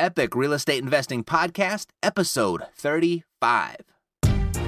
Epic 0.00 0.36
Real 0.36 0.52
Estate 0.52 0.80
Investing 0.80 1.24
Podcast, 1.24 1.86
episode 2.04 2.62
35. 2.76 3.78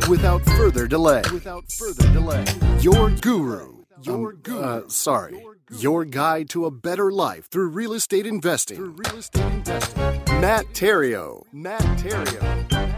Without 0.09 0.45
further 0.45 0.89
delay, 0.89 1.23
without 1.33 1.71
further 1.71 2.13
delay, 2.13 2.45
your 2.81 3.11
guru, 3.11 3.85
your 4.03 4.33
guru, 4.33 4.61
uh, 4.61 4.89
sorry, 4.89 5.41
your 5.79 6.05
guide 6.05 6.51
to 6.51 6.65
a 6.65 6.71
better 6.73 7.13
life 7.13 7.49
through 7.49 7.69
real 7.69 7.93
estate 7.93 8.27
investing, 8.27 8.79
through 8.79 8.97
real 9.07 9.19
estate 9.19 9.53
investing. 9.53 10.03
Matt 10.41 10.67
Theriault, 10.73 11.45
Matt 11.53 11.81
Theriault. 11.99 12.97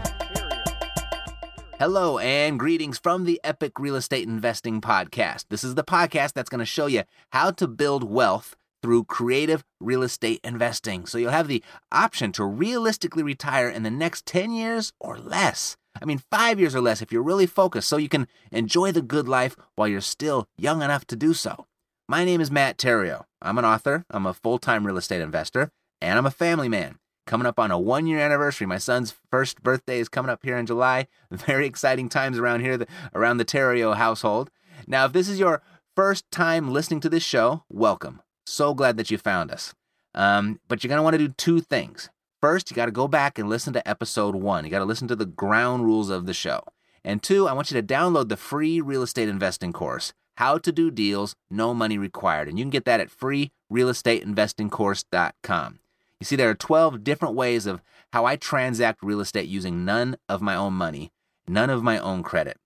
Hello 1.77 2.17
and 2.17 2.57
greetings 2.57 2.97
from 2.97 3.25
the 3.25 3.39
Epic 3.43 3.77
Real 3.77 3.95
Estate 3.95 4.27
Investing 4.27 4.81
Podcast. 4.81 5.45
This 5.49 5.63
is 5.63 5.75
the 5.75 5.83
podcast 5.83 6.33
that's 6.33 6.49
going 6.49 6.59
to 6.59 6.65
show 6.65 6.87
you 6.87 7.03
how 7.29 7.51
to 7.51 7.67
build 7.67 8.03
wealth 8.03 8.55
through 8.83 9.05
creative 9.05 9.63
real 9.79 10.03
estate 10.03 10.41
investing. 10.43 11.05
So 11.05 11.17
you'll 11.17 11.31
have 11.31 11.47
the 11.47 11.63
option 11.91 12.33
to 12.33 12.43
realistically 12.43 13.23
retire 13.23 13.69
in 13.69 13.83
the 13.83 13.89
next 13.89 14.25
10 14.25 14.51
years 14.51 14.91
or 14.99 15.17
less. 15.17 15.77
I 15.99 16.05
mean, 16.05 16.21
five 16.29 16.59
years 16.59 16.75
or 16.75 16.81
less 16.81 17.01
if 17.01 17.11
you're 17.11 17.23
really 17.23 17.45
focused, 17.45 17.87
so 17.87 17.97
you 17.97 18.09
can 18.09 18.27
enjoy 18.51 18.91
the 18.91 19.01
good 19.01 19.27
life 19.27 19.55
while 19.75 19.87
you're 19.87 20.01
still 20.01 20.47
young 20.57 20.81
enough 20.81 21.05
to 21.07 21.15
do 21.15 21.33
so. 21.33 21.65
My 22.09 22.25
name 22.25 22.41
is 22.41 22.51
Matt 22.51 22.77
Theriault. 22.77 23.23
I'm 23.41 23.57
an 23.57 23.65
author, 23.65 24.05
I'm 24.09 24.25
a 24.25 24.33
full 24.33 24.57
time 24.57 24.85
real 24.85 24.97
estate 24.97 25.21
investor, 25.21 25.71
and 26.01 26.17
I'm 26.17 26.25
a 26.25 26.31
family 26.31 26.67
man. 26.67 26.97
Coming 27.25 27.47
up 27.47 27.57
on 27.57 27.71
a 27.71 27.79
one 27.79 28.05
year 28.05 28.19
anniversary. 28.19 28.67
My 28.67 28.79
son's 28.79 29.15
first 29.31 29.63
birthday 29.63 29.99
is 29.99 30.09
coming 30.09 30.29
up 30.29 30.41
here 30.43 30.57
in 30.57 30.65
July. 30.65 31.07
Very 31.31 31.65
exciting 31.65 32.09
times 32.09 32.37
around 32.37 32.59
here, 32.59 32.85
around 33.15 33.37
the 33.37 33.45
Theriault 33.45 33.95
household. 33.95 34.49
Now, 34.87 35.05
if 35.05 35.13
this 35.13 35.29
is 35.29 35.39
your 35.39 35.61
first 35.95 36.29
time 36.31 36.73
listening 36.73 36.99
to 36.99 37.09
this 37.09 37.23
show, 37.23 37.63
welcome. 37.69 38.21
So 38.45 38.73
glad 38.73 38.97
that 38.97 39.11
you 39.11 39.17
found 39.17 39.51
us. 39.51 39.73
Um, 40.15 40.59
but 40.67 40.83
you're 40.83 40.89
going 40.89 40.99
to 40.99 41.03
want 41.03 41.15
to 41.15 41.27
do 41.27 41.33
two 41.37 41.61
things. 41.61 42.09
First, 42.41 42.69
you 42.69 42.75
got 42.75 42.87
to 42.87 42.91
go 42.91 43.07
back 43.07 43.39
and 43.39 43.49
listen 43.49 43.71
to 43.73 43.87
episode 43.87 44.35
one. 44.35 44.65
You 44.65 44.71
got 44.71 44.79
to 44.79 44.85
listen 44.85 45.07
to 45.07 45.15
the 45.15 45.25
ground 45.25 45.85
rules 45.85 46.09
of 46.09 46.25
the 46.25 46.33
show. 46.33 46.63
And 47.03 47.23
two, 47.23 47.47
I 47.47 47.53
want 47.53 47.71
you 47.71 47.81
to 47.81 47.87
download 47.87 48.29
the 48.29 48.37
free 48.37 48.79
real 48.81 49.01
estate 49.01 49.29
investing 49.29 49.73
course, 49.73 50.13
How 50.37 50.57
to 50.57 50.71
Do 50.71 50.89
Deals, 50.91 51.35
No 51.49 51.73
Money 51.73 51.97
Required. 51.97 52.47
And 52.47 52.59
you 52.59 52.65
can 52.65 52.69
get 52.69 52.85
that 52.85 52.99
at 52.99 53.09
freerealestateinvestingcourse.com. 53.09 55.79
You 56.19 56.25
see, 56.25 56.35
there 56.35 56.49
are 56.49 56.55
12 56.55 57.03
different 57.03 57.35
ways 57.35 57.65
of 57.65 57.81
how 58.13 58.25
I 58.25 58.35
transact 58.35 59.03
real 59.03 59.19
estate 59.19 59.49
using 59.49 59.83
none 59.83 60.15
of 60.29 60.41
my 60.41 60.55
own 60.55 60.73
money, 60.73 61.11
none 61.47 61.69
of 61.69 61.83
my 61.83 61.97
own 61.97 62.23
credit. 62.23 62.57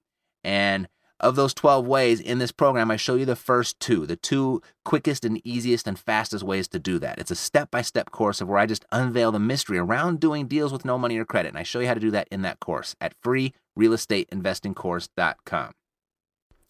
And 0.44 0.88
of 1.19 1.35
those 1.35 1.53
12 1.53 1.85
ways 1.87 2.19
in 2.19 2.37
this 2.37 2.51
program, 2.51 2.91
I 2.91 2.97
show 2.97 3.15
you 3.15 3.25
the 3.25 3.35
first 3.35 3.79
two, 3.79 4.05
the 4.05 4.15
two 4.15 4.61
quickest 4.85 5.25
and 5.25 5.41
easiest 5.45 5.87
and 5.87 5.97
fastest 5.97 6.43
ways 6.43 6.67
to 6.69 6.79
do 6.79 6.99
that. 6.99 7.17
It's 7.19 7.31
a 7.31 7.35
step 7.35 7.71
by 7.71 7.81
step 7.81 8.11
course 8.11 8.39
of 8.41 8.47
where 8.47 8.59
I 8.59 8.67
just 8.67 8.85
unveil 8.91 9.31
the 9.31 9.39
mystery 9.39 9.79
around 9.79 10.19
doing 10.19 10.47
deals 10.47 10.71
with 10.71 10.85
no 10.85 10.97
money 10.97 11.17
or 11.17 11.25
credit. 11.25 11.49
And 11.49 11.57
I 11.57 11.63
show 11.63 11.79
you 11.79 11.88
how 11.88 11.95
to 11.95 11.99
do 11.99 12.11
that 12.11 12.27
in 12.31 12.43
that 12.43 12.59
course 12.59 12.95
at 13.01 13.19
freerealestateinvestingcourse.com. 13.21 15.73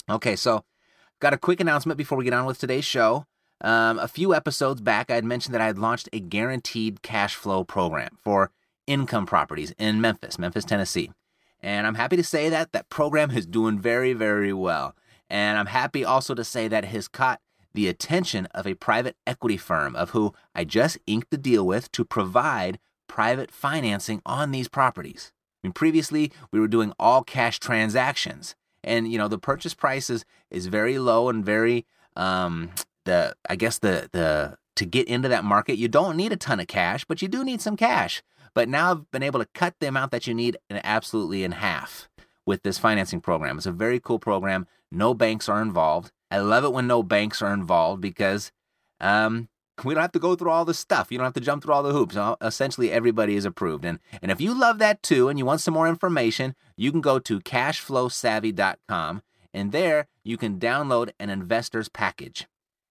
Okay, 0.10 0.38
so 0.38 0.64
got 1.20 1.34
a 1.34 1.38
quick 1.38 1.60
announcement 1.60 1.98
before 1.98 2.18
we 2.18 2.24
get 2.24 2.34
on 2.34 2.46
with 2.46 2.60
today's 2.60 2.86
show. 2.86 3.26
Um, 3.60 4.00
a 4.00 4.08
few 4.08 4.34
episodes 4.34 4.82
back, 4.82 5.10
I 5.10 5.16
had 5.16 5.26
mentioned 5.26 5.54
that 5.54 5.62
I 5.62 5.66
had 5.66 5.80
launched 5.80 6.08
a 6.14 6.20
guaranteed 6.20 7.02
cash 7.02 7.36
flow 7.36 7.64
program 7.64 8.18
for 8.24 8.52
income 8.86 9.26
properties 9.26 9.74
in 9.78 10.00
Memphis, 10.00 10.40
Memphis, 10.40 10.64
Tennessee. 10.64 11.12
And 11.62 11.88
I'm 11.88 11.96
happy 11.96 12.16
to 12.18 12.24
say 12.24 12.50
that 12.50 12.72
that 12.72 12.90
program 12.90 13.32
is 13.32 13.46
doing 13.46 13.80
very, 13.80 14.14
very 14.14 14.54
well. 14.54 14.96
And 15.30 15.58
I'm 15.58 15.68
happy 15.68 16.06
also 16.06 16.34
to 16.36 16.44
say 16.44 16.68
that 16.68 16.86
it 16.86 16.90
has 16.90 17.08
caught 17.08 17.42
the 17.74 17.88
attention 17.88 18.48
of 18.48 18.66
a 18.66 18.74
private 18.74 19.16
equity 19.26 19.58
firm 19.58 19.96
of 19.96 20.12
who 20.12 20.34
I 20.56 20.64
just 20.64 20.98
inked 21.06 21.30
the 21.30 21.38
deal 21.38 21.66
with 21.66 21.92
to 21.92 22.06
provide 22.06 22.80
private 23.08 23.52
financing 23.52 24.22
on 24.26 24.52
these 24.52 24.68
properties. 24.68 25.32
I 25.64 25.68
mean, 25.68 25.74
previously 25.74 26.32
we 26.52 26.60
were 26.60 26.68
doing 26.68 26.94
all 27.00 27.24
cash 27.24 27.60
transactions, 27.60 28.56
and 28.84 29.12
you 29.12 29.18
know 29.18 29.28
the 29.28 29.38
purchase 29.38 29.74
price 29.74 30.10
is, 30.10 30.26
is 30.50 30.68
very 30.68 30.98
low 31.00 31.30
and 31.30 31.46
very 31.46 31.86
um, 32.16 32.72
the 33.06 33.36
I 33.50 33.56
guess 33.56 33.80
the 33.80 34.10
the 34.12 34.58
to 34.76 34.86
get 34.86 35.08
into 35.08 35.28
that 35.30 35.44
market 35.44 35.78
you 35.78 35.88
don't 35.88 36.18
need 36.18 36.32
a 36.32 36.38
ton 36.38 36.60
of 36.60 36.68
cash, 36.68 37.06
but 37.06 37.22
you 37.22 37.28
do 37.28 37.44
need 37.44 37.62
some 37.62 37.76
cash. 37.76 38.22
But 38.58 38.70
now 38.70 38.90
I've 38.90 39.12
been 39.12 39.22
able 39.22 39.40
to 39.40 39.48
cut 39.54 39.76
the 39.80 39.88
amount 39.88 40.10
that 40.10 40.26
you 40.26 40.34
need 40.34 40.58
in 40.68 40.82
absolutely 40.84 41.44
in 41.44 41.52
half 41.52 42.10
with 42.44 42.64
this 42.64 42.80
financing 42.80 43.22
program. 43.22 43.58
It's 43.58 43.68
a 43.68 43.72
very 43.72 44.00
cool 44.00 44.18
program. 44.18 44.66
No 44.92 45.14
banks 45.14 45.48
are 45.48 45.62
involved. 45.62 46.12
I 46.32 46.40
love 46.40 46.64
it 46.64 46.74
when 46.74 46.88
no 46.88 47.04
banks 47.04 47.44
are 47.44 47.54
involved 47.54 48.02
because 48.02 48.52
um, 49.00 49.48
we 49.84 49.94
don't 49.94 50.02
have 50.02 50.12
to 50.14 50.20
go 50.20 50.36
through 50.36 50.50
all 50.50 50.66
the 50.66 50.74
stuff. 50.74 51.12
You 51.12 51.20
don't 51.20 51.26
have 51.26 51.36
to 51.36 51.40
jump 51.40 51.62
through 51.62 51.76
all 51.76 51.84
the 51.84 51.94
hoops. 51.94 52.18
Essentially, 52.42 52.92
everybody 52.92 53.36
is 53.36 53.46
approved. 53.46 53.86
And, 53.86 54.00
and 54.24 54.32
if 54.32 54.42
you 54.42 54.60
love 54.60 54.80
that 54.80 55.04
too 55.04 55.30
and 55.30 55.38
you 55.38 55.46
want 55.46 55.62
some 55.62 55.76
more 55.76 55.88
information, 55.88 56.56
you 56.76 56.92
can 56.92 57.02
go 57.02 57.20
to 57.20 57.40
cashflowsavvy.com 57.40 59.22
and 59.54 59.72
there 59.72 60.08
you 60.24 60.36
can 60.36 60.58
download 60.58 61.12
an 61.20 61.30
investor's 61.30 61.90
package. 61.90 62.48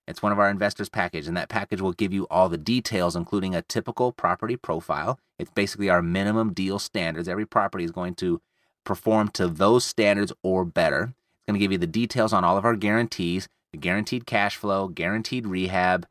It's 0.06 0.22
one 0.22 0.33
of 0.33 0.39
our 0.39 0.49
investors 0.49 0.89
package, 0.89 1.27
and 1.27 1.37
that 1.37 1.49
package 1.49 1.81
will 1.81 1.93
give 1.93 2.12
you 2.12 2.27
all 2.31 2.49
the 2.49 2.59
details, 2.59 3.17
including 3.17 3.55
a 3.55 3.62
typical 3.62 4.12
property 4.12 4.56
profile. 4.56 5.19
It's 5.39 5.50
basically 5.50 5.91
our 5.91 6.03
minimum 6.03 6.53
deal 6.53 6.78
standards. 6.78 7.28
Every 7.28 7.47
property 7.47 7.84
is 7.84 7.91
going 7.91 8.15
to 8.16 8.41
perform 8.84 9.28
to 9.31 9.49
those 9.49 9.84
standards 9.84 10.33
or 10.43 10.65
better. 10.65 11.15
It's 11.15 11.47
going 11.49 11.55
to 11.55 11.65
give 11.65 11.72
you 11.72 11.78
the 11.78 11.87
details 11.87 12.33
on 12.33 12.45
all 12.45 12.56
of 12.56 12.65
our 12.65 12.77
guarantees, 12.77 13.49
the 13.72 13.78
guaranteed 13.78 14.27
cash 14.27 14.56
flow, 14.56 14.89
guaranteed 14.89 15.47
rehab, 15.47 16.06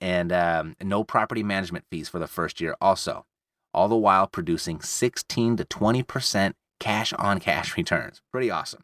and 0.00 0.32
um, 0.32 0.76
no 0.82 1.04
property 1.04 1.44
management 1.44 1.84
fees 1.90 2.08
for 2.08 2.18
the 2.18 2.26
first 2.26 2.60
year, 2.60 2.74
also. 2.80 3.24
All 3.72 3.86
the 3.86 3.96
while 3.96 4.26
producing 4.26 4.80
16 4.80 5.58
to 5.58 5.64
20% 5.64 6.54
cash 6.80 7.12
on 7.12 7.38
cash 7.38 7.76
returns. 7.76 8.20
Pretty 8.32 8.50
awesome. 8.50 8.82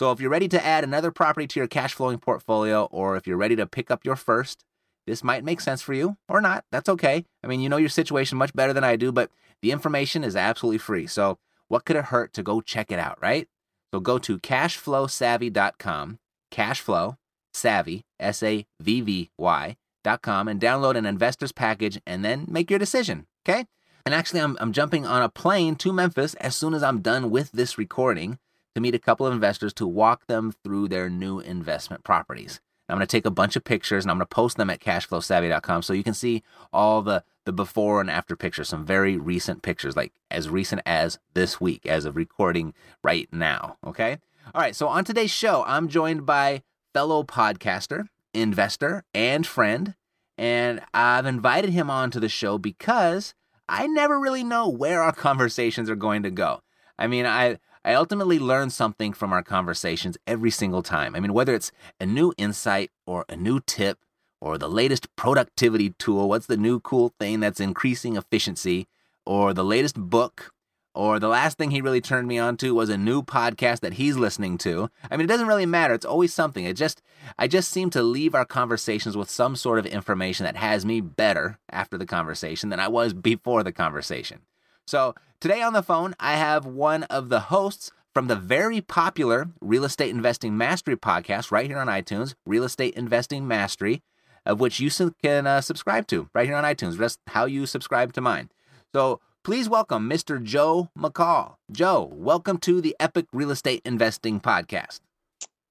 So 0.00 0.12
if 0.12 0.18
you're 0.18 0.30
ready 0.30 0.48
to 0.48 0.64
add 0.64 0.82
another 0.82 1.10
property 1.10 1.46
to 1.46 1.60
your 1.60 1.66
cash 1.66 1.92
flowing 1.92 2.16
portfolio, 2.16 2.84
or 2.84 3.18
if 3.18 3.26
you're 3.26 3.36
ready 3.36 3.54
to 3.56 3.66
pick 3.66 3.90
up 3.90 4.02
your 4.02 4.16
first, 4.16 4.64
this 5.06 5.22
might 5.22 5.44
make 5.44 5.60
sense 5.60 5.82
for 5.82 5.92
you 5.92 6.16
or 6.26 6.40
not. 6.40 6.64
That's 6.72 6.88
okay. 6.88 7.26
I 7.44 7.46
mean, 7.46 7.60
you 7.60 7.68
know 7.68 7.76
your 7.76 7.90
situation 7.90 8.38
much 8.38 8.54
better 8.54 8.72
than 8.72 8.82
I 8.82 8.96
do, 8.96 9.12
but 9.12 9.30
the 9.60 9.72
information 9.72 10.24
is 10.24 10.36
absolutely 10.36 10.78
free. 10.78 11.06
So 11.06 11.36
what 11.68 11.84
could 11.84 11.96
it 11.96 12.06
hurt 12.06 12.32
to 12.32 12.42
go 12.42 12.62
check 12.62 12.90
it 12.90 12.98
out, 12.98 13.20
right? 13.20 13.46
So 13.92 14.00
go 14.00 14.18
to 14.20 14.38
cashflowsavvy.com, 14.38 16.18
cashflow 16.50 17.16
savvy, 17.52 18.06
S 18.18 18.42
A 18.42 18.64
V 18.80 19.00
V 19.02 19.30
Y.com, 19.36 20.48
and 20.48 20.58
download 20.58 20.96
an 20.96 21.04
investor's 21.04 21.52
package 21.52 22.00
and 22.06 22.24
then 22.24 22.46
make 22.48 22.70
your 22.70 22.78
decision, 22.78 23.26
okay? 23.46 23.66
And 24.06 24.14
actually, 24.14 24.40
I'm, 24.40 24.56
I'm 24.62 24.72
jumping 24.72 25.04
on 25.04 25.20
a 25.20 25.28
plane 25.28 25.76
to 25.76 25.92
Memphis 25.92 26.32
as 26.36 26.56
soon 26.56 26.72
as 26.72 26.82
I'm 26.82 27.02
done 27.02 27.30
with 27.30 27.52
this 27.52 27.76
recording 27.76 28.38
to 28.74 28.80
meet 28.80 28.94
a 28.94 28.98
couple 28.98 29.26
of 29.26 29.32
investors 29.32 29.72
to 29.74 29.86
walk 29.86 30.26
them 30.26 30.52
through 30.64 30.88
their 30.88 31.10
new 31.10 31.40
investment 31.40 32.04
properties. 32.04 32.60
I'm 32.88 32.96
going 32.96 33.06
to 33.06 33.10
take 33.10 33.26
a 33.26 33.30
bunch 33.30 33.56
of 33.56 33.64
pictures 33.64 34.04
and 34.04 34.10
I'm 34.10 34.18
going 34.18 34.26
to 34.26 34.34
post 34.34 34.56
them 34.56 34.70
at 34.70 34.80
cashflowsavvy.com 34.80 35.82
so 35.82 35.92
you 35.92 36.02
can 36.02 36.14
see 36.14 36.42
all 36.72 37.02
the 37.02 37.22
the 37.46 37.52
before 37.52 38.00
and 38.00 38.10
after 38.10 38.36
pictures, 38.36 38.68
some 38.68 38.84
very 38.84 39.16
recent 39.16 39.62
pictures, 39.62 39.96
like 39.96 40.12
as 40.30 40.50
recent 40.50 40.82
as 40.84 41.18
this 41.34 41.60
week, 41.60 41.86
as 41.86 42.04
of 42.04 42.14
recording 42.14 42.74
right 43.02 43.28
now. 43.32 43.76
Okay. 43.86 44.18
All 44.54 44.60
right. 44.60 44.76
So 44.76 44.88
on 44.88 45.04
today's 45.04 45.30
show, 45.30 45.64
I'm 45.66 45.88
joined 45.88 46.26
by 46.26 46.62
fellow 46.92 47.22
podcaster, 47.22 48.08
investor, 48.34 49.04
and 49.14 49.46
friend. 49.46 49.94
And 50.36 50.80
I've 50.92 51.26
invited 51.26 51.70
him 51.70 51.90
onto 51.90 52.20
the 52.20 52.28
show 52.28 52.58
because 52.58 53.34
I 53.68 53.86
never 53.86 54.20
really 54.20 54.44
know 54.44 54.68
where 54.68 55.02
our 55.02 55.12
conversations 55.28 55.88
are 55.88 55.96
going 55.96 56.22
to 56.24 56.30
go. 56.30 56.60
I 56.98 57.06
mean, 57.06 57.24
I 57.24 57.58
I 57.82 57.94
ultimately 57.94 58.38
learn 58.38 58.68
something 58.68 59.14
from 59.14 59.32
our 59.32 59.42
conversations 59.42 60.18
every 60.26 60.50
single 60.50 60.82
time. 60.82 61.14
I 61.14 61.20
mean, 61.20 61.32
whether 61.32 61.54
it's 61.54 61.72
a 61.98 62.04
new 62.04 62.34
insight 62.36 62.90
or 63.06 63.24
a 63.28 63.36
new 63.36 63.60
tip 63.60 63.98
or 64.40 64.58
the 64.58 64.68
latest 64.68 65.14
productivity 65.16 65.90
tool, 65.98 66.28
what's 66.28 66.46
the 66.46 66.58
new 66.58 66.80
cool 66.80 67.14
thing 67.18 67.40
that's 67.40 67.60
increasing 67.60 68.16
efficiency, 68.16 68.86
or 69.24 69.54
the 69.54 69.64
latest 69.64 69.96
book, 69.96 70.52
or 70.94 71.18
the 71.18 71.28
last 71.28 71.56
thing 71.56 71.70
he 71.70 71.80
really 71.80 72.00
turned 72.00 72.26
me 72.26 72.38
on 72.38 72.56
to 72.58 72.74
was 72.74 72.88
a 72.90 72.98
new 72.98 73.22
podcast 73.22 73.80
that 73.80 73.94
he's 73.94 74.16
listening 74.16 74.58
to. 74.58 74.90
I 75.10 75.16
mean, 75.16 75.24
it 75.24 75.28
doesn't 75.28 75.46
really 75.46 75.66
matter. 75.66 75.94
It's 75.94 76.06
always 76.06 76.34
something. 76.34 76.64
It 76.64 76.76
just, 76.76 77.00
I 77.38 77.46
just 77.46 77.70
seem 77.70 77.90
to 77.90 78.02
leave 78.02 78.34
our 78.34 78.44
conversations 78.44 79.16
with 79.16 79.30
some 79.30 79.56
sort 79.56 79.78
of 79.78 79.86
information 79.86 80.44
that 80.44 80.56
has 80.56 80.84
me 80.84 81.00
better 81.00 81.58
after 81.70 81.96
the 81.96 82.06
conversation 82.06 82.70
than 82.70 82.80
I 82.80 82.88
was 82.88 83.14
before 83.14 83.62
the 83.62 83.72
conversation. 83.72 84.40
So 84.86 85.14
today 85.40 85.62
on 85.62 85.72
the 85.72 85.82
phone, 85.82 86.14
I 86.18 86.34
have 86.34 86.66
one 86.66 87.04
of 87.04 87.28
the 87.28 87.40
hosts 87.40 87.92
from 88.12 88.26
the 88.26 88.36
very 88.36 88.80
popular 88.80 89.50
Real 89.60 89.84
Estate 89.84 90.10
Investing 90.10 90.56
Mastery 90.56 90.96
podcast 90.96 91.50
right 91.50 91.66
here 91.66 91.78
on 91.78 91.86
iTunes, 91.86 92.34
Real 92.44 92.64
Estate 92.64 92.94
Investing 92.94 93.46
Mastery, 93.46 94.02
of 94.44 94.58
which 94.58 94.80
you 94.80 94.90
can 95.22 95.46
uh, 95.46 95.60
subscribe 95.60 96.06
to 96.08 96.28
right 96.34 96.46
here 96.46 96.56
on 96.56 96.64
iTunes. 96.64 96.96
That's 96.96 97.18
how 97.28 97.44
you 97.44 97.66
subscribe 97.66 98.12
to 98.14 98.20
mine. 98.20 98.50
So 98.92 99.20
please 99.44 99.68
welcome 99.68 100.10
Mr. 100.10 100.42
Joe 100.42 100.90
McCall. 100.98 101.56
Joe, 101.70 102.10
welcome 102.12 102.58
to 102.58 102.80
the 102.80 102.96
Epic 102.98 103.26
Real 103.32 103.50
Estate 103.50 103.82
Investing 103.84 104.40
Podcast. 104.40 105.00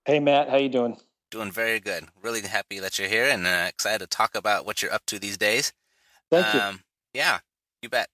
Hey 0.05 0.19
Matt, 0.19 0.49
how 0.49 0.57
you 0.57 0.69
doing? 0.69 0.97
Doing 1.29 1.51
very 1.51 1.79
good. 1.79 2.05
Really 2.23 2.41
happy 2.41 2.79
that 2.79 2.97
you're 2.97 3.09
here 3.09 3.25
and 3.25 3.45
uh, 3.45 3.65
excited 3.67 3.99
to 3.99 4.07
talk 4.07 4.33
about 4.33 4.65
what 4.65 4.81
you're 4.81 4.93
up 4.93 5.05
to 5.07 5.19
these 5.19 5.37
days. 5.37 5.73
Thank 6.31 6.55
um, 6.55 6.73
you. 6.73 6.79
Yeah, 7.19 7.39
you 7.81 7.89
bet. 7.89 8.07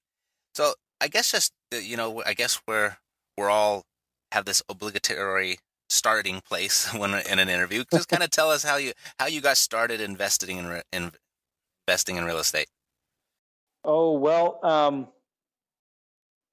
So 0.54 0.74
I 1.02 1.08
guess 1.08 1.32
just 1.32 1.54
uh, 1.74 1.78
you 1.78 1.98
know, 1.98 2.24
I 2.26 2.34
guess 2.34 2.62
we're 2.68 2.98
we're 3.38 3.50
all 3.50 3.84
have 4.32 4.46
this 4.46 4.62
obligatory 4.70 5.58
starting 5.90 6.42
place 6.42 6.92
when 6.98 7.14
in 7.14 7.40
an 7.40 7.50
interview. 7.50 7.84
Just 7.92 8.10
kind 8.10 8.24
of 8.24 8.30
tell 8.30 8.50
us 8.50 8.64
how 8.64 8.78
you 8.78 8.94
how 9.20 9.28
you 9.28 9.42
got 9.42 9.58
started 9.58 10.02
investing 10.02 10.58
in, 10.58 10.82
in 10.92 11.12
investing 11.88 12.18
in 12.18 12.26
real 12.26 12.40
estate. 12.40 12.68
Oh 13.84 14.14
well, 14.14 14.60
um, 14.64 15.08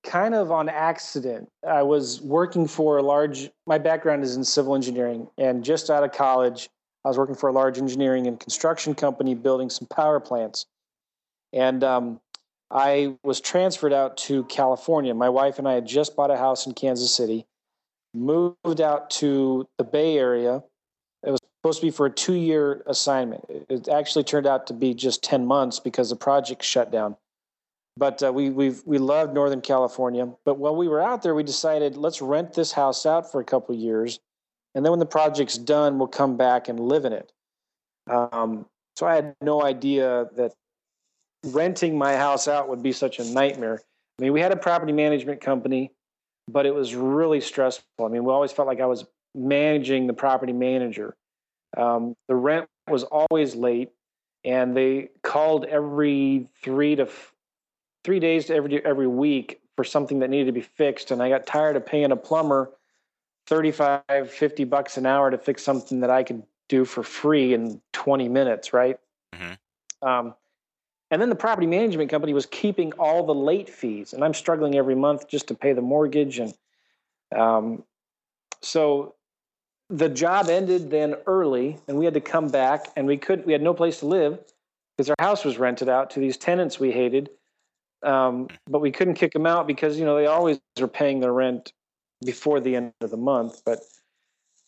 kind 0.04 0.34
of 0.34 0.50
on 0.50 0.68
accident. 0.68 1.48
I 1.66 1.82
was 1.82 2.20
working 2.20 2.66
for 2.66 2.98
a 2.98 3.02
large. 3.02 3.50
My 3.66 3.78
background 3.78 4.22
is 4.22 4.36
in 4.36 4.44
civil 4.44 4.74
engineering, 4.74 5.28
and 5.38 5.64
just 5.64 5.90
out 5.90 6.04
of 6.04 6.12
college, 6.12 6.68
I 7.04 7.08
was 7.08 7.18
working 7.18 7.34
for 7.34 7.48
a 7.48 7.52
large 7.52 7.78
engineering 7.78 8.26
and 8.26 8.38
construction 8.38 8.94
company 8.94 9.34
building 9.34 9.70
some 9.70 9.88
power 9.88 10.20
plants. 10.20 10.66
And 11.54 11.84
um, 11.84 12.20
I 12.72 13.16
was 13.22 13.40
transferred 13.40 13.92
out 13.92 14.16
to 14.18 14.44
California. 14.44 15.12
My 15.14 15.28
wife 15.28 15.58
and 15.58 15.68
I 15.68 15.74
had 15.74 15.86
just 15.86 16.16
bought 16.16 16.30
a 16.30 16.36
house 16.36 16.66
in 16.66 16.72
Kansas 16.72 17.14
City, 17.14 17.46
moved 18.14 18.80
out 18.80 19.10
to 19.10 19.68
the 19.76 19.84
Bay 19.84 20.16
Area. 20.16 20.62
It 21.22 21.30
was 21.30 21.40
supposed 21.60 21.80
to 21.80 21.86
be 21.86 21.90
for 21.90 22.06
a 22.06 22.10
two 22.10 22.32
year 22.32 22.82
assignment. 22.86 23.44
It 23.68 23.88
actually 23.88 24.24
turned 24.24 24.46
out 24.46 24.66
to 24.68 24.72
be 24.72 24.94
just 24.94 25.22
10 25.22 25.44
months 25.44 25.80
because 25.80 26.08
the 26.08 26.16
project 26.16 26.64
shut 26.64 26.90
down. 26.90 27.16
But 27.98 28.22
uh, 28.22 28.32
we 28.32 28.48
we 28.48 28.74
we 28.86 28.96
loved 28.96 29.34
Northern 29.34 29.60
California. 29.60 30.26
But 30.46 30.58
while 30.58 30.74
we 30.74 30.88
were 30.88 31.02
out 31.02 31.22
there, 31.22 31.34
we 31.34 31.42
decided 31.42 31.94
let's 31.94 32.22
rent 32.22 32.54
this 32.54 32.72
house 32.72 33.04
out 33.04 33.30
for 33.30 33.38
a 33.38 33.44
couple 33.44 33.74
years, 33.74 34.18
and 34.74 34.82
then 34.82 34.92
when 34.92 34.98
the 34.98 35.04
project's 35.04 35.58
done, 35.58 35.98
we'll 35.98 36.08
come 36.08 36.38
back 36.38 36.68
and 36.68 36.80
live 36.80 37.04
in 37.04 37.12
it. 37.12 37.30
Um, 38.10 38.64
so 38.96 39.06
I 39.06 39.14
had 39.14 39.34
no 39.42 39.62
idea 39.62 40.26
that 40.36 40.54
renting 41.44 41.96
my 41.96 42.16
house 42.16 42.48
out 42.48 42.68
would 42.68 42.82
be 42.82 42.92
such 42.92 43.18
a 43.18 43.24
nightmare. 43.24 43.80
I 44.18 44.22
mean, 44.22 44.32
we 44.32 44.40
had 44.40 44.52
a 44.52 44.56
property 44.56 44.92
management 44.92 45.40
company, 45.40 45.92
but 46.48 46.66
it 46.66 46.74
was 46.74 46.94
really 46.94 47.40
stressful. 47.40 48.04
I 48.04 48.08
mean, 48.08 48.24
we 48.24 48.32
always 48.32 48.52
felt 48.52 48.68
like 48.68 48.80
I 48.80 48.86
was 48.86 49.04
managing 49.34 50.06
the 50.06 50.12
property 50.12 50.52
manager. 50.52 51.16
Um, 51.76 52.14
the 52.28 52.34
rent 52.34 52.68
was 52.88 53.04
always 53.04 53.54
late, 53.54 53.90
and 54.44 54.76
they 54.76 55.08
called 55.22 55.64
every 55.64 56.48
three 56.62 56.96
to 56.96 57.04
f- 57.04 57.32
three 58.04 58.20
days 58.20 58.46
to 58.46 58.54
every 58.54 58.84
every 58.84 59.06
week 59.06 59.60
for 59.76 59.84
something 59.84 60.18
that 60.18 60.30
needed 60.30 60.46
to 60.46 60.52
be 60.52 60.60
fixed. 60.60 61.10
And 61.10 61.22
I 61.22 61.28
got 61.28 61.46
tired 61.46 61.76
of 61.76 61.86
paying 61.86 62.12
a 62.12 62.16
plumber 62.16 62.70
35, 63.46 64.30
50 64.30 64.64
bucks 64.64 64.96
an 64.96 65.06
hour 65.06 65.30
to 65.30 65.38
fix 65.38 65.62
something 65.62 66.00
that 66.00 66.10
I 66.10 66.22
could 66.22 66.42
do 66.68 66.84
for 66.84 67.02
free 67.02 67.54
in 67.54 67.80
20 67.92 68.28
minutes, 68.28 68.72
right? 68.72 68.98
Mm-hmm. 69.34 70.08
Um, 70.08 70.34
and 71.12 71.20
then 71.20 71.28
the 71.28 71.36
property 71.36 71.66
management 71.66 72.10
company 72.10 72.32
was 72.32 72.46
keeping 72.46 72.90
all 72.94 73.26
the 73.26 73.34
late 73.34 73.68
fees, 73.68 74.14
and 74.14 74.24
I'm 74.24 74.32
struggling 74.32 74.76
every 74.76 74.94
month 74.94 75.28
just 75.28 75.46
to 75.48 75.54
pay 75.54 75.74
the 75.74 75.82
mortgage. 75.82 76.38
And 76.38 76.54
um, 77.36 77.84
so 78.62 79.14
the 79.90 80.08
job 80.08 80.48
ended 80.48 80.90
then 80.90 81.16
early, 81.26 81.78
and 81.86 81.98
we 81.98 82.06
had 82.06 82.14
to 82.14 82.20
come 82.22 82.48
back, 82.48 82.86
and 82.96 83.06
we 83.06 83.18
could 83.18 83.44
we 83.44 83.52
had 83.52 83.60
no 83.60 83.74
place 83.74 83.98
to 83.98 84.06
live 84.06 84.38
because 84.96 85.10
our 85.10 85.16
house 85.20 85.44
was 85.44 85.58
rented 85.58 85.90
out 85.90 86.08
to 86.12 86.20
these 86.20 86.38
tenants 86.38 86.80
we 86.80 86.90
hated. 86.90 87.28
Um, 88.02 88.48
but 88.66 88.80
we 88.80 88.90
couldn't 88.90 89.14
kick 89.14 89.34
them 89.34 89.44
out 89.44 89.66
because 89.66 89.98
you 89.98 90.06
know 90.06 90.16
they 90.16 90.26
always 90.26 90.60
are 90.80 90.88
paying 90.88 91.20
their 91.20 91.34
rent 91.34 91.74
before 92.24 92.58
the 92.58 92.74
end 92.74 92.94
of 93.02 93.10
the 93.10 93.18
month. 93.18 93.60
But 93.66 93.80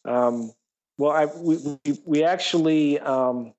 um, 0.04 0.52
well, 0.98 1.10
I, 1.10 1.24
we, 1.24 1.56
we, 1.56 1.98
we 2.04 2.22
actually 2.22 3.00
um, 3.00 3.54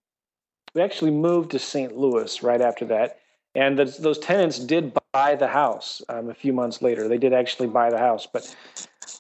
we 0.76 0.82
actually 0.82 1.12
moved 1.12 1.52
to 1.52 1.60
St. 1.60 1.98
Louis 1.98 2.44
right 2.44 2.62
after 2.62 2.86
that. 2.86 3.20
And 3.56 3.80
the, 3.80 3.86
those 3.86 4.20
tenants 4.20 4.60
did 4.60 4.94
buy 5.14 5.36
the 5.36 5.48
house 5.48 6.02
um, 6.10 6.30
a 6.30 6.34
few 6.34 6.52
months 6.52 6.82
later. 6.82 7.08
They 7.08 7.18
did 7.18 7.34
actually 7.34 7.70
buy 7.70 7.90
the 7.90 7.98
house, 7.98 8.28
but 8.32 8.54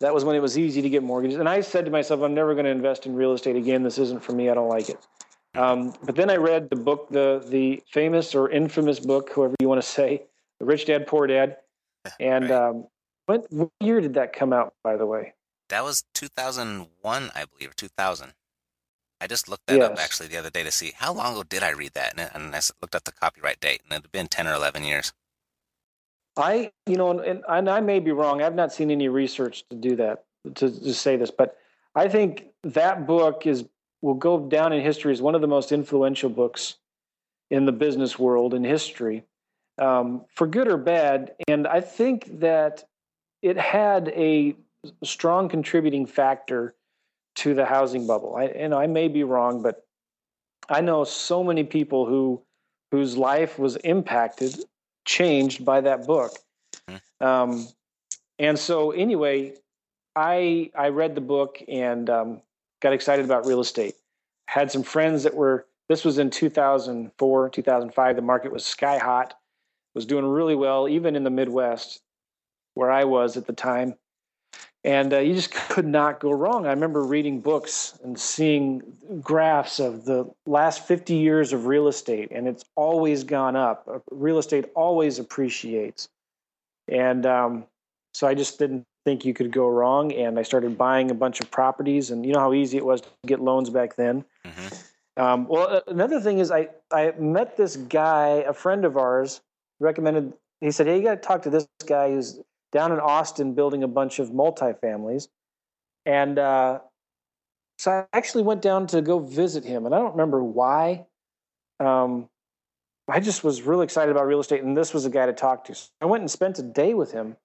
that 0.01 0.13
was 0.13 0.25
when 0.25 0.35
it 0.35 0.41
was 0.41 0.57
easy 0.57 0.81
to 0.81 0.89
get 0.89 1.03
mortgages. 1.03 1.39
And 1.39 1.47
I 1.47 1.61
said 1.61 1.85
to 1.85 1.91
myself, 1.91 2.21
I'm 2.21 2.33
never 2.33 2.53
going 2.53 2.65
to 2.65 2.71
invest 2.71 3.05
in 3.05 3.15
real 3.15 3.31
estate 3.31 3.55
again. 3.55 3.81
This 3.81 3.97
isn't 3.97 4.21
for 4.21 4.33
me. 4.33 4.49
I 4.49 4.53
don't 4.53 4.67
like 4.67 4.89
it. 4.89 4.99
Um, 5.55 5.93
but 6.03 6.17
then 6.17 6.29
I 6.29 6.35
read 6.35 6.69
the 6.69 6.75
book, 6.75 7.07
the 7.09 7.41
the 7.47 7.81
famous 7.89 8.35
or 8.35 8.49
infamous 8.49 8.99
book, 8.99 9.31
whoever 9.31 9.55
you 9.61 9.69
want 9.69 9.81
to 9.81 9.87
say, 9.87 10.23
The 10.59 10.65
Rich 10.65 10.87
Dad 10.87 11.07
Poor 11.07 11.27
Dad. 11.27 11.57
And 12.19 12.51
right. 12.51 12.69
um, 12.69 12.85
what, 13.25 13.51
what 13.51 13.69
year 13.79 13.99
did 13.99 14.13
that 14.13 14.31
come 14.31 14.53
out, 14.53 14.75
by 14.83 14.95
the 14.95 15.07
way? 15.07 15.33
That 15.69 15.83
was 15.83 16.03
2001, 16.13 17.31
I 17.33 17.45
believe, 17.45 17.71
or 17.71 17.73
2000. 17.73 18.33
I 19.21 19.27
just 19.27 19.47
looked 19.47 19.67
that 19.67 19.77
yes. 19.77 19.91
up 19.91 19.97
actually 19.97 20.27
the 20.27 20.37
other 20.37 20.49
day 20.49 20.63
to 20.63 20.71
see 20.71 20.91
how 20.95 21.13
long 21.13 21.33
ago 21.33 21.43
did 21.43 21.63
I 21.63 21.71
read 21.71 21.93
that, 21.93 22.13
and, 22.17 22.29
and 22.33 22.55
I 22.55 22.59
looked 22.81 22.95
up 22.95 23.05
the 23.05 23.11
copyright 23.11 23.59
date, 23.59 23.81
and 23.83 23.91
it 23.91 24.03
had 24.03 24.11
been 24.11 24.27
ten 24.27 24.47
or 24.47 24.53
eleven 24.53 24.83
years. 24.83 25.13
I, 26.37 26.71
you 26.85 26.97
know, 26.97 27.17
and, 27.19 27.43
and 27.47 27.69
I 27.69 27.79
may 27.79 27.99
be 27.99 28.11
wrong. 28.11 28.41
I've 28.41 28.55
not 28.55 28.73
seen 28.73 28.91
any 28.91 29.07
research 29.07 29.63
to 29.69 29.75
do 29.75 29.95
that 29.95 30.25
to, 30.55 30.69
to 30.69 30.93
say 30.93 31.15
this, 31.15 31.31
but 31.31 31.57
I 31.95 32.09
think 32.09 32.47
that 32.63 33.07
book 33.07 33.47
is 33.47 33.65
will 34.01 34.15
go 34.15 34.39
down 34.39 34.73
in 34.73 34.83
history 34.83 35.13
as 35.13 35.21
one 35.21 35.33
of 35.33 35.41
the 35.41 35.47
most 35.47 35.71
influential 35.71 36.29
books 36.29 36.75
in 37.49 37.65
the 37.65 37.71
business 37.71 38.19
world 38.19 38.53
in 38.53 38.63
history, 38.63 39.23
um, 39.79 40.25
for 40.27 40.45
good 40.45 40.67
or 40.67 40.77
bad. 40.77 41.33
And 41.47 41.65
I 41.65 41.81
think 41.81 42.39
that 42.41 42.83
it 43.41 43.57
had 43.57 44.09
a 44.09 44.55
strong 45.03 45.49
contributing 45.49 46.05
factor 46.05 46.75
to 47.35 47.53
the 47.53 47.65
housing 47.65 48.07
bubble. 48.07 48.35
I, 48.35 48.45
and 48.45 48.73
I 48.73 48.87
may 48.87 49.07
be 49.07 49.23
wrong, 49.23 49.61
but 49.61 49.85
I 50.69 50.81
know 50.81 51.03
so 51.03 51.43
many 51.43 51.63
people 51.63 52.05
who 52.05 52.41
whose 52.91 53.17
life 53.17 53.59
was 53.59 53.75
impacted, 53.77 54.55
changed 55.05 55.65
by 55.65 55.81
that 55.81 56.07
book. 56.07 56.31
Mm-hmm. 56.87 57.25
Um, 57.25 57.67
and 58.39 58.57
so, 58.57 58.91
anyway, 58.91 59.53
I 60.15 60.71
I 60.75 60.89
read 60.89 61.15
the 61.15 61.21
book 61.21 61.61
and 61.67 62.09
um, 62.09 62.41
got 62.81 62.93
excited 62.93 63.25
about 63.25 63.45
real 63.45 63.59
estate. 63.59 63.95
Had 64.47 64.71
some 64.71 64.83
friends 64.83 65.23
that 65.23 65.35
were. 65.35 65.65
This 65.87 66.03
was 66.03 66.17
in 66.17 66.31
2004, 66.31 67.49
2005. 67.49 68.15
The 68.15 68.21
market 68.23 68.51
was 68.51 68.65
sky 68.65 68.97
hot, 68.97 69.35
was 69.93 70.07
doing 70.07 70.25
really 70.25 70.55
well, 70.55 70.89
even 70.89 71.15
in 71.15 71.23
the 71.23 71.29
Midwest, 71.29 72.01
where 72.73 72.89
I 72.89 73.03
was 73.03 73.37
at 73.37 73.45
the 73.45 73.53
time 73.53 73.93
and 74.85 75.13
uh, 75.15 75.17
you 75.17 75.33
just 75.33 75.51
could 75.51 75.87
not 75.87 76.19
go 76.19 76.31
wrong. 76.31 76.67
I 76.67 76.69
remember 76.69 77.03
reading 77.03 77.41
books 77.41 77.97
and 78.03 78.17
seeing 78.17 78.83
graphs 79.19 79.79
of 79.79 80.05
the 80.05 80.31
last 80.45 80.87
50 80.87 81.15
years 81.15 81.53
of 81.53 81.65
real 81.65 81.87
estate, 81.87 82.29
and 82.31 82.47
it's 82.47 82.63
always 82.75 83.23
gone 83.23 83.55
up. 83.55 83.87
Uh, 83.91 83.97
real 84.11 84.37
estate 84.37 84.65
always 84.75 85.17
appreciates. 85.17 86.07
And 86.87 87.25
um, 87.25 87.65
so 88.13 88.27
I 88.27 88.35
just 88.35 88.59
didn't 88.59 88.83
think 89.05 89.25
you 89.25 89.33
could 89.33 89.51
go 89.51 89.67
wrong. 89.67 90.13
And 90.13 90.37
I 90.37 90.43
started 90.43 90.77
buying 90.77 91.09
a 91.09 91.15
bunch 91.15 91.41
of 91.41 91.49
properties, 91.49 92.11
and 92.11 92.23
you 92.23 92.33
know 92.33 92.39
how 92.39 92.53
easy 92.53 92.77
it 92.77 92.85
was 92.85 93.01
to 93.01 93.09
get 93.25 93.41
loans 93.41 93.71
back 93.71 93.95
then. 93.95 94.23
Mm-hmm. 94.45 95.21
Um, 95.21 95.47
well, 95.47 95.81
another 95.87 96.21
thing 96.21 96.37
is 96.37 96.51
I, 96.51 96.69
I 96.91 97.11
met 97.17 97.57
this 97.57 97.75
guy, 97.75 98.43
a 98.47 98.53
friend 98.53 98.85
of 98.85 98.97
ours, 98.97 99.41
recommended, 99.79 100.33
he 100.61 100.69
said, 100.69 100.85
Hey, 100.85 100.97
you 100.97 101.03
got 101.03 101.21
to 101.21 101.27
talk 101.27 101.41
to 101.43 101.49
this 101.49 101.67
guy 101.87 102.11
who's 102.11 102.39
down 102.75 102.91
in 102.91 102.99
Austin 102.99 103.53
building 103.53 103.83
a 103.83 103.87
bunch 103.87 104.19
of 104.19 104.31
multifamilies. 104.31 105.29
And 106.05 106.37
uh, 106.37 106.79
so 107.77 107.91
I 107.91 108.05
actually 108.11 108.43
went 108.43 108.61
down 108.61 108.85
to 108.87 109.01
go 109.01 109.19
visit 109.19 109.63
him, 109.63 109.85
and 109.85 109.95
I 109.95 109.99
don't 109.99 110.11
remember 110.11 110.43
why. 110.43 111.05
Um, 111.79 112.27
I 113.07 113.21
just 113.21 113.45
was 113.45 113.61
really 113.61 113.85
excited 113.85 114.11
about 114.11 114.27
real 114.27 114.41
estate, 114.41 114.61
and 114.61 114.75
this 114.75 114.93
was 114.93 115.05
a 115.05 115.09
guy 115.09 115.25
to 115.25 115.31
talk 115.31 115.63
to. 115.65 115.75
So 115.75 115.87
I 116.01 116.05
went 116.05 116.21
and 116.21 116.29
spent 116.29 116.59
a 116.59 116.63
day 116.63 116.93
with 116.93 117.13
him. 117.13 117.37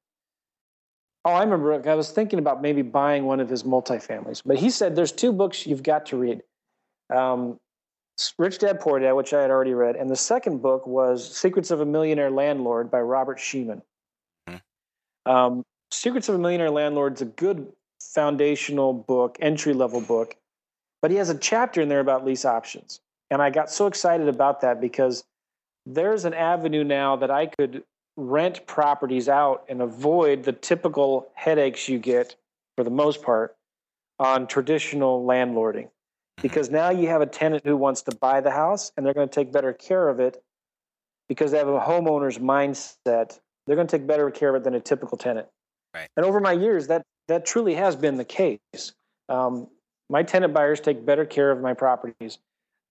Oh, 1.25 1.31
I 1.31 1.45
remember. 1.45 1.89
I 1.89 1.95
was 1.95 2.11
thinking 2.11 2.41
about 2.41 2.61
maybe 2.61 2.83
buying 2.83 3.25
one 3.25 3.39
of 3.39 3.49
his 3.49 3.63
multifamilies, 3.63 4.43
but 4.45 4.59
he 4.59 4.69
said 4.69 4.97
there's 4.97 5.13
two 5.13 5.33
books 5.33 5.65
you've 5.65 5.85
got 5.85 6.07
to 6.07 6.17
read. 6.17 6.43
Um, 7.15 7.57
Rich 8.37 8.59
Dad 8.59 8.81
Poor 8.81 8.99
Dad, 8.99 9.13
which 9.13 9.33
I 9.33 9.43
had 9.43 9.51
already 9.51 9.75
read, 9.75 9.95
and 9.95 10.11
the 10.11 10.17
second 10.17 10.61
book 10.61 10.89
was 10.89 11.37
Secrets 11.37 11.71
of 11.71 11.81
a 11.81 11.87
Millionaire 11.87 12.33
Landlord 12.33 12.91
by 12.91 13.01
Robert 13.01 13.39
Shemin. 13.39 13.83
Um, 15.27 15.65
Secrets 15.91 16.29
of 16.29 16.37
a 16.37 16.39
Millionaire 16.39 16.71
Landlord's 16.71 17.21
a 17.21 17.27
good 17.27 17.73
foundational 18.01 18.93
book, 18.93 19.37
entry 19.41 19.75
level 19.75 20.01
book, 20.01 20.37
but 21.03 21.11
he 21.11 21.17
has 21.17 21.31
a 21.31 21.39
chapter 21.39 21.81
in 21.81 21.89
there 21.89 22.01
about 22.01 22.25
lease 22.25 22.45
options. 22.45 23.01
And 23.31 23.43
I 23.43 23.51
got 23.51 23.71
so 23.71 23.87
excited 23.87 24.29
about 24.29 24.61
that 24.61 24.81
because 24.81 25.25
there's 25.87 26.25
an 26.25 26.35
avenue 26.35 26.85
now 26.85 27.17
that 27.17 27.31
I 27.31 27.47
could 27.47 27.83
rent 28.17 28.67
properties 28.67 29.29
out 29.29 29.65
and 29.69 29.81
avoid 29.81 30.45
the 30.45 30.53
typical 30.53 31.29
headaches 31.35 31.89
you 31.89 31.99
get, 31.99 32.37
for 32.77 32.85
the 32.85 32.91
most 32.91 33.23
part, 33.23 33.57
on 34.19 34.47
traditional 34.47 35.25
landlording. 35.25 35.89
Because 36.43 36.71
now 36.71 36.91
you 36.91 37.09
have 37.09 37.21
a 37.21 37.27
tenant 37.27 37.65
who 37.67 37.77
wants 37.77 38.03
to 38.03 38.15
buy 38.15 38.41
the 38.41 38.51
house 38.51 38.93
and 38.97 39.05
they're 39.05 39.15
going 39.15 39.29
to 39.29 39.35
take 39.35 39.53
better 39.53 39.73
care 39.73 40.09
of 40.09 40.21
it 40.21 40.43
because 41.29 41.51
they 41.51 41.59
have 41.59 41.69
a 41.69 41.81
homeowner's 41.81 42.39
mindset 42.39 43.41
they're 43.71 43.77
going 43.77 43.87
to 43.87 43.99
take 43.99 44.07
better 44.07 44.29
care 44.31 44.51
of 44.51 44.57
it 44.57 44.65
than 44.65 44.75
a 44.75 44.81
typical 44.81 45.17
tenant. 45.17 45.47
Right. 45.95 46.09
And 46.17 46.27
over 46.27 46.41
my 46.41 46.53
years, 46.53 46.89
that 46.89 47.03
that 47.29 47.47
truly 47.47 47.75
has 47.75 47.95
been 47.95 48.17
the 48.17 48.25
case. 48.25 48.93
Um, 49.29 49.69
my 50.09 50.25
tenant 50.25 50.53
buyers 50.53 50.81
take 50.81 51.07
better 51.07 51.25
care 51.25 51.53
of 51.53 51.61
my 51.61 51.75
properties 51.75 52.39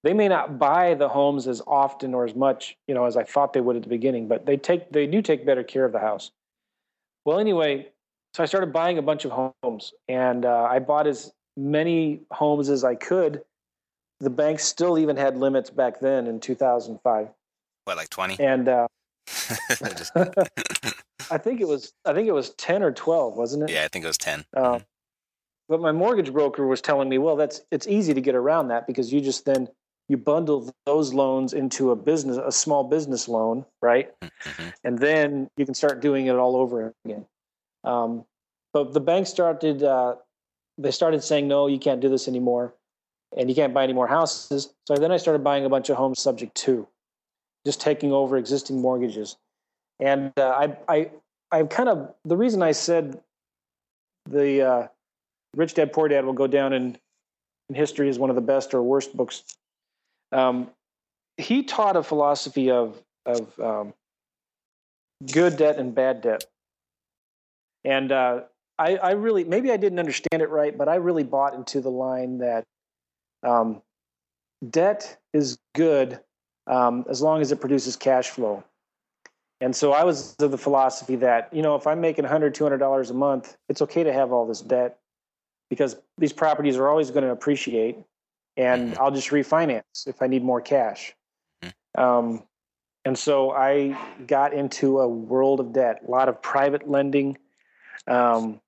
they 0.04 0.14
may 0.14 0.28
not 0.28 0.58
buy 0.58 0.94
the 0.94 1.10
homes 1.10 1.48
as 1.48 1.62
often 1.68 2.14
or 2.14 2.24
as 2.24 2.36
much, 2.36 2.78
you 2.88 2.96
know, 2.96 3.06
as 3.06 3.18
I 3.18 3.24
thought 3.24 3.54
they 3.54 3.62
would 3.62 3.76
at 3.76 3.84
the 3.84 3.90
beginning, 3.90 4.28
but 4.28 4.46
they 4.46 4.58
take 4.58 4.92
they 4.92 5.08
do 5.08 5.22
take 5.22 5.46
better 5.46 5.64
care 5.64 5.86
of 5.86 5.92
the 5.92 6.00
house. 6.00 6.32
Well, 7.26 7.40
anyway, 7.40 7.90
so 8.34 8.44
I 8.44 8.46
started 8.46 8.72
buying 8.72 8.98
a 8.98 9.02
bunch 9.02 9.26
of 9.26 9.32
homes, 9.62 9.94
and 10.08 10.46
uh, 10.46 10.68
I 10.70 10.80
bought 10.80 11.08
as 11.08 11.32
many 11.58 12.22
homes 12.32 12.70
as 12.70 12.84
I 12.84 12.96
could. 12.96 13.42
The 14.22 14.30
bank 14.30 14.60
still 14.60 14.98
even 14.98 15.18
had 15.18 15.38
limits 15.38 15.70
back 15.70 16.00
then 16.00 16.28
in 16.28 16.40
2005. 16.40 17.28
What, 17.86 17.98
like 17.98 18.10
20? 18.10 18.40
And 18.40 18.68
uh, 18.68 18.88
I 21.32 21.38
think 21.38 21.62
it 21.62 21.68
was 21.68 21.94
I 22.06 22.14
think 22.14 22.28
it 22.28 22.34
was 22.34 22.52
10 22.52 22.84
or 22.84 22.92
12, 22.92 23.36
wasn't 23.36 23.64
it? 23.64 23.74
Yeah, 23.74 23.84
I 23.84 23.88
think 23.88 24.06
it 24.06 24.08
was 24.08 24.18
10. 24.18 24.46
Uh, 24.56 24.80
but 25.68 25.82
my 25.82 25.92
mortgage 25.92 26.34
broker 26.34 26.66
was 26.66 26.82
telling 26.82 27.10
me, 27.10 27.18
well, 27.18 27.36
that's 27.36 27.62
it's 27.72 27.88
easy 27.88 28.14
to 28.14 28.22
get 28.22 28.36
around 28.36 28.70
that 28.70 28.88
because 28.88 29.14
you 29.14 29.22
just 29.22 29.46
then 29.46 29.70
you 30.08 30.18
bundle 30.18 30.74
those 30.86 31.14
loans 31.14 31.54
into 31.54 31.92
a 31.92 31.96
business 31.96 32.38
a 32.38 32.52
small 32.52 32.84
business 32.84 33.28
loan, 33.28 33.66
right? 33.82 34.12
Mm-hmm. 34.22 34.70
And 34.84 35.00
then 35.00 35.50
you 35.56 35.66
can 35.66 35.76
start 35.76 36.02
doing 36.02 36.26
it 36.26 36.36
all 36.36 36.56
over 36.56 36.94
again. 37.06 37.26
Um, 37.84 38.26
but 38.74 38.94
the 38.94 39.00
bank 39.00 39.28
started 39.28 39.84
uh, 39.84 40.16
they 40.80 40.92
started 40.92 41.24
saying 41.24 41.48
no, 41.48 41.68
you 41.68 41.78
can't 41.78 42.02
do 42.02 42.10
this 42.10 42.28
anymore, 42.28 42.74
and 43.38 43.50
you 43.50 43.56
can't 43.56 43.74
buy 43.74 43.84
any 43.84 43.94
more 43.94 44.08
houses. 44.08 44.74
So 44.88 44.96
then 44.96 45.12
I 45.12 45.18
started 45.18 45.44
buying 45.44 45.66
a 45.66 45.70
bunch 45.70 45.90
of 45.90 45.98
homes 45.98 46.20
subject 46.20 46.56
to, 46.64 46.88
just 47.70 47.82
taking 47.82 48.12
over 48.12 48.36
existing 48.36 48.82
mortgages. 48.82 49.38
And 50.00 50.34
uh, 50.38 50.50
I 50.50 50.78
I 50.88 51.12
I 51.52 51.64
kind 51.64 51.88
of 51.88 52.16
the 52.26 52.36
reason 52.36 52.64
I 52.64 52.72
said 52.72 53.22
the 54.28 54.62
uh, 54.62 54.88
Rich 55.56 55.76
Dad 55.76 55.94
Poor 55.94 56.08
Dad 56.08 56.26
will 56.26 56.34
go 56.34 56.48
down 56.48 56.74
in, 56.74 56.98
in 57.70 57.76
history 57.76 58.10
as 58.10 58.18
one 58.18 58.32
of 58.32 58.36
the 58.36 58.42
best 58.42 58.74
or 58.74 58.82
worst 58.82 59.16
books. 59.16 59.44
Um, 60.32 60.72
he 61.38 61.62
taught 61.62 61.96
a 61.96 62.02
philosophy 62.02 62.72
of 62.72 63.00
of 63.28 63.60
um, 63.60 63.94
good 65.32 65.56
debt 65.56 65.78
and 65.78 65.94
bad 65.94 66.22
debt, 66.22 66.46
and 67.84 68.12
uh, 68.12 68.42
I, 68.80 68.96
I, 68.96 69.12
really 69.12 69.44
maybe 69.44 69.72
I 69.72 69.78
didn't 69.78 70.00
understand 70.00 70.42
it 70.42 70.50
right, 70.50 70.76
but 70.76 70.90
I 70.90 70.96
really 70.96 71.24
bought 71.24 71.54
into 71.54 71.82
the 71.82 71.92
line 71.92 72.40
that 72.40 72.64
um, 73.44 73.84
debt 74.68 75.18
is 75.34 75.60
good 75.76 76.20
um, 76.70 77.04
as 77.10 77.22
long 77.22 77.42
as 77.42 77.52
it 77.52 77.60
produces 77.60 77.98
cash 77.98 78.30
flow. 78.30 78.64
And 79.60 79.76
so 79.76 79.92
I 79.92 80.06
was 80.06 80.36
of 80.40 80.52
the 80.52 80.58
philosophy 80.58 81.18
that, 81.18 81.50
you 81.52 81.62
know, 81.62 81.76
if 81.76 81.86
I'm 81.86 82.00
making 82.00 82.24
$100, 82.24 82.54
$200 82.54 83.10
a 83.10 83.14
month, 83.14 83.58
it's 83.68 83.82
okay 83.82 84.04
to 84.04 84.14
have 84.14 84.32
all 84.32 84.48
this 84.48 84.62
debt 84.62 85.00
because 85.70 85.98
these 86.18 86.32
properties 86.32 86.78
are 86.78 86.88
always 86.88 87.12
going 87.12 87.26
to 87.26 87.32
appreciate 87.32 87.98
and 88.56 88.94
mm-hmm. 88.94 89.02
I'll 89.02 89.12
just 89.12 89.30
refinance 89.30 90.08
if 90.08 90.22
I 90.22 90.28
need 90.28 90.44
more 90.44 90.62
cash. 90.62 91.14
Mm-hmm. 91.62 92.02
Um, 92.02 92.44
and 93.04 93.18
so 93.18 93.52
I 93.52 93.98
got 94.28 94.54
into 94.54 95.00
a 95.00 95.08
world 95.08 95.60
of 95.60 95.74
debt, 95.74 96.04
a 96.08 96.12
lot 96.12 96.30
of 96.30 96.42
private 96.42 96.88
lending, 96.88 97.38
um, 98.08 98.62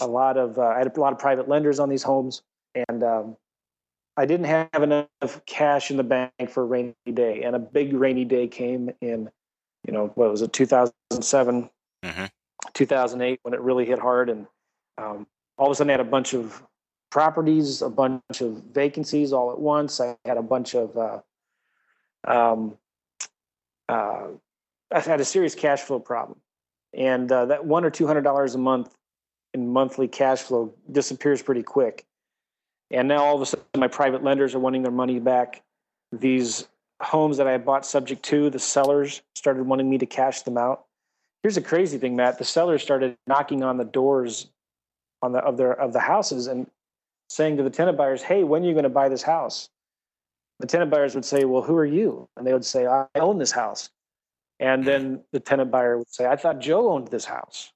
a 0.00 0.06
lot 0.06 0.36
of, 0.36 0.58
uh, 0.58 0.62
I 0.62 0.78
had 0.78 0.94
a 0.94 1.00
lot 1.00 1.12
of 1.12 1.18
private 1.18 1.48
lenders 1.48 1.78
on 1.78 1.88
these 1.88 2.02
homes 2.02 2.42
and 2.88 3.02
um, 3.02 3.36
I 4.18 4.26
didn't 4.26 4.46
have 4.46 4.82
enough 4.82 5.06
cash 5.46 5.92
in 5.92 5.96
the 5.96 6.02
bank 6.02 6.32
for 6.50 6.64
a 6.64 6.66
rainy 6.66 6.94
day. 7.14 7.44
And 7.44 7.54
a 7.54 7.60
big 7.60 7.92
rainy 7.92 8.24
day 8.24 8.48
came 8.48 8.90
in, 9.00 9.30
you 9.86 9.92
know, 9.92 10.10
what 10.16 10.32
was 10.32 10.42
it, 10.42 10.52
2007, 10.52 11.70
mm-hmm. 12.04 12.24
2008 12.74 13.38
when 13.42 13.54
it 13.54 13.60
really 13.60 13.86
hit 13.86 14.00
hard. 14.00 14.28
And 14.28 14.48
um, 14.98 15.24
all 15.56 15.66
of 15.66 15.72
a 15.72 15.74
sudden 15.76 15.90
I 15.90 15.92
had 15.92 16.00
a 16.00 16.04
bunch 16.04 16.34
of 16.34 16.60
properties, 17.12 17.80
a 17.80 17.88
bunch 17.88 18.40
of 18.40 18.60
vacancies 18.72 19.32
all 19.32 19.52
at 19.52 19.60
once. 19.60 20.00
I 20.00 20.16
had 20.24 20.36
a 20.36 20.42
bunch 20.42 20.74
of, 20.74 20.98
uh, 20.98 21.20
um, 22.26 22.76
uh, 23.88 24.26
I 24.92 24.98
had 24.98 25.20
a 25.20 25.24
serious 25.24 25.54
cash 25.54 25.82
flow 25.82 26.00
problem, 26.00 26.40
and 26.92 27.30
uh, 27.30 27.46
that 27.46 27.64
one 27.64 27.84
or 27.84 27.90
two 27.90 28.06
hundred 28.06 28.22
dollars 28.22 28.54
a 28.54 28.58
month 28.58 28.94
in 29.54 29.68
monthly 29.68 30.08
cash 30.08 30.40
flow 30.40 30.74
disappears 30.90 31.40
pretty 31.40 31.62
quick. 31.62 32.07
And 32.90 33.08
now 33.08 33.22
all 33.24 33.36
of 33.36 33.42
a 33.42 33.46
sudden, 33.46 33.66
my 33.76 33.88
private 33.88 34.22
lenders 34.22 34.54
are 34.54 34.58
wanting 34.58 34.82
their 34.82 34.92
money 34.92 35.18
back. 35.18 35.62
These 36.12 36.68
homes 37.02 37.36
that 37.36 37.46
I 37.46 37.58
bought 37.58 37.84
subject 37.84 38.22
to, 38.24 38.50
the 38.50 38.58
sellers 38.58 39.22
started 39.34 39.66
wanting 39.66 39.88
me 39.88 39.98
to 39.98 40.06
cash 40.06 40.42
them 40.42 40.56
out. 40.56 40.84
Here's 41.42 41.56
a 41.56 41.62
crazy 41.62 41.98
thing, 41.98 42.16
Matt. 42.16 42.38
The 42.38 42.44
sellers 42.44 42.82
started 42.82 43.16
knocking 43.26 43.62
on 43.62 43.76
the 43.76 43.84
doors 43.84 44.50
on 45.22 45.32
the 45.32 45.38
of 45.38 45.56
their 45.56 45.72
of 45.72 45.92
the 45.92 46.00
houses 46.00 46.46
and 46.46 46.68
saying 47.28 47.56
to 47.58 47.62
the 47.62 47.70
tenant 47.70 47.98
buyers, 47.98 48.22
"Hey, 48.22 48.42
when 48.44 48.62
are 48.62 48.66
you 48.66 48.72
going 48.72 48.84
to 48.84 48.88
buy 48.88 49.08
this 49.08 49.22
house?" 49.22 49.68
The 50.58 50.66
tenant 50.66 50.90
buyers 50.90 51.14
would 51.14 51.24
say, 51.24 51.44
"Well, 51.44 51.62
who 51.62 51.76
are 51.76 51.84
you?" 51.84 52.28
And 52.36 52.46
they 52.46 52.52
would 52.52 52.64
say, 52.64 52.86
"I 52.86 53.06
own 53.14 53.38
this 53.38 53.52
house." 53.52 53.90
And 54.58 54.84
then 54.84 55.22
the 55.30 55.38
tenant 55.38 55.70
buyer 55.70 55.98
would 55.98 56.08
say, 56.08 56.26
"I 56.26 56.36
thought 56.36 56.58
Joe 56.58 56.90
owned 56.90 57.08
this 57.08 57.26
house." 57.26 57.72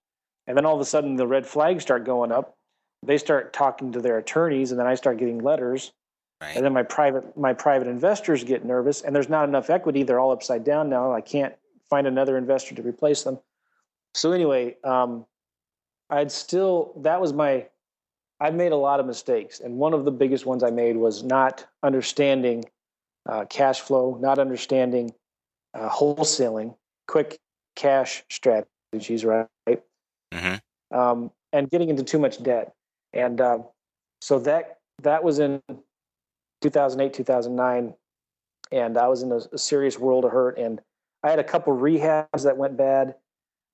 And 0.47 0.57
then 0.57 0.67
all 0.67 0.75
of 0.75 0.81
a 0.81 0.85
sudden, 0.85 1.15
the 1.17 1.27
red 1.27 1.47
flags 1.47 1.85
start 1.85 2.05
going 2.05 2.33
up. 2.33 2.57
They 3.05 3.19
start 3.19 3.53
talking 3.53 3.93
to 3.93 4.01
their 4.01 4.19
attorneys, 4.19 4.71
and 4.71 4.79
then 4.79 4.87
I 4.87 4.95
start 4.95 5.19
getting 5.19 5.39
letters. 5.39 5.93
Right. 6.41 6.57
And 6.57 6.65
then 6.65 6.73
my 6.73 6.83
private 6.83 7.37
my 7.37 7.53
private 7.53 7.89
investors 7.89 8.43
get 8.45 8.65
nervous, 8.65 9.03
and 9.03 9.15
there's 9.15 9.29
not 9.29 9.49
enough 9.49 9.71
equity. 9.71 10.03
They're 10.03 10.21
all 10.21 10.33
upside 10.33 10.65
down 10.65 10.89
now. 10.89 11.13
I 11.13 11.21
can't 11.21 11.55
find 11.89 12.07
another 12.07 12.37
investor 12.37 12.75
to 12.75 12.83
replace 12.83 13.23
them. 13.23 13.39
So 14.15 14.33
anyway, 14.33 14.77
um, 14.85 15.27
I'd 16.11 16.33
still 16.33 16.95
that 17.03 17.21
was 17.21 17.33
my 17.33 17.67
I've 18.41 18.55
made 18.55 18.73
a 18.73 18.77
lot 18.77 18.99
of 18.99 19.07
mistakes, 19.07 19.61
and 19.61 19.77
one 19.77 19.95
of 19.95 20.05
the 20.05 20.11
biggest 20.11 20.47
ones 20.47 20.65
I 20.65 20.71
made 20.71 20.97
was 20.97 21.23
not 21.23 21.65
understanding 21.83 22.65
uh, 23.29 23.45
cash 23.45 23.81
flow, 23.81 24.19
not 24.21 24.39
understanding 24.41 25.13
uh, 25.75 25.89
wholesaling, 25.89 26.75
quick 27.07 27.39
cash 27.77 28.25
strategies, 28.29 29.25
right? 29.25 29.47
Mm-hmm. 29.69 30.99
Um, 30.99 31.31
and 31.53 31.71
getting 31.71 31.89
into 31.89 32.03
too 32.03 32.19
much 32.19 32.43
debt, 32.43 32.75
and 33.13 33.41
uh, 33.41 33.59
so 34.21 34.39
that 34.41 34.79
that 35.03 35.25
was 35.25 35.39
in 35.39 35.61
2008, 36.63 37.13
2009, 37.13 37.95
and 38.71 38.99
I 38.99 39.09
was 39.09 39.23
in 39.23 39.33
a, 39.33 39.41
a 39.53 39.59
serious 39.59 39.99
world 39.99 40.25
of 40.25 40.33
hurt, 40.33 40.59
and 40.59 40.81
I 41.23 41.31
had 41.31 41.39
a 41.39 41.45
couple 41.45 41.77
rehabs 41.77 42.45
that 42.45 42.57
went 42.57 42.77
bad. 42.77 43.15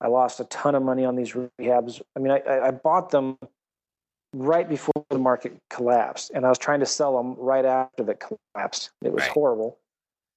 I 0.01 0.07
lost 0.07 0.39
a 0.39 0.45
ton 0.45 0.75
of 0.75 0.83
money 0.83 1.05
on 1.05 1.15
these 1.15 1.33
rehabs. 1.33 2.01
I 2.15 2.19
mean, 2.19 2.31
I, 2.31 2.67
I 2.67 2.71
bought 2.71 3.09
them 3.09 3.37
right 4.33 4.67
before 4.67 5.05
the 5.09 5.17
market 5.17 5.57
collapsed, 5.69 6.31
and 6.33 6.45
I 6.45 6.49
was 6.49 6.57
trying 6.57 6.79
to 6.79 6.85
sell 6.85 7.17
them 7.17 7.35
right 7.37 7.65
after 7.65 8.03
that 8.03 8.19
collapsed. 8.19 8.91
It 9.03 9.11
was 9.11 9.23
right. 9.23 9.31
horrible. 9.31 9.77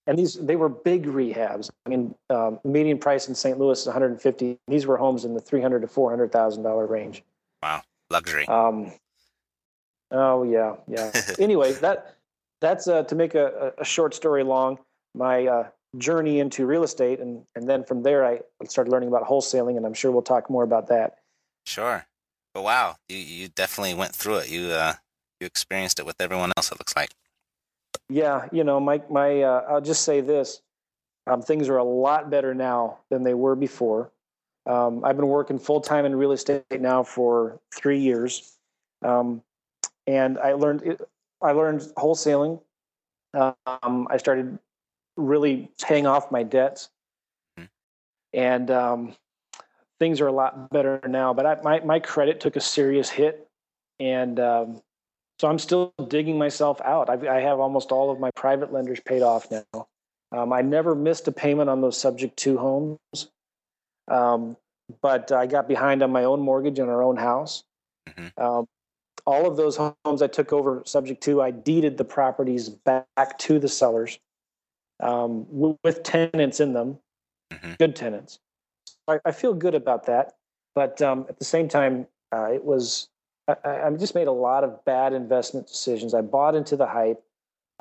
And 0.06 0.18
these 0.18 0.34
they 0.34 0.56
were 0.56 0.68
big 0.68 1.06
rehabs. 1.06 1.70
I 1.86 1.88
mean, 1.88 2.14
um, 2.28 2.58
median 2.64 2.98
price 2.98 3.28
in 3.28 3.34
St. 3.36 3.58
Louis 3.58 3.80
is 3.80 3.86
150. 3.86 4.58
These 4.66 4.86
were 4.86 4.96
homes 4.96 5.24
in 5.24 5.34
the 5.34 5.40
300 5.40 5.80
to 5.82 5.86
400 5.86 6.32
thousand 6.32 6.64
dollar 6.64 6.86
range. 6.86 7.22
Wow, 7.62 7.82
luxury. 8.12 8.46
Um, 8.46 8.92
oh 10.10 10.44
yeah, 10.44 10.76
yeah. 10.86 11.10
anyway, 11.38 11.72
that 11.74 12.16
that's 12.60 12.86
uh, 12.86 13.02
to 13.04 13.14
make 13.14 13.34
a, 13.34 13.72
a 13.78 13.84
short 13.84 14.14
story 14.14 14.44
long. 14.44 14.78
My 15.14 15.46
uh, 15.46 15.68
journey 15.98 16.40
into 16.40 16.66
real 16.66 16.84
estate, 16.84 17.20
and 17.20 17.44
and 17.54 17.68
then 17.68 17.84
from 17.84 18.02
there 18.02 18.24
I 18.24 18.40
started 18.66 18.90
learning 18.90 19.08
about 19.08 19.24
wholesaling, 19.24 19.76
and 19.76 19.84
I'm 19.84 19.94
sure 19.94 20.10
we'll 20.10 20.22
talk 20.22 20.48
more 20.48 20.62
about 20.62 20.88
that. 20.88 21.16
Sure. 21.66 22.06
But 22.54 22.62
wow, 22.62 22.96
you 23.08 23.16
you 23.16 23.48
definitely 23.48 23.94
went 23.94 24.14
through 24.14 24.36
it. 24.36 24.50
You 24.50 24.70
uh 24.70 24.94
you 25.40 25.46
experienced 25.46 25.98
it 25.98 26.06
with 26.06 26.20
everyone 26.20 26.52
else. 26.56 26.70
It 26.70 26.78
looks 26.78 26.94
like. 26.94 27.10
Yeah, 28.08 28.48
you 28.52 28.62
know, 28.62 28.78
my 28.78 29.02
my 29.10 29.42
uh, 29.42 29.64
I'll 29.68 29.80
just 29.80 30.02
say 30.02 30.20
this: 30.20 30.62
um, 31.26 31.42
things 31.42 31.68
are 31.68 31.78
a 31.78 31.84
lot 31.84 32.30
better 32.30 32.54
now 32.54 32.98
than 33.10 33.22
they 33.22 33.34
were 33.34 33.56
before. 33.56 34.11
Um, 34.66 35.04
I've 35.04 35.16
been 35.16 35.28
working 35.28 35.58
full 35.58 35.80
time 35.80 36.04
in 36.04 36.14
real 36.14 36.32
estate 36.32 36.64
now 36.70 37.02
for 37.02 37.60
three 37.74 37.98
years, 37.98 38.56
um, 39.02 39.42
and 40.06 40.38
I 40.38 40.52
learned 40.52 40.98
I 41.42 41.52
learned 41.52 41.80
wholesaling. 41.96 42.60
Um, 43.34 44.06
I 44.10 44.16
started 44.18 44.58
really 45.16 45.70
paying 45.80 46.06
off 46.06 46.30
my 46.30 46.42
debts. 46.42 46.90
Mm-hmm. 47.58 47.66
And 48.34 48.70
um, 48.70 49.14
things 49.98 50.20
are 50.20 50.26
a 50.26 50.32
lot 50.32 50.70
better 50.70 51.00
now. 51.06 51.34
But 51.34 51.46
I, 51.46 51.58
my, 51.62 51.80
my 51.80 51.98
credit 51.98 52.40
took 52.40 52.56
a 52.56 52.60
serious 52.60 53.08
hit. 53.08 53.48
And 54.00 54.40
um, 54.40 54.82
so 55.38 55.48
I'm 55.48 55.58
still 55.58 55.92
digging 56.08 56.38
myself 56.38 56.80
out. 56.82 57.10
I've, 57.10 57.24
I 57.26 57.40
have 57.40 57.60
almost 57.60 57.92
all 57.92 58.10
of 58.10 58.18
my 58.18 58.30
private 58.34 58.72
lenders 58.72 59.00
paid 59.00 59.22
off 59.22 59.50
now. 59.50 59.86
Um, 60.32 60.52
I 60.52 60.62
never 60.62 60.94
missed 60.94 61.28
a 61.28 61.32
payment 61.32 61.68
on 61.68 61.82
those 61.82 61.98
subject 61.98 62.36
to 62.38 62.56
homes. 62.56 63.28
Um, 64.08 64.56
but 65.00 65.32
I 65.32 65.46
got 65.46 65.68
behind 65.68 66.02
on 66.02 66.10
my 66.10 66.24
own 66.24 66.40
mortgage 66.40 66.78
on 66.78 66.88
our 66.88 67.02
own 67.02 67.16
house. 67.16 67.64
Mm-hmm. 68.08 68.42
Um, 68.42 68.68
all 69.26 69.46
of 69.46 69.56
those 69.56 69.76
homes 69.76 70.22
I 70.22 70.26
took 70.26 70.52
over 70.52 70.82
subject 70.84 71.22
to, 71.24 71.40
I 71.40 71.50
deeded 71.50 71.96
the 71.96 72.04
properties 72.04 72.68
back 72.68 73.38
to 73.38 73.58
the 73.58 73.68
sellers 73.68 74.18
um, 75.00 75.46
with 75.50 76.02
tenants 76.02 76.60
in 76.60 76.72
them, 76.72 76.98
mm-hmm. 77.52 77.72
good 77.78 77.94
tenants. 77.94 78.38
I, 79.08 79.18
I, 79.24 79.32
feel 79.32 79.54
good 79.54 79.74
about 79.74 80.06
that, 80.06 80.34
but 80.74 81.00
um, 81.02 81.26
at 81.28 81.38
the 81.38 81.44
same 81.44 81.68
time, 81.68 82.06
uh, 82.32 82.50
it 82.52 82.64
was 82.64 83.08
I, 83.48 83.56
I, 83.64 83.90
just 83.90 84.14
made 84.14 84.28
a 84.28 84.32
lot 84.32 84.64
of 84.64 84.84
bad 84.84 85.12
investment 85.12 85.66
decisions. 85.66 86.14
I 86.14 86.20
bought 86.20 86.54
into 86.54 86.76
the 86.76 86.86
hype. 86.86 87.22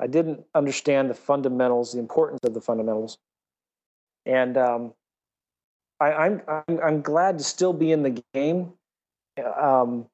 I 0.00 0.08
didn't 0.08 0.44
understand 0.54 1.10
the 1.10 1.14
fundamentals, 1.14 1.92
the 1.92 2.00
importance 2.00 2.40
of 2.44 2.54
the 2.54 2.60
fundamentals, 2.60 3.18
and 4.26 4.56
um, 4.56 4.94
I, 6.02 6.26
I'm, 6.26 6.42
I'm 6.48 6.80
I'm 6.82 7.02
glad 7.02 7.38
to 7.38 7.44
still 7.44 7.72
be 7.72 7.92
in 7.92 8.02
the 8.02 8.22
game. 8.34 8.72
Um, 9.40 10.06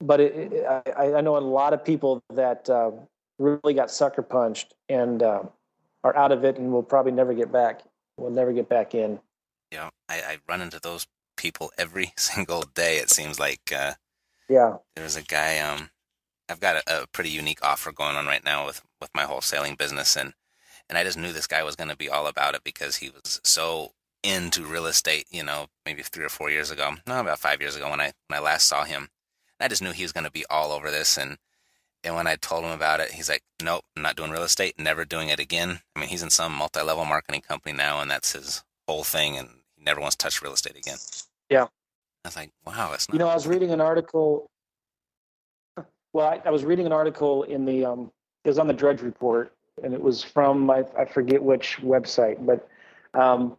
but 0.00 0.20
it, 0.20 0.52
it, 0.52 0.66
I, 0.96 1.14
I, 1.14 1.20
know 1.20 1.36
a 1.36 1.38
lot 1.38 1.72
of 1.72 1.84
people 1.84 2.22
that 2.32 2.70
uh, 2.70 2.92
really 3.38 3.74
got 3.74 3.90
sucker 3.90 4.22
punched 4.22 4.74
and 4.88 5.22
uh, 5.22 5.42
are 6.04 6.16
out 6.16 6.32
of 6.32 6.44
it 6.44 6.56
and 6.56 6.72
will 6.72 6.82
probably 6.82 7.12
never 7.12 7.34
get 7.34 7.50
back. 7.50 7.82
Will 8.16 8.30
never 8.30 8.52
get 8.52 8.68
back 8.68 8.94
in. 8.94 9.18
Yeah, 9.72 9.90
I, 10.08 10.14
I 10.16 10.38
run 10.48 10.62
into 10.62 10.80
those 10.80 11.06
people 11.36 11.72
every 11.76 12.12
single 12.16 12.62
day. 12.62 12.98
It 12.98 13.10
seems 13.10 13.40
like. 13.40 13.72
Uh, 13.74 13.94
yeah. 14.48 14.76
There's 14.94 15.16
a 15.16 15.22
guy. 15.22 15.58
Um, 15.58 15.90
I've 16.48 16.60
got 16.60 16.76
a, 16.76 17.02
a, 17.02 17.06
pretty 17.08 17.30
unique 17.30 17.58
offer 17.62 17.90
going 17.90 18.14
on 18.14 18.26
right 18.26 18.44
now 18.44 18.66
with 18.66 18.82
with 19.00 19.10
my 19.14 19.24
wholesaling 19.24 19.76
business, 19.76 20.16
and 20.16 20.34
and 20.88 20.96
I 20.96 21.02
just 21.02 21.18
knew 21.18 21.32
this 21.32 21.48
guy 21.48 21.64
was 21.64 21.74
going 21.74 21.90
to 21.90 21.96
be 21.96 22.08
all 22.08 22.28
about 22.28 22.54
it 22.54 22.62
because 22.62 22.96
he 22.96 23.10
was 23.10 23.40
so 23.42 23.92
into 24.22 24.64
real 24.64 24.86
estate. 24.86 25.26
You 25.30 25.44
know, 25.44 25.66
maybe 25.84 26.02
three 26.02 26.24
or 26.24 26.28
four 26.28 26.50
years 26.50 26.70
ago, 26.70 26.94
no, 27.06 27.20
about 27.20 27.38
five 27.38 27.60
years 27.60 27.76
ago 27.76 27.90
when 27.90 28.00
I 28.00 28.12
when 28.28 28.38
I 28.38 28.42
last 28.42 28.66
saw 28.66 28.84
him, 28.84 29.08
I 29.60 29.68
just 29.68 29.82
knew 29.82 29.92
he 29.92 30.02
was 30.02 30.12
going 30.12 30.24
to 30.24 30.30
be 30.30 30.44
all 30.50 30.72
over 30.72 30.90
this, 30.90 31.16
and 31.16 31.38
and 32.04 32.14
when 32.14 32.26
I 32.26 32.36
told 32.36 32.64
him 32.64 32.70
about 32.70 33.00
it, 33.00 33.12
he's 33.12 33.28
like, 33.28 33.42
"Nope, 33.62 33.84
I'm 33.96 34.02
not 34.02 34.16
doing 34.16 34.30
real 34.30 34.42
estate. 34.42 34.78
Never 34.78 35.04
doing 35.04 35.28
it 35.28 35.40
again." 35.40 35.80
I 35.94 36.00
mean, 36.00 36.08
he's 36.08 36.22
in 36.22 36.30
some 36.30 36.52
multi-level 36.52 37.04
marketing 37.04 37.42
company 37.42 37.74
now, 37.76 38.00
and 38.00 38.10
that's 38.10 38.32
his 38.32 38.62
whole 38.86 39.04
thing, 39.04 39.36
and 39.36 39.48
he 39.76 39.84
never 39.84 40.00
wants 40.00 40.16
to 40.16 40.24
touch 40.24 40.42
real 40.42 40.52
estate 40.52 40.76
again. 40.76 40.98
Yeah. 41.50 41.64
I 41.64 42.28
was 42.28 42.36
like, 42.36 42.50
"Wow, 42.66 42.92
it's 42.92 43.08
not." 43.08 43.14
You 43.14 43.18
know, 43.18 43.28
I 43.28 43.34
was 43.34 43.46
reading 43.46 43.72
an 43.72 43.80
article. 43.80 44.50
Well, 46.12 46.26
I, 46.26 46.40
I 46.44 46.50
was 46.50 46.64
reading 46.64 46.86
an 46.86 46.92
article 46.92 47.42
in 47.44 47.64
the 47.64 47.84
um, 47.84 48.10
it 48.44 48.48
was 48.48 48.58
on 48.58 48.68
the 48.68 48.74
Drudge 48.74 49.02
Report, 49.02 49.52
and 49.82 49.92
it 49.92 50.00
was 50.00 50.22
from 50.22 50.70
I, 50.70 50.84
I 50.96 51.04
forget 51.04 51.42
which 51.42 51.78
website, 51.82 52.44
but 52.46 52.68
um, 53.14 53.56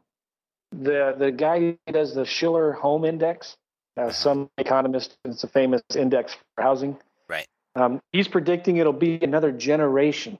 the 0.72 1.16
the 1.18 1.32
guy 1.32 1.60
who 1.60 1.78
does 1.92 2.14
the 2.14 2.26
Shiller 2.26 2.74
Home 2.74 3.06
Index, 3.06 3.58
uh, 3.98 4.02
uh-huh. 4.02 4.12
some 4.12 4.50
economist, 4.58 5.18
it's 5.26 5.44
a 5.44 5.48
famous 5.48 5.82
index 5.96 6.36
for 6.56 6.62
housing. 6.62 6.98
Right. 7.30 7.48
Um, 7.76 8.02
he's 8.12 8.28
predicting 8.28 8.78
it'll 8.78 8.94
be 8.94 9.20
another 9.22 9.52
generation 9.52 10.40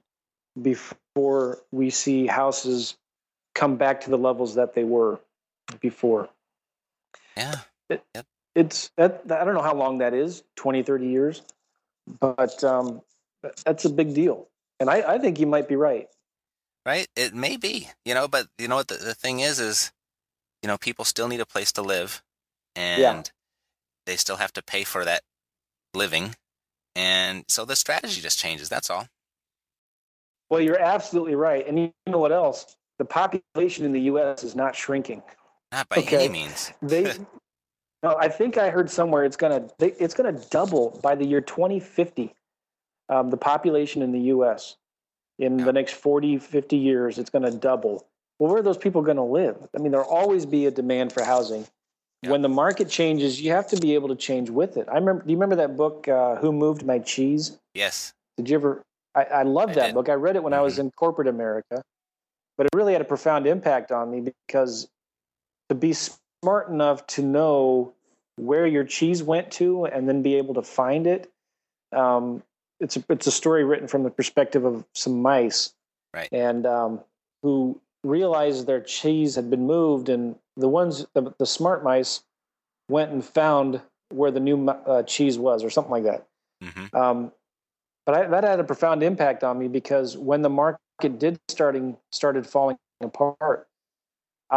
before 0.60 1.58
we 1.70 1.90
see 1.90 2.26
houses 2.26 2.96
come 3.54 3.76
back 3.76 4.02
to 4.02 4.10
the 4.10 4.18
levels 4.18 4.54
that 4.54 4.74
they 4.74 4.84
were 4.84 5.20
before. 5.80 6.28
Yeah. 7.36 7.56
It, 7.88 8.02
yep. 8.14 8.26
It's 8.54 8.90
that, 8.96 9.22
I 9.30 9.44
don't 9.44 9.54
know 9.54 9.62
how 9.62 9.74
long 9.74 9.98
that 9.98 10.14
is 10.14 10.42
20, 10.56 10.82
30 10.82 11.06
years, 11.06 11.42
but 12.20 12.62
um, 12.64 13.02
that's 13.64 13.84
a 13.84 13.90
big 13.90 14.14
deal. 14.14 14.48
And 14.80 14.90
I, 14.90 15.14
I 15.14 15.18
think 15.18 15.38
you 15.38 15.46
might 15.46 15.68
be 15.68 15.76
right. 15.76 16.08
Right. 16.84 17.06
It 17.16 17.34
may 17.34 17.56
be, 17.56 17.88
you 18.04 18.14
know, 18.14 18.26
but 18.26 18.48
you 18.58 18.66
know 18.66 18.76
what 18.76 18.88
the, 18.88 18.94
the 18.94 19.14
thing 19.14 19.40
is, 19.40 19.60
is, 19.60 19.92
you 20.62 20.66
know, 20.68 20.78
people 20.78 21.04
still 21.04 21.28
need 21.28 21.40
a 21.40 21.46
place 21.46 21.72
to 21.72 21.82
live 21.82 22.22
and 22.74 23.00
yeah. 23.00 23.22
they 24.06 24.16
still 24.16 24.36
have 24.36 24.52
to 24.52 24.62
pay 24.62 24.84
for 24.84 25.04
that 25.04 25.22
living 25.94 26.34
and 26.98 27.44
so 27.46 27.64
the 27.64 27.76
strategy 27.76 28.20
just 28.20 28.40
changes. 28.40 28.68
That's 28.68 28.90
all. 28.90 29.06
Well, 30.50 30.60
you're 30.60 30.80
absolutely 30.80 31.36
right. 31.36 31.64
And 31.66 31.78
you 31.78 31.92
know 32.08 32.18
what 32.18 32.32
else? 32.32 32.76
The 32.98 33.04
population 33.04 33.84
in 33.84 33.92
the 33.92 34.00
U.S. 34.02 34.42
is 34.42 34.56
not 34.56 34.74
shrinking. 34.74 35.22
Not 35.70 35.88
by 35.88 35.98
okay? 35.98 36.24
any 36.24 36.28
means. 36.28 36.72
they, 36.82 37.04
no, 38.02 38.16
I 38.18 38.28
think 38.28 38.58
I 38.58 38.70
heard 38.70 38.90
somewhere 38.90 39.24
it's 39.24 39.36
gonna 39.36 39.68
it's 39.78 40.14
gonna 40.14 40.32
double 40.50 40.98
by 41.00 41.14
the 41.14 41.24
year 41.24 41.40
2050. 41.40 42.34
Um, 43.10 43.30
the 43.30 43.36
population 43.36 44.02
in 44.02 44.10
the 44.10 44.20
U.S. 44.32 44.76
in 45.38 45.60
yeah. 45.60 45.66
the 45.66 45.72
next 45.72 45.94
40, 45.94 46.38
50 46.38 46.76
years, 46.76 47.18
it's 47.18 47.30
to 47.44 47.50
double. 47.52 48.06
Well, 48.38 48.50
where 48.50 48.60
are 48.60 48.62
those 48.62 48.78
people 48.78 49.02
going 49.02 49.16
to 49.16 49.22
live? 49.22 49.56
I 49.74 49.78
mean, 49.78 49.92
there'll 49.92 50.08
always 50.08 50.46
be 50.46 50.66
a 50.66 50.70
demand 50.70 51.12
for 51.12 51.24
housing. 51.24 51.66
When 52.22 52.42
the 52.42 52.48
market 52.48 52.88
changes, 52.88 53.40
you 53.40 53.52
have 53.52 53.68
to 53.68 53.76
be 53.76 53.94
able 53.94 54.08
to 54.08 54.16
change 54.16 54.50
with 54.50 54.76
it. 54.76 54.88
I 54.90 54.96
remember. 54.96 55.22
Do 55.22 55.30
you 55.30 55.36
remember 55.36 55.56
that 55.56 55.76
book, 55.76 56.08
uh, 56.08 56.34
"Who 56.36 56.50
Moved 56.52 56.84
My 56.84 56.98
Cheese"? 56.98 57.56
Yes. 57.74 58.12
Did 58.36 58.50
you 58.50 58.56
ever? 58.56 58.82
I, 59.14 59.22
I 59.22 59.42
loved 59.44 59.74
that 59.74 59.86
did. 59.86 59.94
book. 59.94 60.08
I 60.08 60.14
read 60.14 60.34
it 60.34 60.42
when 60.42 60.52
mm-hmm. 60.52 60.58
I 60.58 60.62
was 60.62 60.74
mm-hmm. 60.74 60.86
in 60.86 60.90
corporate 60.90 61.28
America, 61.28 61.82
but 62.56 62.66
it 62.66 62.70
really 62.74 62.92
had 62.92 63.02
a 63.02 63.04
profound 63.04 63.46
impact 63.46 63.92
on 63.92 64.10
me 64.10 64.32
because 64.46 64.88
to 65.68 65.76
be 65.76 65.92
smart 65.92 66.68
enough 66.68 67.06
to 67.08 67.22
know 67.22 67.94
where 68.36 68.66
your 68.66 68.84
cheese 68.84 69.22
went 69.22 69.52
to 69.52 69.84
and 69.86 70.08
then 70.08 70.22
be 70.22 70.36
able 70.36 70.54
to 70.54 70.62
find 70.62 71.06
it. 71.06 71.30
Um, 71.92 72.42
it's 72.80 72.96
a, 72.96 73.04
it's 73.08 73.26
a 73.26 73.32
story 73.32 73.64
written 73.64 73.86
from 73.86 74.02
the 74.02 74.10
perspective 74.10 74.64
of 74.64 74.84
some 74.94 75.22
mice, 75.22 75.72
right? 76.12 76.28
And 76.32 76.66
um, 76.66 77.00
who 77.42 77.80
realized 78.04 78.66
their 78.66 78.80
cheese 78.80 79.34
had 79.34 79.50
been 79.50 79.66
moved, 79.66 80.08
and 80.08 80.36
the 80.56 80.68
ones 80.68 81.06
the, 81.14 81.34
the 81.38 81.46
smart 81.46 81.84
mice 81.84 82.22
went 82.88 83.10
and 83.12 83.24
found 83.24 83.80
where 84.10 84.30
the 84.30 84.40
new 84.40 84.68
uh, 84.68 85.02
cheese 85.02 85.38
was, 85.38 85.64
or 85.64 85.70
something 85.70 85.90
like 85.90 86.04
that. 86.04 86.26
Mm-hmm. 86.62 86.96
Um, 86.96 87.32
but 88.06 88.14
I, 88.14 88.26
that 88.26 88.44
had 88.44 88.60
a 88.60 88.64
profound 88.64 89.02
impact 89.02 89.44
on 89.44 89.58
me 89.58 89.68
because 89.68 90.16
when 90.16 90.42
the 90.42 90.48
market 90.48 91.18
did 91.18 91.38
starting 91.48 91.96
started 92.12 92.46
falling 92.46 92.76
apart, 93.02 93.68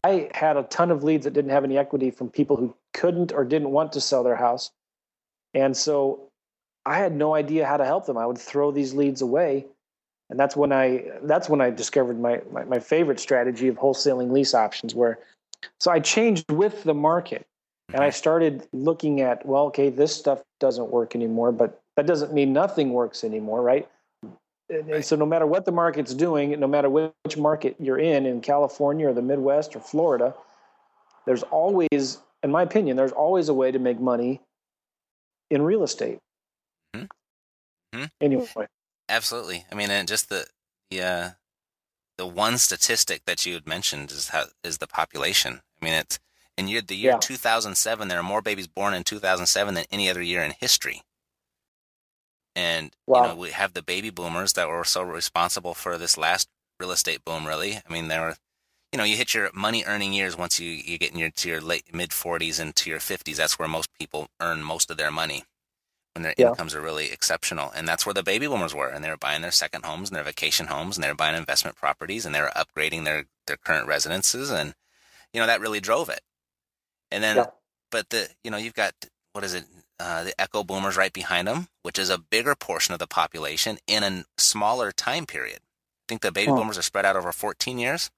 I 0.04 0.30
had 0.34 0.58
a 0.58 0.64
ton 0.64 0.92
of 0.92 1.04
leads 1.04 1.26
that 1.26 1.34
didn't 1.34 1.52
have 1.52 1.64
any 1.64 1.78
equity 1.78 2.12
from 2.12 2.30
people 2.30 2.56
who 2.56 2.76
couldn't 2.94 3.34
or 3.34 3.44
didn't 3.44 3.72
want 3.72 3.92
to 3.94 4.02
sell 4.02 4.24
their 4.24 4.36
house, 4.36 4.72
and 5.54 5.76
so 5.76 6.30
I 6.86 6.98
had 6.98 7.16
no 7.16 7.36
idea 7.36 7.66
how 7.66 7.78
to 7.78 7.86
help 7.86 8.06
them. 8.06 8.18
I 8.18 8.26
would 8.26 8.38
throw 8.38 8.72
these 8.72 8.94
leads 8.94 9.22
away 9.22 9.68
and 10.32 10.40
that's 10.40 10.56
when 10.56 10.72
I 10.72 11.04
that's 11.24 11.50
when 11.50 11.62
I 11.62 11.70
discovered 11.70 12.20
my, 12.20 12.42
my, 12.52 12.64
my 12.64 12.80
favorite 12.80 13.20
strategy 13.20 13.68
of 13.68 13.76
wholesaling 13.76 14.32
lease 14.32 14.56
options 14.56 14.96
where 14.96 15.20
so 15.80 15.92
I 15.92 16.00
changed 16.00 16.50
with 16.52 16.84
the 16.84 16.94
market 16.94 17.46
and 17.94 18.02
I 18.02 18.10
started 18.10 18.68
looking 18.72 19.22
at 19.22 19.46
well 19.46 19.66
okay 19.66 19.90
this 19.90 20.16
stuff 20.16 20.42
doesn't 20.60 20.90
work 20.90 21.16
anymore 21.16 21.52
but 21.52 21.82
that 21.98 22.08
doesn't 22.08 22.34
mean 22.34 22.54
nothing 22.54 22.94
works 22.94 23.24
anymore 23.24 23.62
right? 23.62 23.88
And, 24.70 25.04
so 25.04 25.18
no 25.18 25.26
matter 25.26 25.46
what 25.46 25.66
the 25.66 25.74
market's 25.74 26.14
doing 26.14 26.58
no 26.58 26.68
matter 26.68 26.90
which 26.90 27.38
market 27.38 27.76
you're 27.78 28.00
in 28.00 28.26
in 28.26 28.40
California 28.40 29.10
or 29.10 29.14
the 29.14 29.22
Midwest 29.22 29.76
or 29.76 29.82
Florida 29.82 30.34
there's 31.26 31.44
always 31.44 32.20
in 32.42 32.52
my 32.52 32.64
opinion 32.64 32.96
there's 32.96 33.12
always 33.12 33.50
a 33.50 33.54
way 33.54 33.70
to 33.70 33.80
make 33.80 34.00
money 34.00 34.40
in 35.50 35.62
real 35.62 35.84
estate. 35.84 36.20
Mm-hmm. 36.96 37.98
Mm-hmm. 37.98 38.06
anyway 38.22 38.68
Absolutely. 39.12 39.66
I 39.70 39.76
mean, 39.76 39.92
and 39.92 40.08
just 40.08 40.30
the 40.30 40.46
the 40.90 41.02
uh, 41.02 41.30
the 42.18 42.26
one 42.26 42.58
statistic 42.58 43.26
that 43.26 43.46
you 43.46 43.54
had 43.54 43.68
mentioned 43.68 44.10
is 44.10 44.30
how 44.30 44.46
is 44.64 44.78
the 44.78 44.88
population. 44.88 45.62
I 45.82 45.86
mean, 45.86 45.94
it's 45.94 46.18
in 46.58 46.70
year 46.70 46.82
the 46.82 46.96
year 46.96 47.12
yeah. 47.12 47.18
2007. 47.20 48.08
There 48.08 48.18
are 48.18 48.24
more 48.24 48.42
babies 48.42 48.68
born 48.68 48.94
in 48.94 49.04
2007 49.04 49.74
than 49.74 49.86
any 49.92 50.10
other 50.10 50.22
year 50.22 50.42
in 50.42 50.54
history. 50.58 51.02
And 52.56 52.92
wow. 53.06 53.22
you 53.22 53.28
know, 53.30 53.36
we 53.36 53.50
have 53.52 53.74
the 53.74 53.84
baby 53.84 54.10
boomers 54.10 54.54
that 54.54 54.70
were 54.70 54.86
so 54.86 55.04
responsible 55.04 55.74
for 55.74 55.98
this 55.98 56.18
last 56.18 56.48
real 56.80 56.92
estate 56.92 57.26
boom. 57.26 57.46
Really, 57.46 57.76
I 57.78 57.92
mean, 57.92 58.08
there 58.08 58.22
were, 58.22 58.36
you 58.94 58.98
know, 58.98 59.04
you 59.04 59.18
hit 59.18 59.34
your 59.34 59.50
money 59.54 59.84
earning 59.86 60.14
years 60.14 60.38
once 60.38 60.58
you 60.58 60.70
you 60.70 60.98
get 60.98 61.12
in 61.12 61.20
your 61.20 61.32
to 61.32 61.50
your 61.50 61.60
late 61.60 61.94
mid 61.94 62.12
40s 62.12 62.62
and 62.62 62.74
to 62.78 62.90
your 62.90 63.00
50s. 63.00 63.36
That's 63.36 63.60
where 63.60 63.68
most 63.68 63.90
people 64.00 64.30
earn 64.40 64.64
most 64.64 64.90
of 64.90 64.96
their 64.96 65.12
money 65.12 65.44
when 66.14 66.24
their 66.24 66.34
yeah. 66.38 66.50
incomes 66.50 66.76
are 66.76 66.82
really 66.82 67.12
exceptional. 67.12 67.72
And 67.76 67.88
that's 67.88 68.06
where 68.06 68.14
the 68.14 68.24
baby 68.24 68.48
boomers 68.48 68.76
were. 68.76 68.90
And 68.90 69.04
they 69.04 69.10
were 69.10 69.18
buying 69.18 69.42
their 69.42 69.52
second 69.52 69.86
homes 69.86 70.10
and 70.10 70.16
their 70.16 70.24
vacation 70.24 70.68
homes 70.68 70.98
and 70.98 71.04
they 71.04 71.10
were 71.10 71.16
buying 71.16 71.36
investment 71.36 71.78
properties 71.78 72.26
and 72.26 72.36
they 72.36 72.42
were 72.42 72.52
upgrading 72.56 73.06
their, 73.06 73.26
their 73.48 73.58
current 73.58 73.88
residences. 73.88 74.52
And, 74.52 74.74
you 75.34 75.40
know, 75.40 75.48
that 75.48 75.62
really 75.62 75.80
drove 75.80 76.10
it. 76.10 76.22
And 77.12 77.24
then, 77.24 77.38
yeah. 77.38 77.46
but 77.90 78.10
the, 78.10 78.30
you 78.44 78.52
know, 78.52 78.58
you've 78.58 78.74
got, 78.74 78.94
what 79.34 79.44
is 79.44 79.54
it? 79.54 79.66
Uh, 80.00 80.24
the 80.24 80.42
echo 80.42 80.64
boomers 80.64 80.98
right 80.98 81.14
behind 81.14 81.48
them, 81.48 81.68
which 81.84 82.00
is 82.00 82.10
a 82.10 82.18
bigger 82.18 82.56
portion 82.56 82.92
of 82.92 83.00
the 83.00 83.06
population 83.06 83.78
in 83.86 84.04
a 84.04 84.26
smaller 84.36 84.92
time 84.92 85.28
period. 85.28 85.60
I 85.60 86.06
think 86.10 86.22
the 86.22 86.32
baby 86.32 86.52
boomers 86.52 86.78
are 86.78 86.82
spread 86.82 87.06
out 87.06 87.16
over 87.16 87.32
14 87.32 87.78
years. 87.78 88.10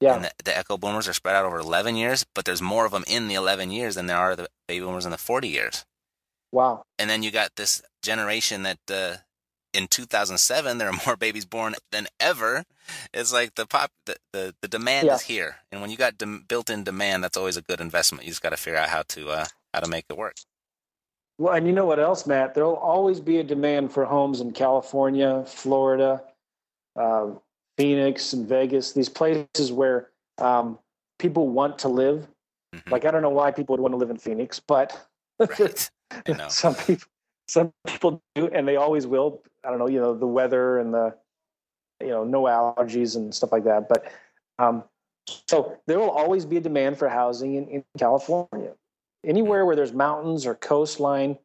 Yeah. 0.00 0.16
And 0.16 0.24
the, 0.24 0.32
the, 0.42 0.58
echo 0.58 0.76
boomers 0.76 1.06
are 1.06 1.12
spread 1.12 1.36
out 1.36 1.44
over 1.44 1.60
11 1.60 1.94
years, 1.94 2.26
but 2.34 2.44
there's 2.44 2.60
more 2.60 2.84
of 2.84 2.90
them 2.90 3.04
in 3.06 3.28
the 3.28 3.34
11 3.34 3.70
years 3.70 3.94
than 3.94 4.06
there 4.06 4.16
are 4.16 4.34
the 4.34 4.48
baby 4.66 4.84
boomers 4.84 5.04
in 5.04 5.12
the 5.12 5.16
40 5.16 5.46
years. 5.46 5.84
Wow. 6.52 6.84
And 6.98 7.08
then 7.08 7.22
you 7.22 7.30
got 7.30 7.56
this 7.56 7.82
generation 8.02 8.62
that 8.62 8.78
uh, 8.90 9.16
in 9.72 9.88
2007 9.88 10.78
there 10.78 10.88
are 10.88 10.98
more 11.06 11.16
babies 11.16 11.44
born 11.44 11.74
than 11.90 12.06
ever. 12.20 12.64
It's 13.12 13.32
like 13.32 13.54
the 13.54 13.66
pop 13.66 13.90
the 14.06 14.16
the, 14.32 14.54
the 14.60 14.68
demand 14.68 15.06
yeah. 15.06 15.14
is 15.14 15.22
here, 15.22 15.56
and 15.70 15.80
when 15.80 15.90
you 15.90 15.96
got 15.96 16.18
de- 16.18 16.40
built-in 16.46 16.84
demand, 16.84 17.24
that's 17.24 17.36
always 17.36 17.56
a 17.56 17.62
good 17.62 17.80
investment. 17.80 18.24
You 18.24 18.30
just 18.30 18.42
got 18.42 18.50
to 18.50 18.56
figure 18.56 18.78
out 18.78 18.88
how 18.88 19.02
to 19.08 19.30
uh, 19.30 19.44
how 19.72 19.80
to 19.80 19.88
make 19.88 20.04
it 20.10 20.16
work. 20.16 20.36
Well, 21.38 21.54
and 21.54 21.66
you 21.66 21.72
know 21.72 21.86
what 21.86 21.98
else, 21.98 22.26
Matt? 22.26 22.54
There'll 22.54 22.74
always 22.74 23.20
be 23.20 23.38
a 23.38 23.44
demand 23.44 23.92
for 23.92 24.04
homes 24.04 24.40
in 24.40 24.52
California, 24.52 25.44
Florida, 25.46 26.22
uh, 26.96 27.30
Phoenix, 27.78 28.32
and 28.32 28.46
Vegas. 28.46 28.92
These 28.92 29.08
places 29.08 29.72
where 29.72 30.10
um, 30.38 30.78
people 31.18 31.48
want 31.48 31.78
to 31.80 31.88
live. 31.88 32.26
Mm-hmm. 32.74 32.90
Like 32.90 33.04
I 33.04 33.10
don't 33.10 33.22
know 33.22 33.30
why 33.30 33.52
people 33.52 33.74
would 33.74 33.80
want 33.80 33.92
to 33.92 33.96
live 33.96 34.10
in 34.10 34.18
Phoenix, 34.18 34.60
but 34.60 35.08
right. 35.38 35.90
some 36.48 36.74
people 36.74 37.08
some 37.48 37.72
people 37.86 38.22
do 38.34 38.48
and 38.48 38.66
they 38.66 38.76
always 38.76 39.06
will 39.06 39.42
i 39.64 39.70
don't 39.70 39.78
know 39.78 39.88
you 39.88 40.00
know 40.00 40.14
the 40.14 40.26
weather 40.26 40.78
and 40.78 40.94
the 40.94 41.14
you 42.02 42.10
know, 42.10 42.24
no 42.24 42.42
allergies 42.42 43.16
and 43.16 43.34
stuff 43.34 43.52
like 43.52 43.64
that. 43.64 43.88
But 43.88 44.10
um, 44.58 44.84
so 45.48 45.78
there 45.86 45.98
will 45.98 46.10
always 46.10 46.44
be 46.44 46.56
a 46.56 46.60
demand 46.60 46.98
for 46.98 47.08
housing 47.08 47.54
in, 47.54 47.68
in 47.68 47.84
California. 47.98 48.72
Anywhere 49.24 49.64
where 49.64 49.76
there's 49.76 49.92
mountains 49.92 50.46
or 50.46 50.54
coastline, 50.56 51.38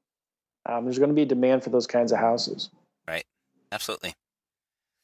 um, 0.66 0.86
there's 0.86 0.98
going 0.98 1.10
to 1.10 1.16
be 1.16 1.22
a 1.22 1.28
demand 1.28 1.64
for 1.64 1.70
those 1.70 1.86
kinds 1.86 2.12
of 2.12 2.18
houses. 2.18 2.70
Right. 3.08 3.26
Absolutely. 3.72 4.14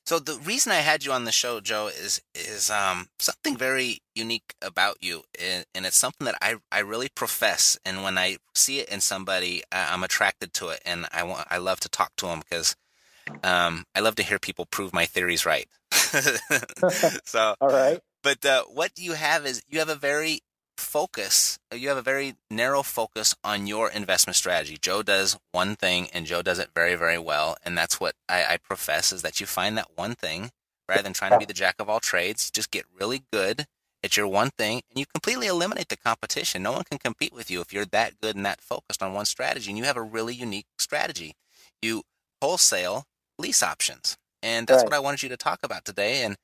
So 0.05 0.19
the 0.19 0.37
reason 0.39 0.71
I 0.71 0.77
had 0.81 1.05
you 1.05 1.13
on 1.13 1.23
the 1.23 1.31
show, 1.31 1.61
Joe, 1.61 1.87
is 1.87 2.21
is 2.35 2.69
um, 2.69 3.07
something 3.19 3.55
very 3.55 4.01
unique 4.15 4.53
about 4.61 4.97
you, 5.01 5.23
and 5.39 5.65
it's 5.73 5.97
something 5.97 6.25
that 6.25 6.37
I, 6.41 6.55
I 6.71 6.79
really 6.79 7.09
profess. 7.09 7.77
And 7.85 8.03
when 8.03 8.17
I 8.17 8.37
see 8.53 8.79
it 8.79 8.89
in 8.89 8.99
somebody, 8.99 9.63
I'm 9.71 10.03
attracted 10.03 10.53
to 10.55 10.69
it, 10.69 10.81
and 10.85 11.07
I 11.11 11.23
want 11.23 11.47
I 11.49 11.57
love 11.57 11.79
to 11.81 11.89
talk 11.89 12.11
to 12.17 12.27
them 12.27 12.39
because 12.39 12.75
um, 13.43 13.85
I 13.95 14.01
love 14.01 14.15
to 14.15 14.23
hear 14.23 14.39
people 14.39 14.65
prove 14.65 14.93
my 14.93 15.05
theories 15.05 15.45
right. 15.45 15.67
so, 15.91 17.55
all 17.61 17.69
right. 17.69 18.01
But 18.23 18.45
uh, 18.45 18.63
what 18.63 18.91
you 18.97 19.13
have 19.13 19.45
is 19.45 19.61
you 19.69 19.79
have 19.79 19.89
a 19.89 19.95
very 19.95 20.41
focus. 20.77 21.59
You 21.73 21.89
have 21.89 21.97
a 21.97 22.01
very 22.01 22.35
narrow 22.49 22.83
focus 22.83 23.35
on 23.43 23.67
your 23.67 23.89
investment 23.89 24.35
strategy. 24.35 24.77
Joe 24.79 25.03
does 25.03 25.37
one 25.51 25.75
thing, 25.75 26.07
and 26.13 26.25
Joe 26.25 26.41
does 26.41 26.59
it 26.59 26.69
very, 26.75 26.95
very 26.95 27.17
well. 27.17 27.57
And 27.63 27.77
that's 27.77 27.99
what 27.99 28.15
I, 28.27 28.45
I 28.45 28.57
profess 28.57 29.11
is 29.11 29.21
that 29.21 29.39
you 29.39 29.45
find 29.45 29.77
that 29.77 29.95
one 29.95 30.15
thing 30.15 30.51
rather 30.87 31.03
than 31.03 31.13
trying 31.13 31.31
to 31.31 31.37
be 31.37 31.45
the 31.45 31.53
jack 31.53 31.75
of 31.79 31.89
all 31.89 31.99
trades. 31.99 32.51
Just 32.51 32.71
get 32.71 32.85
really 32.99 33.23
good 33.31 33.65
at 34.03 34.17
your 34.17 34.27
one 34.27 34.49
thing, 34.57 34.81
and 34.89 34.99
you 34.99 35.05
completely 35.05 35.47
eliminate 35.47 35.87
the 35.87 35.97
competition. 35.97 36.63
No 36.63 36.73
one 36.73 36.83
can 36.83 36.97
compete 36.97 37.33
with 37.33 37.49
you 37.49 37.61
if 37.61 37.71
you're 37.71 37.85
that 37.85 38.19
good 38.21 38.35
and 38.35 38.45
that 38.45 38.61
focused 38.61 39.01
on 39.01 39.13
one 39.13 39.25
strategy. 39.25 39.71
And 39.71 39.77
you 39.77 39.85
have 39.85 39.97
a 39.97 40.01
really 40.01 40.35
unique 40.35 40.67
strategy. 40.77 41.33
You 41.81 42.03
wholesale 42.41 43.05
lease 43.39 43.63
options, 43.63 44.17
and 44.41 44.67
that's 44.67 44.83
right. 44.83 44.91
what 44.91 44.95
I 44.95 44.99
wanted 44.99 45.23
you 45.23 45.29
to 45.29 45.37
talk 45.37 45.59
about 45.63 45.85
today. 45.85 46.23
And 46.23 46.35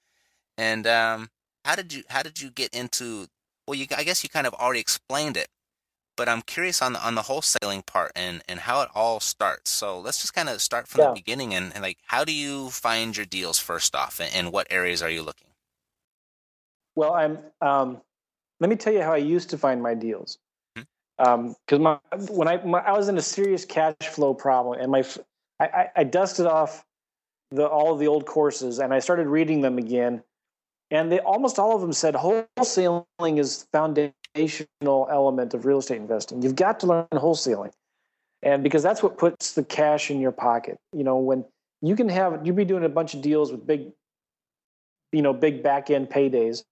and 0.57 0.87
um, 0.87 1.29
how 1.65 1.75
did 1.75 1.93
you 1.93 2.03
how 2.09 2.23
did 2.23 2.41
you 2.41 2.49
get 2.49 2.73
into 2.73 3.27
well, 3.69 3.77
you, 3.77 3.85
I 3.95 4.03
guess 4.03 4.23
you 4.23 4.29
kind 4.29 4.47
of 4.47 4.53
already 4.55 4.79
explained 4.79 5.37
it, 5.37 5.47
but 6.17 6.27
I'm 6.27 6.41
curious 6.41 6.81
on 6.81 6.93
the, 6.93 7.05
on 7.05 7.13
the 7.13 7.21
wholesaling 7.21 7.85
part 7.85 8.11
and, 8.15 8.41
and 8.49 8.61
how 8.61 8.81
it 8.81 8.89
all 8.95 9.19
starts. 9.19 9.69
So 9.69 9.99
let's 9.99 10.19
just 10.19 10.33
kind 10.33 10.49
of 10.49 10.59
start 10.59 10.87
from 10.87 11.01
yeah. 11.01 11.07
the 11.09 11.13
beginning 11.13 11.53
and, 11.53 11.71
and, 11.75 11.83
like, 11.83 11.99
how 12.07 12.25
do 12.25 12.33
you 12.33 12.71
find 12.71 13.15
your 13.15 13.27
deals 13.27 13.59
first 13.59 13.95
off, 13.95 14.19
and, 14.19 14.33
and 14.33 14.51
what 14.51 14.65
areas 14.71 15.03
are 15.03 15.09
you 15.09 15.21
looking? 15.21 15.49
Well, 16.95 17.13
I'm. 17.13 17.37
Um, 17.61 18.01
let 18.59 18.69
me 18.69 18.75
tell 18.75 18.91
you 18.91 19.03
how 19.03 19.13
I 19.13 19.17
used 19.17 19.51
to 19.51 19.57
find 19.57 19.81
my 19.81 19.93
deals. 19.93 20.39
Because 20.75 20.87
mm-hmm. 21.21 21.73
um, 21.75 21.81
my 21.83 21.99
when 22.31 22.47
I 22.47 22.57
my, 22.65 22.79
I 22.79 22.91
was 22.91 23.07
in 23.07 23.17
a 23.17 23.21
serious 23.21 23.63
cash 23.63 23.95
flow 24.01 24.33
problem, 24.33 24.81
and 24.81 24.91
my 24.91 25.05
I, 25.59 25.65
I, 25.65 25.87
I 25.97 26.03
dusted 26.03 26.47
off 26.47 26.83
the 27.51 27.67
all 27.67 27.93
of 27.93 27.99
the 27.99 28.07
old 28.07 28.25
courses, 28.25 28.79
and 28.79 28.93
I 28.93 28.99
started 28.99 29.27
reading 29.27 29.61
them 29.61 29.77
again 29.77 30.23
and 30.91 31.11
they 31.11 31.19
almost 31.19 31.59
all 31.59 31.75
of 31.75 31.81
them 31.81 31.93
said 31.93 32.15
wholesaling 32.15 33.39
is 33.39 33.67
foundational 33.71 35.07
element 35.11 35.53
of 35.53 35.65
real 35.65 35.79
estate 35.79 35.97
investing. 35.97 36.41
You've 36.41 36.55
got 36.55 36.79
to 36.81 36.87
learn 36.87 37.07
wholesaling, 37.13 37.71
and 38.41 38.63
because 38.63 38.83
that's 38.83 39.03
what 39.03 39.17
puts 39.17 39.53
the 39.53 39.63
cash 39.63 40.09
in 40.09 40.19
your 40.19 40.31
pocket. 40.31 40.77
You 40.93 41.03
know, 41.03 41.17
when 41.17 41.45
you 41.81 41.95
can 41.95 42.09
have 42.09 42.45
you 42.45 42.53
be 42.53 42.65
doing 42.65 42.83
a 42.83 42.89
bunch 42.89 43.13
of 43.13 43.21
deals 43.21 43.51
with 43.51 43.65
big, 43.65 43.91
you 45.11 45.21
know, 45.21 45.33
big 45.33 45.63
back 45.63 45.89
end 45.89 46.09
paydays, 46.09 46.63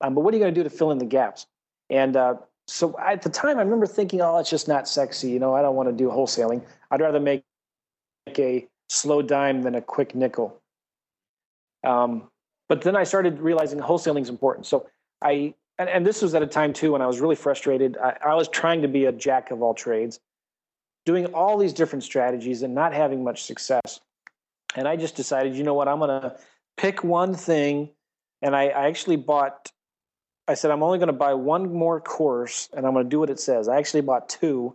um, 0.00 0.14
but 0.14 0.22
what 0.22 0.34
are 0.34 0.36
you 0.36 0.42
going 0.42 0.54
to 0.54 0.60
do 0.60 0.64
to 0.64 0.70
fill 0.70 0.90
in 0.90 0.98
the 0.98 1.04
gaps? 1.04 1.46
And 1.90 2.16
uh, 2.16 2.34
so 2.66 2.98
at 2.98 3.22
the 3.22 3.30
time, 3.30 3.58
I 3.58 3.62
remember 3.62 3.86
thinking, 3.86 4.20
oh, 4.20 4.38
it's 4.38 4.50
just 4.50 4.68
not 4.68 4.88
sexy. 4.88 5.30
You 5.30 5.38
know, 5.38 5.54
I 5.54 5.62
don't 5.62 5.76
want 5.76 5.88
to 5.88 5.92
do 5.92 6.08
wholesaling. 6.08 6.64
I'd 6.90 7.00
rather 7.00 7.20
make 7.20 7.44
a 8.36 8.66
slow 8.88 9.22
dime 9.22 9.62
than 9.62 9.74
a 9.74 9.80
quick 9.80 10.14
nickel. 10.14 10.60
Um, 11.84 12.28
but 12.68 12.82
then 12.82 12.96
I 12.96 13.04
started 13.04 13.40
realizing 13.40 13.78
wholesaling 13.78 14.22
is 14.22 14.28
important. 14.28 14.66
So 14.66 14.88
I, 15.22 15.54
and, 15.78 15.88
and, 15.88 16.06
this 16.06 16.22
was 16.22 16.34
at 16.34 16.42
a 16.42 16.46
time 16.46 16.72
too 16.72 16.92
when 16.92 17.02
I 17.02 17.06
was 17.06 17.20
really 17.20 17.36
frustrated. 17.36 17.96
I, 17.98 18.16
I 18.24 18.34
was 18.34 18.48
trying 18.48 18.82
to 18.82 18.88
be 18.88 19.04
a 19.04 19.12
jack 19.12 19.50
of 19.50 19.62
all 19.62 19.74
trades, 19.74 20.20
doing 21.04 21.26
all 21.26 21.58
these 21.58 21.72
different 21.72 22.02
strategies 22.02 22.62
and 22.62 22.74
not 22.74 22.92
having 22.92 23.22
much 23.22 23.44
success. 23.44 24.00
And 24.74 24.88
I 24.88 24.96
just 24.96 25.14
decided, 25.14 25.54
you 25.54 25.62
know 25.62 25.74
what, 25.74 25.88
I'm 25.88 25.98
going 25.98 26.22
to 26.22 26.36
pick 26.76 27.04
one 27.04 27.34
thing. 27.34 27.90
And 28.42 28.54
I, 28.54 28.68
I 28.68 28.86
actually 28.88 29.16
bought, 29.16 29.70
I 30.48 30.54
said, 30.54 30.70
I'm 30.70 30.82
only 30.82 30.98
going 30.98 31.08
to 31.08 31.12
buy 31.12 31.34
one 31.34 31.72
more 31.72 32.00
course 32.00 32.68
and 32.76 32.86
I'm 32.86 32.92
going 32.92 33.04
to 33.04 33.10
do 33.10 33.20
what 33.20 33.30
it 33.30 33.40
says. 33.40 33.68
I 33.68 33.76
actually 33.78 34.02
bought 34.02 34.28
two. 34.28 34.74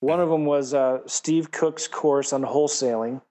One 0.00 0.20
of 0.20 0.28
them 0.28 0.44
was 0.44 0.74
uh, 0.74 0.98
Steve 1.06 1.50
Cook's 1.50 1.88
course 1.88 2.32
on 2.32 2.42
wholesaling, 2.42 3.22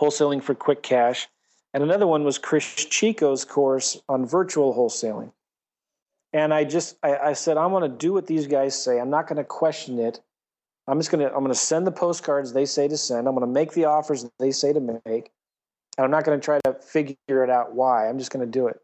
wholesaling 0.00 0.42
for 0.42 0.54
quick 0.54 0.82
cash 0.82 1.28
and 1.74 1.82
another 1.82 2.06
one 2.06 2.24
was 2.24 2.38
Chris 2.38 2.64
Chico's 2.64 3.44
course 3.44 4.00
on 4.08 4.24
virtual 4.24 4.74
wholesaling. 4.74 5.32
And 6.32 6.52
I 6.52 6.64
just 6.64 6.96
I, 7.02 7.16
I 7.16 7.32
said 7.32 7.56
I'm 7.56 7.70
going 7.70 7.90
to 7.90 7.96
do 7.96 8.12
what 8.12 8.26
these 8.26 8.46
guys 8.46 8.80
say. 8.80 9.00
I'm 9.00 9.10
not 9.10 9.26
going 9.26 9.36
to 9.36 9.44
question 9.44 9.98
it. 9.98 10.20
I'm 10.86 10.98
just 10.98 11.10
going 11.10 11.20
to 11.20 11.34
I'm 11.34 11.40
going 11.40 11.48
to 11.48 11.54
send 11.54 11.86
the 11.86 11.92
postcards 11.92 12.52
they 12.52 12.66
say 12.66 12.88
to 12.88 12.96
send. 12.96 13.26
I'm 13.28 13.34
going 13.34 13.46
to 13.46 13.52
make 13.52 13.72
the 13.72 13.86
offers 13.86 14.28
they 14.38 14.50
say 14.50 14.72
to 14.72 14.80
make, 14.80 15.30
and 15.96 16.04
I'm 16.04 16.10
not 16.10 16.24
going 16.24 16.38
to 16.38 16.44
try 16.44 16.60
to 16.64 16.74
figure 16.74 17.16
it 17.28 17.50
out 17.50 17.74
why. 17.74 18.08
I'm 18.08 18.18
just 18.18 18.30
going 18.30 18.44
to 18.44 18.50
do 18.50 18.68
it. 18.68 18.80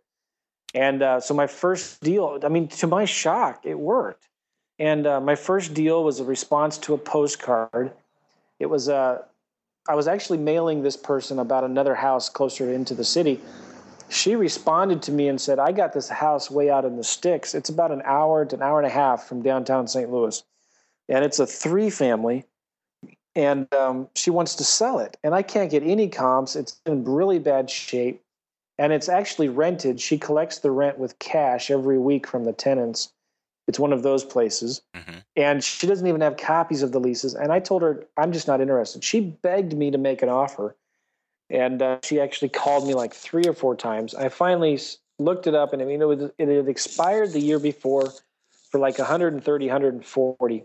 And 0.74 1.02
uh, 1.02 1.20
so 1.20 1.34
my 1.34 1.46
first 1.46 2.00
deal, 2.00 2.38
I 2.42 2.48
mean, 2.48 2.68
to 2.68 2.86
my 2.86 3.04
shock, 3.04 3.60
it 3.64 3.78
worked. 3.78 4.28
And 4.78 5.06
uh, 5.06 5.20
my 5.20 5.36
first 5.36 5.72
deal 5.72 6.02
was 6.02 6.18
a 6.18 6.24
response 6.24 6.78
to 6.78 6.94
a 6.94 6.98
postcard. 6.98 7.92
It 8.58 8.66
was 8.66 8.88
a 8.88 8.94
uh, 8.94 9.18
I 9.86 9.94
was 9.94 10.08
actually 10.08 10.38
mailing 10.38 10.82
this 10.82 10.96
person 10.96 11.38
about 11.38 11.64
another 11.64 11.94
house 11.94 12.30
closer 12.30 12.72
into 12.72 12.94
the 12.94 13.04
city. 13.04 13.40
She 14.08 14.34
responded 14.34 15.02
to 15.02 15.12
me 15.12 15.28
and 15.28 15.38
said, 15.40 15.58
I 15.58 15.72
got 15.72 15.92
this 15.92 16.08
house 16.08 16.50
way 16.50 16.70
out 16.70 16.84
in 16.84 16.96
the 16.96 17.04
sticks. 17.04 17.54
It's 17.54 17.68
about 17.68 17.90
an 17.90 18.02
hour 18.04 18.46
to 18.46 18.56
an 18.56 18.62
hour 18.62 18.78
and 18.78 18.86
a 18.86 18.90
half 18.90 19.26
from 19.26 19.42
downtown 19.42 19.86
St. 19.86 20.10
Louis. 20.10 20.42
And 21.08 21.24
it's 21.24 21.38
a 21.38 21.46
three 21.46 21.90
family. 21.90 22.44
And 23.34 23.72
um, 23.74 24.08
she 24.14 24.30
wants 24.30 24.54
to 24.56 24.64
sell 24.64 25.00
it. 25.00 25.18
And 25.22 25.34
I 25.34 25.42
can't 25.42 25.70
get 25.70 25.82
any 25.82 26.08
comps. 26.08 26.56
It's 26.56 26.80
in 26.86 27.04
really 27.04 27.38
bad 27.38 27.68
shape. 27.68 28.22
And 28.78 28.92
it's 28.92 29.08
actually 29.08 29.48
rented. 29.48 30.00
She 30.00 30.18
collects 30.18 30.60
the 30.60 30.70
rent 30.70 30.98
with 30.98 31.18
cash 31.18 31.70
every 31.70 31.98
week 31.98 32.26
from 32.26 32.44
the 32.44 32.52
tenants. 32.52 33.12
It's 33.66 33.78
one 33.78 33.92
of 33.92 34.02
those 34.02 34.24
places. 34.24 34.82
Mm-hmm. 34.94 35.18
And 35.36 35.64
she 35.64 35.86
doesn't 35.86 36.06
even 36.06 36.20
have 36.20 36.36
copies 36.36 36.82
of 36.82 36.92
the 36.92 37.00
leases. 37.00 37.34
And 37.34 37.52
I 37.52 37.60
told 37.60 37.82
her, 37.82 38.04
I'm 38.16 38.32
just 38.32 38.46
not 38.46 38.60
interested. 38.60 39.02
She 39.02 39.20
begged 39.20 39.76
me 39.76 39.90
to 39.90 39.98
make 39.98 40.22
an 40.22 40.28
offer. 40.28 40.76
And 41.50 41.82
uh, 41.82 41.98
she 42.02 42.20
actually 42.20 42.50
called 42.50 42.86
me 42.86 42.94
like 42.94 43.14
three 43.14 43.44
or 43.46 43.52
four 43.52 43.76
times. 43.76 44.14
I 44.14 44.28
finally 44.28 44.78
looked 45.18 45.46
it 45.46 45.54
up, 45.54 45.72
and 45.72 45.80
I 45.80 45.84
mean, 45.84 46.02
it, 46.02 46.06
was, 46.06 46.30
it 46.38 46.48
had 46.48 46.68
expired 46.68 47.32
the 47.32 47.40
year 47.40 47.58
before 47.58 48.12
for 48.70 48.78
like 48.78 48.98
130, 48.98 49.66
140. 49.66 50.64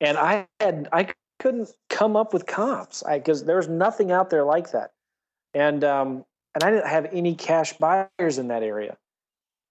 And 0.00 0.18
I 0.18 0.46
had, 0.60 0.88
I 0.92 1.08
couldn't 1.38 1.70
come 1.88 2.16
up 2.16 2.32
with 2.32 2.46
comps 2.46 3.02
because 3.10 3.44
there's 3.44 3.68
nothing 3.68 4.12
out 4.12 4.30
there 4.30 4.44
like 4.44 4.70
that. 4.72 4.92
And, 5.54 5.82
um, 5.82 6.24
and 6.54 6.62
I 6.62 6.70
didn't 6.70 6.86
have 6.86 7.08
any 7.12 7.34
cash 7.34 7.72
buyers 7.74 8.38
in 8.38 8.48
that 8.48 8.62
area. 8.62 8.96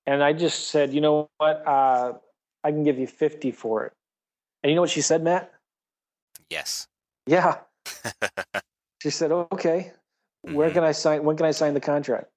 And 0.06 0.24
I 0.24 0.34
just 0.34 0.70
said, 0.70 0.94
you 0.94 1.02
know 1.02 1.30
what? 1.38 1.66
Uh, 1.66 2.14
I 2.64 2.72
can 2.72 2.84
give 2.84 2.98
you 3.00 3.08
50 3.08 3.52
for 3.52 3.86
it. 3.86 3.94
And 4.64 4.70
you 4.70 4.76
know 4.76 4.82
what 4.82 4.90
she 4.90 5.02
said, 5.02 5.24
Matt? 5.24 5.52
Yes. 6.50 6.88
Yeah. 7.26 7.58
she 9.02 9.10
said, 9.10 9.32
okay, 9.32 9.92
mm-hmm. 10.46 10.56
where 10.56 10.72
can 10.72 10.84
I 10.84 10.92
sign? 10.92 11.24
When 11.24 11.38
can 11.38 11.46
I 11.46 11.52
sign 11.52 11.74
the 11.74 11.80
contract? 11.80 12.30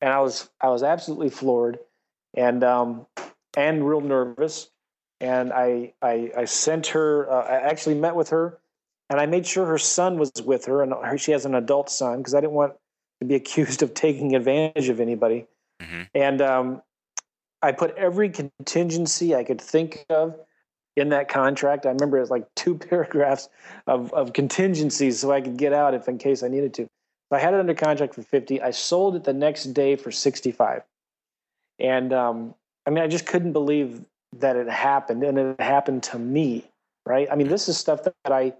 And 0.00 0.12
I 0.12 0.20
was, 0.20 0.48
I 0.60 0.68
was 0.68 0.82
absolutely 0.82 1.30
floored 1.30 1.78
and, 2.34 2.64
um, 2.64 3.06
and 3.56 3.86
real 3.86 4.00
nervous. 4.00 4.70
And 5.20 5.52
I, 5.52 5.92
I, 6.00 6.32
I 6.36 6.44
sent 6.46 6.88
her, 6.88 7.30
uh, 7.30 7.42
I 7.42 7.68
actually 7.68 7.96
met 7.96 8.14
with 8.14 8.30
her 8.30 8.58
and 9.10 9.20
I 9.20 9.26
made 9.26 9.46
sure 9.46 9.66
her 9.66 9.78
son 9.78 10.18
was 10.18 10.32
with 10.42 10.64
her 10.66 10.82
and 10.82 10.92
her, 10.92 11.18
she 11.18 11.32
has 11.32 11.44
an 11.44 11.54
adult 11.54 11.90
son 11.90 12.18
because 12.18 12.34
I 12.34 12.40
didn't 12.40 12.54
want 12.54 12.74
to 13.20 13.26
be 13.26 13.34
accused 13.42 13.82
of 13.82 13.92
taking 13.92 14.34
advantage 14.34 14.88
of 14.88 15.00
anybody. 15.00 15.46
Mm-hmm. 15.82 16.02
And 16.14 16.40
um, 16.40 16.82
I 17.62 17.72
put 17.72 17.96
every 17.96 18.30
contingency 18.30 19.34
I 19.34 19.44
could 19.44 19.60
think 19.60 20.06
of 20.08 20.38
in 20.96 21.10
that 21.10 21.28
contract. 21.28 21.86
I 21.86 21.90
remember 21.90 22.16
it 22.16 22.20
was 22.20 22.30
like 22.30 22.46
two 22.54 22.74
paragraphs 22.90 23.48
of, 23.86 24.12
of 24.12 24.32
contingencies 24.32 25.20
so 25.20 25.32
I 25.32 25.40
could 25.40 25.56
get 25.56 25.72
out 25.72 25.94
if 25.94 26.08
in 26.08 26.18
case 26.18 26.42
I 26.42 26.48
needed 26.48 26.74
to. 26.74 26.84
So 26.84 27.36
I 27.36 27.38
had 27.38 27.54
it 27.54 27.60
under 27.60 27.74
contract 27.74 28.14
for 28.14 28.22
50. 28.22 28.60
I 28.60 28.70
sold 28.70 29.16
it 29.16 29.24
the 29.24 29.32
next 29.32 29.66
day 29.66 29.96
for 29.96 30.10
65. 30.10 30.82
And 31.78 32.12
um, 32.12 32.54
I 32.86 32.90
mean, 32.90 33.04
I 33.04 33.06
just 33.06 33.26
couldn't 33.26 33.52
believe 33.52 34.04
that 34.38 34.56
it 34.56 34.68
happened 34.68 35.22
and 35.22 35.38
it 35.38 35.60
happened 35.60 36.02
to 36.04 36.18
me, 36.18 36.64
right? 37.06 37.28
I 37.30 37.36
mean, 37.36 37.48
this 37.48 37.68
is 37.68 37.78
stuff 37.78 38.04
that 38.04 38.14
I 38.24 38.54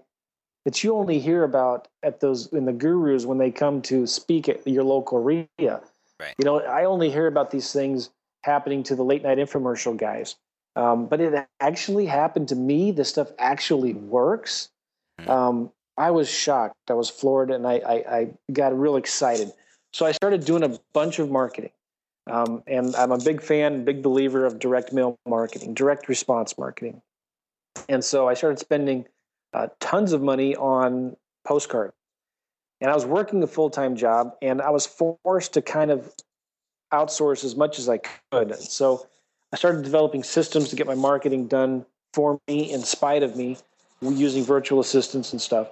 that 0.65 0.83
you 0.83 0.95
only 0.95 1.19
hear 1.19 1.43
about 1.43 1.87
at 2.03 2.19
those 2.19 2.47
in 2.53 2.65
the 2.65 2.73
gurus 2.73 3.25
when 3.25 3.39
they 3.39 3.49
come 3.49 3.81
to 3.81 4.05
speak 4.05 4.47
at 4.47 4.65
your 4.67 4.83
local 4.83 5.17
area. 5.27 5.81
Right. 6.19 6.35
You 6.37 6.45
know, 6.45 6.59
I 6.59 6.85
only 6.85 7.09
hear 7.09 7.25
about 7.25 7.49
these 7.49 7.73
things 7.73 8.11
happening 8.43 8.83
to 8.83 8.95
the 8.95 9.03
late 9.03 9.23
night 9.23 9.37
infomercial 9.37 9.95
guys. 9.95 10.35
Um, 10.75 11.07
but 11.07 11.19
it 11.19 11.47
actually 11.59 12.05
happened 12.05 12.49
to 12.49 12.55
me. 12.55 12.91
This 12.91 13.09
stuff 13.09 13.31
actually 13.37 13.93
works. 13.93 14.69
Hmm. 15.19 15.29
Um, 15.29 15.71
I 15.97 16.11
was 16.11 16.29
shocked. 16.29 16.75
I 16.89 16.93
was 16.93 17.09
floored, 17.09 17.51
and 17.51 17.67
I, 17.67 17.73
I, 17.73 17.93
I, 17.93 18.29
got 18.51 18.77
real 18.77 18.95
excited. 18.95 19.51
So 19.93 20.05
I 20.05 20.13
started 20.13 20.45
doing 20.45 20.63
a 20.63 20.79
bunch 20.93 21.19
of 21.19 21.29
marketing. 21.29 21.71
Um, 22.27 22.63
and 22.65 22.95
I'm 22.95 23.11
a 23.11 23.17
big 23.17 23.41
fan, 23.41 23.83
big 23.83 24.01
believer 24.01 24.45
of 24.45 24.59
direct 24.59 24.93
mail 24.93 25.17
marketing, 25.27 25.73
direct 25.73 26.07
response 26.07 26.57
marketing. 26.57 27.01
And 27.89 28.03
so 28.03 28.29
I 28.29 28.35
started 28.35 28.59
spending 28.59 29.05
uh, 29.53 29.67
tons 29.79 30.13
of 30.13 30.21
money 30.21 30.55
on 30.55 31.17
postcards. 31.45 31.93
And 32.79 32.89
I 32.89 32.95
was 32.95 33.05
working 33.05 33.43
a 33.43 33.47
full 33.47 33.69
time 33.69 33.95
job, 33.95 34.35
and 34.41 34.61
I 34.61 34.69
was 34.69 34.87
forced 34.87 35.53
to 35.53 35.61
kind 35.61 35.91
of 35.91 36.13
outsource 36.93 37.43
as 37.43 37.55
much 37.55 37.79
as 37.79 37.89
I 37.89 37.99
could. 38.31 38.55
So 38.59 39.07
I 39.53 39.57
started 39.57 39.83
developing 39.83 40.23
systems 40.23 40.69
to 40.69 40.75
get 40.75 40.87
my 40.87 40.95
marketing 40.95 41.47
done 41.47 41.85
for 42.13 42.39
me 42.47 42.71
in 42.71 42.83
spite 42.83 43.23
of 43.23 43.35
me 43.35 43.57
using 44.01 44.43
virtual 44.43 44.79
assistants 44.79 45.31
and 45.31 45.41
stuff. 45.41 45.69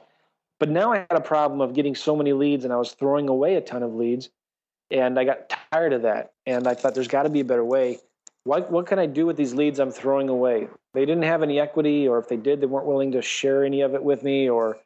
But 0.59 0.69
now 0.69 0.91
I 0.91 0.97
had 0.97 1.13
a 1.13 1.21
problem 1.21 1.61
of 1.61 1.73
getting 1.73 1.95
so 1.95 2.15
many 2.15 2.33
leads 2.33 2.63
and 2.65 2.73
I 2.73 2.77
was 2.77 2.91
throwing 2.91 3.29
away 3.29 3.55
a 3.55 3.61
ton 3.61 3.83
of 3.83 3.93
leads. 3.93 4.29
And 4.91 5.19
I 5.19 5.23
got 5.23 5.55
tired 5.71 5.93
of 5.93 6.01
that. 6.01 6.33
And 6.45 6.67
I 6.67 6.73
thought 6.73 6.95
there's 6.95 7.07
got 7.07 7.23
to 7.23 7.29
be 7.29 7.41
a 7.41 7.45
better 7.45 7.63
way. 7.63 7.99
What, 8.43 8.71
what 8.71 8.87
can 8.87 8.99
I 8.99 9.05
do 9.05 9.25
with 9.25 9.37
these 9.37 9.53
leads 9.53 9.79
I'm 9.79 9.91
throwing 9.91 10.29
away? 10.29 10.67
They 10.93 11.05
didn't 11.05 11.23
have 11.23 11.43
any 11.43 11.59
equity, 11.59 12.07
or 12.07 12.17
if 12.17 12.27
they 12.27 12.37
did, 12.37 12.61
they 12.61 12.65
weren't 12.65 12.87
willing 12.87 13.11
to 13.11 13.21
share 13.21 13.63
any 13.63 13.81
of 13.81 13.93
it 13.93 14.03
with 14.03 14.23
me, 14.23 14.49
or 14.49 14.79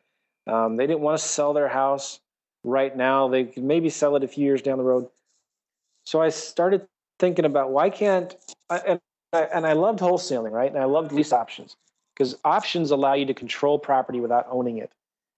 um, 0.48 0.76
they 0.76 0.86
didn't 0.86 1.00
want 1.00 1.20
to 1.20 1.26
sell 1.26 1.54
their 1.54 1.70
house 1.70 2.20
right 2.64 2.96
now. 2.96 3.30
They 3.30 3.46
could 3.46 3.64
maybe 3.64 3.90
sell 3.90 4.16
it 4.18 4.24
a 4.24 4.28
few 4.28 4.44
years 4.44 4.62
down 4.62 4.80
the 4.80 4.84
road. 4.84 5.08
So 6.06 6.22
I 6.22 6.30
started 6.30 6.88
thinking 7.20 7.46
about 7.46 7.72
why 7.72 7.90
can't 7.90 8.36
I, 8.70 8.78
and 8.80 9.02
I, 9.32 9.42
and 9.44 9.66
I 9.66 9.74
loved 9.74 10.00
wholesaling, 10.00 10.52
right? 10.52 10.72
And 10.72 10.82
I 10.82 10.86
loved 10.86 11.12
lease 11.12 11.34
options 11.34 11.76
because 12.14 12.38
options 12.44 12.92
allow 12.92 13.14
you 13.14 13.26
to 13.26 13.34
control 13.34 13.80
property 13.80 14.20
without 14.20 14.46
owning 14.50 14.78
it. 14.78 14.92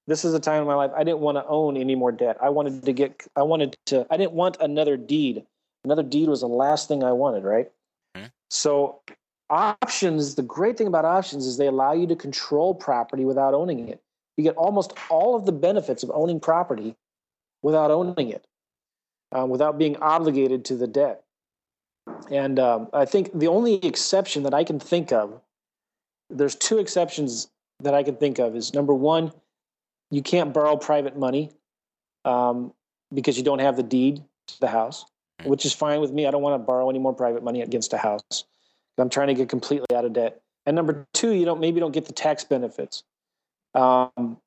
This 0.07 0.23
is 0.23 0.33
a 0.33 0.39
time 0.39 0.61
in 0.61 0.67
my 0.67 0.75
life 0.75 0.91
I 0.95 1.03
didn't 1.03 1.19
want 1.19 1.37
to 1.37 1.45
own 1.47 1.77
any 1.77 1.95
more 1.95 2.11
debt. 2.11 2.37
I 2.41 2.49
wanted 2.49 2.83
to 2.83 2.93
get 2.93 3.25
I 3.35 3.41
wanted 3.41 3.75
to 3.87 4.05
I 4.11 4.17
didn't 4.17 4.33
want 4.33 4.57
another 4.59 4.97
deed. 4.97 5.43
Another 5.83 6.03
deed 6.03 6.29
was 6.29 6.41
the 6.41 6.47
last 6.47 6.87
thing 6.87 7.03
I 7.03 7.11
wanted, 7.11 7.43
right? 7.43 7.71
Mm-hmm. 8.15 8.27
So 8.49 9.01
options, 9.49 10.35
the 10.35 10.43
great 10.43 10.77
thing 10.77 10.87
about 10.87 11.05
options 11.05 11.45
is 11.45 11.57
they 11.57 11.67
allow 11.67 11.93
you 11.93 12.07
to 12.07 12.15
control 12.15 12.73
property 12.75 13.25
without 13.25 13.53
owning 13.53 13.87
it. 13.87 14.01
You 14.37 14.43
get 14.43 14.55
almost 14.55 14.93
all 15.09 15.35
of 15.35 15.45
the 15.45 15.51
benefits 15.51 16.03
of 16.03 16.11
owning 16.13 16.39
property 16.39 16.95
without 17.61 17.89
owning 17.89 18.29
it, 18.29 18.45
um, 19.35 19.49
without 19.49 19.77
being 19.77 19.97
obligated 19.97 20.63
to 20.65 20.75
the 20.75 20.87
debt. 20.87 21.21
And 22.31 22.57
um, 22.57 22.87
I 22.93 23.03
think 23.03 23.37
the 23.37 23.47
only 23.47 23.85
exception 23.85 24.43
that 24.43 24.53
I 24.53 24.63
can 24.63 24.79
think 24.79 25.11
of, 25.11 25.41
there's 26.29 26.55
two 26.55 26.77
exceptions 26.77 27.49
that 27.81 27.93
I 27.93 28.01
can 28.01 28.15
think 28.15 28.39
of 28.39 28.55
is 28.55 28.73
number 28.73 28.93
one, 28.93 29.33
you 30.09 30.21
can't 30.21 30.53
borrow 30.53 30.77
private 30.77 31.17
money 31.17 31.51
um, 32.23 32.71
because 33.13 33.37
you 33.37 33.43
don't 33.43 33.59
have 33.59 33.75
the 33.75 33.83
deed 33.83 34.23
to 34.47 34.59
the 34.61 34.67
house, 34.67 35.05
hmm. 35.41 35.49
which 35.49 35.65
is 35.65 35.73
fine 35.73 35.99
with 35.99 36.13
me. 36.13 36.25
I 36.25 36.31
don't 36.31 36.41
want 36.41 36.53
to 36.53 36.65
borrow 36.65 36.89
any 36.89 36.99
more 36.99 37.13
private 37.13 37.43
money 37.43 37.61
against 37.61 37.91
a 37.91 37.97
house. 37.97 38.45
I'm 38.97 39.09
trying 39.09 39.27
to 39.27 39.33
get 39.33 39.49
completely 39.49 39.93
out 39.93 40.05
of 40.05 40.13
debt. 40.13 40.39
And 40.65 40.75
number 40.77 41.05
two, 41.13 41.33
you 41.33 41.43
don't 41.43 41.59
maybe 41.59 41.81
don't 41.81 41.91
get 41.91 42.05
the 42.05 42.13
tax 42.13 42.45
benefits 42.45 43.03
um, 43.73 44.37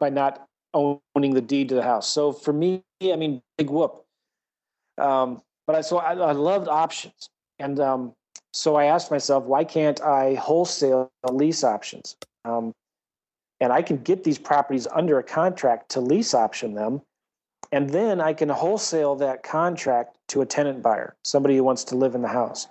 by 0.00 0.10
not 0.10 0.48
owning 0.74 1.34
the 1.34 1.40
deed 1.40 1.68
to 1.68 1.76
the 1.76 1.82
house. 1.84 2.08
So 2.08 2.32
for 2.32 2.52
me, 2.52 2.82
I 3.02 3.16
mean, 3.16 3.42
big 3.58 3.70
whoop. 3.70 4.04
Um, 4.98 5.42
but 5.66 5.76
I 5.76 5.80
so 5.82 5.98
I, 5.98 6.12
I 6.14 6.32
loved 6.32 6.68
options, 6.68 7.28
and 7.58 7.78
um, 7.80 8.12
so 8.52 8.76
I 8.76 8.86
asked 8.86 9.10
myself, 9.10 9.44
why 9.44 9.64
can't 9.64 10.00
I 10.00 10.34
wholesale 10.34 11.10
lease 11.30 11.64
options? 11.64 12.16
Um, 12.44 12.72
and 13.60 13.72
I 13.72 13.82
can 13.82 13.98
get 13.98 14.24
these 14.24 14.38
properties 14.38 14.86
under 14.86 15.18
a 15.18 15.22
contract 15.22 15.90
to 15.90 16.00
lease 16.00 16.34
option 16.34 16.74
them, 16.74 17.02
and 17.72 17.90
then 17.90 18.20
I 18.20 18.32
can 18.32 18.48
wholesale 18.48 19.16
that 19.16 19.42
contract 19.42 20.16
to 20.28 20.40
a 20.40 20.46
tenant 20.46 20.82
buyer, 20.82 21.16
somebody 21.24 21.56
who 21.56 21.64
wants 21.64 21.84
to 21.84 21.96
live 21.96 22.14
in 22.14 22.22
the 22.22 22.28
house. 22.28 22.68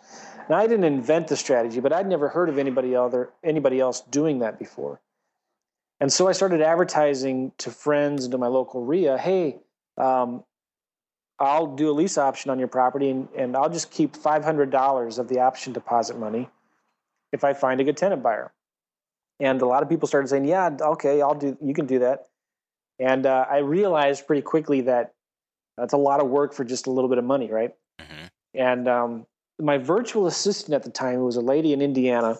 Now 0.49 0.57
I 0.57 0.67
didn't 0.67 0.85
invent 0.85 1.27
the 1.27 1.38
strategy, 1.38 1.79
but 1.79 1.91
I'd 1.91 2.07
never 2.07 2.29
heard 2.29 2.49
of 2.49 2.57
anybody 2.57 2.95
other 2.95 3.31
anybody 3.43 3.79
else 3.79 4.01
doing 4.01 4.39
that 4.39 4.57
before. 4.57 5.01
And 5.99 6.11
so 6.11 6.27
I 6.27 6.33
started 6.33 6.61
advertising 6.61 7.51
to 7.59 7.71
friends 7.71 8.25
and 8.25 8.31
to 8.31 8.38
my 8.38 8.47
local 8.47 8.83
REIA, 8.83 9.17
hey, 9.17 9.59
um, 9.97 10.43
I'll 11.39 11.75
do 11.75 11.89
a 11.89 11.93
lease 11.93 12.17
option 12.17 12.51
on 12.51 12.60
your 12.60 12.67
property 12.67 13.10
and, 13.10 13.27
and 13.36 13.58
I'll 13.58 13.69
just 13.69 13.91
keep 13.91 14.15
$500 14.15 15.19
of 15.19 15.27
the 15.27 15.39
option 15.39 15.73
deposit 15.73 16.17
money 16.17 16.49
if 17.34 17.43
I 17.43 17.53
find 17.53 17.81
a 17.81 17.84
good 17.84 17.97
tenant 17.97 18.23
buyer. 18.23 18.53
And 19.39 19.62
a 19.62 19.65
lot 19.65 19.84
of 19.84 19.89
people 19.89 20.08
started 20.08 20.29
saying, 20.29 20.45
yeah, 20.45 20.69
okay, 20.79 21.21
I'll 21.21 21.36
do, 21.36 21.58
you 21.62 21.73
can 21.73 21.86
do 21.86 21.99
that. 21.99 22.27
And 22.99 23.25
uh, 23.25 23.45
I 23.49 23.58
realized 23.58 24.25
pretty 24.25 24.41
quickly 24.41 24.81
that 24.81 25.13
that's 25.77 25.93
a 25.93 25.97
lot 25.97 26.21
of 26.21 26.29
work 26.29 26.53
for 26.53 26.63
just 26.63 26.88
a 26.88 26.91
little 26.91 27.10
bit 27.10 27.17
of 27.17 27.25
money, 27.25 27.51
right? 27.51 27.71
Mm-hmm. 27.99 28.25
And 28.53 28.88
um, 28.88 29.25
my 29.60 29.77
virtual 29.77 30.27
assistant 30.27 30.73
at 30.73 30.84
the 30.84 30.89
time, 30.89 31.15
who 31.15 31.25
was 31.25 31.36
a 31.36 31.41
lady 31.41 31.73
in 31.73 31.81
Indiana, 31.81 32.38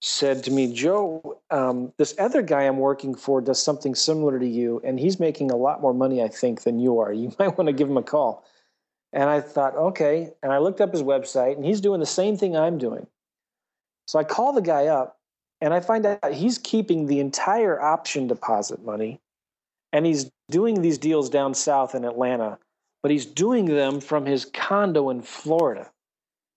said 0.00 0.44
to 0.44 0.50
me, 0.50 0.72
Joe, 0.72 1.40
um, 1.50 1.92
this 1.96 2.14
other 2.18 2.42
guy 2.42 2.62
I'm 2.62 2.78
working 2.78 3.14
for 3.14 3.40
does 3.40 3.62
something 3.62 3.94
similar 3.94 4.38
to 4.38 4.46
you, 4.46 4.80
and 4.84 5.00
he's 5.00 5.18
making 5.18 5.50
a 5.50 5.56
lot 5.56 5.80
more 5.80 5.94
money, 5.94 6.22
I 6.22 6.28
think, 6.28 6.62
than 6.62 6.78
you 6.78 6.98
are. 6.98 7.12
You 7.12 7.34
might 7.38 7.56
want 7.56 7.68
to 7.68 7.72
give 7.72 7.88
him 7.88 7.96
a 7.96 8.02
call. 8.02 8.44
And 9.12 9.30
I 9.30 9.40
thought, 9.40 9.74
okay. 9.76 10.32
And 10.42 10.52
I 10.52 10.58
looked 10.58 10.80
up 10.80 10.92
his 10.92 11.02
website, 11.02 11.56
and 11.56 11.64
he's 11.64 11.80
doing 11.80 12.00
the 12.00 12.06
same 12.06 12.36
thing 12.36 12.56
I'm 12.56 12.78
doing. 12.78 13.06
So 14.06 14.18
I 14.18 14.24
call 14.24 14.52
the 14.52 14.62
guy 14.62 14.86
up, 14.86 15.18
and 15.60 15.72
I 15.72 15.80
find 15.80 16.04
out 16.04 16.32
he's 16.32 16.58
keeping 16.58 17.06
the 17.06 17.20
entire 17.20 17.80
option 17.80 18.26
deposit 18.26 18.84
money, 18.84 19.20
and 19.92 20.04
he's 20.04 20.30
doing 20.50 20.82
these 20.82 20.98
deals 20.98 21.30
down 21.30 21.54
south 21.54 21.94
in 21.94 22.04
Atlanta, 22.04 22.58
but 23.02 23.10
he's 23.10 23.26
doing 23.26 23.64
them 23.64 24.00
from 24.00 24.26
his 24.26 24.44
condo 24.44 25.08
in 25.10 25.22
Florida. 25.22 25.90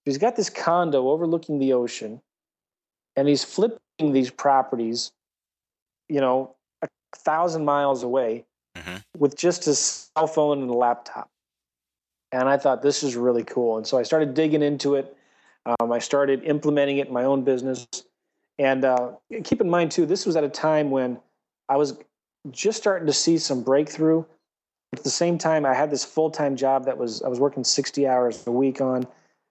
He's 0.06 0.18
got 0.18 0.36
this 0.36 0.50
condo 0.50 1.10
overlooking 1.10 1.60
the 1.60 1.74
ocean 1.74 2.22
and 3.16 3.28
he's 3.28 3.44
flipping 3.44 4.14
these 4.14 4.30
properties, 4.30 5.12
you 6.08 6.22
know, 6.22 6.56
a 6.82 6.88
thousand 7.16 7.66
miles 7.66 8.04
away 8.04 8.46
mm-hmm. 8.78 8.98
with 9.18 9.38
just 9.38 9.66
his 9.66 10.10
cell 10.16 10.28
phone 10.28 10.62
and 10.62 10.70
a 10.70 10.74
laptop. 10.74 11.30
And 12.32 12.48
I 12.48 12.58
thought 12.58 12.82
this 12.82 13.04
is 13.04 13.16
really 13.16 13.44
cool. 13.44 13.78
And 13.78 13.88
so 13.88 13.98
I 13.98 14.04
started 14.04 14.34
digging 14.34 14.62
into 14.62 14.96
it. 14.96 15.16
Um, 15.66 15.92
I 15.92 16.00
started 16.00 16.44
implementing 16.44 16.98
it 17.00 17.08
in 17.08 17.14
my 17.14 17.24
own 17.24 17.44
business. 17.44 17.88
And 18.58 18.86
uh, 18.86 19.12
keep 19.44 19.62
in 19.62 19.70
mind, 19.70 19.92
too, 19.92 20.06
this 20.06 20.26
was 20.26 20.36
at 20.36 20.44
a 20.44 20.50
time 20.50 20.92
when 20.92 21.20
I 21.70 21.78
was 21.78 21.98
just 22.52 22.78
starting 22.78 23.08
to 23.08 23.14
see 23.14 23.38
some 23.38 23.64
breakthrough. 23.64 24.24
At 24.94 25.04
the 25.04 25.10
same 25.10 25.38
time, 25.38 25.66
I 25.66 25.74
had 25.74 25.92
this 25.92 26.04
full 26.04 26.30
time 26.32 26.56
job 26.56 26.86
that 26.86 26.98
was 26.98 27.22
I 27.22 27.28
was 27.28 27.40
working 27.40 27.64
sixty 27.64 28.08
hours 28.08 28.46
a 28.48 28.52
week 28.52 28.82
on, 28.82 29.08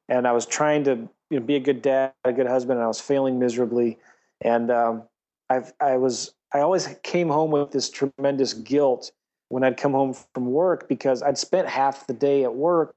and 0.09 0.27
I 0.27 0.33
was 0.33 0.47
trying 0.47 0.85
to 0.85 1.09
you 1.31 1.39
know 1.39 1.45
be 1.45 1.57
a 1.57 1.61
good 1.61 1.83
dad, 1.83 2.13
a 2.25 2.33
good 2.33 2.47
husband, 2.47 2.79
and 2.79 2.85
I 2.85 2.89
was 2.89 3.01
failing 3.01 3.39
miserably. 3.39 3.99
And 4.41 4.71
um, 4.71 5.03
I've 5.51 5.73
I 5.81 5.97
was 5.97 6.35
I 6.53 6.61
always 6.61 6.89
came 7.03 7.29
home 7.29 7.51
with 7.51 7.71
this 7.71 7.91
tremendous 7.91 8.55
guilt 8.55 9.13
when 9.49 9.65
I'd 9.65 9.77
come 9.77 9.93
home 9.93 10.15
from 10.35 10.47
work 10.47 10.89
because 10.89 11.23
I'd 11.23 11.39
spent 11.39 11.69
half 11.69 12.07
the 12.07 12.13
day 12.13 12.45
at 12.45 12.55
work 12.55 12.95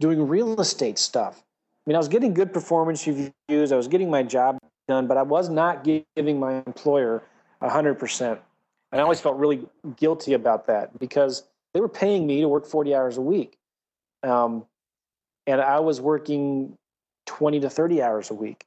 doing 0.00 0.26
real 0.26 0.60
estate 0.60 0.98
stuff. 0.98 1.42
I 1.42 1.90
mean, 1.90 1.96
I 1.96 1.98
was 1.98 2.08
getting 2.08 2.34
good 2.34 2.52
performance 2.52 3.06
reviews, 3.06 3.72
I 3.72 3.76
was 3.76 3.88
getting 3.88 4.10
my 4.10 4.22
job 4.22 4.58
done, 4.88 5.06
but 5.06 5.16
I 5.16 5.22
was 5.22 5.48
not 5.48 5.84
giving 5.84 6.38
my 6.38 6.62
employer 6.66 7.22
a 7.60 7.68
hundred 7.68 7.94
percent. 7.94 8.40
And 8.92 9.00
I 9.00 9.02
always 9.02 9.20
felt 9.20 9.36
really 9.36 9.66
guilty 9.96 10.34
about 10.34 10.66
that 10.66 10.98
because 10.98 11.44
they 11.72 11.80
were 11.80 11.88
paying 11.88 12.26
me 12.26 12.40
to 12.40 12.48
work 12.48 12.66
40 12.66 12.94
hours 12.94 13.16
a 13.16 13.20
week. 13.20 13.58
Um, 14.22 14.64
and 15.46 15.60
I 15.60 15.80
was 15.80 16.00
working 16.00 16.76
20 17.26 17.60
to 17.60 17.70
30 17.70 18.02
hours 18.02 18.30
a 18.30 18.34
week. 18.34 18.66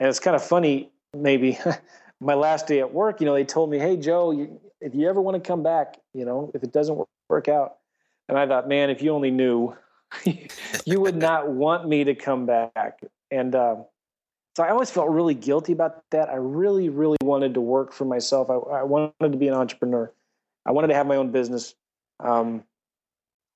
And 0.00 0.08
it's 0.08 0.20
kind 0.20 0.36
of 0.36 0.44
funny, 0.44 0.90
maybe 1.14 1.58
my 2.20 2.34
last 2.34 2.66
day 2.66 2.80
at 2.80 2.92
work, 2.92 3.20
you 3.20 3.26
know, 3.26 3.34
they 3.34 3.44
told 3.44 3.70
me, 3.70 3.78
Hey, 3.78 3.96
Joe, 3.96 4.32
you, 4.32 4.60
if 4.80 4.94
you 4.94 5.08
ever 5.08 5.20
want 5.20 5.42
to 5.42 5.46
come 5.46 5.62
back, 5.62 5.96
you 6.12 6.24
know, 6.24 6.50
if 6.54 6.62
it 6.62 6.72
doesn't 6.72 6.98
work 7.28 7.48
out. 7.48 7.76
And 8.28 8.38
I 8.38 8.46
thought, 8.46 8.68
man, 8.68 8.90
if 8.90 9.02
you 9.02 9.12
only 9.12 9.30
knew, 9.30 9.76
you 10.84 11.00
would 11.00 11.16
not 11.16 11.48
want 11.48 11.88
me 11.88 12.04
to 12.04 12.14
come 12.14 12.46
back. 12.46 13.00
And 13.30 13.54
um, 13.54 13.84
so 14.56 14.62
I 14.62 14.70
always 14.70 14.90
felt 14.90 15.10
really 15.10 15.34
guilty 15.34 15.72
about 15.72 16.02
that. 16.10 16.28
I 16.28 16.36
really, 16.36 16.88
really 16.88 17.18
wanted 17.22 17.54
to 17.54 17.60
work 17.60 17.92
for 17.92 18.04
myself. 18.04 18.50
I, 18.50 18.54
I 18.54 18.82
wanted 18.84 19.32
to 19.32 19.36
be 19.36 19.48
an 19.48 19.54
entrepreneur. 19.54 20.12
I 20.66 20.72
wanted 20.72 20.88
to 20.88 20.94
have 20.94 21.06
my 21.06 21.16
own 21.16 21.30
business. 21.30 21.74
Um, 22.20 22.62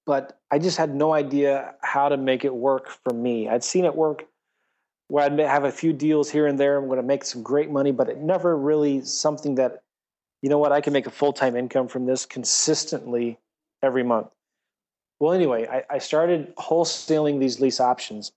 but 0.09 0.41
I 0.51 0.59
just 0.59 0.79
had 0.79 0.95
no 0.95 1.13
idea 1.13 1.75
how 1.83 2.09
to 2.09 2.17
make 2.17 2.43
it 2.43 2.55
work 2.55 2.89
for 2.89 3.13
me. 3.13 3.47
I'd 3.47 3.63
seen 3.63 3.85
it 3.85 3.95
work 3.95 4.25
where 5.09 5.27
I'd 5.27 5.39
have 5.39 5.65
a 5.65 5.71
few 5.71 5.93
deals 5.93 6.31
here 6.31 6.47
and 6.47 6.59
there. 6.59 6.79
I'm 6.79 6.87
going 6.87 6.97
to 6.97 7.07
make 7.07 7.27
some 7.27 7.43
great 7.43 7.71
money, 7.71 7.93
but 7.93 8.09
it 8.09 8.17
never 8.17 8.57
really 8.57 9.03
something 9.03 9.57
that, 9.57 9.83
you 10.41 10.49
know 10.49 10.57
what, 10.57 10.73
I 10.73 10.81
can 10.81 10.95
make 10.95 11.07
a 11.07 11.11
full 11.11 11.35
time 11.35 11.57
income 11.57 11.89
from 11.89 12.07
this 12.07 12.25
consistently 12.25 13.39
every 13.83 14.03
month. 14.03 14.29
Well, 15.21 15.35
anyway, 15.35 15.67
I, 15.71 15.97
I 15.97 15.99
started 15.99 16.57
wholesaling 16.57 17.39
these 17.39 17.61
lease 17.61 17.79
options. 17.79 18.33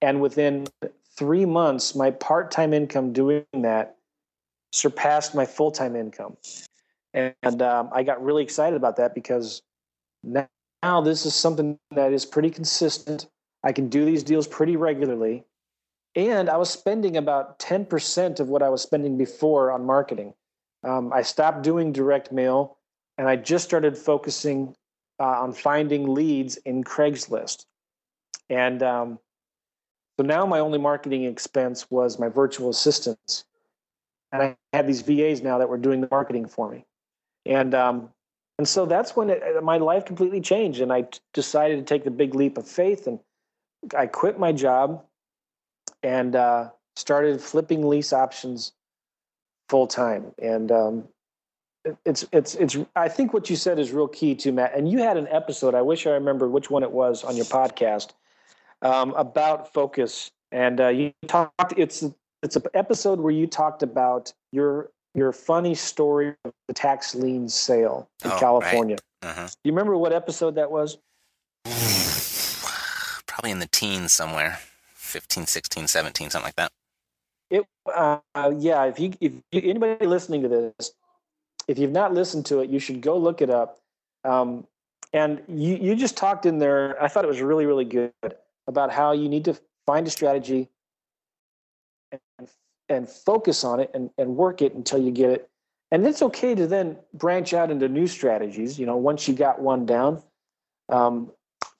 And 0.00 0.20
within 0.20 0.68
three 1.16 1.44
months, 1.44 1.96
my 1.96 2.12
part 2.12 2.52
time 2.52 2.72
income 2.72 3.12
doing 3.12 3.44
that 3.52 3.96
surpassed 4.70 5.34
my 5.34 5.44
full 5.44 5.72
time 5.72 5.96
income. 5.96 6.36
And 7.12 7.62
um, 7.62 7.90
I 7.92 8.04
got 8.04 8.22
really 8.22 8.44
excited 8.44 8.76
about 8.76 8.94
that 8.98 9.12
because 9.12 9.62
now 10.22 10.46
now 10.86 11.00
this 11.00 11.26
is 11.26 11.34
something 11.34 11.76
that 11.90 12.12
is 12.12 12.24
pretty 12.24 12.48
consistent. 12.48 13.26
I 13.64 13.72
can 13.72 13.88
do 13.88 14.04
these 14.04 14.22
deals 14.22 14.46
pretty 14.46 14.76
regularly. 14.76 15.44
And 16.14 16.48
I 16.48 16.56
was 16.58 16.70
spending 16.70 17.16
about 17.16 17.58
10% 17.58 18.38
of 18.38 18.48
what 18.48 18.62
I 18.62 18.68
was 18.68 18.82
spending 18.82 19.18
before 19.18 19.72
on 19.72 19.84
marketing. 19.84 20.32
Um, 20.84 21.12
I 21.12 21.22
stopped 21.22 21.62
doing 21.64 21.92
direct 21.92 22.30
mail 22.30 22.78
and 23.18 23.28
I 23.28 23.34
just 23.34 23.64
started 23.64 23.98
focusing 23.98 24.76
uh, 25.18 25.42
on 25.42 25.52
finding 25.52 26.14
leads 26.14 26.56
in 26.58 26.84
Craigslist. 26.84 27.66
And 28.48 28.80
um, 28.84 29.18
so 30.16 30.24
now 30.24 30.46
my 30.46 30.60
only 30.60 30.78
marketing 30.78 31.24
expense 31.24 31.90
was 31.90 32.20
my 32.20 32.28
virtual 32.28 32.70
assistants. 32.70 33.44
And 34.30 34.40
I 34.40 34.56
had 34.72 34.86
these 34.86 35.02
VAs 35.02 35.42
now 35.42 35.58
that 35.58 35.68
were 35.68 35.78
doing 35.78 36.00
the 36.00 36.08
marketing 36.12 36.46
for 36.46 36.70
me. 36.70 36.84
And 37.44 37.74
um, 37.74 38.10
and 38.58 38.66
so 38.66 38.86
that's 38.86 39.14
when 39.14 39.30
it, 39.30 39.62
my 39.62 39.76
life 39.76 40.04
completely 40.06 40.40
changed. 40.40 40.80
And 40.80 40.92
I 40.92 41.02
t- 41.02 41.20
decided 41.34 41.76
to 41.76 41.84
take 41.84 42.04
the 42.04 42.10
big 42.10 42.34
leap 42.34 42.56
of 42.56 42.66
faith. 42.66 43.06
And 43.06 43.20
I 43.96 44.06
quit 44.06 44.38
my 44.38 44.52
job 44.52 45.04
and 46.02 46.34
uh, 46.34 46.70
started 46.94 47.40
flipping 47.40 47.86
lease 47.86 48.12
options 48.12 48.72
full 49.68 49.86
time. 49.86 50.32
And 50.40 50.72
um, 50.72 51.04
it's 52.04 52.24
it's 52.32 52.54
it's. 52.54 52.76
I 52.96 53.08
think 53.08 53.34
what 53.34 53.50
you 53.50 53.56
said 53.56 53.78
is 53.78 53.92
real 53.92 54.08
key 54.08 54.34
to 54.36 54.52
Matt. 54.52 54.74
And 54.74 54.90
you 54.90 54.98
had 54.98 55.18
an 55.18 55.28
episode. 55.30 55.74
I 55.74 55.82
wish 55.82 56.06
I 56.06 56.10
remember 56.10 56.48
which 56.48 56.70
one 56.70 56.82
it 56.82 56.90
was 56.90 57.24
on 57.24 57.36
your 57.36 57.44
podcast 57.44 58.12
um, 58.80 59.12
about 59.14 59.72
focus. 59.72 60.30
And 60.50 60.80
uh, 60.80 60.88
you 60.88 61.12
talked. 61.28 61.74
It's 61.76 62.04
it's 62.42 62.56
an 62.56 62.62
episode 62.72 63.20
where 63.20 63.32
you 63.32 63.46
talked 63.46 63.82
about 63.82 64.32
your 64.50 64.90
your 65.16 65.32
funny 65.32 65.74
story 65.74 66.34
of 66.44 66.52
the 66.68 66.74
tax 66.74 67.14
lien 67.14 67.48
sale 67.48 68.08
in 68.22 68.30
oh, 68.30 68.38
California. 68.38 68.98
Right. 69.22 69.30
Uh-huh. 69.30 69.46
Do 69.46 69.56
you 69.64 69.72
remember 69.72 69.96
what 69.96 70.12
episode 70.12 70.54
that 70.56 70.70
was? 70.70 70.98
Probably 73.26 73.50
in 73.50 73.58
the 73.58 73.68
teens 73.68 74.12
somewhere, 74.12 74.60
15, 74.94 75.46
16, 75.46 75.88
17, 75.88 76.30
something 76.30 76.46
like 76.46 76.56
that. 76.56 76.70
It, 77.50 77.64
uh, 77.92 78.18
yeah. 78.58 78.84
If 78.84 79.00
you, 79.00 79.14
if 79.20 79.32
you, 79.50 79.62
anybody 79.64 80.06
listening 80.06 80.42
to 80.42 80.48
this, 80.48 80.92
if 81.66 81.78
you've 81.78 81.92
not 81.92 82.12
listened 82.12 82.44
to 82.46 82.60
it, 82.60 82.68
you 82.68 82.78
should 82.78 83.00
go 83.00 83.16
look 83.16 83.40
it 83.40 83.50
up. 83.50 83.78
Um, 84.24 84.66
and 85.12 85.40
you, 85.48 85.76
you 85.76 85.96
just 85.96 86.16
talked 86.16 86.44
in 86.44 86.58
there. 86.58 87.02
I 87.02 87.08
thought 87.08 87.24
it 87.24 87.28
was 87.28 87.40
really, 87.40 87.64
really 87.64 87.84
good 87.84 88.12
about 88.66 88.92
how 88.92 89.12
you 89.12 89.28
need 89.28 89.46
to 89.46 89.58
find 89.86 90.06
a 90.06 90.10
strategy 90.10 90.68
and 92.88 93.08
focus 93.08 93.64
on 93.64 93.80
it 93.80 93.90
and, 93.94 94.10
and 94.18 94.36
work 94.36 94.62
it 94.62 94.74
until 94.74 94.98
you 94.98 95.10
get 95.10 95.30
it. 95.30 95.50
And 95.90 96.06
it's 96.06 96.22
okay 96.22 96.54
to 96.54 96.66
then 96.66 96.96
branch 97.14 97.54
out 97.54 97.70
into 97.70 97.88
new 97.88 98.06
strategies, 98.06 98.78
you 98.78 98.86
know, 98.86 98.96
once 98.96 99.28
you 99.28 99.34
got 99.34 99.60
one 99.60 99.86
down. 99.86 100.22
Um, 100.88 101.30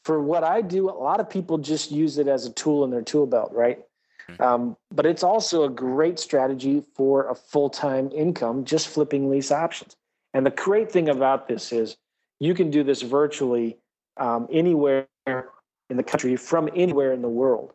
for 0.04 0.22
what 0.22 0.44
I 0.44 0.60
do, 0.62 0.88
a 0.88 0.92
lot 0.92 1.18
of 1.18 1.28
people 1.28 1.58
just 1.58 1.90
use 1.90 2.18
it 2.18 2.28
as 2.28 2.46
a 2.46 2.52
tool 2.52 2.84
in 2.84 2.90
their 2.90 3.02
tool 3.02 3.26
belt, 3.26 3.52
right? 3.52 3.80
Hmm. 4.28 4.42
Um, 4.42 4.76
but 4.92 5.06
it's 5.06 5.24
also 5.24 5.64
a 5.64 5.68
great 5.68 6.18
strategy 6.18 6.82
for 6.94 7.28
a 7.28 7.34
full 7.34 7.70
time 7.70 8.10
income, 8.12 8.64
just 8.64 8.88
flipping 8.88 9.28
lease 9.28 9.50
options. 9.50 9.96
And 10.34 10.46
the 10.46 10.50
great 10.50 10.92
thing 10.92 11.08
about 11.08 11.48
this 11.48 11.72
is 11.72 11.96
you 12.38 12.54
can 12.54 12.70
do 12.70 12.84
this 12.84 13.02
virtually 13.02 13.78
um, 14.18 14.46
anywhere 14.52 15.08
in 15.26 15.96
the 15.96 16.02
country 16.02 16.36
from 16.36 16.68
anywhere 16.74 17.12
in 17.12 17.22
the 17.22 17.28
world. 17.28 17.72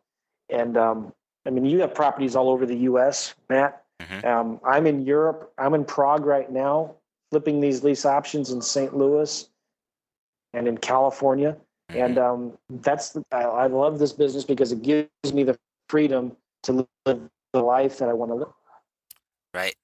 And 0.50 0.78
um, 0.78 1.13
I 1.46 1.50
mean, 1.50 1.66
you 1.66 1.80
have 1.82 1.94
properties 1.96 2.36
all 2.36 2.50
over 2.50 2.66
the 2.66 2.76
U.S., 2.78 3.34
Matt. 3.50 3.84
Mm-hmm. 4.00 4.28
Um, 4.28 4.60
I'm 4.64 4.88
in 4.88 5.06
Europe. 5.06 5.54
I'm 5.58 5.74
in 5.74 5.86
Prague 5.86 6.26
right 6.26 6.52
now, 6.52 6.96
flipping 7.32 7.60
these 7.60 7.84
lease 7.84 8.06
options 8.06 8.52
in 8.52 8.62
St. 8.62 8.96
Louis 8.96 9.48
and 10.54 10.68
in 10.68 10.78
California. 10.78 11.58
Mm-hmm. 11.92 12.02
And 12.02 12.18
um, 12.18 12.58
that's 12.70 13.18
I, 13.32 13.44
I 13.44 13.68
love 13.68 14.00
this 14.00 14.14
business 14.14 14.44
because 14.44 14.72
it 14.72 14.82
gives 14.82 15.34
me 15.34 15.44
the 15.44 15.58
freedom 15.90 16.36
to 16.64 16.88
live 17.06 17.30
the 17.54 17.62
life 17.62 17.98
that 17.98 18.10
I 18.10 18.14
want 18.14 18.32
to 18.32 18.36
live. 18.36 18.54
Right, 19.54 19.76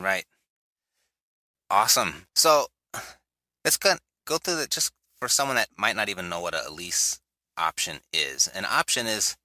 right. 0.00 0.24
Awesome. 1.70 2.26
So 2.34 2.66
let's 3.64 3.76
go 3.76 3.94
go 4.26 4.38
through 4.38 4.56
the 4.56 4.66
just 4.66 4.92
for 5.20 5.28
someone 5.28 5.56
that 5.56 5.68
might 5.76 5.96
not 5.96 6.08
even 6.08 6.28
know 6.28 6.40
what 6.40 6.54
a 6.54 6.70
lease 6.70 7.20
option 7.56 8.00
is. 8.12 8.48
An 8.48 8.64
option 8.64 9.06
is 9.06 9.36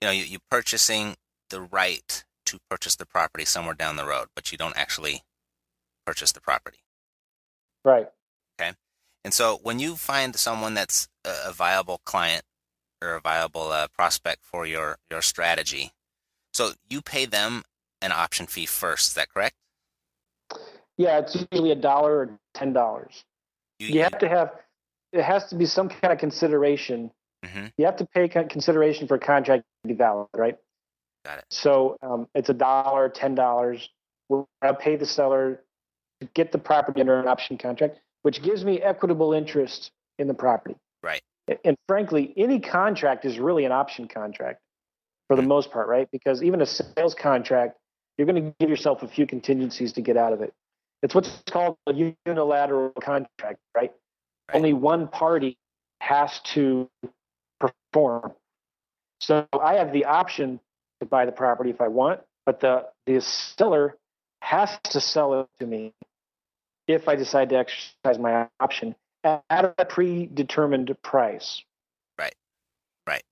you 0.00 0.08
know, 0.08 0.12
you, 0.12 0.24
you 0.24 0.38
purchasing 0.50 1.16
the 1.50 1.60
right 1.60 2.24
to 2.46 2.58
purchase 2.70 2.96
the 2.96 3.06
property 3.06 3.44
somewhere 3.44 3.74
down 3.74 3.96
the 3.96 4.06
road, 4.06 4.28
but 4.34 4.52
you 4.52 4.58
don't 4.58 4.76
actually 4.76 5.22
purchase 6.06 6.32
the 6.32 6.40
property. 6.40 6.78
Right. 7.84 8.08
Okay. 8.60 8.72
And 9.24 9.34
so 9.34 9.58
when 9.62 9.78
you 9.78 9.96
find 9.96 10.36
someone 10.36 10.74
that's 10.74 11.08
a, 11.24 11.48
a 11.48 11.52
viable 11.52 12.00
client 12.04 12.44
or 13.02 13.14
a 13.14 13.20
viable 13.20 13.68
uh, 13.72 13.88
prospect 13.88 14.44
for 14.44 14.66
your, 14.66 14.98
your 15.10 15.22
strategy, 15.22 15.92
so 16.52 16.72
you 16.88 17.02
pay 17.02 17.26
them 17.26 17.64
an 18.00 18.12
option 18.12 18.46
fee 18.46 18.66
first. 18.66 19.08
Is 19.08 19.14
that 19.14 19.28
correct? 19.28 19.56
Yeah, 20.96 21.18
it's 21.18 21.36
usually 21.52 21.72
a 21.72 21.76
dollar 21.76 22.18
or 22.18 22.38
ten 22.54 22.72
dollars. 22.72 23.24
You, 23.78 23.88
you, 23.88 24.02
have 24.02 24.18
to 24.18 24.28
have 24.28 24.52
it 25.12 25.22
has 25.22 25.46
to 25.46 25.54
be 25.54 25.66
some 25.66 25.88
kind 25.88 26.12
of 26.12 26.18
consideration 26.18 27.10
Mm-hmm. 27.46 27.66
You 27.78 27.86
have 27.86 27.96
to 27.96 28.06
pay 28.06 28.28
consideration 28.28 29.06
for 29.08 29.14
a 29.14 29.18
contract 29.18 29.64
to 29.84 29.88
be 29.88 29.94
valid, 29.94 30.28
right? 30.34 30.56
Got 31.24 31.38
it. 31.38 31.44
So 31.50 31.96
um, 32.02 32.28
it's 32.34 32.48
a 32.48 32.54
dollar, 32.54 33.08
ten 33.08 33.34
dollars. 33.34 33.88
I 34.62 34.72
pay 34.72 34.96
the 34.96 35.06
seller 35.06 35.62
to 36.20 36.28
get 36.34 36.52
the 36.52 36.58
property 36.58 37.00
under 37.00 37.18
an 37.18 37.28
option 37.28 37.58
contract, 37.58 37.98
which 38.22 38.42
gives 38.42 38.64
me 38.64 38.80
equitable 38.80 39.32
interest 39.32 39.92
in 40.18 40.28
the 40.28 40.34
property. 40.34 40.76
Right. 41.02 41.22
And 41.64 41.76
frankly, 41.86 42.32
any 42.36 42.58
contract 42.58 43.24
is 43.24 43.38
really 43.38 43.64
an 43.64 43.72
option 43.72 44.08
contract 44.08 44.60
for 45.28 45.36
the 45.36 45.42
mm-hmm. 45.42 45.48
most 45.48 45.70
part, 45.70 45.88
right? 45.88 46.08
Because 46.10 46.42
even 46.42 46.60
a 46.60 46.66
sales 46.66 47.14
contract, 47.14 47.76
you're 48.18 48.26
going 48.26 48.42
to 48.42 48.54
give 48.58 48.70
yourself 48.70 49.02
a 49.02 49.08
few 49.08 49.26
contingencies 49.26 49.92
to 49.92 50.00
get 50.00 50.16
out 50.16 50.32
of 50.32 50.40
it. 50.40 50.52
It's 51.02 51.14
what's 51.14 51.42
called 51.48 51.76
a 51.86 52.14
unilateral 52.26 52.90
contract, 53.00 53.60
right? 53.76 53.92
right. 53.92 53.92
Only 54.54 54.72
one 54.72 55.08
party 55.08 55.56
has 56.00 56.40
to 56.40 56.88
perform. 57.60 58.32
So 59.20 59.46
I 59.52 59.74
have 59.74 59.92
the 59.92 60.04
option 60.06 60.60
to 61.00 61.06
buy 61.06 61.26
the 61.26 61.32
property 61.32 61.70
if 61.70 61.80
I 61.80 61.88
want, 61.88 62.20
but 62.44 62.60
the, 62.60 62.86
the 63.06 63.20
seller 63.20 63.96
has 64.42 64.78
to 64.90 65.00
sell 65.00 65.40
it 65.40 65.48
to 65.60 65.66
me 65.66 65.92
if 66.86 67.08
I 67.08 67.16
decide 67.16 67.48
to 67.50 67.56
exercise 67.56 68.18
my 68.18 68.48
option 68.60 68.94
at 69.24 69.74
a 69.78 69.84
predetermined 69.84 70.94
price. 71.02 71.62
Right. 72.18 72.34
Right. 73.06 73.24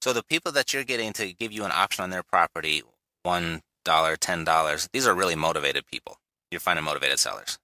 So 0.00 0.12
the 0.12 0.22
people 0.22 0.52
that 0.52 0.72
you're 0.72 0.84
getting 0.84 1.12
to 1.14 1.32
give 1.32 1.52
you 1.52 1.64
an 1.64 1.72
option 1.72 2.02
on 2.02 2.10
their 2.10 2.22
property, 2.22 2.82
one 3.22 3.60
dollar, 3.84 4.16
ten 4.16 4.44
dollars, 4.44 4.88
these 4.92 5.06
are 5.06 5.14
really 5.14 5.36
motivated 5.36 5.86
people. 5.86 6.16
You're 6.50 6.60
finding 6.60 6.84
motivated 6.84 7.18
sellers. 7.18 7.58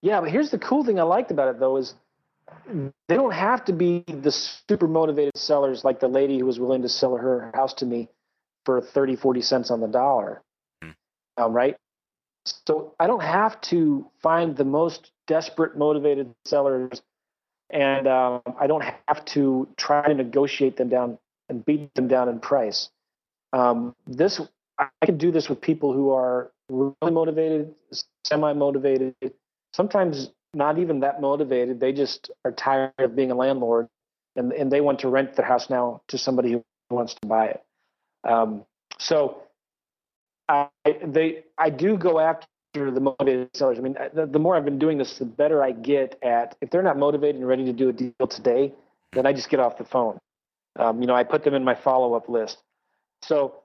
Yeah, 0.00 0.20
but 0.20 0.30
here's 0.30 0.50
the 0.50 0.58
cool 0.58 0.84
thing 0.84 0.98
I 0.98 1.04
liked 1.04 1.30
about 1.30 1.48
it 1.48 1.60
though 1.60 1.76
is 1.76 1.94
they 3.08 3.14
don't 3.14 3.32
have 3.32 3.64
to 3.66 3.72
be 3.72 4.04
the 4.06 4.32
super 4.32 4.88
motivated 4.88 5.36
sellers 5.36 5.84
like 5.84 6.00
the 6.00 6.08
lady 6.08 6.38
who 6.38 6.46
was 6.46 6.58
willing 6.58 6.82
to 6.82 6.88
sell 6.88 7.16
her 7.16 7.50
house 7.54 7.74
to 7.74 7.86
me 7.86 8.08
for 8.64 8.80
30 8.80 9.16
40 9.16 9.42
cents 9.42 9.70
on 9.70 9.80
the 9.80 9.88
dollar. 9.88 10.42
Mm. 10.82 10.94
um, 11.36 11.52
right? 11.52 11.76
So 12.44 12.94
i 12.98 13.06
don't 13.06 13.22
have 13.22 13.60
to 13.62 14.06
find 14.22 14.56
the 14.56 14.64
most 14.64 15.12
desperate 15.26 15.76
motivated 15.76 16.34
sellers 16.44 17.02
and 17.70 18.06
um, 18.06 18.42
i 18.60 18.66
don't 18.66 18.84
have 19.06 19.24
to 19.26 19.68
try 19.76 20.06
to 20.06 20.14
negotiate 20.14 20.76
them 20.76 20.88
down 20.88 21.18
and 21.48 21.64
beat 21.64 21.94
them 21.94 22.08
down 22.08 22.28
in 22.28 22.40
price. 22.40 22.90
Um, 23.52 23.94
this 24.06 24.40
i 24.78 24.88
can 25.04 25.18
do 25.18 25.30
this 25.30 25.48
with 25.48 25.60
people 25.60 25.92
who 25.92 26.10
are 26.10 26.50
really 26.68 27.12
motivated 27.12 27.74
semi 28.24 28.52
motivated 28.52 29.14
sometimes 29.72 30.30
not 30.54 30.78
even 30.78 31.00
that 31.00 31.20
motivated. 31.20 31.80
They 31.80 31.92
just 31.92 32.30
are 32.44 32.52
tired 32.52 32.92
of 32.98 33.16
being 33.16 33.30
a 33.30 33.34
landlord, 33.34 33.88
and 34.36 34.52
and 34.52 34.70
they 34.70 34.80
want 34.80 35.00
to 35.00 35.08
rent 35.08 35.34
their 35.36 35.46
house 35.46 35.70
now 35.70 36.02
to 36.08 36.18
somebody 36.18 36.52
who 36.52 36.64
wants 36.90 37.14
to 37.14 37.26
buy 37.26 37.46
it. 37.46 37.62
Um, 38.24 38.64
so, 38.98 39.42
I 40.48 40.68
they 41.04 41.44
I 41.58 41.70
do 41.70 41.96
go 41.96 42.18
after 42.18 42.46
the 42.74 43.00
motivated 43.00 43.50
sellers. 43.54 43.78
I 43.78 43.82
mean, 43.82 43.96
the, 44.14 44.26
the, 44.26 44.38
more 44.38 44.56
I've 44.56 44.64
been 44.64 44.78
doing 44.78 44.98
this, 44.98 45.18
the 45.18 45.24
better 45.26 45.62
I 45.62 45.72
get 45.72 46.18
at. 46.22 46.56
If 46.60 46.70
they're 46.70 46.82
not 46.82 46.98
motivated 46.98 47.36
and 47.36 47.46
ready 47.46 47.64
to 47.66 47.72
do 47.72 47.88
a 47.88 47.92
deal 47.92 48.26
today, 48.28 48.72
then 49.12 49.26
I 49.26 49.32
just 49.32 49.50
get 49.50 49.60
off 49.60 49.76
the 49.76 49.84
phone. 49.84 50.18
Um, 50.78 51.02
you 51.02 51.06
know, 51.06 51.14
I 51.14 51.24
put 51.24 51.44
them 51.44 51.54
in 51.54 51.64
my 51.64 51.74
follow 51.74 52.14
up 52.14 52.28
list. 52.28 52.58
So. 53.22 53.56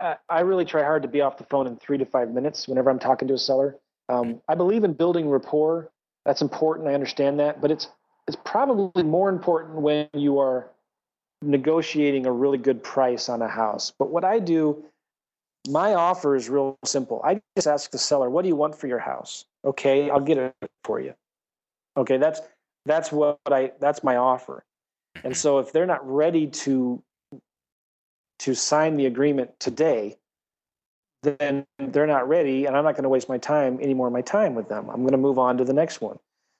Uh, 0.00 0.14
I 0.28 0.42
really 0.42 0.64
try 0.64 0.84
hard 0.84 1.02
to 1.02 1.08
be 1.08 1.22
off 1.22 1.38
the 1.38 1.44
phone 1.50 1.66
in 1.66 1.76
three 1.76 1.98
to 1.98 2.06
five 2.06 2.30
minutes 2.30 2.68
whenever 2.68 2.88
I'm 2.88 3.00
talking 3.00 3.26
to 3.26 3.34
a 3.34 3.38
seller. 3.38 3.76
Um, 4.08 4.40
I 4.48 4.54
believe 4.54 4.84
in 4.84 4.92
building 4.92 5.28
rapport 5.28 5.90
that's 6.28 6.42
important. 6.42 6.86
I 6.88 6.92
understand 6.92 7.40
that, 7.40 7.62
but 7.62 7.70
it's 7.70 7.88
it's 8.26 8.36
probably 8.44 9.02
more 9.02 9.30
important 9.30 9.80
when 9.80 10.10
you 10.12 10.38
are 10.40 10.68
negotiating 11.40 12.26
a 12.26 12.32
really 12.32 12.58
good 12.58 12.82
price 12.82 13.30
on 13.30 13.40
a 13.40 13.48
house. 13.48 13.94
But 13.98 14.10
what 14.10 14.26
I 14.26 14.38
do, 14.38 14.84
my 15.70 15.94
offer 15.94 16.36
is 16.36 16.50
real 16.50 16.76
simple. 16.84 17.22
I 17.24 17.40
just 17.56 17.66
ask 17.66 17.90
the 17.90 17.96
seller, 17.96 18.28
"What 18.28 18.42
do 18.42 18.48
you 18.48 18.56
want 18.56 18.74
for 18.74 18.88
your 18.88 18.98
house?" 18.98 19.46
Okay, 19.64 20.10
I'll 20.10 20.20
get 20.20 20.36
it 20.36 20.54
for 20.84 21.00
you. 21.00 21.14
Okay, 21.96 22.18
that's 22.18 22.42
that's 22.84 23.10
what 23.10 23.38
I 23.46 23.72
that's 23.80 24.04
my 24.04 24.16
offer. 24.16 24.66
And 25.24 25.34
so 25.34 25.60
if 25.60 25.72
they're 25.72 25.86
not 25.86 26.06
ready 26.06 26.48
to 26.48 27.02
to 28.40 28.54
sign 28.54 28.98
the 28.98 29.06
agreement 29.06 29.58
today, 29.58 30.18
then 31.22 31.66
they're 31.78 32.06
not 32.06 32.28
ready, 32.28 32.66
and 32.66 32.76
I'm 32.76 32.84
not 32.84 32.94
going 32.94 33.02
to 33.02 33.08
waste 33.08 33.28
my 33.28 33.38
time 33.38 33.78
anymore. 33.80 34.10
my 34.10 34.22
time 34.22 34.54
with 34.54 34.68
them. 34.68 34.88
I'm 34.88 35.00
going 35.00 35.12
to 35.12 35.18
move 35.18 35.38
on 35.38 35.58
to 35.58 35.64
the 35.64 35.72
next 35.72 36.00
one. 36.00 36.18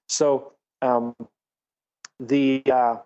So 0.09 0.53
um, 0.83 1.15
the 2.21 2.63
uh, 2.71 2.97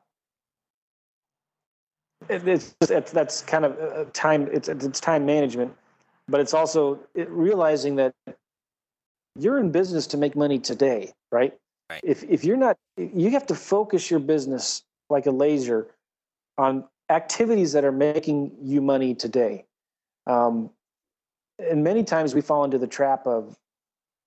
it, 2.28 2.46
it's, 2.46 2.74
it's 2.80 3.12
that's 3.12 3.42
kind 3.42 3.64
of 3.64 3.78
uh, 3.78 4.04
time. 4.12 4.48
It's 4.52 4.68
it's 4.68 5.00
time 5.00 5.26
management, 5.26 5.74
but 6.28 6.40
it's 6.40 6.54
also 6.54 7.00
it, 7.14 7.28
realizing 7.30 7.96
that 7.96 8.14
you're 9.36 9.58
in 9.58 9.70
business 9.70 10.06
to 10.08 10.16
make 10.16 10.36
money 10.36 10.58
today, 10.58 11.12
right? 11.30 11.52
Right. 11.90 12.00
If 12.02 12.24
if 12.24 12.44
you're 12.44 12.56
not, 12.56 12.76
you 12.96 13.30
have 13.30 13.46
to 13.46 13.54
focus 13.54 14.10
your 14.10 14.20
business 14.20 14.82
like 15.10 15.26
a 15.26 15.30
laser 15.30 15.88
on 16.56 16.84
activities 17.10 17.72
that 17.72 17.84
are 17.84 17.92
making 17.92 18.52
you 18.62 18.80
money 18.80 19.14
today. 19.14 19.64
Um, 20.26 20.70
and 21.58 21.84
many 21.84 22.04
times 22.04 22.34
we 22.34 22.40
fall 22.40 22.64
into 22.64 22.78
the 22.78 22.86
trap 22.86 23.26
of 23.26 23.56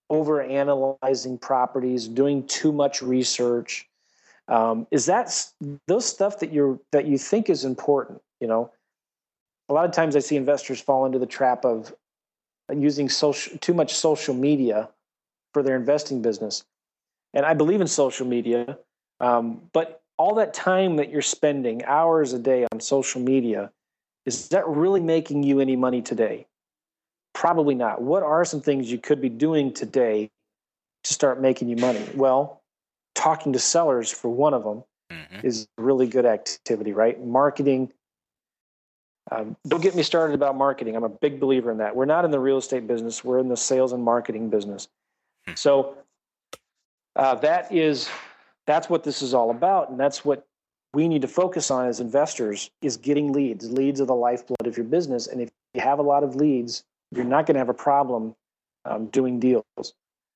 over 0.10 0.42
analyzing 0.42 1.38
properties, 1.38 2.08
doing 2.08 2.46
too 2.48 2.72
much 2.72 3.02
research. 3.02 3.88
Um, 4.48 4.86
is 4.92 5.08
that 5.08 5.34
those 5.88 6.06
stuff 6.06 6.40
that 6.40 6.54
you're 6.54 6.80
that 6.92 7.06
you 7.08 7.18
think 7.18 7.50
is 7.50 7.66
important? 7.66 8.22
You 8.40 8.48
know, 8.48 8.72
a 9.70 9.74
lot 9.74 9.86
of 9.86 9.92
times 9.92 10.16
I 10.16 10.20
see 10.20 10.36
investors 10.36 10.80
fall 10.80 11.06
into 11.06 11.20
the 11.20 11.26
trap 11.26 11.66
of 11.66 11.94
using 12.74 13.10
social 13.10 13.58
too 13.58 13.74
much 13.74 13.94
social 13.94 14.36
media 14.36 14.90
for 15.54 15.64
their 15.64 15.76
investing 15.76 16.22
business. 16.22 16.64
And 17.34 17.46
I 17.46 17.54
believe 17.54 17.82
in 17.82 17.88
social 17.88 18.26
media, 18.26 18.78
um, 19.20 19.62
but 19.74 20.02
all 20.18 20.36
that 20.36 20.54
time 20.54 20.96
that 20.98 21.10
you're 21.10 21.22
spending 21.22 21.84
hours 21.86 22.34
a 22.34 22.40
day 22.40 22.66
on 22.72 22.80
social 22.80 23.22
media, 23.22 23.72
is 24.26 24.50
that 24.50 24.68
really 24.68 25.02
making 25.02 25.44
you 25.44 25.60
any 25.60 25.76
money 25.76 26.02
today? 26.02 26.48
Probably 27.36 27.76
not. 27.76 28.02
What 28.02 28.24
are 28.24 28.46
some 28.46 28.62
things 28.62 28.90
you 28.90 28.98
could 28.98 29.20
be 29.20 29.28
doing 29.28 29.74
today 29.74 30.32
to 31.04 31.14
start 31.14 31.42
making 31.42 31.68
you 31.68 31.76
money? 31.76 32.04
Well, 32.16 32.62
talking 33.14 33.52
to 33.54 33.60
sellers 33.60 34.10
for 34.10 34.30
one 34.30 34.54
of 34.54 34.64
them 34.64 34.86
Mhm. 35.12 35.44
is 35.44 35.68
really 35.78 36.08
good 36.08 36.26
activity, 36.26 36.94
right? 36.94 37.22
Marketing. 37.22 37.92
Um, 39.32 39.58
don't 39.68 39.82
get 39.82 39.96
me 39.96 40.04
started 40.04 40.34
about 40.34 40.56
marketing. 40.56 40.96
I'm 40.96 41.04
a 41.04 41.10
big 41.10 41.40
believer 41.42 41.72
in 41.72 41.78
that. 41.80 41.94
We're 41.94 42.06
not 42.06 42.24
in 42.24 42.32
the 42.32 42.40
real 42.40 42.58
estate 42.58 42.88
business. 42.88 43.24
We're 43.24 43.40
in 43.40 43.50
the 43.50 43.58
sales 43.58 43.92
and 43.92 44.02
marketing 44.04 44.50
business. 44.50 44.88
So 45.56 45.98
uh, 47.18 47.36
that 47.36 47.72
is 47.72 48.10
that's 48.66 48.90
what 48.90 49.04
this 49.04 49.22
is 49.22 49.34
all 49.34 49.52
about, 49.52 49.90
and 49.90 50.00
that's 50.00 50.24
what 50.24 50.48
we 50.94 51.08
need 51.10 51.22
to 51.22 51.28
focus 51.28 51.70
on 51.70 51.86
as 51.86 52.00
investors 52.00 52.72
is 52.82 52.96
getting 52.98 53.34
leads. 53.34 53.70
Leads 53.72 54.00
are 54.00 54.06
the 54.06 54.16
lifeblood 54.16 54.66
of 54.68 54.78
your 54.78 54.86
business, 54.86 55.28
and 55.28 55.42
if 55.42 55.50
you 55.74 55.82
have 55.82 56.00
a 56.00 56.04
lot 56.04 56.24
of 56.24 56.36
leads, 56.36 56.84
you're 57.16 57.26
not 57.26 57.46
going 57.46 57.56
to 57.56 57.60
have 57.60 57.70
a 57.70 57.74
problem 57.74 58.36
um, 58.86 59.08
doing 59.08 59.40
deals. 59.40 59.94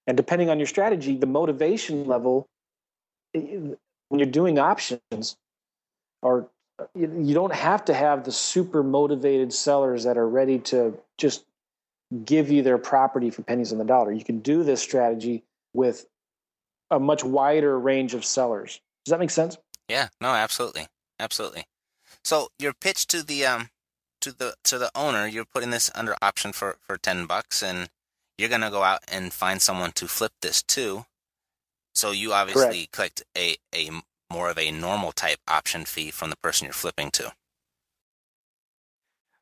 And 0.08 0.18
depending 0.18 0.50
on 0.50 0.58
your 0.60 0.68
strategy, 0.68 1.16
the 1.16 1.28
motivation 1.28 2.08
level 2.08 2.48
when 3.34 3.78
you're 4.18 4.26
doing 4.26 4.58
options 4.58 5.38
you, 6.96 7.22
you 7.22 7.34
don't 7.34 7.54
have 7.54 7.86
to 7.86 7.94
have 7.94 8.24
the 8.24 8.32
super 8.32 8.84
motivated 8.84 9.54
sellers 9.54 10.04
that 10.04 10.18
are 10.18 10.28
ready 10.28 10.60
to 10.60 10.98
just 11.18 11.46
give 12.26 12.50
you 12.50 12.64
their 12.64 12.78
property 12.78 13.30
for 13.30 13.44
pennies 13.44 13.72
on 13.72 13.78
the 13.78 13.86
dollar. 13.86 14.12
You 14.12 14.24
can 14.24 14.40
do 14.40 14.64
this 14.64 14.82
strategy 14.82 15.44
with 15.74 16.06
a 16.90 17.00
much 17.00 17.24
wider 17.24 17.78
range 17.78 18.14
of 18.14 18.26
sellers. 18.26 18.82
Does 19.06 19.12
that 19.12 19.20
make 19.20 19.30
sense? 19.30 19.58
Yeah, 19.88 20.08
no, 20.20 20.30
absolutely, 20.30 20.88
absolutely. 21.20 21.66
So 22.24 22.50
your 22.58 22.74
pitch 22.74 23.08
to 23.08 23.24
the 23.24 23.46
um 23.46 23.70
to 24.22 24.32
the 24.32 24.56
to 24.66 24.78
the 24.78 24.92
owner, 24.96 25.28
you're 25.28 25.46
putting 25.46 25.72
this 25.72 25.92
under 25.96 26.16
option 26.22 26.52
for 26.52 26.78
for 26.82 26.98
ten 26.98 27.26
bucks, 27.26 27.64
and 27.64 27.90
you're 28.38 28.50
gonna 28.50 28.72
go 28.72 28.84
out 28.84 29.02
and 29.08 29.34
find 29.34 29.62
someone 29.62 29.92
to 29.94 30.08
flip 30.08 30.34
this 30.42 30.62
to. 30.64 31.06
So 31.96 32.12
you 32.12 32.34
obviously 32.34 32.88
collect 32.92 33.24
a 33.38 33.58
a 33.74 33.90
more 34.32 34.50
of 34.50 34.58
a 34.58 34.72
normal 34.72 35.12
type 35.12 35.40
option 35.48 35.86
fee 35.86 36.12
from 36.12 36.30
the 36.30 36.38
person 36.38 36.66
you're 36.66 36.74
flipping 36.74 37.12
to. 37.12 37.34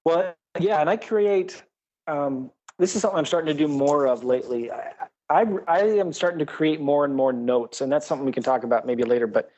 Well, 0.05 0.35
yeah, 0.59 0.79
and 0.79 0.89
I 0.89 0.97
create. 0.97 1.61
Um, 2.07 2.51
this 2.79 2.95
is 2.95 3.01
something 3.01 3.17
I'm 3.17 3.25
starting 3.25 3.47
to 3.47 3.53
do 3.53 3.67
more 3.67 4.07
of 4.07 4.23
lately. 4.23 4.71
I, 4.71 4.93
I 5.29 5.45
I 5.67 5.79
am 5.79 6.13
starting 6.13 6.39
to 6.39 6.45
create 6.45 6.79
more 6.79 7.03
and 7.03 7.13
more 7.13 7.33
notes, 7.33 7.81
and 7.81 7.91
that's 7.91 8.07
something 8.07 8.25
we 8.25 8.31
can 8.31 8.43
talk 8.43 8.63
about 8.63 8.85
maybe 8.85 9.03
later. 9.03 9.27
But 9.27 9.51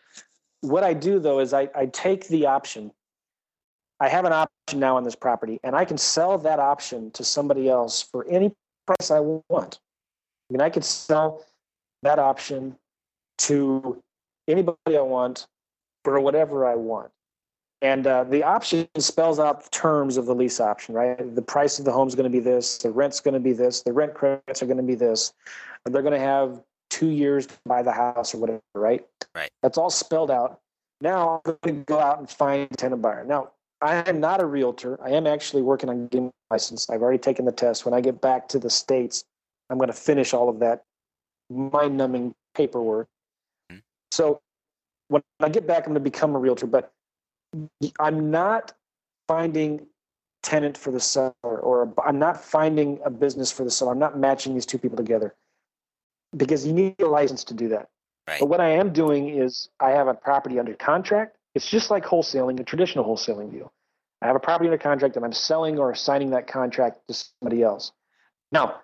what 0.62 0.84
I 0.84 0.94
do 0.94 1.20
though 1.20 1.40
is 1.40 1.54
I, 1.54 1.70
I 1.76 1.86
take 1.88 2.28
the 2.28 2.48
option. 2.48 2.92
I 4.00 4.08
have 4.08 4.26
an 4.26 4.34
option 4.34 4.80
now 4.80 4.98
on 4.98 5.04
this 5.04 5.16
property, 5.16 5.60
and 5.64 5.76
I 5.76 5.86
can 5.86 5.98
sell 5.98 6.38
that 6.38 6.60
option 6.60 7.12
to 7.12 7.24
somebody 7.24 7.70
else 7.70 8.02
for 8.02 8.26
any 8.28 8.54
price 8.88 9.12
I 9.12 9.20
want. 9.20 9.80
I 10.50 10.54
mean, 10.54 10.62
I 10.62 10.70
could 10.70 10.86
sell 10.86 11.46
that 12.04 12.18
option 12.18 12.78
to 13.40 14.02
anybody 14.48 14.98
I 14.98 15.02
want 15.02 15.48
for 16.04 16.20
whatever 16.20 16.66
I 16.66 16.76
want. 16.76 17.12
And 17.82 18.06
uh, 18.08 18.26
the 18.26 18.44
option 18.44 18.88
spells 18.98 19.40
out 19.40 19.64
the 19.64 19.70
terms 19.70 20.18
of 20.18 20.26
the 20.26 20.36
lease 20.36 20.60
option, 20.60 20.96
right? 20.96 21.36
The 21.36 21.42
price 21.42 21.80
of 21.80 21.86
the 21.86 21.92
home 21.92 22.08
is 22.08 22.16
going 22.16 22.30
to 22.30 22.30
be 22.30 22.42
this, 22.42 22.78
the 22.78 22.92
rent's 22.92 23.22
going 23.22 23.36
to 23.36 23.40
be 23.40 23.54
this, 23.54 23.84
the 23.84 23.94
rent 23.94 24.14
credits 24.14 24.62
are 24.62 24.66
going 24.66 24.78
to 24.78 24.84
be 24.84 24.96
this. 24.96 25.34
and 25.86 25.96
They're 25.96 26.02
going 26.02 26.14
to 26.14 26.20
have 26.20 26.62
two 26.90 27.08
years 27.08 27.48
to 27.48 27.54
buy 27.66 27.82
the 27.82 27.92
house 27.92 28.34
or 28.34 28.40
whatever, 28.40 28.62
right? 28.76 29.06
Right. 29.34 29.50
That's 29.62 29.78
all 29.78 29.90
spelled 29.90 30.32
out. 30.32 30.60
Now 31.00 31.42
I'm 31.46 31.56
going 31.64 31.76
to 31.78 31.86
go 31.86 32.00
out 32.00 32.20
and 32.20 32.30
find 32.30 32.68
a 32.70 32.76
tenant 32.76 33.02
buyer. 33.02 33.24
Now, 33.24 33.52
I 33.82 34.08
am 34.10 34.20
not 34.20 34.42
a 34.42 34.46
realtor. 34.46 35.00
I 35.04 35.12
am 35.12 35.26
actually 35.26 35.62
working 35.62 35.90
on 35.90 36.08
getting 36.08 36.26
my 36.26 36.56
license. 36.56 36.90
I've 36.90 37.02
already 37.02 37.20
taken 37.20 37.46
the 37.46 37.52
test. 37.52 37.86
When 37.86 37.94
I 37.94 38.02
get 38.02 38.20
back 38.20 38.48
to 38.50 38.60
the 38.60 38.70
States, 38.70 39.24
I'm 39.70 39.78
going 39.78 39.88
to 39.88 39.94
finish 39.94 40.34
all 40.34 40.50
of 40.50 40.60
that 40.60 40.84
mind 41.50 41.98
numbing 41.98 42.36
paperwork. 42.56 43.08
Mhm. 43.72 43.82
So 44.12 44.42
when 45.08 45.24
I 45.40 45.50
get 45.50 45.66
back, 45.66 45.80
I'm 45.80 45.94
going 45.94 45.96
to 45.96 46.00
become 46.02 46.36
a 46.36 46.40
realtor. 46.40 46.68
But 46.68 46.92
I'm 48.00 48.32
not 48.32 48.74
finding 49.28 49.88
tenant 50.44 50.78
for 50.78 50.92
the 50.92 51.00
seller, 51.00 51.34
or 51.44 51.94
I'm 52.06 52.20
not 52.20 52.44
finding 52.44 53.00
a 53.04 53.10
business 53.10 53.52
for 53.52 53.64
the 53.64 53.72
seller. 53.72 53.92
I'm 53.92 54.00
not 54.00 54.18
matching 54.18 54.54
these 54.54 54.66
two 54.66 54.78
people 54.78 54.98
together 54.98 55.36
because 56.36 56.66
you 56.66 56.74
need 56.74 57.00
a 57.02 57.08
license 57.08 57.44
to 57.46 57.54
do 57.54 57.70
that. 57.70 57.90
Right. 58.28 58.40
But 58.40 58.48
what 58.48 58.62
I 58.62 58.70
am 58.70 58.94
doing 58.94 59.30
is 59.30 59.70
I 59.80 59.92
have 59.92 60.08
a 60.08 60.14
property 60.14 60.60
under 60.60 60.76
contract. 60.76 61.38
It's 61.56 61.68
just 61.68 61.90
like 61.90 62.06
wholesaling, 62.06 62.60
a 62.60 62.64
traditional 62.64 63.06
wholesaling 63.06 63.52
deal. 63.52 63.72
I 64.22 64.28
have 64.28 64.36
a 64.36 64.40
property 64.40 64.68
under 64.70 64.78
contract 64.78 65.16
and 65.16 65.26
I'm 65.26 65.34
selling 65.34 65.80
or 65.80 65.92
assigning 65.92 66.32
that 66.32 66.48
contract 66.48 67.00
to 67.08 67.14
somebody 67.14 67.64
else. 67.64 67.92
Now, 68.52 68.82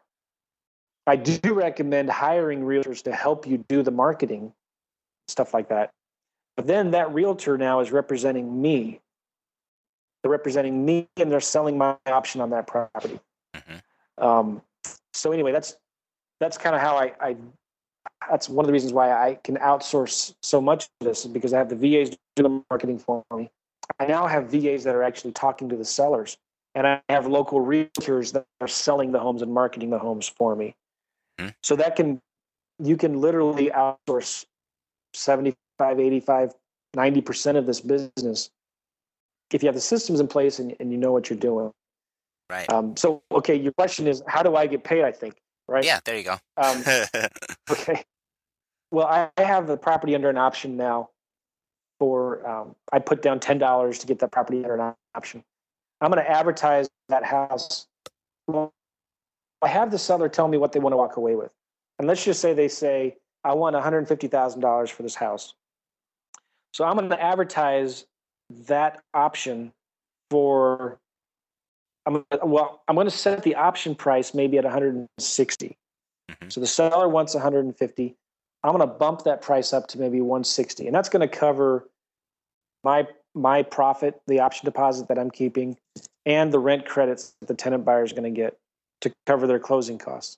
I 1.07 1.15
do 1.17 1.53
recommend 1.53 2.09
hiring 2.09 2.61
realtors 2.61 3.03
to 3.03 3.13
help 3.13 3.45
you 3.45 3.63
do 3.67 3.83
the 3.83 3.91
marketing, 3.91 4.53
stuff 5.27 5.53
like 5.53 5.69
that. 5.69 5.91
But 6.55 6.67
then 6.67 6.91
that 6.91 7.13
realtor 7.13 7.57
now 7.57 7.81
is 7.81 7.91
representing 7.91 8.61
me. 8.61 9.01
They're 10.23 10.31
representing 10.31 10.83
me 10.85 11.07
and 11.17 11.31
they're 11.31 11.41
selling 11.41 11.77
my 11.77 11.97
option 12.07 12.41
on 12.41 12.49
that 12.51 12.65
property. 12.65 13.19
Mhm. 13.53 13.81
Um, 14.17 14.61
so 15.13 15.31
anyway, 15.31 15.51
that's 15.51 15.77
that's 16.39 16.57
kind 16.57 16.75
of 16.75 16.81
how 16.81 16.97
I, 16.97 17.13
I 17.19 17.35
that's 18.29 18.49
one 18.49 18.65
of 18.65 18.67
the 18.67 18.73
reasons 18.73 18.93
why 18.93 19.11
I 19.11 19.39
can 19.43 19.57
outsource 19.57 20.33
so 20.41 20.61
much 20.61 20.85
of 21.01 21.07
this 21.07 21.25
is 21.25 21.31
because 21.31 21.53
I 21.53 21.57
have 21.57 21.69
the 21.69 21.75
VAs 21.75 22.09
do 22.35 22.43
the 22.43 22.63
marketing 22.69 22.99
for 22.99 23.23
me. 23.35 23.49
I 23.99 24.05
now 24.05 24.27
have 24.27 24.47
VAs 24.47 24.83
that 24.83 24.95
are 24.95 25.03
actually 25.03 25.33
talking 25.33 25.69
to 25.69 25.75
the 25.75 25.85
sellers, 25.85 26.37
and 26.73 26.87
I 26.87 27.01
have 27.09 27.27
local 27.27 27.59
realtors 27.59 28.33
that 28.33 28.45
are 28.61 28.67
selling 28.67 29.11
the 29.11 29.19
homes 29.19 29.41
and 29.41 29.53
marketing 29.53 29.89
the 29.89 29.99
homes 29.99 30.27
for 30.27 30.55
me. 30.55 30.75
Mhm. 31.39 31.53
So 31.61 31.75
that 31.75 31.95
can 31.95 32.21
you 32.79 32.97
can 32.97 33.21
literally 33.21 33.69
outsource 33.69 34.45
75, 35.13 35.99
85, 35.99 36.53
90% 36.95 37.57
of 37.57 37.65
this 37.65 37.81
business 37.81 38.49
if 39.51 39.63
you 39.63 39.67
have 39.67 39.75
the 39.75 39.81
systems 39.81 40.19
in 40.19 40.27
place 40.27 40.59
and, 40.59 40.75
and 40.79 40.91
you 40.91 40.97
know 40.97 41.11
what 41.11 41.29
you're 41.29 41.39
doing. 41.39 41.71
Right. 42.49 42.69
Um, 42.71 42.95
so, 42.97 43.23
okay, 43.31 43.55
your 43.55 43.71
question 43.73 44.07
is, 44.07 44.21
how 44.27 44.43
do 44.43 44.55
I 44.55 44.67
get 44.67 44.83
paid? 44.83 45.03
I 45.03 45.11
think, 45.11 45.35
right? 45.67 45.83
yeah, 45.83 45.99
there 46.05 46.17
you 46.17 46.23
go. 46.23 46.37
Um, 46.57 46.83
okay. 47.71 48.03
Well, 48.91 49.07
I 49.07 49.29
have 49.41 49.67
the 49.67 49.77
property 49.77 50.15
under 50.15 50.29
an 50.29 50.37
option 50.37 50.77
now. 50.77 51.09
For 51.97 52.45
um, 52.45 52.75
I 52.91 52.99
put 52.99 53.21
down 53.21 53.39
ten 53.39 53.57
dollars 53.57 53.99
to 53.99 54.07
get 54.07 54.19
that 54.19 54.31
property 54.31 54.57
under 54.57 54.75
an 54.75 54.93
option. 55.15 55.43
I'm 56.01 56.11
going 56.11 56.23
to 56.23 56.29
advertise 56.29 56.89
that 57.07 57.23
house. 57.23 57.87
I 58.49 59.67
have 59.67 59.91
the 59.91 59.97
seller 59.97 60.27
tell 60.27 60.47
me 60.49 60.57
what 60.57 60.73
they 60.73 60.79
want 60.79 60.91
to 60.91 60.97
walk 60.97 61.15
away 61.15 61.35
with, 61.35 61.51
and 61.97 62.07
let's 62.07 62.23
just 62.23 62.41
say 62.41 62.53
they 62.53 62.67
say 62.67 63.15
I 63.45 63.53
want 63.53 63.75
one 63.75 63.83
hundred 63.83 64.05
fifty 64.09 64.27
thousand 64.27 64.59
dollars 64.59 64.89
for 64.89 65.03
this 65.03 65.15
house. 65.15 65.53
So 66.73 66.83
I'm 66.83 66.97
going 66.97 67.09
to 67.09 67.21
advertise 67.21 68.05
that 68.67 69.01
option 69.13 69.71
for. 70.29 70.99
I'm 72.05 72.25
well. 72.43 72.83
I'm 72.89 72.95
going 72.95 73.07
to 73.07 73.11
set 73.11 73.41
the 73.43 73.55
option 73.55 73.95
price 73.95 74.33
maybe 74.33 74.57
at 74.57 74.65
160. 74.65 75.77
Mhm. 76.29 76.51
So 76.51 76.59
the 76.59 76.67
seller 76.67 77.07
wants 77.07 77.33
150. 77.33 78.15
I'm 78.65 78.75
going 78.75 78.87
to 78.87 78.95
bump 78.95 79.23
that 79.23 79.43
price 79.43 79.73
up 79.73 79.87
to 79.89 79.99
maybe 79.99 80.21
160, 80.21 80.87
and 80.87 80.95
that's 80.95 81.09
going 81.09 81.27
to 81.27 81.33
cover 81.33 81.87
my 82.83 83.07
my 83.35 83.61
profit, 83.61 84.21
the 84.27 84.39
option 84.39 84.65
deposit 84.65 85.07
that 85.09 85.19
I'm 85.19 85.29
keeping, 85.29 85.77
and 86.25 86.51
the 86.51 86.59
rent 86.59 86.85
credits 86.85 87.35
that 87.41 87.47
the 87.47 87.53
tenant 87.53 87.85
buyer 87.85 88.03
is 88.03 88.11
going 88.11 88.23
to 88.23 88.29
get 88.31 88.57
to 89.01 89.13
cover 89.27 89.45
their 89.45 89.59
closing 89.59 89.97
costs. 89.97 90.37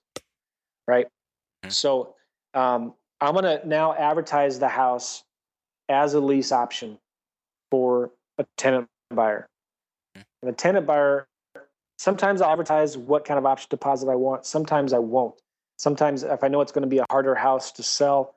Right. 0.88 1.06
Mm-hmm. 1.06 1.70
So 1.70 2.16
um, 2.54 2.94
I'm 3.22 3.34
going 3.34 3.46
to 3.46 3.66
now 3.66 3.94
advertise 3.94 4.60
the 4.60 4.68
house 4.68 5.24
as 5.90 6.14
a 6.14 6.20
lease 6.20 6.52
option 6.52 6.98
for 7.72 8.12
a 8.40 8.46
tenant 8.58 8.88
buyer. 9.10 9.48
Mm-hmm. 10.18 10.24
And 10.42 10.52
the 10.52 10.56
tenant 10.56 10.86
buyer, 10.86 11.28
sometimes 11.98 12.42
I'll 12.42 12.52
advertise 12.52 12.98
what 12.98 13.26
kind 13.26 13.38
of 13.38 13.46
option 13.46 13.68
deposit 13.70 14.10
I 14.10 14.16
want. 14.16 14.46
Sometimes 14.46 14.92
I 14.92 15.00
won't. 15.00 15.36
Sometimes 15.78 16.24
if 16.24 16.44
I 16.44 16.48
know 16.48 16.62
it's 16.62 16.72
going 16.72 16.84
to 16.84 16.88
be 16.90 16.98
a 16.98 17.06
harder 17.10 17.36
house 17.36 17.72
to 17.74 17.84
sell, 17.84 18.36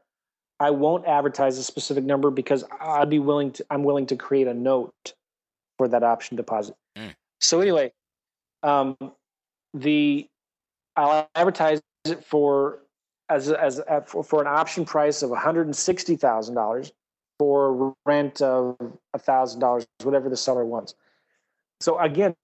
I 0.60 0.70
won't 0.70 1.06
advertise 1.06 1.56
a 1.56 1.62
specific 1.62 2.04
number 2.04 2.30
because 2.30 2.64
I'd 2.80 3.08
be 3.08 3.18
willing 3.18 3.52
to. 3.52 3.64
I'm 3.70 3.82
willing 3.82 4.06
to 4.06 4.16
create 4.16 4.46
a 4.46 4.54
note 4.54 5.14
for 5.78 5.88
that 5.88 6.02
option 6.02 6.36
deposit. 6.36 6.76
Mm. 6.98 7.14
So 7.40 7.60
anyway, 7.60 7.92
um, 8.62 8.96
the 9.72 10.28
I'll 10.96 11.30
advertise 11.34 11.80
it 12.04 12.22
for 12.24 12.80
as 13.30 13.50
as 13.50 13.80
for, 14.06 14.22
for 14.22 14.42
an 14.42 14.46
option 14.46 14.84
price 14.84 15.22
of 15.22 15.30
one 15.30 15.40
hundred 15.40 15.66
and 15.66 15.74
sixty 15.74 16.16
thousand 16.16 16.56
dollars 16.56 16.92
for 17.38 17.94
rent 18.04 18.42
of 18.42 18.76
thousand 19.16 19.60
dollars, 19.60 19.86
whatever 20.02 20.28
the 20.28 20.36
seller 20.36 20.66
wants. 20.66 20.94
So 21.80 21.98
again, 21.98 22.34